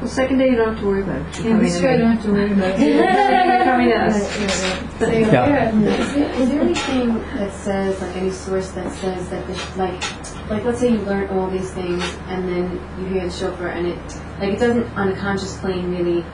Well, 0.00 0.08
second 0.08 0.38
day 0.38 0.50
you 0.50 0.56
don't 0.56 0.74
have 0.74 0.80
to 0.80 0.86
worry 0.86 1.02
about 1.02 1.22
it. 1.22 1.38
You're 1.38 1.46
yeah, 1.46 1.56
coming 1.56 1.62
this 1.64 1.82
way 1.82 1.94
I 1.94 1.96
don't 1.96 2.12
have 2.16 2.22
to 2.24 2.32
worry 2.32 2.52
about 2.52 2.78
it. 2.78 2.94
You're 2.94 3.64
coming 3.64 3.88
to 3.88 3.96
us. 3.96 4.72
Yeah. 4.98 5.72
Is 5.74 6.14
there, 6.14 6.32
is 6.40 6.48
there 6.48 6.60
anything 6.62 7.14
that 7.36 7.52
says, 7.52 8.00
like 8.00 8.16
any 8.16 8.30
source 8.30 8.70
that 8.70 8.90
says 8.94 9.28
that, 9.28 9.46
the, 9.46 9.52
like, 9.78 10.50
like 10.50 10.64
let's 10.64 10.80
say 10.80 10.90
you 10.92 10.98
learn 11.00 11.28
all 11.28 11.50
these 11.50 11.70
things 11.72 12.02
and 12.28 12.48
then 12.48 12.72
you 12.98 13.06
hear 13.08 13.24
the 13.26 13.30
shofar 13.30 13.68
and 13.68 13.88
it, 13.88 13.98
like 14.40 14.54
it 14.54 14.58
doesn't 14.58 14.84
on 14.96 15.08
a 15.12 15.16
conscious 15.16 15.58
plane 15.58 15.90
really 15.94 16.24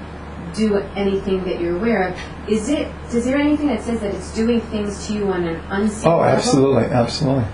do 0.54 0.76
anything 0.94 1.42
that 1.44 1.60
you're 1.60 1.76
aware 1.76 2.08
of. 2.08 2.18
Is 2.48 2.68
it? 2.68 2.86
Is 3.12 3.24
there 3.24 3.38
anything 3.38 3.66
that 3.68 3.82
says 3.82 4.00
that 4.00 4.14
it's 4.14 4.32
doing 4.34 4.60
things 4.60 5.06
to 5.08 5.14
you 5.14 5.26
on 5.32 5.44
an 5.44 5.56
unseen 5.70 6.08
Oh, 6.08 6.18
level? 6.18 6.36
absolutely, 6.36 6.84
absolutely, 6.84 7.44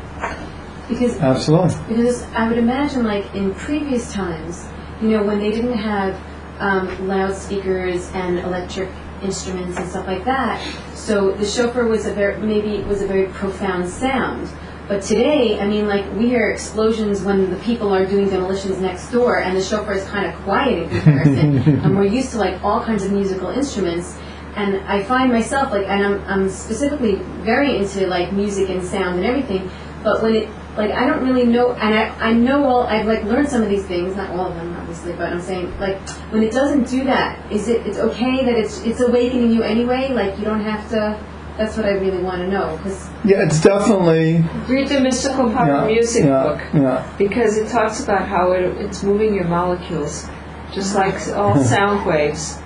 Because 0.88 1.18
absolutely. 1.18 1.74
because 1.88 2.22
I 2.32 2.48
would 2.48 2.58
imagine, 2.58 3.04
like 3.04 3.34
in 3.34 3.54
previous 3.54 4.12
times, 4.12 4.66
you 5.02 5.08
know, 5.08 5.22
when 5.22 5.38
they 5.38 5.50
didn't 5.50 5.76
have 5.76 6.18
um, 6.58 7.06
loudspeakers 7.06 8.10
and 8.14 8.38
electric 8.38 8.88
instruments 9.22 9.76
and 9.76 9.88
stuff 9.88 10.06
like 10.06 10.24
that, 10.24 10.62
so 10.94 11.32
the 11.32 11.46
shofar 11.46 11.84
was 11.84 12.06
a 12.06 12.12
very 12.14 12.40
maybe 12.40 12.76
it 12.76 12.86
was 12.86 13.02
a 13.02 13.06
very 13.06 13.26
profound 13.26 13.88
sound. 13.88 14.48
But 14.88 15.02
today, 15.02 15.60
I 15.60 15.66
mean, 15.66 15.86
like 15.86 16.10
we 16.14 16.28
hear 16.28 16.48
explosions 16.48 17.20
when 17.20 17.50
the 17.50 17.58
people 17.58 17.94
are 17.94 18.06
doing 18.06 18.30
demolitions 18.30 18.78
next 18.78 19.10
door, 19.10 19.38
and 19.38 19.54
the 19.54 19.62
shofar 19.62 19.92
is 19.92 20.04
kind 20.04 20.24
of 20.24 20.34
quiet 20.42 20.78
in 20.78 20.88
comparison. 20.88 21.58
and 21.84 21.96
we're 21.98 22.06
used 22.06 22.30
to 22.30 22.38
like 22.38 22.64
all 22.64 22.82
kinds 22.82 23.04
of 23.04 23.12
musical 23.12 23.50
instruments. 23.50 24.16
And 24.56 24.76
I 24.88 25.04
find 25.04 25.30
myself 25.30 25.70
like, 25.70 25.86
and 25.86 26.04
I'm, 26.04 26.24
I'm 26.24 26.48
specifically 26.48 27.16
very 27.44 27.76
into 27.76 28.06
like 28.06 28.32
music 28.32 28.70
and 28.70 28.82
sound 28.82 29.16
and 29.16 29.26
everything. 29.26 29.70
But 30.02 30.22
when 30.22 30.34
it 30.34 30.48
like 30.78 30.92
I 30.92 31.04
don't 31.06 31.26
really 31.26 31.44
know, 31.44 31.72
and 31.72 31.92
I, 31.94 32.08
I 32.28 32.32
know 32.32 32.64
all 32.64 32.82
I've 32.86 33.06
like 33.06 33.24
learned 33.24 33.48
some 33.48 33.62
of 33.62 33.68
these 33.68 33.84
things, 33.86 34.16
not 34.16 34.30
all 34.30 34.46
of 34.46 34.54
them 34.54 34.74
obviously, 34.76 35.12
but 35.12 35.26
I'm 35.32 35.40
saying 35.40 35.76
like 35.78 35.98
when 36.32 36.42
it 36.42 36.52
doesn't 36.52 36.88
do 36.88 37.04
that, 37.04 37.52
is 37.52 37.68
it 37.68 37.86
it's 37.86 37.98
okay 37.98 38.44
that 38.44 38.54
it's 38.56 38.80
it's 38.82 39.00
awakening 39.00 39.52
you 39.52 39.62
anyway? 39.62 40.08
Like 40.12 40.38
you 40.38 40.44
don't 40.44 40.60
have 40.62 40.88
to. 40.90 41.18
That's 41.58 41.76
what 41.76 41.86
I 41.86 41.94
really 42.04 42.22
want 42.22 42.40
to 42.42 42.46
know 42.46 42.76
because 42.76 43.08
Yeah, 43.24 43.42
it's 43.44 43.60
definitely. 43.60 44.44
Read 44.68 44.86
the 44.88 45.00
mystical 45.00 45.50
power 45.50 45.66
Yeah, 45.66 45.86
music 45.92 46.24
yeah, 46.24 46.42
book 46.44 46.60
yeah. 46.72 47.14
because 47.18 47.56
it 47.58 47.68
talks 47.68 47.98
about 48.04 48.28
how 48.28 48.52
it, 48.52 48.62
it's 48.80 49.02
moving 49.02 49.34
your 49.34 49.48
molecules, 49.48 50.28
just 50.72 50.94
like 50.94 51.14
all 51.34 51.56
sound 51.74 52.06
waves. 52.06 52.58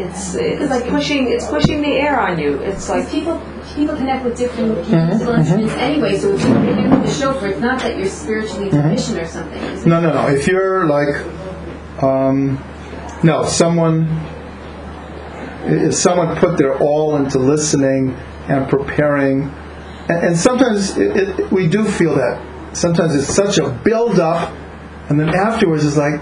It's 0.00 0.34
it's 0.34 0.70
like- 0.70 0.88
pushing 0.88 1.30
it's 1.30 1.46
pushing 1.46 1.82
the 1.82 1.92
air 1.92 2.20
on 2.20 2.38
you. 2.38 2.60
It's 2.60 2.88
like 2.88 3.00
like 3.00 3.12
people 3.12 3.40
people 3.74 3.96
connect 3.96 4.24
with 4.24 4.36
different 4.36 4.78
mm-hmm, 4.78 5.08
musical 5.08 5.32
mm-hmm. 5.32 5.40
instruments 5.40 5.74
anyway. 5.74 6.18
So 6.18 6.34
if 6.34 6.40
you 6.40 6.46
connect 6.46 6.90
with 6.90 7.06
the 7.06 7.12
shofar, 7.12 7.48
it's 7.48 7.60
not 7.60 7.80
that 7.80 7.96
you're 7.96 8.08
spiritually 8.08 8.70
mm-hmm. 8.70 8.88
deficient 8.88 9.18
or 9.18 9.26
something. 9.26 9.62
Is? 9.62 9.86
No, 9.86 10.00
no, 10.00 10.12
no. 10.12 10.28
If 10.28 10.46
you're 10.46 10.86
like, 10.86 12.02
um, 12.02 12.62
no, 13.22 13.44
someone, 13.44 14.08
if 15.64 15.94
someone 15.94 16.36
put 16.36 16.58
their 16.58 16.78
all 16.78 17.16
into 17.16 17.38
listening 17.38 18.14
and 18.48 18.68
preparing, 18.68 19.42
and, 20.08 20.26
and 20.26 20.36
sometimes 20.36 20.96
it, 20.98 21.16
it, 21.16 21.52
we 21.52 21.66
do 21.66 21.84
feel 21.84 22.14
that. 22.16 22.46
Sometimes 22.72 23.14
it's 23.16 23.34
such 23.34 23.58
a 23.58 23.68
build 23.68 24.20
up, 24.20 24.54
and 25.08 25.18
then 25.18 25.34
afterwards 25.34 25.84
it's 25.84 25.96
like, 25.96 26.20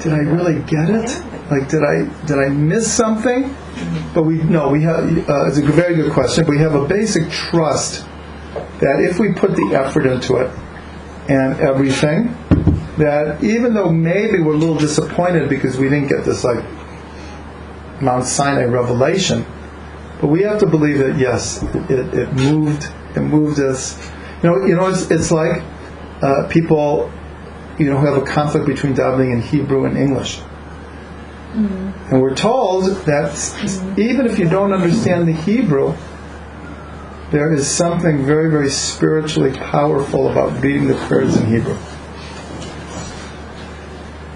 did 0.00 0.12
I 0.12 0.18
really 0.18 0.62
get 0.62 0.88
it? 0.88 1.22
Like, 1.50 1.68
did 1.68 1.82
I 1.82 2.26
did 2.26 2.38
I 2.38 2.48
miss 2.48 2.92
something? 2.92 3.54
But 4.14 4.24
we 4.24 4.42
no, 4.42 4.68
we 4.68 4.82
have. 4.82 5.04
Uh, 5.28 5.46
it's 5.46 5.58
a 5.58 5.62
very 5.62 5.96
good 5.96 6.12
question. 6.12 6.46
We 6.46 6.58
have 6.58 6.74
a 6.74 6.86
basic 6.86 7.30
trust 7.30 8.04
that 8.80 9.00
if 9.00 9.18
we 9.18 9.32
put 9.32 9.56
the 9.56 9.74
effort 9.74 10.06
into 10.06 10.36
it 10.36 10.50
and 11.28 11.58
everything, 11.60 12.36
that 12.98 13.42
even 13.42 13.74
though 13.74 13.90
maybe 13.90 14.40
we're 14.40 14.54
a 14.54 14.58
little 14.58 14.76
disappointed 14.76 15.48
because 15.48 15.78
we 15.78 15.88
didn't 15.88 16.08
get 16.08 16.24
this 16.24 16.44
like 16.44 16.64
Mount 18.02 18.24
Sinai 18.24 18.64
revelation, 18.64 19.46
but 20.20 20.28
we 20.28 20.42
have 20.42 20.58
to 20.60 20.66
believe 20.66 20.98
that 20.98 21.18
yes, 21.18 21.62
it, 21.62 21.90
it 21.90 22.32
moved, 22.34 22.92
it 23.16 23.20
moved 23.20 23.60
us. 23.60 24.10
You 24.42 24.50
know, 24.50 24.66
you 24.66 24.76
know, 24.76 24.88
it's, 24.88 25.10
it's 25.10 25.30
like 25.30 25.62
uh, 26.22 26.46
people, 26.48 27.10
you 27.78 27.90
know, 27.90 27.98
who 27.98 28.06
have 28.06 28.22
a 28.22 28.26
conflict 28.26 28.66
between 28.66 28.94
davening 28.94 29.32
in 29.32 29.40
Hebrew 29.40 29.84
and 29.84 29.96
English. 29.96 30.40
Mm. 31.54 32.12
And 32.12 32.22
we're 32.22 32.34
told 32.34 32.84
that 33.06 33.30
s- 33.30 33.82
even 33.96 34.26
if 34.26 34.38
you 34.38 34.48
don't 34.48 34.72
understand 34.72 35.26
the 35.26 35.32
Hebrew, 35.32 35.94
there 37.30 37.52
is 37.52 37.66
something 37.66 38.24
very, 38.24 38.50
very 38.50 38.70
spiritually 38.70 39.52
powerful 39.52 40.28
about 40.30 40.62
reading 40.62 40.88
the 40.88 40.94
prayers 40.94 41.36
in 41.36 41.46
Hebrew. 41.46 41.76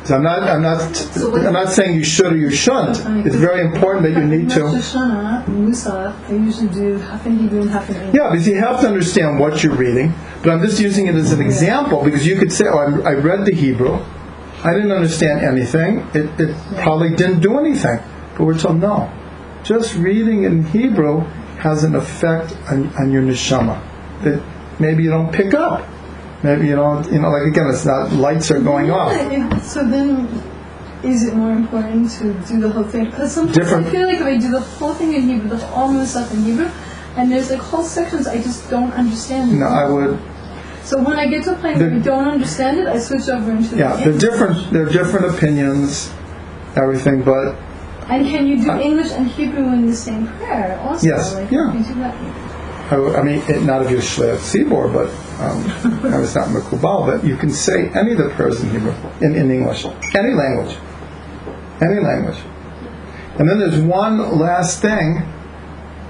So 0.04 0.16
I'm 0.16 0.22
not, 0.24 0.42
I'm 0.42 0.62
not, 0.62 0.80
I'm 1.46 1.52
not 1.52 1.68
saying 1.68 1.94
you 1.94 2.02
should 2.02 2.32
or 2.32 2.36
you 2.36 2.50
shouldn't. 2.50 2.98
It's 3.24 3.36
very 3.36 3.60
important 3.64 4.02
that 4.04 4.20
you 4.20 4.26
need 4.26 4.50
to. 4.50 4.60
Hashanah, 4.60 5.46
usually 6.44 6.68
do 6.74 6.98
half 6.98 7.24
in 7.24 7.38
Hebrew 7.38 7.60
and 7.62 7.70
half 7.70 7.88
in 7.88 7.96
English. 7.96 8.14
Yeah, 8.14 8.30
because 8.30 8.48
you 8.48 8.56
have 8.56 8.80
to 8.80 8.88
understand 8.88 9.38
what 9.38 9.62
you're 9.62 9.76
reading. 9.76 10.12
But 10.42 10.50
I'm 10.50 10.60
just 10.60 10.80
using 10.80 11.06
it 11.06 11.14
as 11.14 11.30
an 11.32 11.40
example 11.40 12.02
because 12.02 12.26
you 12.26 12.36
could 12.36 12.52
say, 12.52 12.64
"Oh, 12.66 13.00
I 13.06 13.12
read 13.12 13.46
the 13.46 13.54
Hebrew. 13.54 14.00
I 14.64 14.72
didn't 14.74 14.92
understand 14.92 15.40
anything. 15.44 15.98
It, 16.14 16.28
it 16.40 16.56
probably 16.82 17.10
didn't 17.14 17.40
do 17.40 17.58
anything." 17.58 17.98
But 18.36 18.44
we're 18.44 18.58
told 18.58 18.80
no. 18.80 19.10
Just 19.64 19.94
reading 19.96 20.44
in 20.44 20.64
Hebrew 20.66 21.20
has 21.60 21.84
an 21.84 21.94
effect 21.94 22.56
on, 22.70 22.88
on 22.98 23.12
your 23.12 23.22
neshama 23.22 23.80
that 24.24 24.42
maybe 24.80 25.02
you 25.04 25.10
don't 25.10 25.32
pick 25.32 25.54
up. 25.54 25.86
Maybe 26.42 26.66
you 26.68 26.74
don't. 26.76 27.04
You 27.12 27.20
know, 27.20 27.30
like 27.30 27.46
again, 27.46 27.68
it's 27.68 27.84
not 27.84 28.12
lights 28.12 28.50
are 28.50 28.60
going 28.60 28.90
off. 28.90 29.12
Yeah, 29.12 29.56
it- 29.56 29.62
So 29.62 29.84
then, 29.86 30.26
is 31.04 31.24
it 31.26 31.34
more 31.34 31.52
important 31.52 32.10
to 32.18 32.32
do 32.48 32.60
the 32.60 32.68
whole 32.70 32.84
thing? 32.84 33.04
Because 33.06 33.32
sometimes 33.32 33.56
Different- 33.56 33.86
I 33.86 33.90
feel 33.90 34.06
like 34.06 34.20
if 34.20 34.26
I 34.26 34.36
do 34.38 34.50
the 34.50 34.60
whole 34.60 34.94
thing 34.94 35.12
in 35.14 35.22
Hebrew, 35.22 35.48
the 35.50 35.64
all 35.68 35.88
my 35.88 36.04
stuff 36.04 36.32
in 36.32 36.42
Hebrew, 36.42 36.68
and 37.16 37.30
there's 37.30 37.50
like 37.50 37.60
whole 37.60 37.84
sections 37.84 38.26
I 38.26 38.38
just 38.42 38.68
don't 38.70 38.92
understand. 38.92 39.58
No, 39.60 39.66
I 39.66 39.88
would. 39.88 40.18
So 40.84 41.02
when 41.02 41.18
I 41.18 41.26
get 41.26 41.44
to 41.44 41.52
a 41.52 41.56
point 41.56 41.78
where 41.78 41.94
I 41.94 41.98
don't 41.98 42.28
understand 42.28 42.78
it, 42.78 42.86
I 42.88 42.98
switch 42.98 43.28
over 43.28 43.52
into 43.52 43.76
Yeah, 43.76 43.96
the 43.96 44.10
they're 44.10 44.30
different. 44.30 44.72
They're 44.72 44.86
different 44.86 45.34
opinions, 45.34 46.12
everything. 46.76 47.22
But 47.22 47.54
And 48.08 48.26
can 48.26 48.46
you 48.46 48.62
do 48.62 48.70
English 48.72 49.12
and 49.12 49.28
Hebrew 49.28 49.72
in 49.72 49.86
the 49.86 49.94
same 49.94 50.26
prayer 50.26 50.78
also? 50.80 51.06
Yes, 51.06 51.34
Like, 51.34 51.50
yeah. 51.50 51.70
Can 51.70 51.78
you 51.78 51.88
do 51.88 51.94
that? 52.00 52.52
I, 52.92 53.20
I 53.20 53.22
mean, 53.22 53.42
it, 53.48 53.62
not 53.62 53.82
if 53.82 53.90
you're 53.90 54.00
Tzibor, 54.00 54.92
but 54.92 55.08
um, 55.40 56.20
was 56.20 56.34
not 56.34 56.48
Mekubal, 56.48 57.06
but 57.06 57.24
you 57.24 57.36
can 57.36 57.50
say 57.50 57.88
any 57.90 58.12
of 58.12 58.18
the 58.18 58.28
prayers 58.30 58.62
in 58.62 58.70
Hebrew, 58.70 58.94
in, 59.20 59.34
in 59.34 59.50
English, 59.50 59.86
any 60.14 60.34
language, 60.34 60.76
any 61.80 62.00
language. 62.00 62.38
And 63.38 63.48
then 63.48 63.60
there's 63.60 63.80
one 63.80 64.38
last 64.38 64.82
thing 64.82 65.22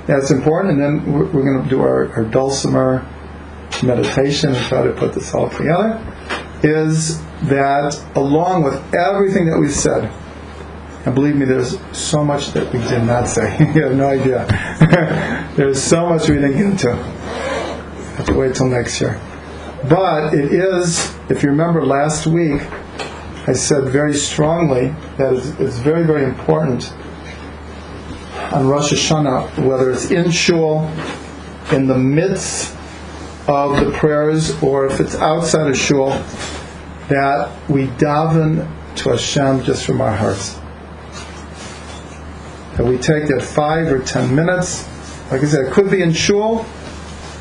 that's 0.06 0.30
important, 0.32 0.72
and 0.72 0.82
then 0.82 1.12
we're, 1.12 1.26
we're 1.26 1.44
going 1.44 1.62
to 1.62 1.70
do 1.70 1.80
our, 1.82 2.12
our 2.14 2.24
dulcimer 2.24 3.06
meditation 3.82 4.54
and 4.54 4.66
try 4.66 4.82
to 4.82 4.92
put 4.92 5.12
this 5.12 5.34
all 5.34 5.48
together, 5.50 6.00
is 6.62 7.20
that 7.44 8.00
along 8.14 8.62
with 8.62 8.94
everything 8.94 9.46
that 9.46 9.58
we've 9.58 9.72
said, 9.72 10.12
and 11.04 11.14
believe 11.14 11.34
me, 11.34 11.44
there's 11.44 11.78
so 11.96 12.24
much 12.24 12.52
that 12.52 12.72
we 12.72 12.78
did 12.78 13.02
not 13.02 13.26
say. 13.26 13.58
you 13.74 13.82
have 13.82 13.96
no 13.96 14.08
idea. 14.08 14.46
there's 15.56 15.82
so 15.82 16.08
much 16.08 16.28
we 16.28 16.36
didn't 16.36 16.52
get 16.52 16.60
into. 16.60 16.94
Have 16.94 18.26
to 18.26 18.34
wait 18.34 18.54
till 18.54 18.68
next 18.68 19.00
year. 19.00 19.20
But 19.88 20.32
it 20.32 20.52
is, 20.52 21.12
if 21.28 21.42
you 21.42 21.48
remember 21.48 21.84
last 21.84 22.28
week, 22.28 22.62
I 23.48 23.52
said 23.52 23.88
very 23.88 24.14
strongly 24.14 24.94
that 25.16 25.32
it's, 25.32 25.48
it's 25.58 25.78
very, 25.78 26.04
very 26.04 26.22
important 26.22 26.92
on 28.52 28.68
Rosh 28.68 28.92
Hashanah, 28.92 29.66
whether 29.66 29.90
it's 29.90 30.12
in 30.12 30.30
shul, 30.30 30.88
in 31.72 31.88
the 31.88 31.98
midst 31.98 32.76
of 33.48 33.84
the 33.84 33.92
prayers, 33.98 34.62
or 34.62 34.86
if 34.86 35.00
it's 35.00 35.16
outside 35.16 35.68
of 35.68 35.76
shul, 35.76 36.10
that 37.08 37.50
we 37.68 37.86
daven 37.88 38.68
to 38.96 39.10
Hashem 39.10 39.64
just 39.64 39.84
from 39.84 40.00
our 40.00 40.14
hearts 40.14 40.58
that 42.76 42.86
we 42.86 42.96
take 42.96 43.26
that 43.28 43.42
five 43.42 43.88
or 43.88 44.00
ten 44.00 44.34
minutes. 44.34 44.88
Like 45.30 45.42
I 45.42 45.46
said, 45.46 45.66
it 45.66 45.72
could 45.72 45.90
be 45.90 46.02
in 46.02 46.12
shul, 46.12 46.66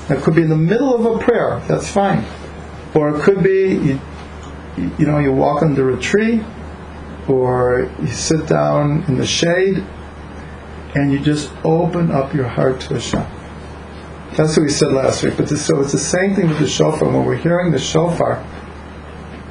it 0.10 0.22
could 0.24 0.36
be 0.36 0.42
in 0.42 0.50
the 0.50 0.58
middle 0.58 0.94
of 0.94 1.06
a 1.06 1.24
prayer. 1.24 1.62
That's 1.68 1.90
fine, 1.90 2.26
or 2.94 3.16
it 3.16 3.22
could 3.22 3.44
be 3.44 3.70
you, 3.76 4.00
you 4.98 5.06
know 5.06 5.20
you 5.20 5.32
walk 5.32 5.62
under 5.62 5.94
a 5.96 6.00
tree, 6.00 6.44
or 7.28 7.92
you 8.02 8.08
sit 8.08 8.48
down 8.48 9.04
in 9.08 9.18
the 9.18 9.26
shade, 9.26 9.84
and 10.96 11.12
you 11.12 11.20
just 11.20 11.52
open 11.64 12.12
up 12.12 12.34
your 12.34 12.48
heart 12.48 12.82
to 12.82 12.96
Hashem. 12.96 13.26
That's 14.36 14.56
what 14.56 14.64
we 14.64 14.70
said 14.70 14.94
last 14.94 15.24
week. 15.24 15.38
But 15.38 15.50
so 15.50 15.82
it's 15.82 15.92
the 15.92 15.98
same 15.98 16.36
thing 16.36 16.48
with 16.50 16.60
the 16.60 16.68
shofar. 16.68 17.08
When 17.10 17.26
we're 17.26 17.36
hearing 17.36 17.72
the 17.72 17.80
shofar, 17.80 18.46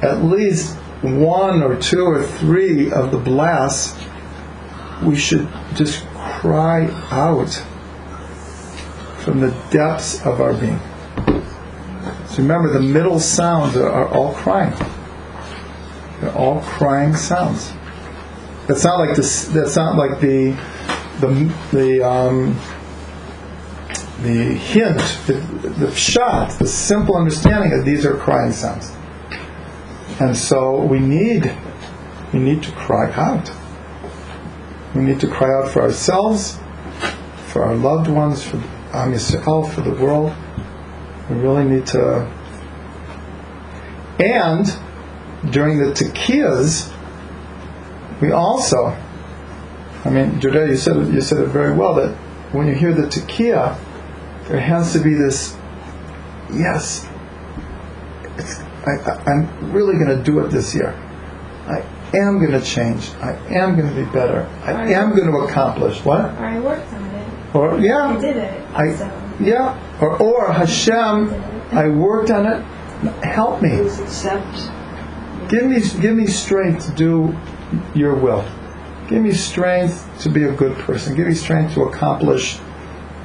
at 0.01 0.23
least 0.23 0.75
one 1.01 1.61
or 1.61 1.75
two 1.75 2.05
or 2.05 2.23
three 2.23 2.91
of 2.91 3.11
the 3.11 3.17
blasts 3.17 3.97
we 5.03 5.15
should 5.15 5.47
just 5.73 6.05
cry 6.13 6.85
out 7.09 7.51
from 9.19 9.39
the 9.39 9.51
depths 9.71 10.23
of 10.25 10.41
our 10.41 10.53
being. 10.53 10.79
So 12.27 12.37
remember, 12.37 12.71
the 12.71 12.81
middle 12.81 13.19
sounds 13.19 13.75
are, 13.75 13.89
are 13.89 14.07
all 14.09 14.33
crying. 14.33 14.73
They're 16.19 16.33
all 16.33 16.61
crying 16.61 17.15
sounds. 17.15 17.73
That's 18.67 18.83
not 18.83 18.99
like 18.99 19.15
this. 19.15 19.45
That's 19.45 19.75
not 19.75 19.97
like 19.97 20.19
the 20.19 20.51
the 21.19 21.53
the 21.71 22.07
um, 22.07 22.55
the 24.23 24.53
hint, 24.53 24.99
the, 25.25 25.33
the 25.79 25.95
shot, 25.95 26.57
the 26.59 26.67
simple 26.67 27.15
understanding 27.15 27.71
that 27.71 27.83
these 27.85 28.05
are 28.05 28.15
crying 28.15 28.51
sounds. 28.51 28.91
And 30.19 30.37
so 30.37 30.81
we 30.83 30.99
need 30.99 31.51
we 32.33 32.39
need 32.39 32.63
to 32.63 32.71
cry 32.71 33.11
out. 33.11 33.51
We 34.95 35.01
need 35.01 35.19
to 35.21 35.27
cry 35.27 35.53
out 35.53 35.69
for 35.69 35.81
ourselves, 35.81 36.59
for 37.47 37.63
our 37.63 37.75
loved 37.75 38.09
ones, 38.09 38.43
for 38.43 38.57
um, 38.57 38.63
Am 38.93 39.13
Yisrael, 39.13 39.69
for 39.69 39.81
the 39.81 39.91
world. 39.91 40.33
We 41.29 41.35
really 41.37 41.63
need 41.63 41.87
to. 41.87 42.31
And 44.19 44.65
during 45.51 45.79
the 45.79 45.91
tekiyas, 45.91 46.93
we 48.21 48.31
also, 48.31 48.95
I 50.05 50.09
mean, 50.09 50.39
Judea, 50.39 50.67
you 50.67 50.75
said 50.75 50.97
it, 50.97 51.13
you 51.13 51.21
said 51.21 51.39
it 51.39 51.47
very 51.47 51.73
well 51.73 51.95
that 51.95 52.15
when 52.53 52.67
you 52.67 52.75
hear 52.75 52.93
the 52.93 53.07
tekiah, 53.07 53.77
there 54.51 54.59
has 54.59 54.91
to 54.91 54.99
be 54.99 55.13
this, 55.13 55.55
yes, 56.51 57.07
it's, 58.37 58.59
I, 58.85 58.97
I, 59.05 59.23
I'm 59.31 59.71
really 59.71 59.93
going 59.93 60.17
to 60.17 60.21
do 60.21 60.39
it 60.39 60.49
this 60.49 60.75
year. 60.75 60.91
I 61.67 61.85
am 62.13 62.39
going 62.39 62.51
to 62.51 62.61
change. 62.61 63.11
I 63.21 63.31
am 63.55 63.77
going 63.77 63.87
to 63.87 63.95
be 63.95 64.11
better. 64.11 64.49
I 64.65 64.91
am 64.91 65.15
going 65.15 65.31
to 65.31 65.37
accomplish 65.37 66.03
what? 66.03 66.25
Or 66.25 66.45
I 66.45 66.59
worked 66.59 66.91
on 66.91 67.05
it. 67.05 67.55
Or 67.55 67.79
yeah, 67.79 68.09
I 68.09 68.19
did 68.19 68.37
it. 68.37 68.61
I- 68.73 68.93
so. 68.93 69.37
yeah. 69.39 69.99
Or 70.01 70.21
or 70.21 70.51
Hashem, 70.51 71.33
I 71.71 71.87
worked 71.89 72.31
on 72.31 72.45
it. 72.45 72.61
Help 73.23 73.61
me. 73.61 73.79
Accept. 73.79 74.69
Give 75.49 75.65
me 75.65 75.81
give 76.01 76.15
me 76.15 76.27
strength 76.27 76.87
to 76.87 76.95
do 76.95 77.37
your 77.93 78.15
will. 78.15 78.43
Give 79.07 79.21
me 79.21 79.31
strength 79.33 80.09
to 80.21 80.29
be 80.29 80.43
a 80.43 80.51
good 80.51 80.77
person. 80.79 81.15
Give 81.15 81.27
me 81.27 81.35
strength 81.35 81.75
to 81.75 81.83
accomplish 81.83 82.59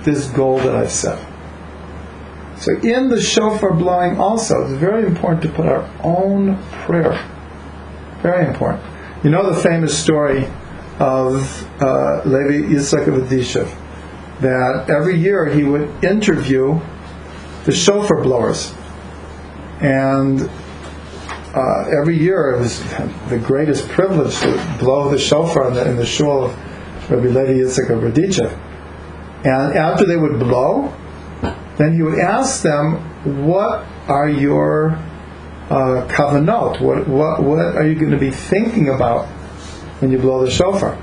this 0.06 0.28
goal 0.28 0.56
that 0.58 0.74
I've 0.74 0.90
set. 0.90 1.18
So 2.58 2.72
in 2.80 3.10
the 3.10 3.20
shofar 3.20 3.74
blowing 3.74 4.18
also, 4.18 4.62
it's 4.62 4.80
very 4.80 5.04
important 5.06 5.42
to 5.42 5.50
put 5.50 5.66
our 5.66 5.86
own 6.02 6.56
prayer. 6.86 7.22
Very 8.22 8.46
important. 8.46 8.82
You 9.22 9.30
know 9.30 9.52
the 9.52 9.60
famous 9.60 9.96
story 9.98 10.46
of 10.98 11.82
uh, 11.82 12.22
Levi 12.24 12.72
Yitzhak 12.72 13.06
of 13.08 13.14
Berditchev, 13.14 13.68
that 14.40 14.88
every 14.88 15.18
year 15.18 15.46
he 15.46 15.64
would 15.64 16.02
interview 16.02 16.80
the 17.64 17.72
shofar 17.72 18.22
blowers. 18.22 18.74
And 19.80 20.48
uh, 21.54 21.88
every 21.90 22.18
year 22.18 22.54
it 22.54 22.60
was 22.60 22.82
the 23.28 23.38
greatest 23.44 23.88
privilege 23.88 24.38
to 24.38 24.76
blow 24.78 25.10
the 25.10 25.18
shofar 25.18 25.68
in 25.68 25.74
the, 25.74 25.90
in 25.90 25.96
the 25.96 26.06
shul 26.06 26.46
of 26.46 27.10
Rabbi 27.10 27.26
Levi 27.26 27.52
Yitzhak 27.52 27.90
of 27.90 28.02
Berditchev. 28.02 28.65
And 29.46 29.76
after 29.78 30.04
they 30.04 30.16
would 30.16 30.40
blow, 30.40 30.92
then 31.76 31.94
he 31.94 32.02
would 32.02 32.18
ask 32.18 32.62
them, 32.62 32.96
"What 33.46 33.86
are 34.08 34.28
your 34.28 34.98
uh, 35.70 36.08
kavanot? 36.08 36.80
What, 36.80 37.06
what 37.06 37.44
what 37.44 37.60
are 37.60 37.86
you 37.86 37.94
going 37.94 38.10
to 38.10 38.18
be 38.18 38.32
thinking 38.32 38.88
about 38.88 39.26
when 40.00 40.10
you 40.10 40.18
blow 40.18 40.44
the 40.44 40.50
shofar?" 40.50 40.98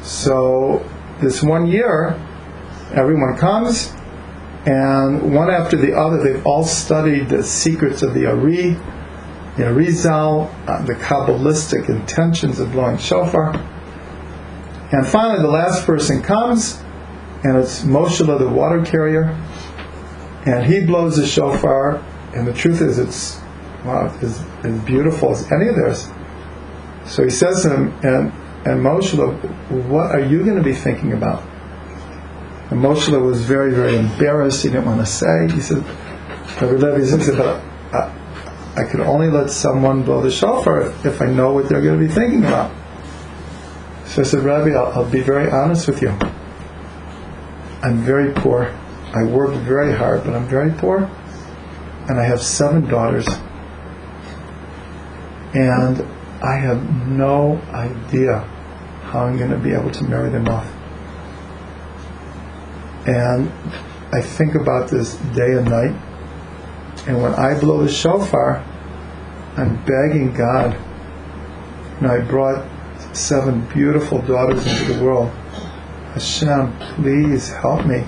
So 0.00 0.82
this 1.20 1.42
one 1.42 1.66
year, 1.66 2.18
everyone 2.94 3.36
comes, 3.36 3.92
and 4.64 5.34
one 5.34 5.50
after 5.50 5.76
the 5.76 5.92
other, 5.92 6.22
they've 6.24 6.46
all 6.46 6.64
studied 6.64 7.28
the 7.28 7.42
secrets 7.42 8.02
of 8.02 8.14
the 8.14 8.24
Ari, 8.24 8.78
the 9.58 9.64
Arizal, 9.64 10.50
uh, 10.66 10.82
the 10.86 10.94
Kabbalistic 10.94 11.90
intentions 11.90 12.60
of 12.60 12.72
blowing 12.72 12.96
shofar. 12.96 13.52
And 14.92 15.06
finally, 15.06 15.42
the 15.42 15.50
last 15.50 15.84
person 15.84 16.22
comes, 16.22 16.82
and 17.44 17.56
it's 17.56 17.82
Moshe 17.82 18.18
the 18.18 18.48
water 18.48 18.84
carrier, 18.84 19.24
and 20.46 20.64
he 20.64 20.84
blows 20.84 21.16
the 21.16 21.26
shofar, 21.26 22.02
and 22.34 22.46
the 22.46 22.52
truth 22.52 22.80
is, 22.80 22.98
it's 22.98 23.40
wow, 23.84 24.16
as 24.22 24.42
beautiful 24.84 25.30
as 25.30 25.50
any 25.52 25.68
of 25.68 25.76
theirs. 25.76 26.08
So 27.06 27.22
he 27.22 27.30
says 27.30 27.62
to 27.62 27.70
him, 27.70 27.94
and, 28.02 28.32
and 28.66 28.82
Moshe, 28.82 29.14
what 29.88 30.10
are 30.10 30.20
you 30.20 30.44
going 30.44 30.56
to 30.56 30.62
be 30.62 30.72
thinking 30.72 31.12
about? 31.12 31.42
And 32.70 32.80
Moshe 32.80 33.08
was 33.20 33.44
very, 33.44 33.72
very 33.72 33.96
embarrassed. 33.96 34.64
He 34.64 34.70
didn't 34.70 34.86
want 34.86 35.00
to 35.00 35.06
say. 35.06 35.48
He 35.52 35.60
said, 35.60 35.84
Rabbi 36.60 36.74
Levi 36.74 37.04
said, 37.04 37.36
but 37.36 37.62
I, 37.94 38.82
I 38.82 38.84
could 38.84 39.00
only 39.00 39.28
let 39.28 39.50
someone 39.50 40.02
blow 40.02 40.20
the 40.20 40.32
shofar 40.32 40.80
if, 40.82 41.06
if 41.06 41.22
I 41.22 41.26
know 41.26 41.52
what 41.52 41.68
they're 41.68 41.80
going 41.80 41.98
to 42.00 42.04
be 42.04 42.12
thinking 42.12 42.44
about. 42.44 42.74
So 44.06 44.22
I 44.22 44.24
said, 44.24 44.42
Rabbi, 44.42 44.70
I'll, 44.70 44.98
I'll 44.98 45.10
be 45.10 45.20
very 45.20 45.48
honest 45.48 45.86
with 45.86 46.02
you. 46.02 46.16
I'm 47.82 47.98
very 48.02 48.32
poor. 48.32 48.74
I 49.14 49.24
work 49.24 49.54
very 49.62 49.94
hard, 49.94 50.24
but 50.24 50.34
I'm 50.34 50.48
very 50.48 50.72
poor. 50.72 51.10
And 52.08 52.18
I 52.18 52.24
have 52.24 52.42
seven 52.42 52.88
daughters. 52.88 53.26
And 55.54 56.02
I 56.42 56.56
have 56.56 57.08
no 57.08 57.60
idea 57.72 58.40
how 59.04 59.26
I'm 59.26 59.38
going 59.38 59.50
to 59.50 59.58
be 59.58 59.72
able 59.72 59.90
to 59.90 60.04
marry 60.04 60.28
them 60.30 60.48
off. 60.48 60.66
And 63.06 63.50
I 64.12 64.20
think 64.20 64.54
about 64.54 64.90
this 64.90 65.14
day 65.34 65.52
and 65.52 65.64
night. 65.64 65.94
And 67.06 67.22
when 67.22 67.34
I 67.34 67.58
blow 67.58 67.82
the 67.82 67.88
shofar, 67.88 68.64
I'm 69.56 69.76
begging 69.84 70.34
God. 70.34 70.76
Know, 72.00 72.10
I 72.10 72.20
brought 72.20 72.66
seven 73.16 73.66
beautiful 73.68 74.20
daughters 74.22 74.66
into 74.66 74.92
the 74.92 75.04
world. 75.04 75.30
Hashem, 76.16 76.72
please 76.94 77.52
help 77.52 77.84
me 77.84 78.02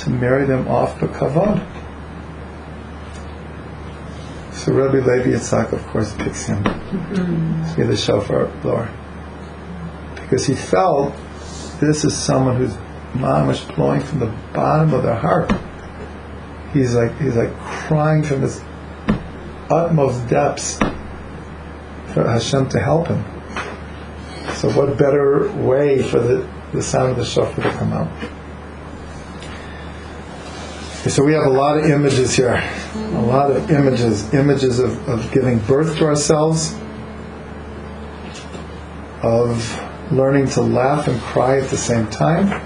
to 0.00 0.10
marry 0.10 0.44
them 0.44 0.68
off 0.68 1.00
to 1.00 1.06
kavod. 1.06 1.64
So 4.52 4.74
Rabbi 4.74 4.98
Levi 4.98 5.30
Yitzhak, 5.30 5.72
of 5.72 5.82
course, 5.86 6.12
picks 6.16 6.44
him 6.44 6.62
mm-hmm. 6.62 7.70
to 7.70 7.74
be 7.74 7.84
the 7.84 7.96
shofar 7.96 8.48
blower. 8.60 8.90
Because 10.16 10.44
he 10.44 10.54
felt 10.54 11.14
this 11.80 12.04
is 12.04 12.14
someone 12.14 12.56
who's 12.56 12.74
mamish 13.14 13.74
blowing 13.74 14.02
from 14.02 14.18
the 14.18 14.34
bottom 14.52 14.92
of 14.92 15.02
their 15.02 15.14
heart. 15.16 15.50
He's 16.74 16.94
like 16.94 17.18
he's 17.18 17.36
like 17.36 17.58
crying 17.60 18.24
from 18.24 18.42
his 18.42 18.62
utmost 19.70 20.28
depths 20.28 20.76
for 22.12 22.28
Hashem 22.28 22.68
to 22.68 22.78
help 22.78 23.06
him. 23.06 23.24
So 24.56 24.70
what 24.72 24.98
better 24.98 25.50
way 25.52 26.02
for 26.02 26.20
the, 26.20 26.57
the 26.72 26.82
sound 26.82 27.12
of 27.12 27.16
the 27.16 27.24
shofar 27.24 27.64
to 27.64 27.70
come 27.78 27.92
out? 27.92 28.08
So 31.08 31.24
we 31.24 31.32
have 31.32 31.46
a 31.46 31.50
lot 31.50 31.78
of 31.78 31.86
images 31.86 32.36
here. 32.36 32.62
A 32.94 33.22
lot 33.22 33.50
of 33.50 33.70
images. 33.70 34.34
Images 34.34 34.78
of, 34.78 35.08
of 35.08 35.32
giving 35.32 35.58
birth 35.60 35.96
to 35.98 36.04
ourselves, 36.04 36.74
of 39.22 40.12
learning 40.12 40.48
to 40.48 40.60
laugh 40.60 41.08
and 41.08 41.18
cry 41.22 41.58
at 41.58 41.70
the 41.70 41.78
same 41.78 42.08
time. 42.08 42.62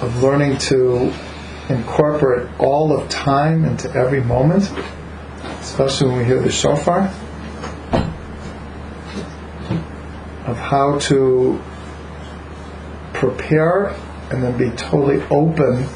Of 0.00 0.22
learning 0.22 0.56
to 0.58 1.12
incorporate 1.68 2.48
all 2.58 2.96
of 2.96 3.08
time 3.10 3.64
into 3.64 3.92
every 3.92 4.22
moment, 4.22 4.72
especially 5.60 6.08
when 6.08 6.18
we 6.18 6.24
hear 6.24 6.40
the 6.40 6.50
shofar. 6.50 7.12
Of 10.46 10.58
how 10.72 10.98
to 10.98 11.60
prepare 13.12 13.88
and 14.30 14.42
then 14.42 14.56
be 14.56 14.70
totally 14.70 15.22
open 15.30 15.86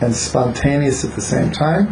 and 0.00 0.14
spontaneous 0.14 1.04
at 1.04 1.12
the 1.16 1.20
same 1.20 1.50
time. 1.50 1.88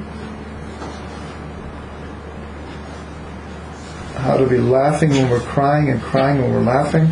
How 4.15 4.37
to 4.37 4.47
be 4.47 4.59
laughing 4.59 5.11
when 5.11 5.29
we're 5.29 5.41
crying 5.41 5.89
and 5.89 6.01
crying 6.01 6.41
when 6.41 6.53
we're 6.53 6.63
laughing. 6.63 7.11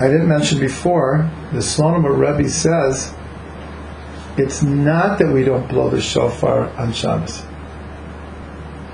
I 0.00 0.08
didn't 0.08 0.26
mention 0.26 0.58
before, 0.58 1.30
the 1.52 1.58
Slonim 1.58 2.04
Rebbe 2.18 2.50
says 2.50 3.14
it's 4.36 4.60
not 4.64 5.20
that 5.20 5.32
we 5.32 5.44
don't 5.44 5.68
blow 5.68 5.88
the 5.88 6.00
shofar 6.00 6.68
on 6.70 6.92
Shabbos. 6.92 7.44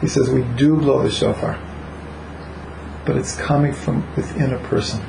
He 0.01 0.09
says 0.09 0.31
we 0.31 0.43
do 0.57 0.77
blow 0.77 1.03
the 1.03 1.11
shofar 1.11 1.59
but 3.07 3.17
it's 3.17 3.37
coming 3.37 3.73
from 3.73 4.05
within 4.17 4.53
a 4.53 4.59
person. 4.69 5.01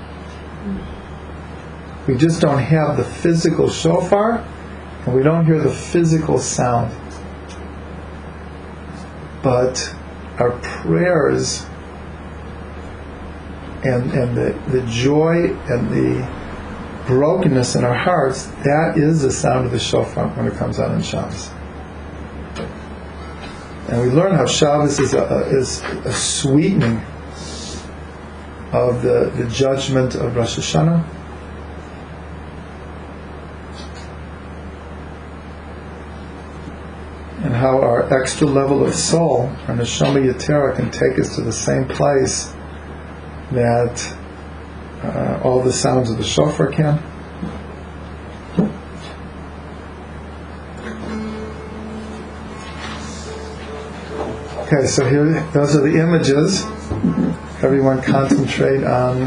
We 2.07 2.15
just 2.15 2.39
don't 2.39 2.59
have 2.59 2.95
the 2.95 3.03
physical 3.03 3.69
shofar, 3.69 4.37
and 5.05 5.15
we 5.15 5.23
don't 5.23 5.45
hear 5.45 5.59
the 5.59 5.73
physical 5.73 6.37
sound. 6.37 6.95
But 9.41 9.93
our 10.37 10.51
prayers 10.61 11.65
and, 13.83 14.11
and 14.11 14.37
the, 14.37 14.57
the 14.69 14.85
joy 14.87 15.53
and 15.67 15.89
the 15.89 16.37
brokenness 17.07 17.75
in 17.75 17.83
our 17.83 17.97
hearts, 17.97 18.45
that 18.63 18.93
is 18.95 19.23
the 19.23 19.31
sound 19.31 19.65
of 19.65 19.71
the 19.71 19.79
shofar 19.79 20.27
when 20.29 20.45
it 20.45 20.53
comes 20.53 20.79
out 20.79 20.91
on 20.91 21.01
Shabbos. 21.01 21.49
And 23.87 24.01
we 24.01 24.09
learn 24.09 24.35
how 24.35 24.45
Shabbos 24.45 24.99
is 24.99 25.13
a, 25.13 25.47
is 25.47 25.81
a 25.81 26.13
sweetening 26.13 27.01
of 28.73 29.01
the, 29.01 29.31
the 29.37 29.47
judgment 29.49 30.15
of 30.15 30.35
Rosh 30.35 30.57
Hashanah. 30.57 31.05
And 37.45 37.55
how 37.55 37.79
our 37.79 38.13
extra 38.13 38.45
level 38.45 38.85
of 38.85 38.93
soul, 38.93 39.43
our 39.67 39.75
neshama 39.75 40.21
yetera, 40.21 40.75
can 40.75 40.91
take 40.91 41.17
us 41.17 41.35
to 41.35 41.41
the 41.41 41.53
same 41.53 41.87
place 41.87 42.53
that 43.51 44.17
uh, 45.01 45.39
all 45.45 45.61
the 45.63 45.71
sounds 45.71 46.11
of 46.11 46.17
the 46.17 46.25
shofar 46.25 46.67
can. 46.67 47.01
Okay, 54.67 54.85
so 54.85 55.07
here, 55.07 55.49
those 55.53 55.77
are 55.77 55.79
the 55.79 55.97
images. 55.97 56.65
Everyone 57.63 58.01
concentrate 58.01 58.83
on, 58.83 59.21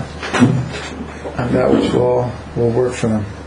on 1.39 1.53
that 1.55 1.71
which 1.73 1.91
will, 1.95 2.31
will 2.57 2.71
work 2.71 2.93
for 2.93 3.09
them. 3.09 3.40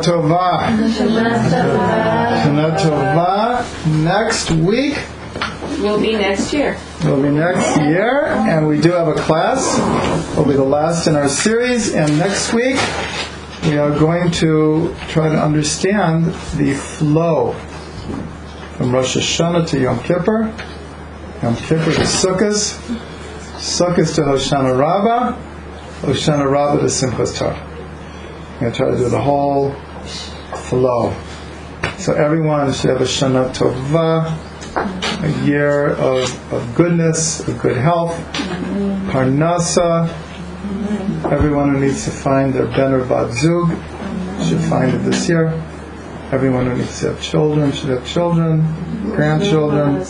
Tova. 0.00 0.60
Shana 2.42 2.76
Tova. 2.78 3.64
Next 4.04 4.50
week 4.50 4.96
Will 5.80 6.00
be 6.00 6.16
next 6.16 6.52
year. 6.52 6.76
will 7.04 7.22
be 7.22 7.28
next 7.30 7.76
year, 7.76 8.26
and 8.26 8.66
we 8.66 8.80
do 8.80 8.90
have 8.90 9.06
a 9.06 9.14
class. 9.14 9.78
It 10.32 10.36
will 10.36 10.46
be 10.46 10.54
the 10.54 10.64
last 10.64 11.06
in 11.06 11.14
our 11.14 11.28
series, 11.28 11.94
and 11.94 12.18
next 12.18 12.52
week 12.52 12.76
we 13.64 13.78
are 13.78 13.96
going 13.96 14.32
to 14.32 14.92
try 15.08 15.28
to 15.28 15.40
understand 15.40 16.26
the 16.56 16.74
flow 16.74 17.52
from 18.76 18.92
Rosh 18.92 19.16
Hashanah 19.16 19.68
to 19.68 19.80
Yom 19.80 20.00
Kippur, 20.00 20.52
Yom 21.42 21.54
Kippur 21.54 21.92
to 21.92 22.00
Sukkot, 22.00 22.58
Sukkot 23.58 24.14
to 24.16 24.22
Hoshana 24.22 24.76
Rabbah, 24.76 25.36
Hoshana 26.00 26.50
Rabbah 26.50 26.80
to 26.80 26.86
Simchas 26.86 27.38
Torah. 27.38 27.54
I'm 27.54 28.60
going 28.60 28.72
to 28.72 28.76
try 28.76 28.90
to 28.90 28.96
do 28.96 29.08
the 29.08 29.20
whole 29.20 29.70
flow. 30.68 31.14
So 31.96 32.12
everyone 32.12 32.72
should 32.72 32.90
have 32.90 33.00
a 33.00 33.04
Shana 33.04 33.52
Tova, 33.54 34.30
a 35.24 35.46
year 35.46 35.88
of, 35.94 36.52
of 36.52 36.74
goodness, 36.74 37.40
of 37.48 37.58
good 37.58 37.76
health, 37.76 38.14
Parnasa. 39.10 40.08
Everyone 41.32 41.74
who 41.74 41.80
needs 41.80 42.04
to 42.04 42.10
find 42.10 42.52
their 42.52 42.66
Ben 42.66 42.92
or 42.92 43.04
Bat 43.04 43.32
Zug 43.32 43.70
should 44.46 44.60
find 44.68 44.94
it 44.94 44.98
this 44.98 45.28
year. 45.28 45.48
Everyone 46.30 46.66
who 46.66 46.76
needs 46.76 47.00
to 47.00 47.08
have 47.08 47.22
children 47.22 47.72
should 47.72 47.88
have 47.88 48.06
children, 48.06 48.62
grandchildren. 49.16 50.04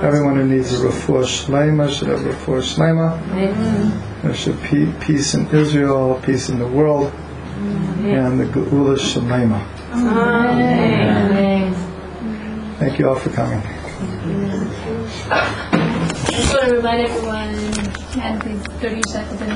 Everyone 0.00 0.36
who 0.36 0.46
needs 0.46 0.72
a 0.72 0.86
refuah 0.86 1.24
shlema 1.24 1.92
should 1.92 2.08
have 2.08 2.20
refuah 2.20 2.62
shlema. 2.62 4.22
There 4.22 4.34
should 4.34 4.62
be 4.70 4.92
peace 5.04 5.34
in 5.34 5.48
Israel, 5.48 6.20
peace 6.24 6.48
in 6.48 6.58
the 6.60 6.66
world, 6.66 7.12
and 8.04 8.38
the 8.38 8.44
geula 8.44 8.96
shlema. 8.96 9.73
Thank 12.78 12.98
you 12.98 13.08
all 13.08 13.14
for 13.14 13.30
coming. 13.30 13.62
Just 16.30 16.52
want 16.52 16.68
to 16.68 16.74
remind 16.76 17.06
everyone, 17.08 17.54
10, 18.12 18.40
30 18.60 19.02
seconds 19.08 19.40
in 19.40 19.48